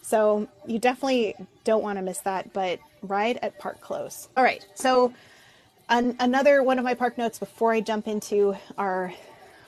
So 0.00 0.48
you 0.66 0.78
definitely 0.78 1.34
don't 1.64 1.82
want 1.82 1.98
to 1.98 2.02
miss 2.02 2.18
that, 2.20 2.52
but 2.52 2.80
ride 3.02 3.38
at 3.42 3.58
park 3.58 3.80
close. 3.80 4.28
All 4.36 4.42
right. 4.42 4.64
So 4.74 5.12
an- 5.92 6.16
another 6.20 6.62
one 6.62 6.78
of 6.78 6.84
my 6.84 6.94
park 6.94 7.18
notes 7.18 7.38
before 7.38 7.72
I 7.72 7.80
jump 7.80 8.08
into 8.08 8.56
our 8.78 9.12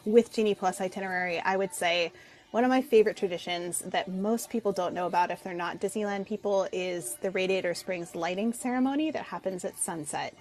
with 0.06 0.32
Genie 0.32 0.54
Plus 0.54 0.80
itinerary, 0.80 1.38
I 1.40 1.56
would 1.56 1.74
say 1.74 2.12
one 2.50 2.64
of 2.64 2.70
my 2.70 2.80
favorite 2.80 3.16
traditions 3.16 3.80
that 3.80 4.08
most 4.08 4.48
people 4.48 4.72
don't 4.72 4.94
know 4.94 5.06
about 5.06 5.30
if 5.30 5.42
they're 5.42 5.52
not 5.52 5.80
Disneyland 5.80 6.26
people 6.26 6.66
is 6.72 7.16
the 7.20 7.30
Radiator 7.30 7.74
Springs 7.74 8.14
lighting 8.14 8.52
ceremony 8.52 9.10
that 9.10 9.24
happens 9.24 9.64
at 9.64 9.78
sunset. 9.78 10.34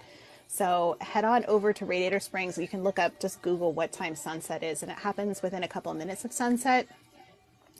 So 0.48 0.96
head 1.00 1.24
on 1.24 1.44
over 1.46 1.72
to 1.72 1.84
Radiator 1.84 2.20
Springs. 2.20 2.56
You 2.56 2.68
can 2.68 2.82
look 2.82 2.98
up, 2.98 3.20
just 3.20 3.42
Google 3.42 3.72
what 3.72 3.92
time 3.92 4.14
sunset 4.14 4.62
is, 4.62 4.82
and 4.82 4.90
it 4.90 4.98
happens 4.98 5.42
within 5.42 5.64
a 5.64 5.68
couple 5.68 5.92
of 5.92 5.98
minutes 5.98 6.24
of 6.24 6.32
sunset. 6.32 6.86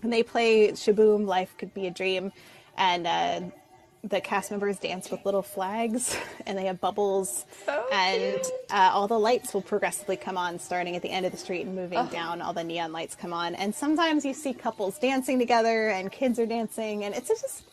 And 0.02 0.12
they 0.12 0.22
play 0.22 0.72
Shaboom, 0.72 1.26
Life 1.26 1.55
Could 1.56 1.72
Be 1.72 1.86
a 1.86 1.90
Dream, 1.90 2.32
and 2.76 3.06
uh, 3.06 3.40
the 4.05 4.20
cast 4.20 4.51
members 4.51 4.78
dance 4.78 5.10
with 5.10 5.24
little 5.24 5.43
flags, 5.43 6.16
and 6.47 6.56
they 6.56 6.66
have 6.66 6.81
bubbles, 6.81 7.44
So 7.66 7.86
and 7.93 8.40
uh, 8.70 8.90
all 8.93 9.09
the 9.09 9.18
lights 9.18 9.55
will 9.55 9.62
progressively 9.62 10.16
come 10.16 10.36
on, 10.36 10.59
starting 10.59 10.94
at 10.94 11.02
the 11.02 11.10
end 11.10 11.26
of 11.26 11.32
the 11.32 11.39
street 11.39 11.66
and 11.66 11.74
moving 11.74 12.06
down. 12.06 12.43
All 12.43 12.52
the 12.52 12.64
neon 12.64 12.93
lights 12.93 13.14
come 13.14 13.32
on, 13.32 13.55
and 13.55 13.74
sometimes 13.74 14.24
you 14.24 14.35
see 14.35 14.52
couples 14.52 14.98
dancing 14.98 15.39
together, 15.39 15.89
and 15.89 16.12
kids 16.12 16.39
are 16.39 16.47
dancing, 16.47 17.05
and 17.05 17.14
it's 17.14 17.28
just 17.28 17.64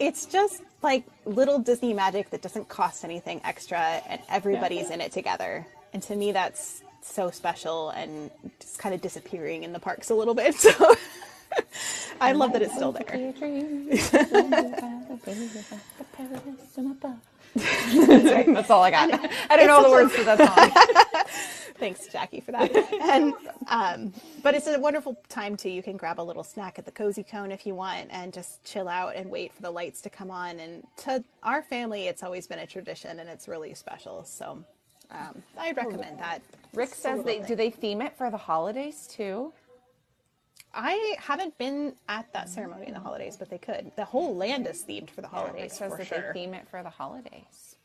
it's 0.00 0.24
just 0.26 0.62
like 0.82 1.04
little 1.26 1.58
Disney 1.58 1.92
magic 1.92 2.30
that 2.30 2.40
doesn't 2.40 2.68
cost 2.68 3.04
anything 3.04 3.40
extra 3.44 3.78
and 3.78 4.20
everybody's 4.30 4.90
in 4.90 5.00
it 5.00 5.12
together. 5.12 5.66
And 5.92 6.02
to 6.04 6.16
me, 6.16 6.32
that's 6.32 6.82
so 7.02 7.30
special 7.30 7.90
and 7.90 8.30
just 8.58 8.78
kind 8.78 8.94
of 8.94 9.02
disappearing 9.02 9.62
in 9.62 9.72
the 9.72 9.78
parks 9.78 10.10
a 10.10 10.14
little 10.14 10.34
bit. 10.34 10.54
So 10.70 10.96
I 12.20 12.32
love 12.32 12.52
that 12.52 12.62
it's 12.62 12.74
still 12.74 12.92
there. 12.92 13.04
That's 18.54 18.70
all 18.70 18.82
I 18.82 18.90
got. 18.90 19.12
I 19.50 19.56
don't 19.56 19.66
know 19.66 19.82
the 19.82 19.90
words 19.90 20.14
to 20.16 20.24
that 20.24 20.38
song. 20.38 21.24
Thanks, 21.78 22.06
Jacque, 22.08 22.44
for 22.44 22.52
that. 22.52 22.70
And 23.00 23.34
um, 23.68 24.12
but 24.42 24.54
it's 24.54 24.66
a 24.66 24.78
wonderful 24.78 25.20
time 25.28 25.56
too. 25.56 25.70
You 25.70 25.82
can 25.82 25.96
grab 25.96 26.20
a 26.20 26.22
little 26.22 26.44
snack 26.44 26.78
at 26.78 26.84
the 26.84 26.90
cozy 26.92 27.22
cone 27.24 27.50
if 27.50 27.66
you 27.66 27.74
want, 27.74 28.08
and 28.10 28.32
just 28.32 28.62
chill 28.64 28.88
out 28.88 29.16
and 29.16 29.30
wait 29.30 29.52
for 29.52 29.62
the 29.62 29.70
lights 29.70 30.00
to 30.02 30.10
come 30.10 30.30
on. 30.30 30.60
And 30.60 30.86
to 30.98 31.24
our 31.42 31.62
family, 31.62 32.06
it's 32.06 32.22
always 32.22 32.46
been 32.46 32.60
a 32.60 32.66
tradition, 32.66 33.18
and 33.18 33.28
it's 33.28 33.48
really 33.48 33.74
special. 33.74 34.24
So 34.24 34.62
um, 35.10 35.42
I'd 35.58 35.76
recommend 35.76 36.18
that. 36.18 36.42
Rick 36.74 36.90
says 36.90 37.04
little 37.18 37.24
they 37.24 37.38
thing. 37.38 37.46
do 37.46 37.56
they 37.56 37.70
theme 37.70 38.02
it 38.02 38.16
for 38.16 38.30
the 38.30 38.36
holidays 38.36 39.08
too? 39.10 39.52
I 40.74 41.16
haven't 41.18 41.58
been 41.58 41.94
at 42.08 42.32
that 42.32 42.48
ceremony 42.48 42.86
in 42.86 42.94
the 42.94 43.00
holidays, 43.00 43.36
but 43.38 43.50
they 43.50 43.58
could. 43.58 43.90
The 43.96 44.04
whole 44.04 44.36
land 44.36 44.66
is 44.66 44.84
themed 44.88 45.10
for 45.10 45.20
the 45.20 45.28
holidays 45.28 45.72
says 45.76 45.90
for 45.92 45.98
that 45.98 46.06
sure. 46.06 46.32
they 46.32 46.40
theme 46.40 46.54
it 46.54 46.68
for 46.70 46.82
the 46.82 46.90
holidays. 46.90 47.76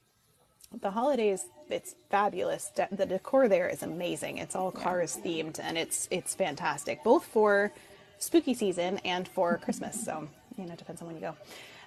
the 0.81 0.91
holidays, 0.91 1.45
it's 1.69 1.95
fabulous. 2.11 2.69
De- 2.75 2.87
The 2.91 3.05
decor 3.05 3.47
there 3.47 3.67
is 3.69 3.81
amazing. 3.83 4.37
It's 4.37 4.55
all 4.55 4.71
cars 4.71 5.17
themed, 5.23 5.59
and 5.59 5.77
it's 5.77 6.07
it's 6.11 6.35
fantastic, 6.35 7.03
both 7.03 7.25
for 7.25 7.71
spooky 8.19 8.53
season 8.53 8.99
and 9.05 9.27
for 9.27 9.57
Christmas. 9.57 10.03
So 10.03 10.27
you 10.57 10.65
know, 10.65 10.73
it 10.73 10.79
depends 10.79 11.01
on 11.01 11.07
when 11.07 11.15
you 11.15 11.21
go. 11.21 11.35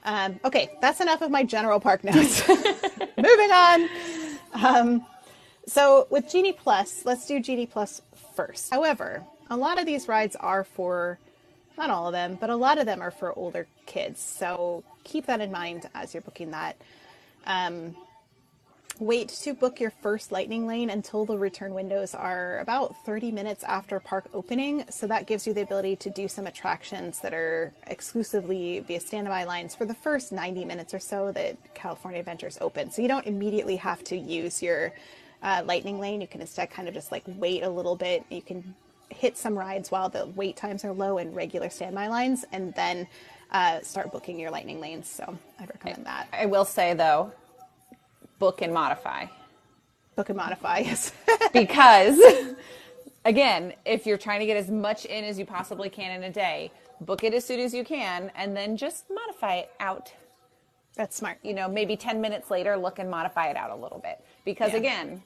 Um, 0.05 0.41
okay, 0.45 0.70
that's 0.81 1.01
enough 1.01 1.23
of 1.23 1.31
my 1.31 1.45
general 1.45 1.81
park 1.81 2.03
notes. 2.05 2.47
Moving 2.49 3.51
on. 3.53 3.89
Um, 4.55 5.07
so 5.66 6.07
with 6.11 6.31
Genie 6.31 6.53
Plus, 6.53 7.05
let's 7.05 7.27
do 7.27 7.41
Genie 7.41 7.66
Plus 7.66 8.01
first. 8.35 8.70
However, 8.73 9.23
a 9.51 9.57
lot 9.57 9.79
of 9.79 9.87
these 9.87 10.09
rides 10.09 10.37
are 10.37 10.65
for 10.65 11.19
not 11.77 11.91
all 11.91 12.09
of 12.09 12.12
them, 12.12 12.37
but 12.41 12.51
a 12.51 12.57
lot 12.57 12.79
of 12.79 12.87
them 12.87 13.01
are 13.01 13.11
for 13.11 13.33
older 13.39 13.66
kids. 13.87 14.20
So 14.20 14.83
keep 15.05 15.27
that 15.27 15.41
in 15.41 15.53
mind 15.53 15.89
as 15.95 16.12
you're 16.12 16.20
booking 16.20 16.51
that. 16.51 16.77
Um, 17.47 17.95
wait 18.99 19.29
to 19.29 19.55
book 19.55 19.79
your 19.79 19.93
first 20.03 20.33
lightning 20.33 20.66
lane 20.66 20.91
until 20.91 21.25
the 21.25 21.39
return 21.39 21.73
windows 21.73 22.15
are 22.15 22.59
about 22.59 22.97
30 23.05 23.31
minutes 23.31 23.62
after 23.62 24.01
park 24.01 24.29
opening 24.35 24.85
so 24.91 25.07
that 25.07 25.27
gives 25.27 25.47
you 25.47 25.55
the 25.55 25.61
ability 25.61 25.95
to 25.95 26.11
do 26.11 26.27
some 26.27 26.49
attractions 26.49 27.20
that 27.20 27.33
are 27.33 27.73
exclusively 27.87 28.81
via 28.81 28.99
standby 28.99 29.45
lines 29.45 29.73
for 29.73 29.85
the 29.85 29.95
first 29.95 30.33
90 30.33 30.65
minutes 30.65 30.93
or 30.93 30.99
so 30.99 31.31
that 31.31 31.57
california 31.75 32.19
adventures 32.19 32.59
open 32.61 32.91
so 32.91 33.01
you 33.01 33.07
don't 33.07 33.27
immediately 33.27 33.77
have 33.77 34.03
to 34.03 34.16
use 34.16 34.61
your 34.61 34.93
uh, 35.45 35.62
lightning 35.65 36.01
lane 36.01 36.20
you 36.20 36.27
can 36.27 36.41
instead 36.41 36.69
kind 36.69 36.89
of 36.89 36.95
just 36.95 37.12
like 37.12 37.23
wait 37.37 37.62
a 37.62 37.70
little 37.70 37.95
bit 37.95 38.25
you 38.31 38.43
can 38.43 38.75
hit 39.10 39.36
some 39.39 39.56
rides 39.59 39.90
while 39.90 40.09
the 40.09 40.26
wait 40.35 40.56
times 40.56 40.85
are 40.85 40.93
low 40.93 41.18
in 41.18 41.32
regular 41.35 41.70
standby 41.70 42.09
lines 42.09 42.44
and 42.52 42.74
then 42.74 43.06
uh, 43.51 43.80
start 43.80 44.12
booking 44.12 44.39
your 44.39 44.51
lightning 44.51 44.80
lanes. 44.80 45.09
So 45.09 45.39
I'd 45.59 45.68
recommend 45.70 46.05
that. 46.06 46.28
I 46.32 46.47
will 46.47 46.64
say 46.66 46.94
though, 46.94 47.32
book 48.39 48.60
and 48.62 48.72
modify. 48.72 49.26
book 50.16 50.28
and 50.28 50.36
modify 50.36 50.78
yes. 50.85 51.12
Because 51.52 52.18
again 53.24 53.72
if 53.85 54.06
you're 54.06 54.18
trying 54.18 54.40
to 54.40 54.47
get 54.47 54.56
as 54.56 54.70
much 54.70 55.05
in 55.06 55.24
as 55.24 55.39
you 55.39 55.44
possibly 55.47 55.89
can 55.90 56.10
in 56.12 56.22
a 56.24 56.32
day 56.32 56.70
book 57.01 57.24
it 57.24 57.32
as 57.35 57.44
soon 57.44 57.60
as 57.60 57.72
you 57.74 57.85
can 57.85 58.30
and 58.36 58.56
then 58.56 58.76
just 58.76 59.05
modify 59.10 59.56
it 59.56 59.70
out. 59.80 60.12
That's 60.94 61.16
smart. 61.16 61.39
You 61.43 61.55
know 61.55 61.68
maybe 61.68 61.97
10 61.97 62.20
minutes 62.20 62.51
later 62.51 62.76
look 62.76 62.98
and 62.98 63.10
modify 63.10 63.48
it 63.48 63.56
out 63.56 63.70
a 63.70 63.76
little 63.76 63.98
bit. 64.01 64.22
Because 64.44 64.72
Yeah. 64.72 64.78
again 64.78 65.22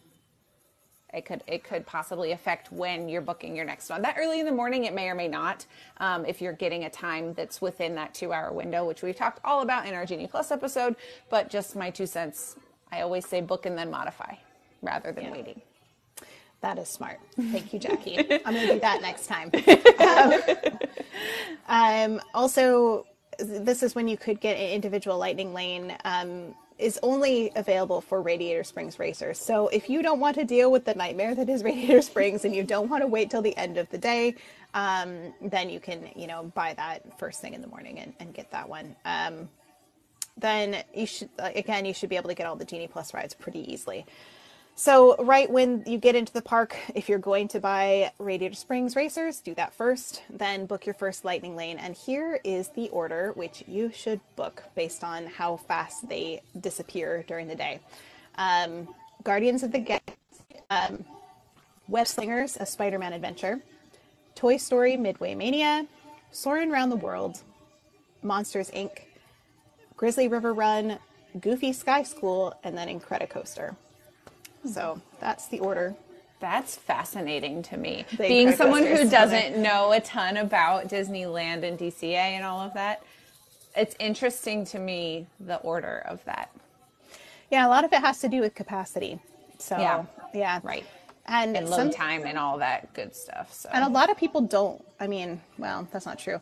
it 1.14 1.24
could 1.26 1.42
it 1.46 1.64
could 1.64 1.86
possibly 1.86 2.32
affect 2.32 2.72
when 2.72 3.08
you're 3.08 3.22
booking 3.22 3.56
your 3.56 3.64
next 3.66 3.90
one 3.90 4.02
that 4.02 4.16
early 4.18 4.40
in 4.40 4.46
the 4.46 4.52
morning 4.52 4.84
it 4.84 4.94
may 4.94 5.08
or 5.08 5.14
may 5.14 5.28
not 5.28 5.66
um, 5.98 6.24
if 6.26 6.40
you're 6.42 6.52
getting 6.54 6.84
a 6.84 6.90
time 6.90 7.34
that's 7.34 7.60
within 7.62 7.94
that 7.96 8.14
two 8.14 8.32
hour 8.32 8.52
window 8.52 8.86
which 8.86 9.02
we've 9.02 9.16
talked 9.16 9.40
all 9.44 9.62
about 9.62 9.86
in 9.86 9.94
our 9.94 10.06
genie 10.06 10.26
plus 10.28 10.50
episode 10.52 10.96
but 11.30 11.50
just 11.50 11.76
my 11.76 11.90
two 11.90 12.06
cents 12.06 12.56
i 12.92 13.02
always 13.02 13.26
say 13.28 13.40
book 13.40 13.66
and 13.66 13.78
then 13.78 13.90
modify 13.90 14.34
rather 14.82 15.12
than 15.12 15.30
waiting 15.30 15.60
That 16.62 16.78
is 16.78 16.88
smart. 16.88 17.20
Thank 17.40 17.72
you, 17.72 17.78
Jacque. 17.80 18.06
I'm 18.46 18.54
going 18.54 18.66
to 18.68 18.74
do 18.74 18.80
that 18.80 19.02
next 19.02 19.28
time. 19.28 19.50
Um, 20.00 20.32
um, 21.68 22.20
also, 22.34 23.06
this 23.38 23.82
is 23.82 23.94
when 23.94 24.08
you 24.08 24.16
could 24.18 24.40
get 24.40 24.56
an 24.56 24.70
individual 24.70 25.18
lightning 25.18 25.54
lane. 25.54 25.96
Um, 26.04 26.54
is 26.78 26.98
only 27.02 27.50
available 27.56 28.00
for 28.00 28.22
Radiator 28.22 28.64
Springs 28.64 28.98
racers. 28.98 29.38
So 29.38 29.68
if 29.68 29.88
you 29.88 30.02
don't 30.02 30.20
want 30.20 30.36
to 30.36 30.44
deal 30.44 30.70
with 30.70 30.84
the 30.84 30.94
nightmare 30.94 31.34
that 31.34 31.48
is 31.48 31.62
Radiator 31.64 32.02
Springs 32.02 32.44
and 32.44 32.54
you 32.54 32.62
don't 32.62 32.88
want 32.88 33.02
to 33.02 33.06
wait 33.06 33.30
till 33.30 33.42
the 33.42 33.56
end 33.56 33.78
of 33.78 33.88
the 33.90 33.98
day, 33.98 34.34
um, 34.74 35.34
then 35.40 35.70
you 35.70 35.80
can, 35.80 36.10
you 36.16 36.26
know, 36.26 36.44
buy 36.54 36.74
that 36.74 37.18
first 37.18 37.40
thing 37.40 37.54
in 37.54 37.60
the 37.60 37.68
morning 37.68 37.98
and, 37.98 38.12
and 38.20 38.34
get 38.34 38.50
that 38.50 38.68
one. 38.68 38.96
Um, 39.04 39.48
then 40.36 40.82
you 40.94 41.06
should, 41.06 41.28
uh, 41.38 41.50
again, 41.54 41.84
you 41.84 41.92
should 41.92 42.08
be 42.08 42.16
able 42.16 42.28
to 42.28 42.34
get 42.34 42.46
all 42.46 42.56
the 42.56 42.64
Genie 42.64 42.88
Plus 42.88 43.12
rides 43.12 43.34
pretty 43.34 43.70
easily. 43.70 44.06
So, 44.74 45.16
right 45.16 45.50
when 45.50 45.84
you 45.86 45.98
get 45.98 46.14
into 46.14 46.32
the 46.32 46.40
park, 46.40 46.76
if 46.94 47.08
you're 47.08 47.18
going 47.18 47.48
to 47.48 47.60
buy 47.60 48.10
Radiator 48.18 48.54
Springs 48.54 48.96
Racers, 48.96 49.40
do 49.40 49.54
that 49.54 49.74
first, 49.74 50.22
then 50.30 50.64
book 50.64 50.86
your 50.86 50.94
first 50.94 51.26
Lightning 51.26 51.54
Lane. 51.56 51.76
And 51.76 51.94
here 51.94 52.40
is 52.42 52.68
the 52.68 52.88
order 52.88 53.32
which 53.34 53.62
you 53.68 53.92
should 53.92 54.20
book 54.34 54.64
based 54.74 55.04
on 55.04 55.26
how 55.26 55.58
fast 55.58 56.08
they 56.08 56.42
disappear 56.58 57.22
during 57.28 57.48
the 57.48 57.54
day. 57.54 57.80
Um, 58.36 58.88
Guardians 59.22 59.62
of 59.62 59.72
the 59.72 59.78
Galaxy, 59.78 60.16
um, 60.70 61.04
Web 61.86 62.06
Slingers, 62.06 62.56
a 62.56 62.64
Spider 62.64 62.98
Man 62.98 63.12
adventure, 63.12 63.60
Toy 64.34 64.56
Story 64.56 64.96
Midway 64.96 65.34
Mania, 65.34 65.86
Soaring 66.30 66.72
Around 66.72 66.88
the 66.88 66.96
World, 66.96 67.42
Monsters 68.22 68.70
Inc., 68.70 69.02
Grizzly 69.96 70.28
River 70.28 70.54
Run, 70.54 70.98
Goofy 71.38 71.74
Sky 71.74 72.02
School, 72.02 72.54
and 72.64 72.76
then 72.76 72.88
Incredicoaster. 72.88 73.76
So 74.64 75.00
that's 75.20 75.48
the 75.48 75.60
order. 75.60 75.94
That's 76.40 76.74
fascinating 76.76 77.62
to 77.64 77.76
me. 77.76 78.04
The 78.10 78.28
Being 78.28 78.52
someone 78.52 78.84
who 78.84 79.08
doesn't 79.08 79.56
know 79.56 79.92
a 79.92 80.00
ton 80.00 80.36
about 80.38 80.88
Disneyland 80.88 81.62
and 81.62 81.78
DCA 81.78 82.14
and 82.14 82.44
all 82.44 82.60
of 82.60 82.74
that, 82.74 83.02
it's 83.76 83.94
interesting 84.00 84.64
to 84.66 84.78
me 84.78 85.26
the 85.38 85.56
order 85.58 86.02
of 86.06 86.24
that. 86.24 86.50
Yeah, 87.50 87.66
a 87.66 87.68
lot 87.68 87.84
of 87.84 87.92
it 87.92 88.00
has 88.00 88.20
to 88.20 88.28
do 88.28 88.40
with 88.40 88.54
capacity. 88.54 89.20
So 89.58 89.78
Yeah. 89.78 90.04
yeah, 90.34 90.60
Right. 90.64 90.84
And, 91.26 91.56
And 91.56 91.68
load 91.70 91.76
some, 91.76 91.90
time 91.92 92.24
and 92.26 92.36
all 92.36 92.58
that 92.58 92.92
good 92.94 93.14
stuff. 93.14 93.54
So 93.54 93.68
and 93.72 93.84
a 93.84 93.88
lot 93.88 94.10
of 94.10 94.16
people 94.16 94.40
don't. 94.40 94.84
I 94.98 95.06
mean, 95.06 95.40
well, 95.56 95.86
that's 95.92 96.04
not 96.04 96.18
true. 96.18 96.40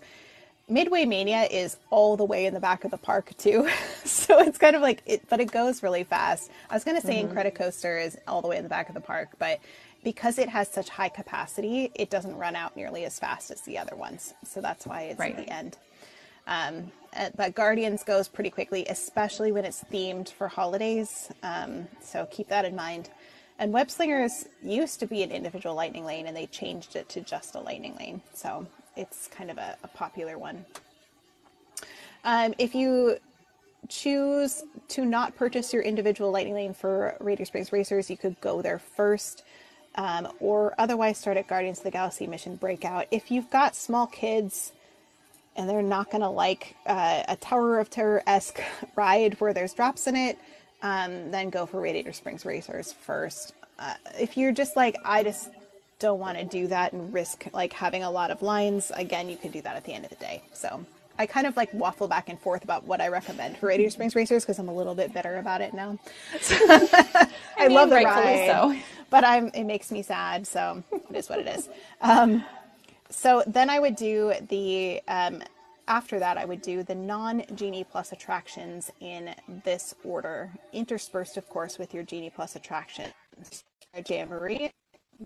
Midway 0.70 1.04
Mania 1.04 1.42
is 1.50 1.76
all 1.90 2.16
the 2.16 2.24
way 2.24 2.46
in 2.46 2.54
the 2.54 2.60
back 2.60 2.84
of 2.84 2.92
the 2.92 2.96
park 2.96 3.36
too, 3.36 3.68
so 4.04 4.38
it's 4.38 4.56
kind 4.56 4.76
of 4.76 4.82
like 4.82 5.02
it, 5.04 5.28
but 5.28 5.40
it 5.40 5.50
goes 5.50 5.82
really 5.82 6.04
fast. 6.04 6.50
I 6.70 6.74
was 6.74 6.84
gonna 6.84 7.00
say 7.00 7.22
Incredicoaster 7.22 8.04
is 8.04 8.16
all 8.28 8.40
the 8.40 8.48
way 8.48 8.56
in 8.56 8.62
the 8.62 8.68
back 8.68 8.88
of 8.88 8.94
the 8.94 9.00
park, 9.00 9.30
but 9.38 9.58
because 10.04 10.38
it 10.38 10.48
has 10.48 10.68
such 10.68 10.88
high 10.88 11.08
capacity, 11.08 11.90
it 11.94 12.08
doesn't 12.08 12.36
run 12.36 12.56
out 12.56 12.76
nearly 12.76 13.04
as 13.04 13.18
fast 13.18 13.50
as 13.50 13.60
the 13.62 13.76
other 13.78 13.96
ones. 13.96 14.32
So 14.44 14.60
that's 14.60 14.86
why 14.86 15.02
it's 15.02 15.18
Right. 15.18 15.36
at 15.36 15.44
the 15.44 15.52
end. 15.52 15.76
Um, 16.46 16.90
uh, 17.14 17.30
but 17.36 17.54
Guardians 17.54 18.02
goes 18.04 18.28
pretty 18.28 18.50
quickly, 18.50 18.86
especially 18.88 19.52
when 19.52 19.64
it's 19.64 19.84
themed 19.92 20.30
for 20.32 20.48
holidays. 20.48 21.30
Um, 21.42 21.88
so 22.02 22.26
keep 22.30 22.48
that 22.48 22.64
in 22.64 22.74
mind. 22.74 23.10
And 23.58 23.72
Web 23.74 23.90
Slingers 23.90 24.46
used 24.62 25.00
to 25.00 25.06
be 25.06 25.22
an 25.22 25.30
individual 25.30 25.74
lightning 25.74 26.06
lane, 26.06 26.26
and 26.26 26.34
they 26.36 26.46
changed 26.46 26.96
it 26.96 27.08
to 27.10 27.20
just 27.20 27.54
a 27.54 27.60
lightning 27.60 27.94
lane. 27.98 28.22
So 28.32 28.66
it's 28.96 29.28
kind 29.28 29.50
of 29.50 29.58
a, 29.58 29.76
a 29.82 29.88
popular 29.88 30.38
one. 30.38 30.64
Um, 32.24 32.54
if 32.58 32.74
you 32.74 33.18
choose 33.88 34.62
to 34.88 35.04
not 35.04 35.36
purchase 35.36 35.72
your 35.72 35.82
individual 35.82 36.30
Lightning 36.30 36.54
Lane 36.54 36.74
for 36.74 37.16
Radiator 37.20 37.46
Springs 37.46 37.72
Racers, 37.72 38.10
you 38.10 38.16
could 38.16 38.40
go 38.40 38.62
there 38.62 38.78
first. 38.78 39.42
Um, 39.96 40.28
or 40.38 40.74
otherwise 40.78 41.18
start 41.18 41.36
at 41.36 41.48
Guardians 41.48 41.78
of 41.78 41.84
the 41.84 41.90
Galaxy 41.90 42.26
Mission 42.26 42.54
Breakout. 42.54 43.06
If 43.10 43.30
you've 43.30 43.50
got 43.50 43.74
small 43.74 44.06
kids 44.06 44.70
and 45.56 45.68
they're 45.68 45.82
not 45.82 46.10
going 46.10 46.20
to 46.20 46.28
like 46.28 46.76
uh, 46.86 47.24
a 47.26 47.36
Tower 47.36 47.80
of 47.80 47.90
Terror 47.90 48.22
esque 48.26 48.60
ride 48.96 49.40
where 49.40 49.52
there's 49.52 49.74
drops 49.74 50.06
in 50.06 50.14
it, 50.14 50.38
um, 50.82 51.30
then 51.32 51.50
go 51.50 51.66
for 51.66 51.80
Radiator 51.80 52.12
Springs 52.12 52.46
Racers 52.46 52.92
first. 52.92 53.52
Uh, 53.78 53.94
if 54.18 54.36
you're 54.36 54.52
just 54.52 54.76
like, 54.76 54.96
I 55.04 55.24
just 55.24 55.50
don't 56.00 56.18
want 56.18 56.38
to 56.38 56.44
do 56.44 56.66
that 56.66 56.92
and 56.92 57.12
risk 57.14 57.46
like 57.52 57.72
having 57.72 58.02
a 58.02 58.10
lot 58.10 58.30
of 58.32 58.42
lines, 58.42 58.90
again, 58.96 59.28
you 59.28 59.36
can 59.36 59.52
do 59.52 59.62
that 59.62 59.76
at 59.76 59.84
the 59.84 59.92
end 59.92 60.04
of 60.04 60.10
the 60.10 60.16
day. 60.16 60.42
So 60.52 60.84
I 61.18 61.26
kind 61.26 61.46
of 61.46 61.56
like 61.56 61.72
waffle 61.74 62.08
back 62.08 62.30
and 62.30 62.40
forth 62.40 62.64
about 62.64 62.84
what 62.84 63.00
I 63.00 63.08
recommend 63.08 63.58
for 63.58 63.66
Radiator 63.66 63.90
Springs 63.90 64.16
Racers 64.16 64.42
because 64.42 64.58
I'm 64.58 64.68
a 64.68 64.74
little 64.74 64.94
bit 64.94 65.12
bitter 65.12 65.36
about 65.36 65.60
it 65.60 65.74
now. 65.74 65.98
I, 66.50 67.28
I 67.58 67.68
mean, 67.68 67.74
love 67.74 67.90
the 67.90 67.96
ride, 67.96 68.46
so. 68.46 68.74
but 69.10 69.22
I'm 69.22 69.48
it 69.48 69.64
makes 69.64 69.92
me 69.92 70.02
sad. 70.02 70.46
So 70.46 70.82
it 70.92 71.14
is 71.14 71.28
what 71.28 71.38
it 71.38 71.46
is. 71.46 71.68
Um, 72.00 72.42
so 73.10 73.44
then 73.46 73.68
I 73.68 73.78
would 73.78 73.96
do 73.96 74.32
the 74.48 75.02
um, 75.08 75.42
after 75.88 76.18
that 76.20 76.38
I 76.38 76.46
would 76.46 76.62
do 76.62 76.82
the 76.82 76.94
non 76.94 77.44
Genie 77.54 77.84
Plus 77.84 78.12
attractions 78.12 78.90
in 79.00 79.34
this 79.64 79.94
order, 80.04 80.50
interspersed 80.72 81.36
of 81.36 81.46
course 81.50 81.78
with 81.78 81.92
your 81.92 82.02
Genie 82.02 82.30
Plus 82.30 82.56
attractions. 82.56 83.12
Jamboree, 84.08 84.70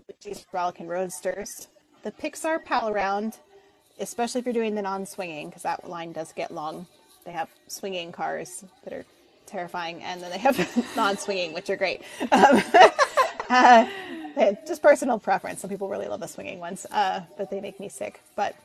which 0.07 0.25
is 0.25 0.45
Rollickin' 0.51 0.87
Roadsters, 0.87 1.67
the 2.03 2.11
Pixar 2.11 2.63
Pal 2.63 2.89
Around, 2.89 3.37
especially 3.99 4.39
if 4.39 4.45
you're 4.45 4.53
doing 4.53 4.75
the 4.75 4.81
non-swinging, 4.81 5.49
because 5.49 5.63
that 5.63 5.89
line 5.89 6.11
does 6.11 6.33
get 6.33 6.51
long. 6.51 6.85
They 7.25 7.31
have 7.31 7.49
swinging 7.67 8.11
cars 8.11 8.63
that 8.83 8.93
are 8.93 9.05
terrifying, 9.45 10.03
and 10.03 10.21
then 10.21 10.31
they 10.31 10.37
have 10.37 10.57
non-swinging, 10.95 11.53
which 11.53 11.69
are 11.69 11.77
great. 11.77 12.01
Um, 12.31 12.61
uh, 13.49 14.53
just 14.67 14.81
personal 14.81 15.19
preference. 15.19 15.61
Some 15.61 15.69
people 15.69 15.87
really 15.87 16.07
love 16.07 16.19
the 16.19 16.27
swinging 16.27 16.59
ones, 16.59 16.85
uh, 16.91 17.21
but 17.37 17.49
they 17.49 17.61
make 17.61 17.79
me 17.79 17.89
sick. 17.89 18.21
But 18.35 18.55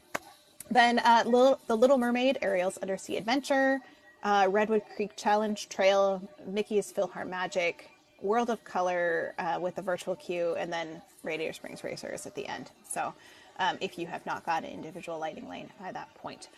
then 0.71 1.01
uh, 1.01 1.23
Little, 1.27 1.61
the 1.67 1.77
Little 1.77 1.99
Mermaid, 1.99 2.39
Ariel's 2.43 2.79
Undersea 2.79 3.17
Adventure, 3.19 3.81
uh, 4.23 4.49
Redwood 4.51 4.83
Creek 4.97 5.17
Challenge 5.17 5.69
Trail, 5.69 6.23
Mickey's 6.47 6.93
PhilharMagic, 6.93 7.75
World 8.23 8.51
of 8.51 8.63
Color 8.65 9.35
uh, 9.39 9.59
with 9.61 9.77
the 9.77 9.83
virtual 9.83 10.17
queue, 10.17 10.55
and 10.59 10.73
then 10.73 11.01
Radiator 11.23 11.53
Springs 11.53 11.83
Racers 11.85 12.27
at 12.27 12.35
the 12.35 12.47
end. 12.47 12.71
So 12.89 13.15
um, 13.59 13.79
if 13.81 13.99
you 13.99 14.07
have 14.07 14.25
not 14.27 14.45
got 14.45 14.65
an 14.65 14.71
individual 14.71 15.19
lighting 15.19 15.49
lane 15.49 15.71
by 15.81 15.93
that 15.93 16.13
point. 16.15 16.49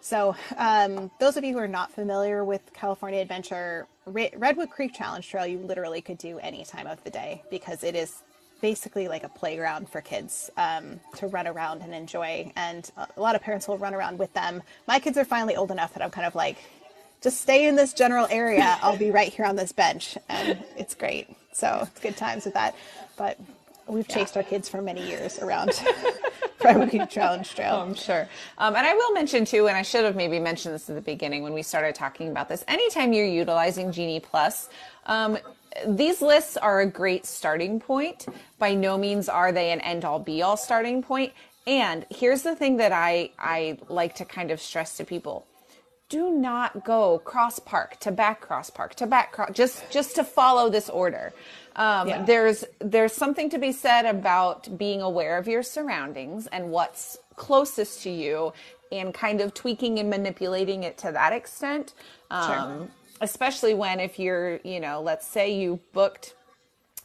So, 0.00 0.36
um, 0.58 1.10
those 1.18 1.38
of 1.38 1.44
you 1.44 1.54
who 1.54 1.58
are 1.60 1.66
not 1.66 1.90
familiar 1.90 2.44
with 2.44 2.60
California 2.74 3.22
Adventure, 3.22 3.86
Redwood 4.04 4.68
Creek 4.68 4.92
Challenge 4.92 5.26
Trail, 5.26 5.46
you 5.46 5.56
literally 5.56 6.02
could 6.02 6.18
do 6.18 6.38
any 6.40 6.62
time 6.66 6.86
of 6.86 7.02
the 7.04 7.10
day 7.10 7.42
because 7.48 7.82
it 7.82 7.94
is 7.94 8.22
basically 8.60 9.08
like 9.08 9.24
a 9.24 9.30
playground 9.30 9.88
for 9.88 10.02
kids 10.02 10.50
um, 10.58 11.00
to 11.16 11.26
run 11.28 11.46
around 11.46 11.80
and 11.80 11.94
enjoy. 11.94 12.52
And 12.54 12.90
a 12.98 13.20
lot 13.20 13.34
of 13.34 13.40
parents 13.40 13.66
will 13.66 13.78
run 13.78 13.94
around 13.94 14.18
with 14.18 14.32
them. 14.34 14.62
My 14.86 14.98
kids 14.98 15.16
are 15.16 15.24
finally 15.24 15.56
old 15.56 15.70
enough 15.70 15.94
that 15.94 16.02
I'm 16.02 16.10
kind 16.10 16.26
of 16.26 16.34
like, 16.34 16.58
just 17.24 17.40
stay 17.40 17.66
in 17.66 17.74
this 17.74 17.92
general 17.92 18.28
area. 18.30 18.78
I'll 18.82 18.96
be 18.96 19.10
right 19.10 19.32
here 19.32 19.46
on 19.46 19.56
this 19.56 19.72
bench. 19.72 20.16
And 20.28 20.62
it's 20.76 20.94
great. 20.94 21.28
So, 21.52 21.80
it's 21.82 22.00
good 22.00 22.16
times 22.16 22.44
with 22.44 22.54
that. 22.54 22.76
But 23.16 23.38
We've 23.86 24.08
chased 24.08 24.34
yeah. 24.34 24.42
our 24.42 24.48
kids 24.48 24.68
for 24.68 24.80
many 24.80 25.06
years 25.06 25.38
around 25.38 25.72
Private 26.58 27.10
Challenge 27.10 27.54
Trail. 27.54 27.74
Oh, 27.74 27.82
I'm 27.82 27.94
sure. 27.94 28.26
Um, 28.56 28.74
and 28.74 28.86
I 28.86 28.94
will 28.94 29.12
mention 29.12 29.44
too, 29.44 29.68
and 29.68 29.76
I 29.76 29.82
should 29.82 30.04
have 30.04 30.16
maybe 30.16 30.38
mentioned 30.38 30.74
this 30.74 30.88
at 30.88 30.94
the 30.94 31.02
beginning 31.02 31.42
when 31.42 31.52
we 31.52 31.62
started 31.62 31.94
talking 31.94 32.30
about 32.30 32.48
this. 32.48 32.64
Anytime 32.66 33.12
you're 33.12 33.26
utilizing 33.26 33.92
Genie 33.92 34.20
Plus, 34.20 34.70
um, 35.04 35.36
these 35.86 36.22
lists 36.22 36.56
are 36.56 36.80
a 36.80 36.86
great 36.86 37.26
starting 37.26 37.78
point. 37.78 38.26
By 38.58 38.74
no 38.74 38.96
means 38.96 39.28
are 39.28 39.52
they 39.52 39.70
an 39.70 39.80
end 39.80 40.04
all 40.04 40.18
be 40.18 40.40
all 40.40 40.56
starting 40.56 41.02
point. 41.02 41.32
And 41.66 42.06
here's 42.10 42.42
the 42.42 42.54
thing 42.54 42.78
that 42.78 42.92
I, 42.92 43.30
I 43.38 43.78
like 43.88 44.14
to 44.16 44.24
kind 44.24 44.50
of 44.50 44.60
stress 44.60 44.96
to 44.98 45.04
people 45.04 45.46
do 46.08 46.30
not 46.30 46.84
go 46.84 47.18
cross 47.18 47.58
park 47.58 47.98
to 48.00 48.12
back 48.12 48.40
cross 48.40 48.70
park 48.70 48.94
to 48.94 49.06
back 49.06 49.32
cross 49.32 49.50
just 49.52 49.90
just 49.90 50.14
to 50.14 50.24
follow 50.24 50.68
this 50.68 50.88
order 50.90 51.32
um, 51.76 52.08
yeah. 52.08 52.22
there's 52.24 52.64
there's 52.80 53.12
something 53.12 53.50
to 53.50 53.58
be 53.58 53.72
said 53.72 54.04
about 54.04 54.78
being 54.78 55.00
aware 55.00 55.38
of 55.38 55.48
your 55.48 55.62
surroundings 55.62 56.46
and 56.48 56.70
what's 56.70 57.18
closest 57.36 58.02
to 58.02 58.10
you 58.10 58.52
and 58.92 59.14
kind 59.14 59.40
of 59.40 59.54
tweaking 59.54 59.98
and 59.98 60.08
manipulating 60.10 60.84
it 60.84 60.98
to 60.98 61.10
that 61.10 61.32
extent 61.32 61.94
um, 62.30 62.78
sure. 62.78 62.88
especially 63.20 63.74
when 63.74 63.98
if 63.98 64.18
you're 64.18 64.60
you 64.62 64.80
know 64.80 65.00
let's 65.00 65.26
say 65.26 65.54
you 65.54 65.80
booked 65.92 66.34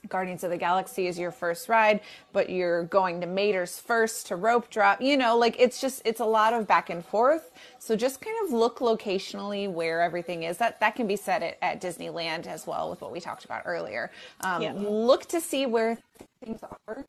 Guardians 0.08 0.44
of 0.44 0.52
the 0.52 0.58
Galaxy 0.58 1.08
is 1.08 1.20
your 1.20 1.32
first 1.32 1.68
ride, 1.68 2.00
but 2.32 2.50
you're 2.50 2.84
going 2.86 3.22
to 3.22 3.28
Mater's 3.28 3.80
first 3.80 4.28
to 4.28 4.36
rope 4.36 4.70
drop. 4.70 5.02
You 5.02 5.18
know, 5.18 5.38
like 5.38 5.56
it's 5.60 5.82
just 5.82 6.02
it's 6.06 6.20
a 6.20 6.26
lot 6.26 6.54
of 6.54 6.68
back 6.68 6.90
and 6.90 7.06
forth. 7.06 7.52
So 7.80 7.96
just 7.96 8.22
kind 8.22 8.36
of 8.46 8.54
look 8.54 8.80
locationally 8.80 9.72
where 9.72 10.02
everything 10.02 10.44
is. 10.44 10.58
That 10.58 10.80
that 10.80 10.96
can 10.96 11.08
be 11.08 11.16
said 11.16 11.44
at, 11.44 11.58
at 11.62 11.82
Disneyland 11.82 12.48
as 12.48 12.66
well 12.66 12.90
with 12.90 13.02
what 13.02 13.12
we 13.12 13.20
talked 13.20 13.46
about 13.46 13.64
earlier. 13.66 14.12
Um, 14.42 14.62
yeah. 14.62 14.74
Look 14.76 15.26
to 15.28 15.42
see 15.42 15.66
where 15.66 15.98
things 16.44 16.62
are 16.88 17.06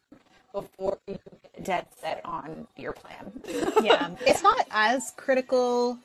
before 0.53 0.99
you 1.07 1.19
get 1.55 1.65
dead 1.65 1.87
set 2.01 2.21
on 2.25 2.67
your 2.77 2.93
plan. 2.93 3.33
yeah, 3.83 4.11
it's 4.27 4.43
not 4.43 4.67
as 4.71 5.12
critical 5.17 5.99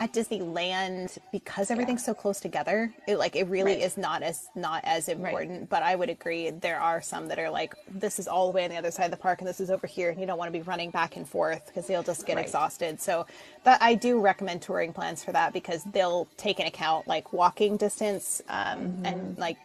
at 0.00 0.14
Disneyland 0.14 1.18
because 1.30 1.70
everything's 1.70 2.00
yeah. 2.00 2.06
so 2.06 2.14
close 2.14 2.40
together. 2.40 2.92
It 3.06 3.18
like 3.18 3.36
it 3.36 3.46
really 3.48 3.74
right. 3.74 3.82
is 3.82 3.98
not 3.98 4.22
as 4.22 4.48
not 4.54 4.80
as 4.84 5.10
important. 5.10 5.60
Right. 5.60 5.68
But 5.68 5.82
I 5.82 5.94
would 5.94 6.08
agree 6.08 6.48
there 6.50 6.80
are 6.80 7.02
some 7.02 7.28
that 7.28 7.38
are 7.38 7.50
like 7.50 7.74
this 7.88 8.18
is 8.18 8.26
all 8.26 8.50
the 8.50 8.56
way 8.56 8.64
on 8.64 8.70
the 8.70 8.78
other 8.78 8.90
side 8.90 9.04
of 9.04 9.10
the 9.10 9.18
park 9.18 9.40
and 9.40 9.48
this 9.48 9.60
is 9.60 9.70
over 9.70 9.86
here, 9.86 10.08
and 10.08 10.18
you 10.18 10.26
don't 10.26 10.38
want 10.38 10.50
to 10.50 10.58
be 10.58 10.62
running 10.62 10.90
back 10.90 11.16
and 11.16 11.28
forth 11.28 11.66
because 11.66 11.86
they'll 11.86 12.02
just 12.02 12.26
get 12.26 12.36
right. 12.36 12.46
exhausted. 12.46 12.98
So 12.98 13.26
that 13.64 13.80
I 13.82 13.94
do 13.94 14.20
recommend 14.20 14.62
touring 14.62 14.94
plans 14.94 15.22
for 15.22 15.32
that 15.32 15.52
because 15.52 15.84
they'll 15.84 16.26
take 16.38 16.58
into 16.60 16.70
account 16.72 17.06
like 17.06 17.34
walking 17.34 17.76
distance 17.76 18.40
um, 18.48 18.78
mm-hmm. 18.78 19.06
and 19.06 19.38
like 19.38 19.58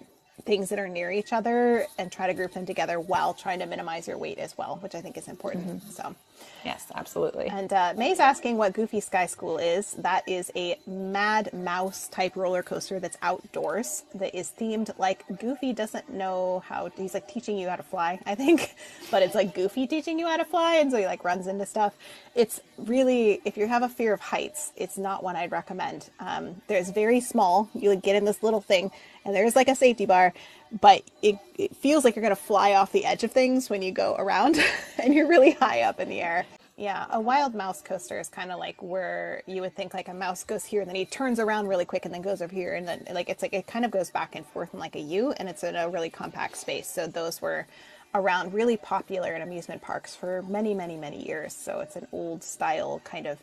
things 0.44 0.70
that 0.70 0.80
are 0.80 0.90
near 0.90 1.12
each 1.12 1.32
other 1.32 1.88
and 1.98 2.12
try 2.12 2.28
to 2.28 2.34
group 2.34 2.54
them 2.54 2.66
together 2.66 3.00
while 3.00 3.34
trying 3.34 3.60
to 3.60 3.66
minimize 3.66 4.06
your 4.06 4.18
weight 4.18 4.38
as 4.38 4.58
well, 4.58 4.78
which 4.82 4.96
I 4.96 5.02
think 5.02 5.18
is 5.18 5.30
important. 5.30 5.66
Mm-hmm. 5.68 5.90
So. 5.92 6.16
Yes, 6.64 6.92
absolutely. 6.96 7.48
And 7.48 7.72
uh, 7.72 7.94
May's 7.96 8.20
asking 8.20 8.58
what 8.58 8.74
Goofy 8.74 9.00
Sky 9.00 9.28
School 9.28 9.58
is. 9.58 9.94
That 9.94 10.28
is 10.28 10.52
a 10.56 10.80
Mad 10.88 11.54
Mouse 11.54 12.08
type 12.08 12.36
roller 12.36 12.64
coaster 12.64 13.00
that's 13.00 13.18
outdoors 13.22 14.04
that 14.16 14.36
is 14.36 14.52
themed 14.60 14.98
like 14.98 15.24
Goofy 15.40 15.74
doesn't 15.74 16.10
know 16.10 16.64
how. 16.66 16.90
He's 16.98 17.14
like 17.14 17.28
teaching 17.28 17.58
you 17.58 17.70
how 17.70 17.76
to 17.76 17.84
fly, 17.84 18.20
I 18.26 18.34
think, 18.36 18.76
but 19.12 19.22
it's 19.22 19.36
like 19.36 19.54
Goofy 19.54 19.86
teaching 19.86 20.18
you 20.18 20.28
how 20.28 20.38
to 20.38 20.46
fly, 20.46 20.78
and 20.78 20.92
so 20.92 20.98
he 20.98 21.06
like 21.06 21.24
runs 21.24 21.48
into 21.48 21.66
stuff. 21.66 21.94
It's 22.34 22.60
really, 22.78 23.42
if 23.46 23.58
you 23.58 23.68
have 23.68 23.84
a 23.84 23.90
fear 23.90 24.14
of 24.14 24.20
heights, 24.20 24.72
it's 24.76 24.98
not 24.98 25.24
one 25.24 25.36
I'd 25.36 25.52
recommend. 25.52 26.10
Um, 26.20 26.62
there's 26.68 26.90
very 26.90 27.22
small. 27.22 27.70
You 27.74 27.92
like, 27.92 28.02
get 28.02 28.16
in 28.16 28.26
this 28.26 28.42
little 28.42 28.62
thing, 28.62 28.92
and 29.24 29.36
there's 29.36 29.56
like 29.56 29.68
a 29.68 29.76
safety 29.76 30.06
bar, 30.06 30.34
but 30.82 31.04
it, 31.22 31.38
it 31.58 31.76
feels 31.76 32.04
like 32.04 32.16
you're 32.16 32.24
going 32.24 32.36
to 32.36 32.42
fly 32.42 32.74
off 32.74 32.92
the 32.92 33.06
edge 33.06 33.24
of 33.24 33.32
things 33.32 33.70
when 33.70 33.82
you 33.82 33.92
go 33.92 34.16
around 34.18 34.60
and 35.00 35.14
you're 35.14 35.28
really 35.28 35.52
high 35.52 35.82
up 35.82 36.00
in 36.00 36.10
the 36.10 36.22
air. 36.22 36.46
Yeah, 36.78 37.06
a 37.12 37.22
wild 37.22 37.56
mouse 37.56 37.82
coaster 37.82 38.20
is 38.20 38.28
kind 38.28 38.52
of 38.52 38.60
like 38.60 38.82
where 38.84 39.42
you 39.46 39.62
would 39.62 39.74
think 39.76 39.94
like 39.94 40.10
a 40.10 40.14
mouse 40.14 40.44
goes 40.44 40.66
here 40.66 40.82
and 40.82 40.90
then 40.90 40.96
he 40.96 41.06
turns 41.06 41.40
around 41.40 41.68
really 41.68 41.86
quick 41.86 42.04
and 42.04 42.14
then 42.14 42.22
goes 42.22 42.42
over 42.42 42.54
here 42.54 42.76
and 42.76 42.86
then 42.86 43.08
like 43.14 43.30
it's 43.30 43.42
like 43.42 43.54
it 43.54 43.66
kind 43.66 43.86
of 43.86 43.92
goes 43.92 44.10
back 44.10 44.36
and 44.36 44.46
forth 44.46 44.74
in 44.74 44.80
like 44.82 44.96
a 44.98 45.00
U 45.00 45.32
and 45.38 45.48
it's 45.48 45.64
in 45.64 45.78
a 45.78 45.88
really 45.88 46.10
compact 46.10 46.58
space. 46.58 46.90
So 46.90 47.08
those 47.08 47.42
were 47.42 47.66
around 48.14 48.54
really 48.54 48.76
popular 48.76 49.34
in 49.36 49.42
amusement 49.42 49.82
parks 49.82 50.16
for 50.16 50.42
many, 50.50 50.74
many, 50.74 50.98
many 50.98 51.26
years. 51.26 51.54
So 51.54 51.80
it's 51.80 51.96
an 51.96 52.08
old 52.12 52.44
style 52.44 53.00
kind 53.06 53.28
of 53.28 53.40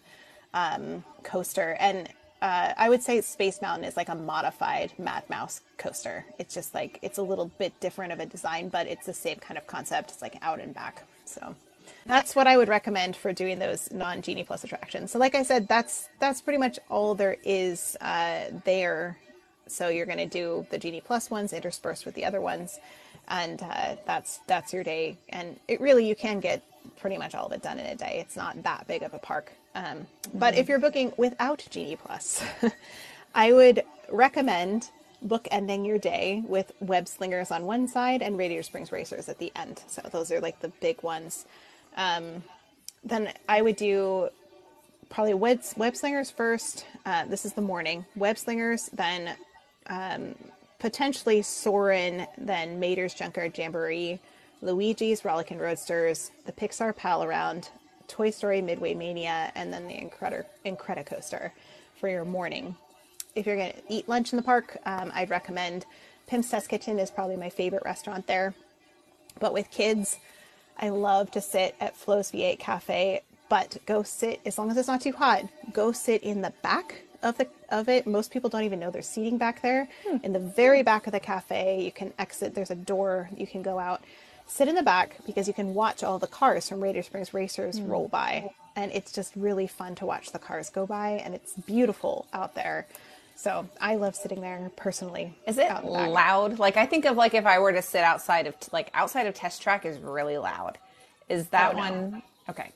um, 0.52 1.02
coaster 1.22 1.76
and 1.80 2.10
uh, 2.42 2.74
I 2.76 2.88
would 2.88 3.04
say 3.04 3.20
Space 3.20 3.62
Mountain 3.62 3.84
is 3.84 3.96
like 3.96 4.08
a 4.08 4.16
modified 4.16 4.92
Mad 4.98 5.22
Mouse 5.30 5.60
coaster. 5.78 6.26
It's 6.40 6.52
just 6.52 6.74
like 6.74 6.98
it's 7.00 7.18
a 7.18 7.22
little 7.22 7.52
bit 7.56 7.78
different 7.78 8.12
of 8.12 8.18
a 8.18 8.26
design, 8.26 8.68
but 8.68 8.88
it's 8.88 9.06
the 9.06 9.14
same 9.14 9.36
kind 9.36 9.56
of 9.56 9.68
concept. 9.68 10.10
It's 10.10 10.20
like 10.20 10.36
out 10.42 10.58
and 10.58 10.74
back. 10.74 11.06
So 11.24 11.54
that's 12.04 12.34
what 12.34 12.48
I 12.48 12.56
would 12.56 12.68
recommend 12.68 13.14
for 13.14 13.32
doing 13.32 13.60
those 13.60 13.92
non 13.92 14.22
Genie 14.22 14.42
Plus 14.42 14.64
attractions. 14.64 15.12
So 15.12 15.20
like 15.20 15.36
I 15.36 15.44
said, 15.44 15.68
that's 15.68 16.08
that's 16.18 16.40
pretty 16.40 16.58
much 16.58 16.80
all 16.90 17.14
there 17.14 17.36
is 17.44 17.96
uh, 18.00 18.46
there. 18.64 19.16
So 19.68 19.88
you're 19.88 20.06
going 20.06 20.18
to 20.18 20.26
do 20.26 20.66
the 20.70 20.78
Genie 20.78 21.00
Plus 21.00 21.30
ones 21.30 21.52
interspersed 21.52 22.04
with 22.04 22.16
the 22.16 22.24
other 22.24 22.40
ones, 22.40 22.80
and 23.28 23.62
uh, 23.62 23.94
that's 24.04 24.40
that's 24.48 24.72
your 24.72 24.82
day. 24.82 25.16
And 25.28 25.60
it 25.68 25.80
really 25.80 26.08
you 26.08 26.16
can 26.16 26.40
get 26.40 26.64
pretty 26.98 27.18
much 27.18 27.36
all 27.36 27.46
of 27.46 27.52
it 27.52 27.62
done 27.62 27.78
in 27.78 27.86
a 27.86 27.94
day. 27.94 28.18
It's 28.18 28.34
not 28.34 28.60
that 28.64 28.88
big 28.88 29.04
of 29.04 29.14
a 29.14 29.18
park. 29.20 29.52
Um, 29.74 30.06
but 30.34 30.54
if 30.56 30.68
you're 30.68 30.78
booking 30.78 31.12
without 31.16 31.66
Genie 31.70 31.96
Plus, 31.96 32.44
I 33.34 33.52
would 33.52 33.82
recommend 34.10 34.90
bookending 35.26 35.86
your 35.86 35.98
day 35.98 36.42
with 36.46 36.72
Web 36.80 37.08
Slingers 37.08 37.50
on 37.50 37.64
one 37.64 37.88
side 37.88 38.22
and 38.22 38.36
Radiator 38.36 38.62
Springs 38.62 38.92
Racers 38.92 39.28
at 39.28 39.38
the 39.38 39.52
end. 39.56 39.82
So 39.86 40.02
those 40.10 40.30
are 40.32 40.40
like 40.40 40.60
the 40.60 40.68
big 40.68 41.02
ones. 41.02 41.46
Um, 41.96 42.42
then 43.04 43.32
I 43.48 43.62
would 43.62 43.76
do 43.76 44.28
probably 45.08 45.34
web, 45.34 45.62
web 45.76 45.96
slingers 45.96 46.30
first. 46.30 46.86
Uh, 47.04 47.24
this 47.26 47.44
is 47.44 47.52
the 47.52 47.62
morning. 47.62 48.04
Web 48.16 48.38
slingers, 48.38 48.88
then 48.92 49.36
um, 49.88 50.34
potentially 50.78 51.42
Soarin', 51.42 52.26
then 52.38 52.80
Mater's 52.80 53.14
Junkyard 53.14 53.56
Jamboree, 53.56 54.18
Luigi's 54.62 55.24
Rollickin' 55.24 55.58
Roadsters, 55.58 56.30
the 56.46 56.52
Pixar 56.52 56.96
Pal 56.96 57.22
Around, 57.24 57.70
Toy 58.12 58.30
Story 58.30 58.60
Midway 58.60 58.92
Mania, 58.92 59.50
and 59.54 59.72
then 59.72 59.88
the 59.88 59.94
Incredi- 59.94 60.44
Incredicoaster 60.66 61.50
for 61.98 62.10
your 62.10 62.26
morning. 62.26 62.76
If 63.34 63.46
you're 63.46 63.56
going 63.56 63.72
to 63.72 63.82
eat 63.88 64.06
lunch 64.06 64.34
in 64.34 64.36
the 64.36 64.42
park, 64.42 64.76
um, 64.84 65.10
I'd 65.14 65.30
recommend 65.30 65.86
Pym's 66.26 66.50
Test 66.50 66.68
Kitchen 66.68 66.98
is 66.98 67.10
probably 67.10 67.36
my 67.36 67.48
favorite 67.48 67.82
restaurant 67.86 68.26
there. 68.26 68.52
But 69.40 69.54
with 69.54 69.70
kids, 69.70 70.18
I 70.78 70.90
love 70.90 71.30
to 71.30 71.40
sit 71.40 71.74
at 71.80 71.96
Flo's 71.96 72.30
V8 72.30 72.58
Cafe, 72.58 73.22
but 73.48 73.78
go 73.86 74.02
sit 74.02 74.40
as 74.44 74.58
long 74.58 74.70
as 74.70 74.76
it's 74.76 74.88
not 74.88 75.00
too 75.00 75.12
hot. 75.12 75.44
Go 75.72 75.90
sit 75.92 76.22
in 76.22 76.42
the 76.42 76.52
back 76.62 77.04
of 77.22 77.38
the 77.38 77.48
of 77.70 77.88
it. 77.88 78.06
Most 78.06 78.30
people 78.30 78.50
don't 78.50 78.64
even 78.64 78.78
know 78.78 78.90
there's 78.90 79.08
seating 79.08 79.38
back 79.38 79.62
there. 79.62 79.88
Hmm. 80.06 80.18
In 80.22 80.34
the 80.34 80.38
very 80.38 80.82
back 80.82 81.06
of 81.06 81.14
the 81.14 81.20
cafe, 81.20 81.82
you 81.82 81.92
can 81.92 82.12
exit. 82.18 82.54
There's 82.54 82.70
a 82.70 82.76
door 82.76 83.30
you 83.34 83.46
can 83.46 83.62
go 83.62 83.78
out. 83.78 84.02
Sit 84.46 84.68
in 84.68 84.74
the 84.74 84.82
back 84.82 85.16
because 85.24 85.48
you 85.48 85.54
can 85.54 85.74
watch 85.74 86.02
all 86.02 86.18
the 86.18 86.26
cars 86.26 86.68
from 86.68 86.80
Radiator 86.80 87.06
Springs 87.06 87.32
Racers 87.32 87.78
hmm. 87.78 87.88
roll 87.88 88.08
by, 88.08 88.50
and 88.76 88.92
it's 88.92 89.12
just 89.12 89.34
really 89.36 89.66
fun 89.66 89.94
to 89.96 90.06
watch 90.06 90.32
the 90.32 90.38
cars 90.38 90.70
go 90.70 90.86
by, 90.86 91.20
and 91.24 91.34
it's 91.34 91.54
beautiful 91.54 92.26
out 92.32 92.54
there. 92.54 92.86
So 93.36 93.68
I 93.80 93.96
love 93.96 94.14
sitting 94.14 94.40
there 94.40 94.70
personally. 94.76 95.36
Is 95.46 95.58
it 95.58 95.84
loud? 95.84 96.58
Like 96.58 96.76
I 96.76 96.86
think 96.86 97.06
of 97.06 97.16
like 97.16 97.34
if 97.34 97.46
I 97.46 97.58
were 97.58 97.72
to 97.72 97.82
sit 97.82 98.04
outside 98.04 98.46
of 98.46 98.54
like 98.72 98.90
outside 98.94 99.26
of 99.26 99.34
test 99.34 99.62
track 99.62 99.84
is 99.84 99.98
really 99.98 100.38
loud. 100.38 100.78
Is 101.28 101.48
that 101.48 101.74
oh, 101.74 101.78
one 101.78 102.10
no. 102.10 102.22
okay? 102.50 102.70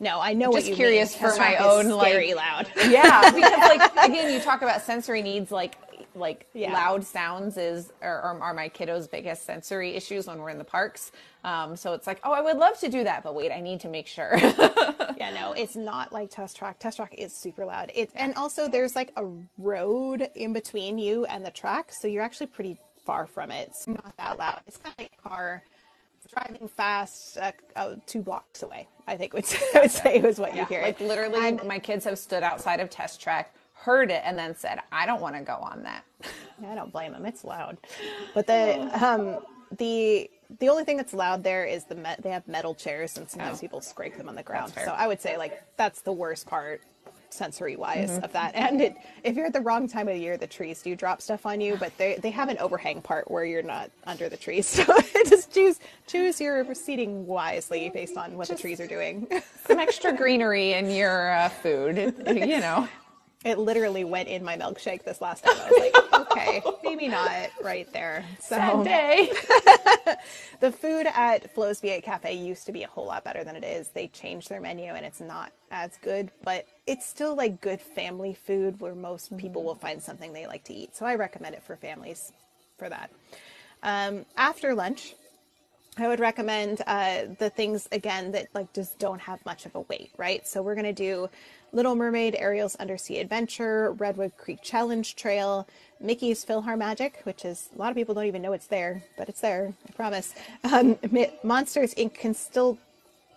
No, 0.00 0.20
I 0.20 0.32
know 0.32 0.46
Just 0.46 0.64
what 0.64 0.70
you 0.70 0.74
curious 0.74 1.20
mean. 1.20 1.30
for 1.30 1.38
my 1.38 1.56
own 1.56 1.88
like 1.90 2.12
very 2.12 2.34
loud. 2.34 2.68
yeah, 2.88 3.30
because 3.34 3.58
like 3.58 3.92
again, 4.04 4.32
you 4.32 4.40
talk 4.40 4.62
about 4.62 4.82
sensory 4.82 5.22
needs 5.22 5.52
like 5.52 5.76
like 6.14 6.46
yeah. 6.52 6.72
loud 6.72 7.04
sounds 7.04 7.56
is 7.56 7.92
or, 8.02 8.10
or, 8.10 8.40
are 8.40 8.54
my 8.54 8.68
kiddos' 8.68 9.10
biggest 9.10 9.44
sensory 9.44 9.94
issues 9.94 10.26
when 10.26 10.38
we're 10.38 10.50
in 10.50 10.58
the 10.58 10.64
parks. 10.64 11.12
Um, 11.42 11.76
so 11.76 11.92
it's 11.92 12.06
like, 12.06 12.20
oh, 12.24 12.32
I 12.32 12.40
would 12.40 12.56
love 12.56 12.78
to 12.80 12.88
do 12.88 13.04
that, 13.04 13.22
but 13.22 13.34
wait, 13.34 13.52
I 13.52 13.60
need 13.60 13.80
to 13.80 13.88
make 13.88 14.06
sure. 14.06 14.36
yeah, 14.38 15.32
no, 15.34 15.52
it's 15.52 15.76
not 15.76 16.12
like 16.12 16.30
Test 16.30 16.56
Track. 16.56 16.78
Test 16.78 16.96
Track 16.96 17.14
is 17.16 17.32
super 17.32 17.64
loud. 17.64 17.90
It 17.94 18.10
and 18.14 18.34
also 18.34 18.68
there's 18.68 18.96
like 18.96 19.12
a 19.16 19.26
road 19.58 20.28
in 20.34 20.52
between 20.52 20.98
you 20.98 21.24
and 21.26 21.44
the 21.44 21.50
track, 21.50 21.92
so 21.92 22.08
you're 22.08 22.22
actually 22.22 22.46
pretty 22.46 22.78
far 23.04 23.26
from 23.26 23.50
it. 23.50 23.68
It's 23.68 23.86
not 23.86 24.16
that 24.16 24.38
loud. 24.38 24.60
It's 24.66 24.78
kind 24.78 24.94
of 24.98 25.04
like 25.04 25.12
a 25.18 25.28
car 25.28 25.62
driving 26.32 26.68
fast 26.68 27.38
uh, 27.38 27.52
uh, 27.76 27.94
two 28.06 28.22
blocks 28.22 28.62
away. 28.62 28.88
I 29.06 29.16
think 29.16 29.34
would, 29.34 29.44
I 29.74 29.80
would 29.80 29.90
say 29.90 30.20
was 30.20 30.38
what 30.38 30.54
yeah. 30.54 30.62
you 30.62 30.66
hear. 30.66 30.82
Like 30.82 31.00
literally, 31.00 31.48
and, 31.48 31.62
my 31.64 31.78
kids 31.78 32.04
have 32.04 32.18
stood 32.18 32.42
outside 32.42 32.80
of 32.80 32.90
Test 32.90 33.20
Track 33.20 33.54
heard 33.84 34.10
it 34.10 34.22
and 34.24 34.38
then 34.38 34.56
said, 34.56 34.80
I 34.90 35.04
don't 35.04 35.20
want 35.20 35.36
to 35.36 35.42
go 35.42 35.54
on 35.54 35.82
that. 35.82 36.04
I 36.66 36.74
don't 36.74 36.90
blame 36.90 37.12
them. 37.12 37.26
It's 37.26 37.44
loud. 37.44 37.76
But 38.32 38.46
the 38.46 38.80
um 39.04 39.40
the 39.76 40.30
the 40.60 40.68
only 40.68 40.84
thing 40.84 40.96
that's 40.96 41.12
loud 41.12 41.42
there 41.42 41.64
is 41.64 41.84
the 41.84 41.94
met, 41.94 42.22
they 42.22 42.30
have 42.30 42.46
metal 42.48 42.74
chairs 42.74 43.18
and 43.18 43.28
sometimes 43.28 43.58
oh. 43.58 43.60
people 43.60 43.80
scrape 43.80 44.16
them 44.16 44.28
on 44.28 44.36
the 44.36 44.42
ground. 44.42 44.72
So 44.84 44.92
I 44.92 45.06
would 45.06 45.20
say 45.20 45.36
like 45.36 45.62
that's 45.76 46.00
the 46.00 46.12
worst 46.12 46.46
part 46.46 46.80
sensory 47.28 47.76
wise 47.76 48.12
mm-hmm. 48.12 48.24
of 48.24 48.32
that. 48.32 48.54
And 48.64 48.80
it, 48.80 48.94
if 49.24 49.36
you're 49.36 49.46
at 49.46 49.52
the 49.52 49.60
wrong 49.60 49.86
time 49.88 50.08
of 50.08 50.14
the 50.14 50.20
year, 50.20 50.36
the 50.38 50.46
trees 50.46 50.80
do 50.80 50.96
drop 50.96 51.20
stuff 51.20 51.44
on 51.44 51.60
you, 51.60 51.76
but 51.76 51.96
they, 51.98 52.16
they 52.22 52.30
have 52.30 52.48
an 52.48 52.56
overhang 52.58 53.02
part 53.02 53.30
where 53.30 53.44
you're 53.44 53.62
not 53.62 53.90
under 54.06 54.28
the 54.28 54.36
trees. 54.36 54.66
So 54.84 54.84
just 55.28 55.52
choose 55.52 55.78
choose 56.06 56.40
your 56.40 56.74
seating 56.74 57.26
wisely 57.26 57.90
based 57.90 58.16
on 58.16 58.36
what 58.36 58.48
just 58.48 58.62
the 58.62 58.62
trees 58.62 58.80
are 58.80 58.86
doing. 58.86 59.28
some 59.66 59.78
extra 59.78 60.12
greenery 60.12 60.72
in 60.72 60.90
your 60.90 61.32
uh, 61.32 61.48
food, 61.48 61.96
you 62.26 62.60
know. 62.60 62.88
It 63.44 63.58
literally 63.58 64.04
went 64.04 64.28
in 64.28 64.42
my 64.42 64.56
milkshake 64.56 65.04
this 65.04 65.20
last 65.20 65.44
time. 65.44 65.54
I 65.58 65.70
was 65.70 65.78
like, 65.78 66.30
okay, 66.30 66.62
maybe 66.82 67.08
not 67.08 67.50
right 67.62 67.90
there. 67.92 68.24
So 68.40 68.56
Sad 68.56 68.84
day. 68.84 69.32
the 70.60 70.72
food 70.72 71.06
at 71.14 71.54
Flo's 71.54 71.80
V8 71.80 72.02
Cafe 72.02 72.32
used 72.32 72.64
to 72.66 72.72
be 72.72 72.82
a 72.84 72.88
whole 72.88 73.06
lot 73.06 73.22
better 73.22 73.44
than 73.44 73.54
it 73.54 73.64
is. 73.64 73.88
They 73.88 74.08
changed 74.08 74.48
their 74.48 74.60
menu 74.62 74.92
and 74.94 75.04
it's 75.04 75.20
not 75.20 75.52
as 75.70 75.90
good, 76.02 76.30
but 76.42 76.66
it's 76.86 77.04
still 77.06 77.34
like 77.36 77.60
good 77.60 77.80
family 77.80 78.32
food 78.32 78.80
where 78.80 78.94
most 78.94 79.36
people 79.36 79.62
will 79.62 79.74
find 79.74 80.02
something 80.02 80.32
they 80.32 80.46
like 80.46 80.64
to 80.64 80.74
eat. 80.74 80.96
So 80.96 81.04
I 81.04 81.14
recommend 81.16 81.54
it 81.54 81.62
for 81.62 81.76
families 81.76 82.32
for 82.78 82.88
that. 82.88 83.10
Um, 83.82 84.24
after 84.38 84.74
lunch, 84.74 85.14
I 85.96 86.08
would 86.08 86.18
recommend 86.18 86.82
uh, 86.86 87.26
the 87.38 87.50
things 87.50 87.88
again 87.92 88.32
that 88.32 88.48
like 88.54 88.72
just 88.72 88.98
don't 88.98 89.20
have 89.20 89.44
much 89.44 89.64
of 89.66 89.74
a 89.76 89.80
weight, 89.82 90.10
right? 90.16 90.46
So 90.46 90.62
we're 90.62 90.74
gonna 90.74 90.92
do 90.92 91.28
Little 91.74 91.96
Mermaid, 91.96 92.36
Ariel's 92.36 92.76
Undersea 92.76 93.18
Adventure, 93.18 93.90
Redwood 93.90 94.36
Creek 94.38 94.60
Challenge 94.62 95.16
Trail, 95.16 95.66
Mickey's 95.98 96.44
PhilharMagic, 96.44 97.24
which 97.24 97.44
is 97.44 97.68
a 97.74 97.78
lot 97.78 97.90
of 97.90 97.96
people 97.96 98.14
don't 98.14 98.26
even 98.26 98.42
know 98.42 98.52
it's 98.52 98.68
there, 98.68 99.02
but 99.18 99.28
it's 99.28 99.40
there, 99.40 99.74
I 99.88 99.92
promise. 99.92 100.34
Um, 100.62 100.96
Monsters 101.42 101.92
Inc. 101.96 102.14
can 102.14 102.32
still 102.32 102.78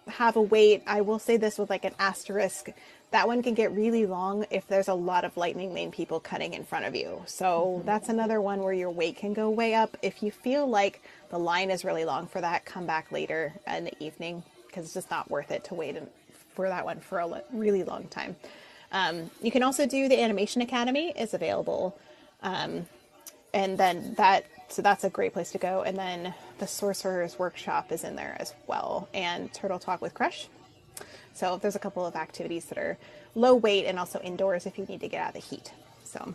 have 0.07 0.35
a 0.35 0.41
wait. 0.41 0.83
I 0.85 1.01
will 1.01 1.17
say 1.17 1.37
this 1.37 1.57
with 1.57 1.71
like 1.71 1.83
an 1.83 1.95
asterisk. 1.97 2.69
That 3.09 3.25
one 3.27 3.41
can 3.41 3.55
get 3.55 3.71
really 3.71 4.05
long 4.05 4.45
if 4.51 4.67
there's 4.67 4.87
a 4.87 4.93
lot 4.93 5.25
of 5.25 5.35
Lightning 5.35 5.73
Lane 5.73 5.91
people 5.91 6.19
cutting 6.19 6.53
in 6.53 6.63
front 6.63 6.85
of 6.85 6.95
you. 6.95 7.23
So 7.25 7.81
that's 7.85 8.07
another 8.07 8.39
one 8.39 8.61
where 8.61 8.73
your 8.73 8.91
wait 8.91 9.15
can 9.15 9.33
go 9.33 9.49
way 9.49 9.73
up. 9.73 9.97
If 10.03 10.21
you 10.21 10.29
feel 10.29 10.67
like 10.67 11.01
the 11.31 11.39
line 11.39 11.71
is 11.71 11.83
really 11.83 12.05
long 12.05 12.27
for 12.27 12.39
that, 12.41 12.65
come 12.65 12.85
back 12.85 13.11
later 13.11 13.53
in 13.65 13.85
the 13.85 14.03
evening 14.03 14.43
because 14.67 14.85
it's 14.85 14.93
just 14.93 15.09
not 15.09 15.31
worth 15.31 15.49
it 15.49 15.63
to 15.65 15.73
wait 15.73 15.95
for 16.57 16.67
that 16.69 16.83
one 16.83 16.99
for 16.99 17.19
a 17.19 17.43
really 17.53 17.83
long 17.83 18.07
time. 18.07 18.35
Um, 18.91 19.29
you 19.43 19.51
can 19.51 19.61
also 19.61 19.85
do 19.85 20.09
the 20.09 20.19
Animation 20.19 20.63
Academy 20.63 21.13
is 21.15 21.35
available, 21.35 21.95
um, 22.41 22.87
and 23.53 23.77
then 23.77 24.15
that 24.17 24.45
so 24.69 24.81
that's 24.81 25.03
a 25.03 25.09
great 25.09 25.33
place 25.33 25.51
to 25.51 25.59
go. 25.59 25.83
And 25.83 25.95
then 25.95 26.33
the 26.57 26.65
Sorcerer's 26.65 27.37
Workshop 27.37 27.91
is 27.91 28.03
in 28.03 28.15
there 28.15 28.35
as 28.39 28.55
well, 28.65 29.07
and 29.13 29.53
Turtle 29.53 29.77
Talk 29.77 30.01
with 30.01 30.15
Crush. 30.15 30.47
So 31.33 31.57
there's 31.61 31.75
a 31.75 31.79
couple 31.79 32.03
of 32.03 32.15
activities 32.15 32.65
that 32.65 32.79
are 32.79 32.97
low 33.35 33.53
weight 33.53 33.85
and 33.85 33.99
also 33.99 34.19
indoors 34.21 34.65
if 34.65 34.79
you 34.79 34.85
need 34.85 35.01
to 35.01 35.07
get 35.07 35.21
out 35.21 35.35
of 35.35 35.41
the 35.41 35.47
heat. 35.47 35.71
So 36.03 36.33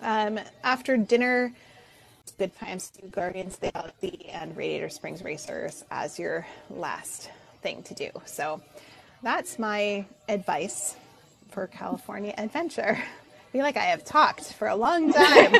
um, 0.00 0.40
after 0.64 0.96
dinner, 0.96 1.52
it's 2.22 2.32
good 2.32 2.56
times 2.56 2.88
to 2.90 3.02
Guardians 3.08 3.54
of 3.56 3.60
the 3.60 3.70
Galaxy 3.72 4.30
and 4.30 4.56
Radiator 4.56 4.88
Springs 4.88 5.22
Racers 5.22 5.84
as 5.90 6.18
your 6.18 6.46
last 6.70 7.28
thing 7.62 7.82
to 7.82 7.94
do. 7.94 8.10
So 8.24 8.62
that's 9.22 9.58
my 9.58 10.06
advice 10.28 10.96
for 11.50 11.66
California 11.66 12.34
adventure. 12.38 12.98
I 12.98 13.50
feel 13.50 13.62
like 13.62 13.76
I 13.76 13.84
have 13.84 14.04
talked 14.04 14.52
for 14.52 14.68
a 14.68 14.76
long 14.76 15.12
time. 15.12 15.54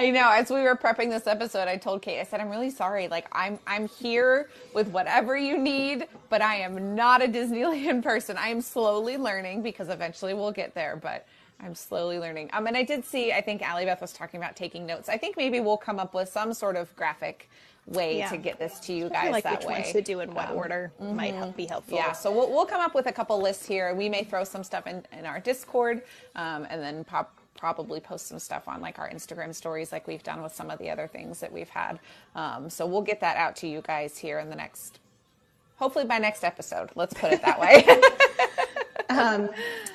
I 0.00 0.10
know. 0.12 0.30
As 0.30 0.48
we 0.50 0.62
were 0.62 0.76
prepping 0.76 1.10
this 1.10 1.26
episode, 1.26 1.66
I 1.66 1.76
told 1.76 2.02
Kate, 2.02 2.20
I 2.20 2.24
said, 2.24 2.40
I'm 2.40 2.48
really 2.48 2.70
sorry. 2.70 3.08
Like 3.08 3.26
I'm 3.32 3.58
I'm 3.66 3.88
here 3.88 4.48
with 4.72 4.88
whatever 4.88 5.36
you 5.36 5.58
need, 5.58 6.06
but 6.30 6.40
I 6.40 6.56
am 6.56 6.94
not 6.94 7.22
a 7.22 7.26
Disneyland 7.26 8.02
person. 8.04 8.36
I 8.36 8.48
am 8.48 8.60
slowly 8.60 9.16
learning 9.16 9.62
because 9.62 9.88
eventually 9.88 10.34
we'll 10.34 10.52
get 10.52 10.74
there, 10.74 10.96
but 10.96 11.26
I'm 11.60 11.74
slowly 11.74 12.20
learning. 12.20 12.50
Um, 12.52 12.68
and 12.68 12.76
I 12.76 12.84
did 12.84 13.04
see, 13.04 13.32
I 13.32 13.40
think 13.40 13.62
Allie 13.62 13.84
Beth 13.84 14.00
was 14.00 14.12
talking 14.12 14.38
about 14.38 14.54
taking 14.54 14.86
notes. 14.86 15.08
I 15.08 15.18
think 15.18 15.36
maybe 15.36 15.58
we'll 15.58 15.76
come 15.76 15.98
up 15.98 16.14
with 16.14 16.28
some 16.28 16.54
sort 16.54 16.76
of 16.76 16.94
graphic 16.94 17.50
way 17.88 18.18
yeah. 18.18 18.28
to 18.28 18.36
get 18.36 18.58
this 18.58 18.78
to 18.80 18.92
you 18.92 19.08
guys 19.08 19.30
like 19.30 19.44
that 19.44 19.58
which 19.58 19.66
way. 19.66 19.80
ones 19.80 19.92
to 19.92 20.02
do 20.02 20.20
in 20.20 20.32
what 20.34 20.50
um, 20.50 20.56
order 20.56 20.92
mm-hmm. 21.00 21.16
might 21.16 21.34
help, 21.34 21.56
be 21.56 21.66
helpful. 21.66 21.96
Yeah, 21.96 22.12
so 22.12 22.30
we'll, 22.30 22.50
we'll 22.50 22.66
come 22.66 22.80
up 22.80 22.94
with 22.94 23.06
a 23.06 23.12
couple 23.12 23.40
lists 23.40 23.66
here. 23.66 23.94
We 23.94 24.08
may 24.08 24.24
throw 24.24 24.44
some 24.44 24.62
stuff 24.62 24.86
in, 24.86 25.04
in 25.12 25.26
our 25.26 25.40
Discord 25.40 26.02
um, 26.36 26.66
and 26.70 26.82
then 26.82 27.04
pop 27.04 27.34
probably 27.56 27.98
post 27.98 28.28
some 28.28 28.38
stuff 28.38 28.68
on 28.68 28.80
like 28.80 29.00
our 29.00 29.10
Instagram 29.10 29.52
stories 29.52 29.90
like 29.90 30.06
we've 30.06 30.22
done 30.22 30.42
with 30.42 30.54
some 30.54 30.70
of 30.70 30.78
the 30.78 30.88
other 30.88 31.08
things 31.08 31.40
that 31.40 31.52
we've 31.52 31.68
had. 31.68 31.98
Um, 32.36 32.70
so 32.70 32.86
we'll 32.86 33.02
get 33.02 33.20
that 33.20 33.36
out 33.36 33.56
to 33.56 33.68
you 33.68 33.82
guys 33.82 34.16
here 34.16 34.38
in 34.38 34.48
the 34.48 34.56
next, 34.56 35.00
hopefully 35.76 36.04
by 36.04 36.18
next 36.18 36.44
episode. 36.44 36.90
Let's 36.94 37.14
put 37.14 37.32
it 37.32 37.42
that 37.42 37.58
way. 37.60 37.84
um, 39.08 39.48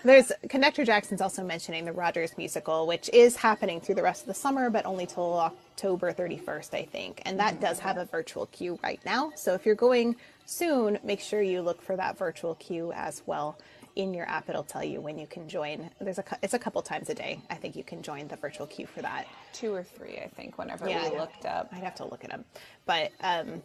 there's 0.03 0.31
Conductor 0.49 0.83
Jackson's 0.83 1.21
also 1.21 1.43
mentioning 1.43 1.85
the 1.85 1.93
Rogers 1.93 2.37
musical, 2.37 2.87
which 2.87 3.09
is 3.13 3.35
happening 3.35 3.79
through 3.79 3.95
the 3.95 4.03
rest 4.03 4.21
of 4.21 4.27
the 4.27 4.33
summer, 4.33 4.69
but 4.69 4.85
only 4.85 5.05
till 5.05 5.33
October 5.33 6.11
31st, 6.11 6.73
I 6.73 6.83
think. 6.85 7.21
And 7.25 7.39
that 7.39 7.59
does 7.61 7.79
have 7.79 7.97
a 7.97 8.05
virtual 8.05 8.47
queue 8.47 8.79
right 8.83 8.99
now. 9.05 9.31
So 9.35 9.53
if 9.53 9.65
you're 9.65 9.75
going 9.75 10.15
soon, 10.45 10.99
make 11.03 11.19
sure 11.19 11.41
you 11.41 11.61
look 11.61 11.81
for 11.81 11.95
that 11.95 12.17
virtual 12.17 12.55
queue 12.55 12.91
as 12.93 13.23
well 13.25 13.57
in 13.95 14.13
your 14.13 14.27
app. 14.27 14.49
It'll 14.49 14.63
tell 14.63 14.83
you 14.83 15.01
when 15.01 15.17
you 15.17 15.27
can 15.27 15.47
join. 15.47 15.89
There's 15.99 16.19
a 16.19 16.23
it's 16.41 16.53
a 16.53 16.59
couple 16.59 16.81
times 16.81 17.09
a 17.09 17.13
day. 17.15 17.39
I 17.49 17.55
think 17.55 17.75
you 17.75 17.83
can 17.83 18.01
join 18.01 18.27
the 18.27 18.35
virtual 18.35 18.67
queue 18.67 18.87
for 18.87 19.01
that. 19.01 19.27
Two 19.53 19.73
or 19.73 19.83
three, 19.83 20.17
I 20.17 20.27
think. 20.27 20.57
Whenever 20.57 20.89
yeah, 20.89 21.09
we 21.09 21.17
looked 21.17 21.45
up, 21.45 21.69
I'd 21.71 21.83
have 21.83 21.95
to 21.95 22.05
look 22.05 22.23
it 22.23 22.33
up. 22.33 22.43
But 22.85 23.11
um, 23.21 23.61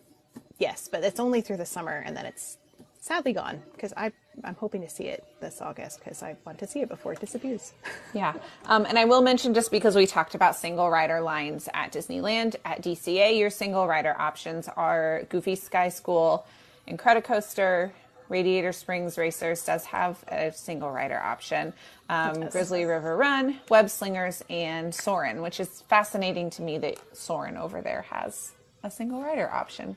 yes, 0.59 0.89
but 0.91 1.03
it's 1.03 1.21
only 1.21 1.41
through 1.41 1.57
the 1.57 1.67
summer, 1.67 2.03
and 2.05 2.17
then 2.17 2.27
it's 2.27 2.59
sadly 3.01 3.33
gone 3.33 3.63
because 3.73 3.93
I 3.97 4.13
I'm 4.45 4.55
hoping 4.55 4.83
to 4.83 4.89
see 4.89 5.05
it 5.05 5.25
this 5.41 5.61
August 5.61 5.99
because 5.99 6.23
I 6.23 6.37
want 6.45 6.59
to 6.61 6.67
see 6.67 6.81
it 6.81 6.89
before 6.89 7.13
it 7.13 7.21
disappears. 7.21 7.73
yeah, 8.15 8.35
um, 8.67 8.87
and 8.87 8.99
I 8.99 9.05
will 9.05 9.23
mention 9.23 9.55
just 9.55 9.71
because 9.71 9.97
we 9.97 10.07
talked 10.07 10.35
about 10.35 10.57
single 10.57 10.91
rider 10.91 11.21
lines 11.21 11.69
at 11.75 11.93
Disneyland 11.93 12.57
at 12.65 12.83
DCA, 12.83 13.39
your 13.39 13.51
single 13.51 13.87
rider 13.87 14.15
options 14.19 14.69
are 14.69 15.25
Goofy 15.29 15.57
Sky 15.57 15.89
School, 15.89 16.47
Incredicoaster, 16.87 17.91
Radiator 18.29 18.73
Springs 18.73 19.17
Racers 19.17 19.65
does 19.65 19.87
have 19.87 20.23
a 20.29 20.53
single 20.53 20.91
rider 20.91 21.19
option. 21.19 21.73
Um, 22.09 22.49
Grizzly 22.49 22.85
River 22.85 23.17
Run, 23.17 23.59
Web 23.69 23.89
Slingers, 23.91 24.43
and 24.51 24.95
Soarin', 24.95 25.43
which 25.43 25.61
is 25.61 25.83
fascinating 25.89 26.51
to 26.51 26.63
me 26.63 26.79
that 26.79 26.99
Soarin' 27.17 27.57
over 27.57 27.81
there 27.81 28.03
has 28.11 28.53
a 28.83 28.91
single 28.91 29.23
rider 29.23 29.51
option. 29.51 29.97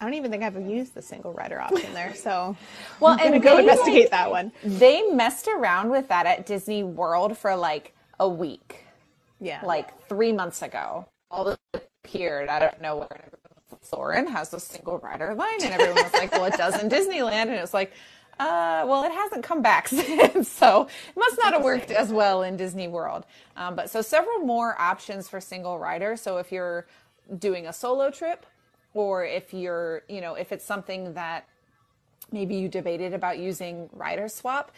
I 0.00 0.04
don't 0.04 0.14
even 0.14 0.30
think 0.30 0.42
I've 0.44 0.60
used 0.60 0.94
the 0.94 1.02
single 1.02 1.32
rider 1.32 1.60
option 1.60 1.94
there, 1.94 2.14
so 2.14 2.56
Well, 3.00 3.16
I'm 3.20 3.32
gonna 3.32 3.36
and 3.36 3.42
go 3.42 3.56
they, 3.56 3.62
investigate 3.62 4.02
like, 4.04 4.10
that 4.10 4.30
one. 4.30 4.52
They 4.62 5.02
messed 5.10 5.48
around 5.48 5.90
with 5.90 6.08
that 6.08 6.26
at 6.26 6.46
Disney 6.46 6.82
World 6.84 7.38
for 7.38 7.56
like 7.56 7.94
a 8.20 8.28
week, 8.28 8.84
Yeah, 9.40 9.60
like 9.62 9.98
three 10.08 10.32
months 10.32 10.62
ago. 10.62 11.06
All 11.30 11.48
of 11.48 11.58
it 11.74 11.90
appeared 12.04 12.48
out 12.48 12.62
of 12.62 12.80
nowhere. 12.80 13.30
was 13.70 14.28
has 14.28 14.54
a 14.54 14.60
single 14.60 14.98
rider 14.98 15.34
line, 15.34 15.62
and 15.62 15.72
everyone 15.74 16.02
was 16.04 16.14
like, 16.14 16.32
"Well, 16.32 16.46
it 16.46 16.54
does 16.56 16.82
in 16.82 16.88
Disneyland," 16.90 17.44
and 17.48 17.52
it 17.52 17.60
was 17.62 17.74
like, 17.74 17.92
uh, 18.40 18.84
"Well, 18.86 19.04
it 19.04 19.12
hasn't 19.12 19.44
come 19.44 19.62
back 19.62 19.88
since, 19.90 20.48
so 20.50 20.84
it 20.84 21.16
must 21.18 21.38
not 21.38 21.54
have 21.54 21.64
worked 21.64 21.90
as 21.90 22.12
well 22.12 22.42
in 22.42 22.56
Disney 22.56 22.88
World." 22.88 23.24
Um, 23.56 23.76
but 23.76 23.90
so 23.90 24.02
several 24.02 24.40
more 24.40 24.80
options 24.80 25.28
for 25.28 25.40
single 25.40 25.78
rider. 25.78 26.16
So 26.16 26.38
if 26.38 26.52
you're 26.52 26.86
doing 27.38 27.66
a 27.66 27.72
solo 27.72 28.10
trip, 28.10 28.46
or 28.94 29.24
if 29.24 29.52
you're, 29.52 30.02
you 30.08 30.20
know, 30.20 30.34
if 30.34 30.52
it's 30.52 30.64
something 30.64 31.14
that 31.14 31.46
maybe 32.32 32.54
you 32.54 32.68
debated 32.68 33.12
about 33.12 33.38
using 33.38 33.88
rider 33.92 34.28
swap 34.28 34.72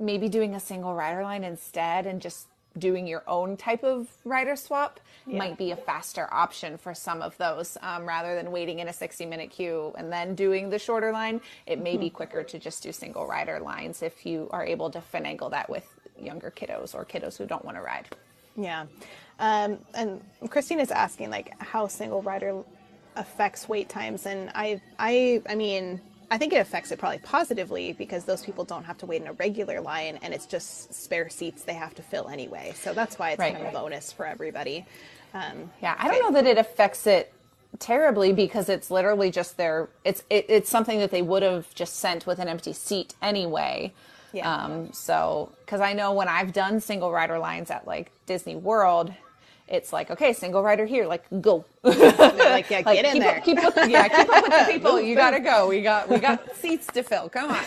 maybe 0.00 0.28
doing 0.28 0.54
a 0.54 0.60
single 0.60 0.94
rider 0.94 1.22
line 1.22 1.44
instead 1.44 2.06
and 2.06 2.20
just 2.20 2.46
doing 2.78 3.06
your 3.06 3.22
own 3.26 3.56
type 3.56 3.82
of 3.82 4.08
rider 4.24 4.54
swap 4.54 5.00
might 5.26 5.58
be 5.58 5.72
a 5.72 5.76
faster 5.76 6.28
option 6.32 6.78
for 6.78 6.94
some 6.94 7.20
of 7.20 7.36
those 7.36 7.76
um, 7.82 8.06
rather 8.06 8.34
than 8.36 8.50
waiting 8.50 8.78
in 8.78 8.88
a 8.88 8.92
60 8.92 9.26
minute 9.26 9.50
queue 9.50 9.92
and 9.98 10.10
then 10.10 10.34
doing 10.34 10.70
the 10.70 10.78
shorter 10.78 11.12
line. 11.12 11.40
It 11.66 11.80
may 11.80 11.96
be 11.96 12.08
quicker 12.08 12.42
to 12.44 12.58
just 12.58 12.82
do 12.82 12.92
single 12.92 13.26
rider 13.26 13.60
lines 13.60 14.02
if 14.02 14.24
you 14.24 14.48
are 14.52 14.64
able 14.64 14.88
to 14.90 15.00
finagle 15.00 15.50
that 15.50 15.68
with 15.68 15.84
younger 16.18 16.52
kiddos 16.56 16.94
or 16.94 17.04
kiddos 17.04 17.36
who 17.36 17.44
don't 17.44 17.64
want 17.64 17.76
to 17.76 17.82
ride. 17.82 18.08
Yeah. 18.56 18.86
Um, 19.40 19.78
and 19.94 20.20
Christine 20.48 20.80
is 20.80 20.90
asking 20.90 21.30
like 21.30 21.52
how 21.60 21.86
single 21.88 22.22
rider 22.22 22.62
affects 23.20 23.68
wait 23.68 23.88
times, 23.88 24.26
and 24.26 24.50
I, 24.54 24.80
I, 24.98 25.42
I 25.48 25.54
mean, 25.54 26.00
I 26.30 26.38
think 26.38 26.52
it 26.52 26.58
affects 26.58 26.90
it 26.92 26.98
probably 26.98 27.18
positively 27.18 27.92
because 27.92 28.24
those 28.24 28.42
people 28.42 28.64
don't 28.64 28.84
have 28.84 28.98
to 28.98 29.06
wait 29.06 29.20
in 29.22 29.28
a 29.28 29.32
regular 29.34 29.80
line, 29.80 30.18
and 30.22 30.32
it's 30.34 30.46
just 30.46 30.92
spare 30.94 31.28
seats 31.28 31.62
they 31.62 31.74
have 31.74 31.94
to 31.96 32.02
fill 32.02 32.28
anyway. 32.28 32.72
So 32.76 32.94
that's 32.94 33.18
why 33.18 33.30
it's 33.32 33.38
Right. 33.40 33.52
kind 33.54 33.66
of 33.66 33.74
a 33.74 33.78
bonus 33.78 34.12
for 34.12 34.26
everybody. 34.26 34.86
Um, 35.34 35.70
Yeah, 35.82 35.94
I 35.98 36.08
don't 36.08 36.22
know 36.22 36.40
that 36.40 36.48
it 36.48 36.58
affects 36.58 37.06
it 37.06 37.32
terribly 37.78 38.32
because 38.32 38.68
it's 38.68 38.90
literally 38.90 39.30
just 39.30 39.56
their 39.56 39.88
it's 40.04 40.24
it, 40.28 40.46
it's 40.48 40.68
something 40.68 40.98
that 40.98 41.10
they 41.12 41.22
would 41.22 41.42
have 41.42 41.72
just 41.74 41.96
sent 41.96 42.26
with 42.26 42.38
an 42.40 42.48
empty 42.48 42.72
seat 42.72 43.14
anyway. 43.22 43.92
Yeah. 44.32 44.52
Um, 44.52 44.92
so 44.92 45.50
because 45.64 45.80
I 45.80 45.92
know 45.92 46.12
when 46.12 46.28
I've 46.28 46.52
done 46.52 46.80
single 46.80 47.12
rider 47.12 47.38
lines 47.38 47.70
at 47.70 47.86
like 47.86 48.10
Disney 48.26 48.56
World, 48.56 49.12
it's 49.70 49.92
like 49.92 50.10
okay, 50.10 50.32
single 50.32 50.62
rider 50.62 50.84
here, 50.86 51.06
like 51.06 51.24
go. 51.40 51.64
like, 51.82 51.96
yeah, 52.70 52.82
Like, 52.84 52.96
get 52.96 53.04
in 53.04 53.12
keep 53.12 53.22
there. 53.22 53.36
Up, 53.38 53.44
keep 53.44 53.58
up, 53.64 53.74
yeah, 53.88 54.08
keep 54.08 54.28
up 54.30 54.42
with 54.42 54.66
the 54.66 54.72
people. 54.72 55.00
You 55.00 55.14
gotta 55.16 55.40
go. 55.40 55.68
We 55.68 55.80
got 55.82 56.08
we 56.08 56.18
got 56.18 56.56
seats 56.56 56.86
to 56.88 57.02
fill. 57.02 57.28
Come 57.28 57.50
on. 57.50 57.64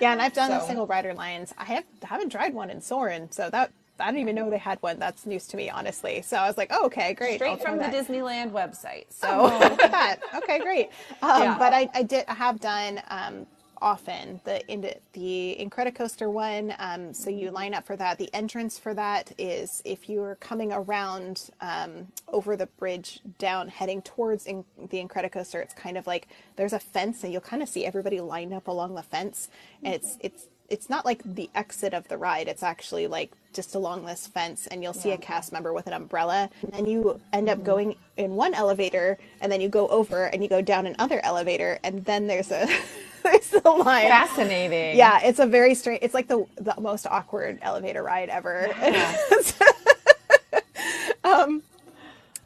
Yeah, 0.00 0.12
and 0.12 0.20
I've 0.22 0.32
done 0.32 0.60
So- 0.60 0.66
single 0.66 0.86
rider 0.86 1.14
lines. 1.14 1.54
I 1.58 1.64
have 1.64 1.84
haven't 2.02 2.30
tried 2.30 2.54
one 2.54 2.70
in 2.70 2.80
Soarin', 2.80 3.30
so 3.30 3.48
that 3.50 3.70
I 4.00 4.06
didn't 4.06 4.20
even 4.22 4.34
know 4.34 4.50
they 4.50 4.58
had 4.58 4.78
one. 4.82 4.98
That's 4.98 5.26
news 5.26 5.46
to 5.48 5.56
me, 5.56 5.70
honestly. 5.70 6.22
So 6.22 6.36
I 6.36 6.48
was 6.48 6.56
like, 6.58 6.70
oh, 6.72 6.86
okay, 6.86 7.14
great. 7.14 7.36
Straight 7.36 7.62
from 7.62 7.76
the 7.76 7.84
that. 7.84 7.94
Disneyland 7.94 8.50
website. 8.50 9.04
So 9.10 9.28
Oh, 9.30 9.58
look 9.60 9.80
at 9.80 9.90
that. 9.92 10.16
Okay, 10.36 10.58
great. 10.58 10.88
Um, 11.22 11.42
Yeah. 11.42 11.58
But 11.58 11.72
I, 11.72 11.88
I 11.94 12.02
did 12.02 12.24
I 12.26 12.34
have 12.34 12.58
done 12.58 13.00
um, 13.10 13.46
often 13.82 14.40
the 14.44 14.66
in 14.68 14.80
the 15.12 15.56
Incredicoaster 15.60 16.30
one. 16.30 16.74
Um, 16.78 17.12
so 17.12 17.28
you 17.28 17.50
line 17.50 17.74
up 17.74 17.84
for 17.84 17.96
that. 17.96 18.18
The 18.18 18.32
entrance 18.32 18.78
for 18.78 18.94
that 18.94 19.32
is 19.36 19.82
if 19.84 20.08
you're 20.08 20.36
coming 20.36 20.72
around 20.72 21.50
um, 21.60 22.08
over 22.28 22.56
the 22.56 22.66
bridge 22.66 23.20
down, 23.38 23.68
heading 23.68 24.00
towards 24.02 24.46
in, 24.46 24.64
the 24.78 25.04
Incredicoaster. 25.04 25.60
It's 25.60 25.74
kind 25.74 25.98
of 25.98 26.06
like 26.06 26.28
there's 26.56 26.72
a 26.72 26.78
fence, 26.78 27.24
and 27.24 27.32
you'll 27.32 27.42
kind 27.42 27.62
of 27.62 27.68
see 27.68 27.84
everybody 27.84 28.20
lined 28.20 28.54
up 28.54 28.68
along 28.68 28.94
the 28.94 29.02
fence, 29.02 29.48
and 29.82 29.94
it's 29.94 30.16
it's 30.20 30.46
it's 30.72 30.88
not 30.88 31.04
like 31.04 31.22
the 31.22 31.50
exit 31.54 31.92
of 31.92 32.08
the 32.08 32.16
ride. 32.16 32.48
It's 32.48 32.62
actually 32.62 33.06
like 33.06 33.30
just 33.52 33.74
along 33.74 34.06
this 34.06 34.26
fence, 34.26 34.66
and 34.66 34.82
you'll 34.82 34.94
see 34.94 35.10
a 35.10 35.18
cast 35.18 35.52
member 35.52 35.74
with 35.74 35.86
an 35.86 35.92
umbrella, 35.92 36.48
and 36.62 36.72
then 36.72 36.86
you 36.86 37.20
end 37.34 37.50
up 37.50 37.62
going 37.62 37.96
in 38.16 38.34
one 38.34 38.54
elevator, 38.54 39.18
and 39.42 39.52
then 39.52 39.60
you 39.60 39.68
go 39.68 39.86
over 39.88 40.24
and 40.24 40.42
you 40.42 40.48
go 40.48 40.62
down 40.62 40.86
another 40.86 41.20
elevator, 41.22 41.78
and 41.84 42.06
then 42.06 42.26
there's 42.26 42.50
a 42.50 42.66
there's 43.22 43.52
a 43.52 43.68
line. 43.68 44.08
fascinating. 44.08 44.96
Yeah, 44.96 45.20
it's 45.22 45.38
a 45.38 45.46
very 45.46 45.74
strange. 45.74 46.00
It's 46.02 46.14
like 46.14 46.26
the 46.26 46.46
the 46.56 46.74
most 46.80 47.06
awkward 47.06 47.58
elevator 47.60 48.02
ride 48.02 48.30
ever. 48.30 48.70
um, 51.24 51.62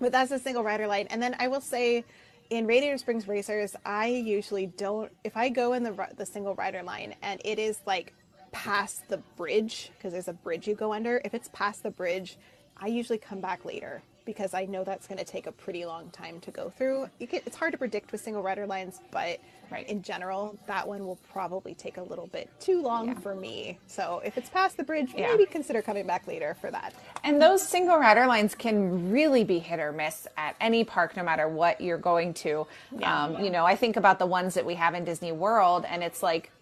but 0.00 0.10
that's 0.10 0.32
a 0.32 0.38
single 0.40 0.64
rider 0.64 0.88
line, 0.88 1.06
and 1.10 1.22
then 1.22 1.36
I 1.38 1.46
will 1.46 1.60
say, 1.60 2.04
in 2.50 2.66
Radiator 2.66 2.98
Springs 2.98 3.26
Racers, 3.28 3.76
I 3.84 4.06
usually 4.06 4.66
don't. 4.66 5.12
If 5.24 5.36
I 5.36 5.48
go 5.48 5.72
in 5.72 5.82
the 5.82 6.08
the 6.16 6.26
single 6.26 6.54
rider 6.54 6.82
line 6.82 7.14
and 7.22 7.40
it 7.44 7.58
is 7.58 7.80
like 7.86 8.12
past 8.52 9.08
the 9.08 9.18
bridge 9.36 9.90
because 9.96 10.12
there's 10.12 10.28
a 10.28 10.32
bridge 10.32 10.66
you 10.66 10.74
go 10.74 10.92
under. 10.92 11.20
If 11.24 11.34
it's 11.34 11.48
past 11.52 11.82
the 11.82 11.90
bridge, 11.90 12.36
I 12.76 12.86
usually 12.88 13.18
come 13.18 13.40
back 13.40 13.64
later 13.64 14.02
because 14.26 14.52
I 14.52 14.66
know 14.66 14.84
that's 14.84 15.06
going 15.06 15.18
to 15.18 15.24
take 15.24 15.46
a 15.46 15.52
pretty 15.52 15.86
long 15.86 16.10
time 16.10 16.40
to 16.40 16.50
go 16.50 16.68
through. 16.68 17.08
You 17.18 17.26
can, 17.26 17.40
it's 17.46 17.56
hard 17.56 17.72
to 17.72 17.78
predict 17.78 18.12
with 18.12 18.20
single 18.20 18.42
rider 18.42 18.66
lines, 18.66 19.00
but 19.10 19.40
Right. 19.68 19.88
in 19.88 20.02
general, 20.02 20.56
that 20.68 20.86
one 20.86 21.04
will 21.04 21.18
probably 21.32 21.74
take 21.74 21.96
a 21.96 22.02
little 22.02 22.28
bit 22.28 22.48
too 22.60 22.80
long 22.80 23.08
Yeah. 23.08 23.14
for 23.14 23.34
me. 23.34 23.80
So 23.88 24.22
if 24.24 24.38
it's 24.38 24.48
past 24.48 24.76
the 24.76 24.84
bridge, 24.84 25.12
Yeah. 25.16 25.26
maybe 25.26 25.44
consider 25.44 25.82
coming 25.82 26.06
back 26.06 26.28
later 26.28 26.54
for 26.60 26.70
that. 26.70 26.94
And 27.24 27.42
those 27.42 27.66
single 27.66 27.98
rider 27.98 28.26
lines 28.26 28.54
can 28.54 29.10
really 29.10 29.42
be 29.42 29.58
hit 29.58 29.80
or 29.80 29.90
miss 29.90 30.28
at 30.36 30.54
any 30.60 30.84
park, 30.84 31.16
no 31.16 31.24
matter 31.24 31.48
what 31.48 31.80
you're 31.80 31.98
going 31.98 32.32
to. 32.34 32.64
Um, 33.02 33.42
you 33.42 33.50
know, 33.50 33.64
I 33.66 33.74
think 33.74 33.96
about 33.96 34.20
the 34.20 34.26
ones 34.26 34.54
that 34.54 34.64
we 34.64 34.74
have 34.76 34.94
in 34.94 35.04
Disney 35.04 35.32
World, 35.32 35.84
and 35.88 36.04
it's 36.04 36.22
like 36.22 36.52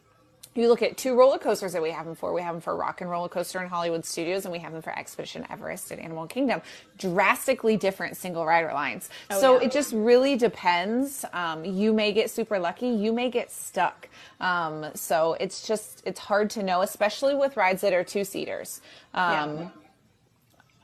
you 0.54 0.68
look 0.68 0.82
at 0.82 0.96
two 0.96 1.16
roller 1.16 1.38
coasters 1.38 1.72
that 1.72 1.82
we 1.82 1.90
have 1.90 2.06
them 2.06 2.14
for. 2.14 2.32
We 2.32 2.42
have 2.42 2.54
them 2.54 2.60
for 2.60 2.76
Rock 2.76 3.00
and 3.00 3.10
Roller 3.10 3.28
Coaster 3.28 3.60
in 3.60 3.68
Hollywood 3.68 4.04
Studios, 4.04 4.44
and 4.44 4.52
we 4.52 4.60
have 4.60 4.72
them 4.72 4.82
for 4.82 4.96
Expedition 4.96 5.44
Everest 5.50 5.90
at 5.90 5.98
Animal 5.98 6.26
Kingdom. 6.28 6.62
Drastically 6.96 7.76
different 7.76 8.16
single 8.16 8.46
rider 8.46 8.72
lines. 8.72 9.10
so 9.30 9.58
yeah. 9.58 9.66
it 9.66 9.72
just 9.72 9.92
really 9.92 10.36
depends. 10.36 11.24
Um, 11.32 11.64
you 11.64 11.92
may 11.92 12.12
get 12.12 12.30
super 12.30 12.58
lucky. 12.58 12.88
You 12.88 13.12
may 13.12 13.30
get 13.30 13.50
stuck. 13.50 14.08
Um, 14.40 14.86
so 14.94 15.34
it's 15.40 15.66
just 15.66 16.02
it's 16.06 16.20
hard 16.20 16.50
to 16.50 16.62
know, 16.62 16.82
especially 16.82 17.34
with 17.34 17.56
rides 17.56 17.80
that 17.80 17.92
are 17.92 18.04
two 18.04 18.24
seaters. 18.24 18.80
Um, 19.12 19.58
Yeah. 19.58 19.68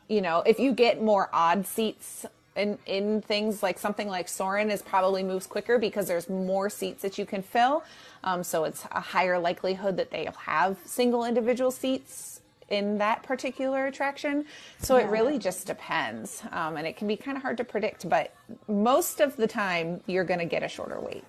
you 0.09 0.21
know, 0.21 0.41
if 0.45 0.59
you 0.59 0.73
get 0.73 1.01
more 1.01 1.31
odd 1.33 1.67
seats 1.67 2.27
in, 2.57 2.79
in 2.87 3.23
things 3.23 3.63
like 3.63 3.79
something 3.79 4.09
like 4.09 4.29
Soarin' 4.29 4.71
is 4.71 4.83
probably 4.83 5.23
moves 5.23 5.47
quicker 5.47 5.79
because 5.79 6.09
there's 6.09 6.29
more 6.29 6.69
seats 6.69 7.03
that 7.03 7.17
you 7.19 7.25
can 7.25 7.43
fill. 7.43 7.85
Um, 8.25 8.43
so 8.43 8.65
it's 8.65 8.85
a 8.93 9.01
higher 9.01 9.39
likelihood 9.39 9.97
that 9.97 10.11
they'll 10.11 10.33
have 10.33 10.77
single 10.85 11.25
individual 11.25 11.71
seats 11.71 12.41
in 12.69 12.99
that 12.99 13.23
particular 13.23 13.87
attraction. 13.87 14.45
So 14.79 14.97
it 14.97 15.07
really 15.09 15.39
just 15.39 15.67
depends. 15.67 16.43
Um, 16.53 16.77
and 16.77 16.87
it 16.87 16.97
can 16.97 17.09
be 17.09 17.17
kind 17.17 17.37
of 17.37 17.43
hard 17.43 17.57
to 17.57 17.65
predict, 17.65 18.09
but 18.09 18.33
most 18.69 19.21
of 19.21 19.37
the 19.37 19.47
time 19.47 20.01
you're 20.07 20.25
going 20.25 20.39
to 20.39 20.47
get 20.47 20.63
a 20.63 20.69
shorter 20.69 21.01
wait. 21.01 21.25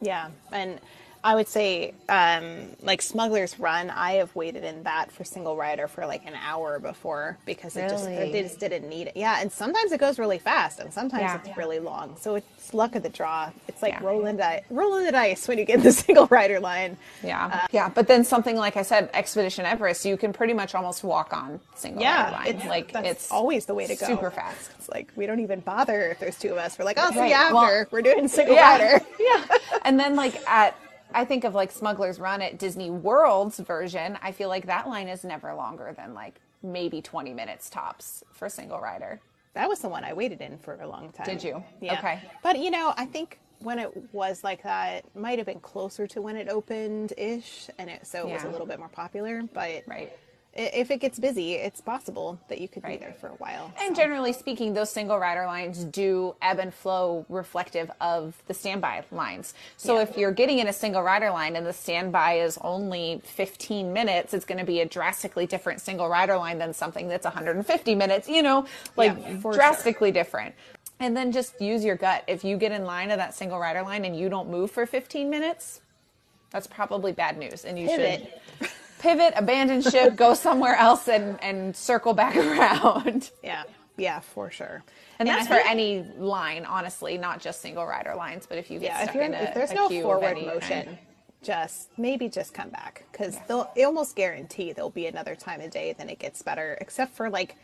Yeah, 0.00 0.30
and 0.52 0.80
I 1.22 1.34
would 1.34 1.48
say, 1.48 1.92
um, 2.08 2.68
like 2.82 3.02
Smuggler's 3.02 3.58
Run, 3.58 3.90
I 3.90 4.12
have 4.12 4.34
waited 4.34 4.64
in 4.64 4.82
that 4.84 5.12
for 5.12 5.22
single 5.22 5.54
rider 5.56 5.86
for 5.86 6.06
like 6.06 6.24
an 6.26 6.34
hour 6.34 6.78
before 6.78 7.36
because 7.44 7.76
it 7.76 7.90
just 7.90 8.06
they 8.06 8.42
just 8.42 8.58
didn't 8.58 8.88
need 8.88 9.08
it. 9.08 9.16
Yeah, 9.16 9.38
and 9.40 9.52
sometimes 9.52 9.92
it 9.92 10.00
goes 10.00 10.18
really 10.18 10.38
fast, 10.38 10.78
and 10.80 10.92
sometimes 10.92 11.22
Yeah. 11.22 11.36
it's 11.36 11.48
Yeah. 11.48 11.54
really 11.58 11.78
long. 11.78 12.16
So 12.18 12.36
it's 12.36 12.72
luck 12.72 12.94
of 12.94 13.02
the 13.02 13.10
draw. 13.10 13.50
It's 13.68 13.82
like 13.82 13.92
Yeah. 13.94 14.00
rolling 14.04 14.36
the 14.38 14.62
rolling 14.70 15.04
the 15.04 15.12
dice 15.12 15.46
when 15.46 15.58
you 15.58 15.66
get 15.66 15.82
the 15.82 15.92
single 16.04 16.26
rider 16.28 16.58
line. 16.58 16.96
Yeah. 17.22 17.66
yeah. 17.70 17.90
But 17.90 18.06
then 18.08 18.24
something 18.24 18.56
like 18.56 18.78
I 18.78 18.82
said, 18.82 19.10
Expedition 19.12 19.66
Everest, 19.66 20.06
you 20.06 20.16
can 20.16 20.32
pretty 20.32 20.54
much 20.54 20.74
almost 20.74 21.04
walk 21.04 21.34
on 21.34 21.60
single 21.74 22.02
rider 22.02 22.16
Yeah, 22.16 22.30
line. 22.38 22.46
it's 22.46 22.64
like 22.64 22.92
that's 22.92 23.08
it's 23.08 23.30
always 23.30 23.66
the 23.66 23.74
way 23.74 23.86
to 23.86 23.94
go. 23.94 24.06
Super 24.06 24.30
fast. 24.30 24.70
It's 24.78 24.88
like 24.88 25.08
we 25.16 25.26
don't 25.26 25.40
even 25.40 25.60
bother 25.60 26.00
if 26.10 26.18
there's 26.18 26.38
two 26.38 26.52
of 26.52 26.58
us. 26.58 26.78
We're 26.78 26.86
like, 26.86 26.96
I'll 26.98 27.12
see 27.12 27.28
you 27.28 27.34
after. 27.34 27.54
Well, 27.54 27.86
We're 27.90 28.00
doing 28.02 28.26
single 28.26 28.56
rider. 28.56 29.04
yeah. 29.20 29.44
And 29.84 30.00
then 30.00 30.16
like 30.16 30.34
at 30.48 30.74
I 31.12 31.24
think 31.24 31.44
of 31.44 31.54
like 31.54 31.70
Smuggler's 31.72 32.18
Run 32.18 32.42
at 32.42 32.58
Disney 32.58 32.90
World's 32.90 33.58
version, 33.58 34.18
I 34.22 34.32
feel 34.32 34.48
like 34.48 34.66
that 34.66 34.88
line 34.88 35.08
is 35.08 35.24
never 35.24 35.54
longer 35.54 35.94
than 35.96 36.14
like 36.14 36.40
maybe 36.62 37.00
20 37.02 37.32
minutes 37.34 37.70
tops 37.70 38.22
for 38.32 38.46
a 38.46 38.50
single 38.50 38.80
rider. 38.80 39.20
That 39.54 39.68
was 39.68 39.80
the 39.80 39.88
one 39.88 40.04
I 40.04 40.12
waited 40.12 40.40
in 40.40 40.58
for 40.58 40.74
a 40.80 40.86
long 40.86 41.10
time. 41.10 41.26
Did 41.26 41.42
you? 41.42 41.62
Yeah. 41.80 41.98
Okay. 41.98 42.22
But 42.42 42.58
you 42.58 42.70
know, 42.70 42.94
I 42.96 43.04
think 43.04 43.40
when 43.58 43.78
it 43.78 43.90
was 44.12 44.44
like 44.44 44.62
that, 44.62 45.04
it 45.04 45.16
might 45.18 45.38
have 45.38 45.46
been 45.46 45.60
closer 45.60 46.06
to 46.08 46.22
when 46.22 46.36
it 46.36 46.48
opened 46.48 47.12
ish, 47.16 47.68
and 47.78 47.90
it 47.90 48.06
so 48.06 48.28
it 48.28 48.32
was 48.32 48.44
a 48.44 48.48
little 48.48 48.66
bit 48.66 48.78
more 48.78 48.88
popular. 48.88 49.42
But 49.52 49.82
Right. 49.86 50.12
If 50.52 50.90
it 50.90 50.98
gets 50.98 51.18
busy, 51.18 51.54
it's 51.54 51.80
possible 51.80 52.40
that 52.48 52.60
you 52.60 52.66
could 52.66 52.82
right. 52.82 52.98
be 52.98 53.04
there 53.04 53.14
for 53.14 53.28
a 53.28 53.34
while. 53.34 53.72
And 53.80 53.94
so. 53.94 54.02
generally 54.02 54.32
speaking, 54.32 54.74
those 54.74 54.90
single 54.90 55.18
rider 55.18 55.46
lines 55.46 55.84
do 55.84 56.34
ebb 56.42 56.58
and 56.58 56.74
flow 56.74 57.24
reflective 57.28 57.90
of 58.00 58.34
the 58.46 58.54
standby 58.54 59.04
lines. 59.12 59.54
So 59.76 59.96
yeah. 59.96 60.02
if 60.02 60.16
you're 60.16 60.32
getting 60.32 60.58
in 60.58 60.66
a 60.66 60.72
single 60.72 61.02
rider 61.02 61.30
line 61.30 61.54
and 61.54 61.64
the 61.64 61.72
standby 61.72 62.34
is 62.34 62.58
only 62.62 63.20
15 63.24 63.92
minutes, 63.92 64.34
it's 64.34 64.44
going 64.44 64.58
to 64.58 64.64
be 64.64 64.80
a 64.80 64.86
drastically 64.86 65.46
different 65.46 65.80
single 65.80 66.08
rider 66.08 66.36
line 66.36 66.58
than 66.58 66.74
something 66.74 67.06
that's 67.06 67.24
150 67.24 67.94
minutes, 67.94 68.28
you 68.28 68.42
know, 68.42 68.66
like 68.96 69.16
yeah, 69.20 69.34
drastically 69.52 70.08
sure. 70.08 70.14
different. 70.14 70.54
And 70.98 71.16
then 71.16 71.30
just 71.30 71.60
use 71.60 71.84
your 71.84 71.96
gut. 71.96 72.24
If 72.26 72.44
you 72.44 72.56
get 72.56 72.72
in 72.72 72.84
line 72.84 73.10
of 73.10 73.18
that 73.18 73.34
single 73.34 73.58
rider 73.58 73.82
line 73.82 74.04
and 74.04 74.18
you 74.18 74.28
don't 74.28 74.50
move 74.50 74.70
for 74.70 74.84
15 74.84 75.30
minutes, 75.30 75.80
that's 76.50 76.66
probably 76.66 77.12
bad 77.12 77.38
news. 77.38 77.64
And 77.64 77.78
you 77.78 77.86
Pivot. 77.86 78.40
should 78.58 78.68
pivot, 79.00 79.34
abandon 79.36 79.82
ship, 79.82 80.14
go 80.14 80.34
somewhere 80.34 80.76
else, 80.76 81.08
and 81.08 81.42
and 81.42 81.74
circle 81.74 82.14
back 82.14 82.36
around. 82.36 83.30
Yeah, 83.42 83.64
yeah, 83.96 84.20
for 84.20 84.50
sure. 84.50 84.84
And, 85.18 85.28
and 85.28 85.38
that's 85.38 85.48
for 85.48 85.68
any 85.68 86.04
line, 86.16 86.64
honestly, 86.64 87.18
not 87.18 87.40
just 87.40 87.60
single 87.60 87.84
rider 87.84 88.14
lines. 88.14 88.46
But 88.46 88.58
if 88.58 88.70
you 88.70 88.78
get 88.78 88.92
yeah, 88.92 89.02
stuck 89.02 89.16
if, 89.16 89.22
in 89.22 89.34
a, 89.34 89.38
if 89.38 89.54
there's 89.54 89.70
a 89.72 89.74
no 89.74 89.88
forward 89.88 90.36
motion, 90.36 90.84
kind. 90.84 90.98
just 91.42 91.90
maybe 91.98 92.28
just 92.28 92.54
come 92.54 92.70
back 92.70 93.04
because 93.10 93.34
yeah. 93.34 93.42
they'll 93.48 93.86
almost 93.86 94.16
guarantee 94.16 94.72
there'll 94.72 94.90
be 94.90 95.06
another 95.06 95.34
time 95.34 95.60
of 95.60 95.70
day. 95.70 95.94
Then 95.96 96.08
it 96.08 96.18
gets 96.18 96.42
better, 96.42 96.78
except 96.80 97.14
for 97.14 97.28
like 97.28 97.56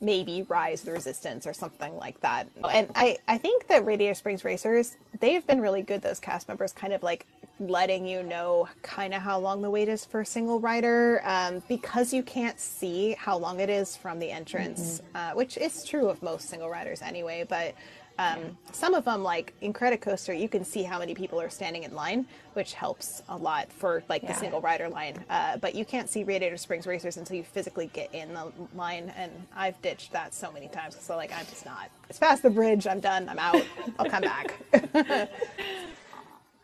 maybe 0.00 0.46
rise 0.48 0.82
the 0.82 0.92
resistance 0.92 1.46
or 1.46 1.52
something 1.52 1.94
like 1.96 2.20
that. 2.20 2.48
And 2.70 2.90
I, 2.94 3.18
I 3.28 3.38
think 3.38 3.66
that 3.68 3.84
Radiator 3.84 4.14
Springs 4.14 4.44
Racers, 4.44 4.96
they've 5.20 5.46
been 5.46 5.60
really 5.60 5.82
good, 5.82 6.00
those 6.02 6.20
cast 6.20 6.48
members, 6.48 6.72
kind 6.72 6.92
of 6.92 7.02
like 7.02 7.26
letting 7.60 8.06
you 8.06 8.22
know 8.22 8.68
kind 8.82 9.12
of 9.12 9.20
how 9.20 9.38
long 9.38 9.60
the 9.60 9.68
wait 9.68 9.88
is 9.88 10.04
for 10.04 10.22
a 10.22 10.26
single 10.26 10.58
rider 10.60 11.20
um, 11.24 11.62
because 11.68 12.12
you 12.12 12.22
can't 12.22 12.58
see 12.58 13.14
how 13.18 13.36
long 13.36 13.60
it 13.60 13.68
is 13.68 13.96
from 13.96 14.18
the 14.18 14.30
entrance, 14.30 15.00
mm-hmm. 15.00 15.16
uh, 15.16 15.34
which 15.34 15.58
is 15.58 15.84
true 15.84 16.08
of 16.08 16.22
most 16.22 16.48
single 16.48 16.70
riders 16.70 17.02
anyway. 17.02 17.44
But 17.46 17.74
um, 18.20 18.58
some 18.72 18.94
of 18.94 19.04
them, 19.04 19.22
like 19.22 19.54
Incredicoaster, 19.62 20.38
you 20.38 20.48
can 20.48 20.64
see 20.64 20.82
how 20.82 20.98
many 20.98 21.14
people 21.14 21.40
are 21.40 21.48
standing 21.48 21.84
in 21.84 21.94
line, 21.94 22.26
which 22.52 22.74
helps 22.74 23.22
a 23.28 23.36
lot 23.36 23.72
for 23.72 24.02
like 24.08 24.22
yeah. 24.22 24.32
the 24.32 24.38
single 24.38 24.60
rider 24.60 24.88
line. 24.88 25.24
Uh, 25.30 25.56
but 25.56 25.74
you 25.74 25.84
can't 25.84 26.08
see 26.08 26.24
Radiator 26.24 26.56
Springs 26.56 26.86
racers 26.86 27.16
until 27.16 27.36
you 27.36 27.44
physically 27.44 27.90
get 27.92 28.14
in 28.14 28.34
the 28.34 28.52
line, 28.74 29.12
and 29.16 29.32
I've 29.56 29.80
ditched 29.80 30.12
that 30.12 30.34
so 30.34 30.52
many 30.52 30.68
times. 30.68 30.96
So 31.00 31.16
like, 31.16 31.32
I'm 31.32 31.46
just 31.46 31.64
not. 31.64 31.90
It's 32.08 32.18
past 32.18 32.42
the 32.42 32.50
bridge. 32.50 32.86
I'm 32.86 33.00
done. 33.00 33.28
I'm 33.28 33.38
out. 33.38 33.64
I'll 33.98 34.10
come 34.10 34.22
back. 34.22 35.30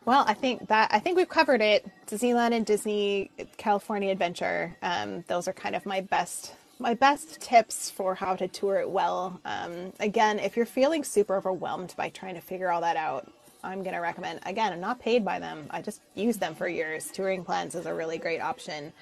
Well, 0.07 0.25
I 0.25 0.35
think 0.35 0.69
that 0.69 0.91
I 0.93 1.01
think 1.01 1.17
we've 1.17 1.29
covered 1.29 1.61
it. 1.61 1.85
Disneyland 2.07 2.53
and 2.53 2.65
Disney 2.65 3.29
California 3.57 4.13
Adventure. 4.13 4.77
Um, 4.81 5.25
those 5.27 5.49
are 5.49 5.53
kind 5.53 5.75
of 5.75 5.85
my 5.85 6.01
best 6.01 6.55
my 6.79 6.95
best 6.95 7.41
tips 7.41 7.91
for 7.91 8.15
how 8.15 8.37
to 8.37 8.49
tour 8.49 8.77
it 8.77 8.89
well. 8.89 9.41
Um, 9.45 9.93
again, 10.01 10.39
if 10.39 10.57
you're 10.57 10.67
feeling 10.67 11.05
super 11.05 11.37
overwhelmed 11.37 11.95
by 11.97 12.11
trying 12.11 12.35
to 12.35 12.41
figure 12.41 12.71
all 12.71 12.81
that 12.83 12.97
out, 12.97 13.31
I'm 13.65 13.83
going 13.83 13.95
to 13.95 14.01
recommend. 14.01 14.41
Again, 14.45 14.73
I'm 14.73 14.81
not 14.81 15.01
paid 15.01 15.25
by 15.25 15.39
them. 15.39 15.67
I 15.71 15.83
just 15.83 16.01
use 16.15 16.37
them 16.37 16.55
for 16.55 16.69
years. 16.69 17.11
Touring 17.11 17.45
plans 17.45 17.75
is 17.75 17.87
a 17.87 17.95
really 17.95 18.19
great 18.19 18.41
option 18.41 18.93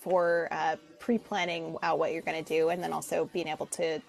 for 0.00 0.48
uh, 0.50 0.76
pre-planning 0.98 1.76
out 1.82 1.98
what 1.98 2.12
you're 2.12 2.22
going 2.22 2.42
to 2.42 2.48
do, 2.48 2.68
and 2.68 2.82
then 2.82 2.92
also 2.92 3.28
being 3.32 3.48
able 3.48 3.66
to 3.66 4.00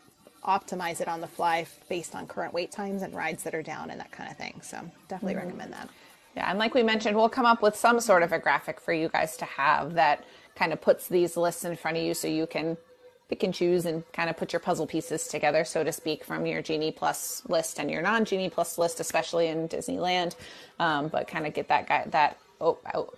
optimize 0.44 1.02
it 1.02 1.08
on 1.08 1.22
the 1.22 1.28
fly 1.28 1.66
based 1.90 2.14
on 2.14 2.28
current 2.28 2.54
wait 2.54 2.72
times 2.72 3.02
and 3.02 3.16
rides 3.16 3.44
that 3.44 3.56
are 3.56 3.64
down 3.64 3.90
and 3.90 4.00
that 4.00 4.12
kind 4.12 4.30
of 4.30 4.38
thing. 4.38 4.60
So 4.62 4.78
definitely 5.08 5.36
mm-hmm. 5.36 5.46
recommend 5.46 5.74
that. 5.74 5.90
Yeah, 6.36 6.50
and 6.50 6.60
like 6.60 6.74
we 6.76 6.84
mentioned, 6.84 7.16
we'll 7.16 7.30
come 7.30 7.46
up 7.46 7.62
with 7.62 7.78
some 7.78 8.00
sort 8.02 8.22
of 8.22 8.34
a 8.34 8.40
graphic 8.40 8.82
for 8.82 8.94
you 8.94 9.08
guys 9.08 9.38
to 9.38 9.46
have 9.46 9.94
that 9.94 10.26
kind 10.54 10.74
of 10.74 10.82
puts 10.82 11.08
these 11.08 11.38
lists 11.38 11.64
in 11.64 11.78
front 11.78 11.98
of 11.98 12.04
you 12.04 12.14
so 12.14 12.28
you 12.28 12.46
can 12.46 12.78
pick 13.30 13.44
and 13.44 13.54
choose 13.54 13.86
and 13.86 14.04
kind 14.14 14.30
of 14.30 14.38
put 14.38 14.54
your 14.54 14.60
puzzle 14.60 14.86
pieces 14.86 15.28
together, 15.28 15.66
so 15.66 15.84
to 15.84 15.92
speak, 15.92 16.24
from 16.24 16.46
your 16.46 16.62
Genie 16.62 16.92
Plus 16.92 17.44
list 17.48 17.80
and 17.80 17.90
your 17.90 18.02
non 18.02 18.26
Genie 18.26 18.50
Plus 18.50 18.78
list, 18.78 19.00
especially 19.00 19.48
in 19.48 19.68
Disneyland. 19.68 20.36
Um, 20.80 21.08
but 21.08 21.28
kind 21.28 21.46
of 21.46 21.54
get 21.54 21.68
that 21.70 21.88
guy 21.88 22.06
that 22.12 22.38
oh, 22.62 22.78
oh 22.94 23.10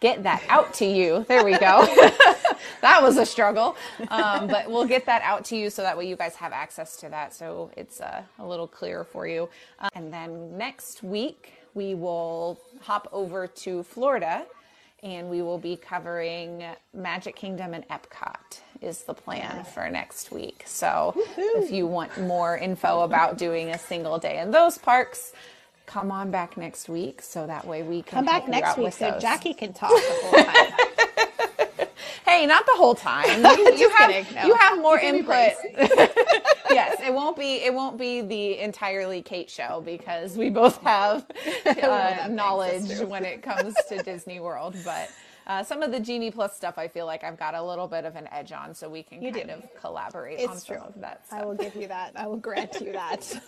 get 0.00 0.22
that 0.24 0.42
out 0.48 0.74
to 0.74 0.84
you. 0.84 1.24
There 1.28 1.44
we 1.44 1.52
go. 1.52 1.86
that 2.80 3.00
was 3.02 3.16
a 3.18 3.26
struggle, 3.26 3.76
um, 4.08 4.48
but 4.48 4.68
we'll 4.70 4.86
get 4.86 5.06
that 5.06 5.22
out 5.22 5.44
to 5.46 5.56
you 5.56 5.70
so 5.70 5.82
that 5.82 5.96
way 5.96 6.08
you 6.08 6.16
guys 6.16 6.34
have 6.36 6.52
access 6.52 6.96
to 6.98 7.08
that, 7.10 7.34
so 7.34 7.70
it's 7.76 8.00
uh, 8.00 8.22
a 8.38 8.46
little 8.46 8.66
clearer 8.66 9.04
for 9.04 9.26
you. 9.26 9.48
Um, 9.78 9.90
and 9.94 10.12
then 10.12 10.58
next 10.58 11.02
week 11.02 11.52
we 11.74 11.94
will 11.94 12.60
hop 12.80 13.08
over 13.12 13.46
to 13.46 13.82
Florida 13.82 14.44
and 15.02 15.28
we 15.28 15.42
will 15.42 15.58
be 15.58 15.76
covering 15.76 16.64
Magic 16.94 17.34
Kingdom 17.34 17.74
and 17.74 17.86
Epcot 17.88 18.60
is 18.80 19.02
the 19.02 19.14
plan 19.14 19.64
for 19.64 19.88
next 19.90 20.30
week. 20.30 20.62
So 20.66 21.12
Woo-hoo. 21.16 21.62
if 21.62 21.70
you 21.70 21.86
want 21.86 22.16
more 22.20 22.56
info 22.56 23.02
about 23.02 23.38
doing 23.38 23.70
a 23.70 23.78
single 23.78 24.18
day 24.18 24.38
in 24.38 24.50
those 24.50 24.78
parks, 24.78 25.32
come 25.86 26.10
on 26.10 26.30
back 26.30 26.56
next 26.56 26.88
week 26.88 27.20
so 27.20 27.46
that 27.46 27.66
way 27.66 27.82
we 27.82 28.02
can 28.02 28.18
come 28.18 28.24
back 28.24 28.48
next 28.48 28.78
week 28.78 28.92
so 28.92 29.10
those. 29.10 29.22
Jacque 29.22 29.56
can 29.56 29.72
talk 29.72 29.90
the 29.90 30.18
whole 30.22 30.44
time. 30.44 31.28
hey, 32.32 32.46
not 32.46 32.66
the 32.66 32.72
whole 32.72 32.94
time. 32.94 33.42
You, 33.52 33.74
you 33.76 33.90
have 33.90 34.34
no. 34.34 34.46
you 34.46 34.54
have 34.54 34.78
more 34.78 34.98
input. 34.98 35.28
yes, 36.70 37.00
it 37.04 37.12
won't 37.12 37.36
be 37.36 37.56
it 37.56 37.72
won't 37.72 37.98
be 37.98 38.22
the 38.22 38.58
entirely 38.58 39.20
Kate 39.20 39.50
show 39.50 39.82
because 39.84 40.36
we 40.36 40.48
both 40.48 40.78
have 40.82 41.26
uh, 41.66 42.28
knowledge 42.30 42.98
when 43.00 43.24
it 43.24 43.42
comes 43.42 43.74
to 43.88 44.02
Disney 44.02 44.40
World, 44.40 44.76
but. 44.84 45.10
Uh, 45.44 45.60
some 45.60 45.82
of 45.82 45.90
the 45.90 45.98
Genie 45.98 46.30
Plus 46.30 46.54
stuff, 46.54 46.78
I 46.78 46.86
feel 46.86 47.04
like 47.04 47.24
I've 47.24 47.36
got 47.36 47.56
a 47.56 47.62
little 47.62 47.88
bit 47.88 48.04
of 48.04 48.14
an 48.14 48.28
edge 48.30 48.52
on, 48.52 48.72
so 48.76 48.88
we 48.88 49.02
can 49.02 49.20
you 49.20 49.32
kind 49.32 49.48
do. 49.48 49.54
of 49.54 49.74
collaborate 49.74 50.38
it's 50.38 50.48
on 50.48 50.60
true. 50.60 50.76
some 50.78 50.86
of 50.86 51.00
that. 51.00 51.26
Stuff. 51.26 51.40
I 51.40 51.44
will 51.44 51.56
give 51.56 51.74
you 51.74 51.88
that. 51.88 52.12
I 52.14 52.28
will 52.28 52.36
grant 52.36 52.80
you 52.80 52.92
that. 52.92 53.40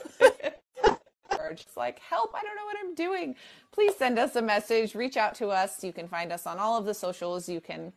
Just 1.55 1.77
like, 1.77 2.01
help, 2.01 2.35
I 2.35 2.43
don't 2.43 2.57
know 2.57 2.65
what 2.65 2.77
I'm 2.85 2.97
doing. 2.97 3.37
Please 3.71 3.95
send 3.95 4.19
us 4.19 4.35
a 4.35 4.43
message, 4.43 4.97
reach 4.97 5.17
out 5.17 5.37
to 5.37 5.51
us. 5.51 5.85
You 5.85 5.93
can 5.93 6.09
find 6.09 6.33
us 6.33 6.49
on 6.49 6.59
all 6.59 6.77
of 6.77 6.85
the 6.85 6.95
socials. 6.95 7.49
You 7.49 7.61
can 7.61 7.93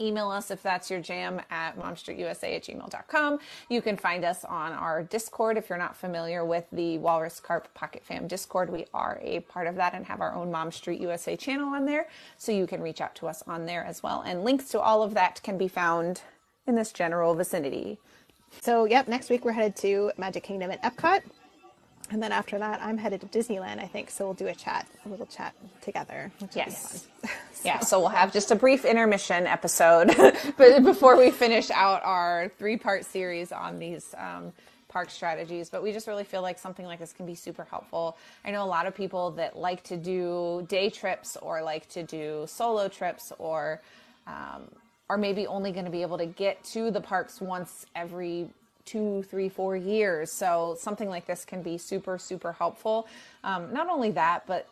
email 0.00 0.30
us 0.30 0.50
if 0.50 0.62
that's 0.62 0.90
your 0.90 1.00
jam 1.00 1.40
at 1.50 1.78
momstreetusa 1.78 2.56
at 2.56 2.64
gmail.com. 2.64 3.38
You 3.68 3.82
can 3.82 3.96
find 3.96 4.24
us 4.24 4.44
on 4.44 4.72
our 4.72 5.02
Discord 5.02 5.56
if 5.56 5.68
you're 5.68 5.78
not 5.78 5.96
familiar 5.96 6.44
with 6.44 6.64
the 6.72 6.98
Walrus 6.98 7.38
Carp 7.40 7.72
Pocket 7.74 8.02
Fam 8.04 8.26
Discord. 8.26 8.70
We 8.70 8.86
are 8.94 9.20
a 9.22 9.40
part 9.40 9.66
of 9.66 9.76
that 9.76 9.94
and 9.94 10.06
have 10.06 10.20
our 10.20 10.34
own 10.34 10.50
Mom 10.50 10.72
Street 10.72 11.00
USA 11.00 11.36
channel 11.36 11.68
on 11.74 11.84
there. 11.84 12.08
So 12.38 12.52
you 12.52 12.66
can 12.66 12.80
reach 12.80 13.00
out 13.00 13.14
to 13.16 13.28
us 13.28 13.42
on 13.46 13.66
there 13.66 13.84
as 13.84 14.02
well. 14.02 14.22
And 14.22 14.44
links 14.44 14.68
to 14.70 14.80
all 14.80 15.02
of 15.02 15.14
that 15.14 15.42
can 15.42 15.58
be 15.58 15.68
found 15.68 16.22
in 16.66 16.74
this 16.74 16.92
general 16.92 17.34
vicinity. 17.34 17.98
So, 18.62 18.84
yep, 18.84 19.06
next 19.06 19.30
week 19.30 19.44
we're 19.44 19.52
headed 19.52 19.76
to 19.76 20.12
Magic 20.16 20.42
Kingdom 20.42 20.70
at 20.70 20.82
Epcot. 20.82 21.22
And 22.10 22.22
then 22.22 22.32
after 22.32 22.58
that, 22.58 22.80
I'm 22.82 22.98
headed 22.98 23.20
to 23.20 23.26
Disneyland, 23.26 23.78
I 23.80 23.86
think. 23.86 24.10
So 24.10 24.24
we'll 24.24 24.34
do 24.34 24.48
a 24.48 24.54
chat, 24.54 24.86
a 25.06 25.08
little 25.08 25.26
chat 25.26 25.54
together. 25.80 26.32
yes. 26.54 27.06
so. 27.22 27.28
Yeah. 27.64 27.78
So 27.80 28.00
we'll 28.00 28.08
have 28.08 28.32
just 28.32 28.50
a 28.50 28.56
brief 28.56 28.84
intermission 28.84 29.46
episode 29.46 30.14
but 30.56 30.82
before 30.84 31.16
we 31.16 31.30
finish 31.30 31.70
out 31.70 32.02
our 32.04 32.50
three 32.58 32.76
part 32.76 33.04
series 33.04 33.52
on 33.52 33.78
these 33.78 34.14
um, 34.18 34.52
park 34.88 35.08
strategies. 35.10 35.70
But 35.70 35.82
we 35.82 35.92
just 35.92 36.08
really 36.08 36.24
feel 36.24 36.42
like 36.42 36.58
something 36.58 36.84
like 36.84 36.98
this 36.98 37.12
can 37.12 37.26
be 37.26 37.36
super 37.36 37.64
helpful. 37.64 38.18
I 38.44 38.50
know 38.50 38.64
a 38.64 38.66
lot 38.66 38.86
of 38.86 38.94
people 38.94 39.30
that 39.32 39.56
like 39.56 39.84
to 39.84 39.96
do 39.96 40.66
day 40.68 40.90
trips 40.90 41.36
or 41.40 41.62
like 41.62 41.88
to 41.90 42.02
do 42.02 42.44
solo 42.48 42.88
trips 42.88 43.32
or 43.38 43.80
um, 44.26 44.68
are 45.08 45.18
maybe 45.18 45.46
only 45.46 45.72
going 45.72 45.84
to 45.84 45.90
be 45.90 46.02
able 46.02 46.18
to 46.18 46.26
get 46.26 46.62
to 46.64 46.90
the 46.90 47.00
parks 47.00 47.40
once 47.40 47.86
every 47.94 48.48
two, 48.84 49.22
three, 49.24 49.48
four 49.48 49.76
years. 49.76 50.32
So 50.32 50.76
something 50.78 51.08
like 51.08 51.26
this 51.26 51.44
can 51.44 51.62
be 51.62 51.78
super, 51.78 52.18
super 52.18 52.52
helpful. 52.52 53.06
Um, 53.44 53.72
not 53.72 53.88
only 53.88 54.10
that, 54.12 54.46
but 54.46 54.68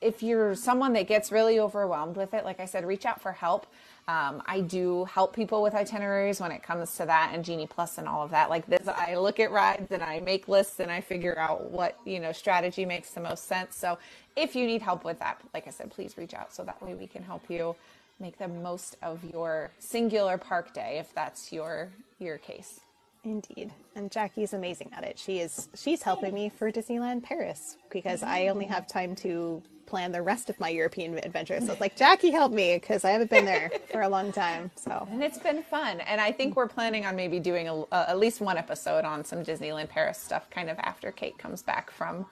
if 0.00 0.22
you're 0.22 0.54
someone 0.54 0.92
that 0.94 1.06
gets 1.06 1.30
really 1.30 1.60
overwhelmed 1.60 2.16
with 2.16 2.34
it, 2.34 2.44
like 2.44 2.60
I 2.60 2.66
said, 2.66 2.84
reach 2.84 3.06
out 3.06 3.20
for 3.22 3.32
help. 3.32 3.66
Um, 4.08 4.42
I 4.46 4.60
do 4.60 5.04
help 5.04 5.34
people 5.34 5.62
with 5.62 5.74
itineraries 5.74 6.40
when 6.40 6.50
it 6.50 6.62
comes 6.62 6.96
to 6.96 7.06
that 7.06 7.30
and 7.32 7.44
Genie 7.44 7.68
Plus 7.68 7.98
and 7.98 8.08
all 8.08 8.24
of 8.24 8.32
that. 8.32 8.50
Like 8.50 8.66
this, 8.66 8.88
I 8.88 9.14
look 9.14 9.38
at 9.38 9.52
rides 9.52 9.92
and 9.92 10.02
I 10.02 10.18
make 10.18 10.48
lists 10.48 10.80
and 10.80 10.90
I 10.90 11.00
figure 11.00 11.38
out 11.38 11.70
what, 11.70 11.96
you 12.04 12.18
know, 12.18 12.32
strategy 12.32 12.84
makes 12.84 13.12
the 13.12 13.20
most 13.20 13.46
sense. 13.46 13.76
So 13.76 13.96
if 14.34 14.56
you 14.56 14.66
need 14.66 14.82
help 14.82 15.04
with 15.04 15.20
that, 15.20 15.40
like 15.54 15.68
I 15.68 15.70
said, 15.70 15.92
please 15.92 16.18
reach 16.18 16.34
out 16.34 16.52
so 16.52 16.64
that 16.64 16.82
way 16.82 16.94
we 16.94 17.06
can 17.06 17.22
help 17.22 17.48
you 17.48 17.76
make 18.18 18.38
the 18.38 18.48
most 18.48 18.96
of 19.02 19.22
your 19.32 19.70
singular 19.78 20.36
park 20.36 20.74
day 20.74 20.98
if 20.98 21.14
that's 21.14 21.52
your 21.52 21.90
your 22.18 22.38
case. 22.38 22.80
Indeed. 23.24 23.72
And 23.94 24.10
Jacque's 24.10 24.52
amazing 24.52 24.90
at 24.96 25.04
it. 25.04 25.18
She 25.18 25.38
is 25.38 25.68
she's 25.74 26.02
helping 26.02 26.34
me 26.34 26.48
for 26.48 26.72
Disneyland 26.72 27.22
Paris 27.22 27.76
because 27.90 28.22
I 28.22 28.48
only 28.48 28.64
have 28.66 28.86
time 28.86 29.14
to 29.16 29.62
plan 29.86 30.10
the 30.10 30.22
rest 30.22 30.48
of 30.50 30.58
my 30.58 30.70
European 30.70 31.18
adventure. 31.18 31.60
So 31.60 31.72
it's 31.72 31.80
like 31.80 31.96
Jacque 31.96 32.22
help 32.22 32.52
me 32.52 32.76
because 32.76 33.04
I 33.04 33.10
haven't 33.10 33.30
been 33.30 33.44
there 33.44 33.70
for 33.90 34.00
a 34.02 34.08
long 34.08 34.32
time. 34.32 34.70
So 34.74 35.06
and 35.10 35.22
it's 35.22 35.38
been 35.38 35.62
fun. 35.62 36.00
And 36.00 36.20
I 36.20 36.32
think 36.32 36.56
we're 36.56 36.68
planning 36.68 37.06
on 37.06 37.14
maybe 37.14 37.38
doing 37.38 37.68
a, 37.68 37.82
uh, 37.82 38.06
at 38.08 38.18
least 38.18 38.40
one 38.40 38.58
episode 38.58 39.04
on 39.04 39.24
some 39.24 39.44
Disneyland 39.44 39.88
Paris 39.88 40.18
stuff 40.18 40.50
kind 40.50 40.68
of 40.68 40.78
after 40.80 41.12
Kate 41.12 41.38
comes 41.38 41.62
back 41.62 41.90
from 41.90 42.26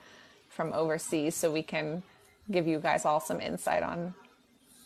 from 0.48 0.72
overseas 0.72 1.36
so 1.36 1.52
we 1.52 1.62
can 1.62 2.02
give 2.50 2.66
you 2.66 2.80
guys 2.80 3.04
all 3.04 3.20
some 3.20 3.40
insight 3.40 3.82
on 3.84 4.14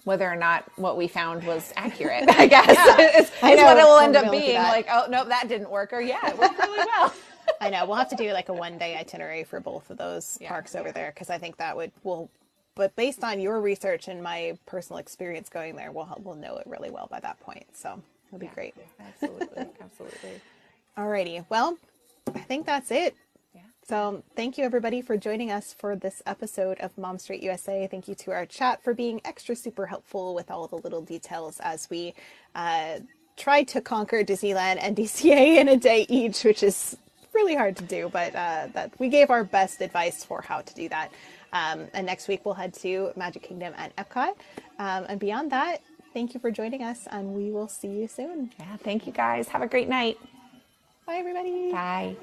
whether 0.04 0.30
or 0.30 0.36
not 0.36 0.64
what 0.76 0.96
we 0.96 1.08
found 1.08 1.44
was 1.44 1.72
accurate, 1.76 2.24
I 2.28 2.46
guess, 2.46 2.70
is, 2.70 3.30
I 3.42 3.52
is 3.52 3.56
know. 3.58 3.64
what 3.64 3.78
it 3.78 3.84
will 3.84 3.98
end 3.98 4.16
up 4.16 4.24
gonna 4.24 4.36
look 4.36 4.42
at 4.42 4.46
being. 4.46 4.62
Like, 4.62 4.86
oh, 4.90 5.06
no, 5.10 5.24
that 5.24 5.48
didn't 5.48 5.70
work. 5.70 5.92
Or, 5.92 6.00
yeah, 6.00 6.28
it 6.28 6.38
worked 6.38 6.58
really 6.58 6.86
well. 6.86 7.12
I 7.60 7.70
know 7.70 7.84
we'll 7.86 7.96
have 7.96 8.08
to 8.10 8.16
do 8.16 8.32
like 8.32 8.48
a 8.48 8.52
one 8.54 8.78
day 8.78 8.96
itinerary 8.96 9.44
for 9.44 9.60
both 9.60 9.90
of 9.90 9.98
those 9.98 10.38
Yeah. 10.40 10.48
parks 10.48 10.74
over 10.74 10.92
there 10.92 11.10
because 11.14 11.30
I 11.30 11.38
think 11.38 11.56
that 11.58 11.76
would 11.76 11.92
will. 12.02 12.30
But 12.74 12.96
based 12.96 13.22
on 13.22 13.38
your 13.38 13.60
research 13.60 14.08
and 14.08 14.22
my 14.22 14.58
personal 14.66 14.98
experience 14.98 15.48
going 15.48 15.76
there, 15.76 15.92
we'll 15.92 16.08
we'll 16.22 16.34
know 16.36 16.56
it 16.56 16.66
really 16.66 16.90
well 16.90 17.06
by 17.10 17.20
that 17.20 17.38
point. 17.40 17.66
So 17.74 18.00
it'll 18.28 18.38
be 18.38 18.46
great. 18.48 18.74
Absolutely. 19.00 19.66
Absolutely. 19.80 20.40
Alrighty, 20.96 21.44
well, 21.48 21.76
I 22.34 22.38
think 22.40 22.66
that's 22.66 22.90
it. 22.90 23.14
So 23.86 24.22
thank 24.34 24.56
you 24.56 24.64
everybody 24.64 25.02
for 25.02 25.18
joining 25.18 25.50
us 25.50 25.74
for 25.78 25.94
this 25.94 26.22
episode 26.24 26.80
of 26.80 26.96
Mom 26.96 27.18
Street 27.18 27.42
USA. 27.42 27.86
Thank 27.86 28.08
you 28.08 28.14
to 28.14 28.30
our 28.30 28.46
chat 28.46 28.82
for 28.82 28.94
being 28.94 29.20
extra 29.26 29.54
super 29.54 29.84
helpful 29.84 30.34
with 30.34 30.50
all 30.50 30.66
the 30.66 30.76
little 30.76 31.02
details 31.02 31.60
as 31.60 31.90
we 31.90 32.14
uh, 32.54 33.00
tried 33.36 33.68
to 33.68 33.82
conquer 33.82 34.24
Disneyland 34.24 34.78
and 34.80 34.96
DCA 34.96 35.56
in 35.60 35.68
a 35.68 35.76
day 35.76 36.06
each, 36.08 36.44
which 36.44 36.62
is 36.62 36.96
really 37.34 37.54
hard 37.54 37.76
to 37.76 37.84
do, 37.84 38.08
but 38.10 38.34
uh, 38.34 38.68
that 38.72 38.98
we 38.98 39.10
gave 39.10 39.28
our 39.28 39.44
best 39.44 39.82
advice 39.82 40.24
for 40.24 40.40
how 40.40 40.62
to 40.62 40.74
do 40.74 40.88
that. 40.88 41.12
Um, 41.52 41.86
and 41.92 42.06
next 42.06 42.26
week 42.26 42.46
we'll 42.46 42.54
head 42.54 42.72
to 42.74 43.12
Magic 43.16 43.42
Kingdom 43.42 43.74
and 43.76 43.94
Epcot. 43.96 44.30
Um, 44.78 45.04
and 45.10 45.20
beyond 45.20 45.52
that, 45.52 45.82
thank 46.14 46.32
you 46.32 46.40
for 46.40 46.50
joining 46.50 46.82
us, 46.82 47.06
and 47.10 47.34
we 47.34 47.50
will 47.50 47.68
see 47.68 47.88
you 47.88 48.08
soon. 48.08 48.50
Yeah. 48.58 48.76
Thank 48.78 49.06
you 49.06 49.12
guys. 49.12 49.48
Have 49.48 49.60
a 49.60 49.68
great 49.68 49.90
night. 49.90 50.16
Bye, 51.06 51.16
everybody. 51.16 51.70
Bye. 51.70 52.16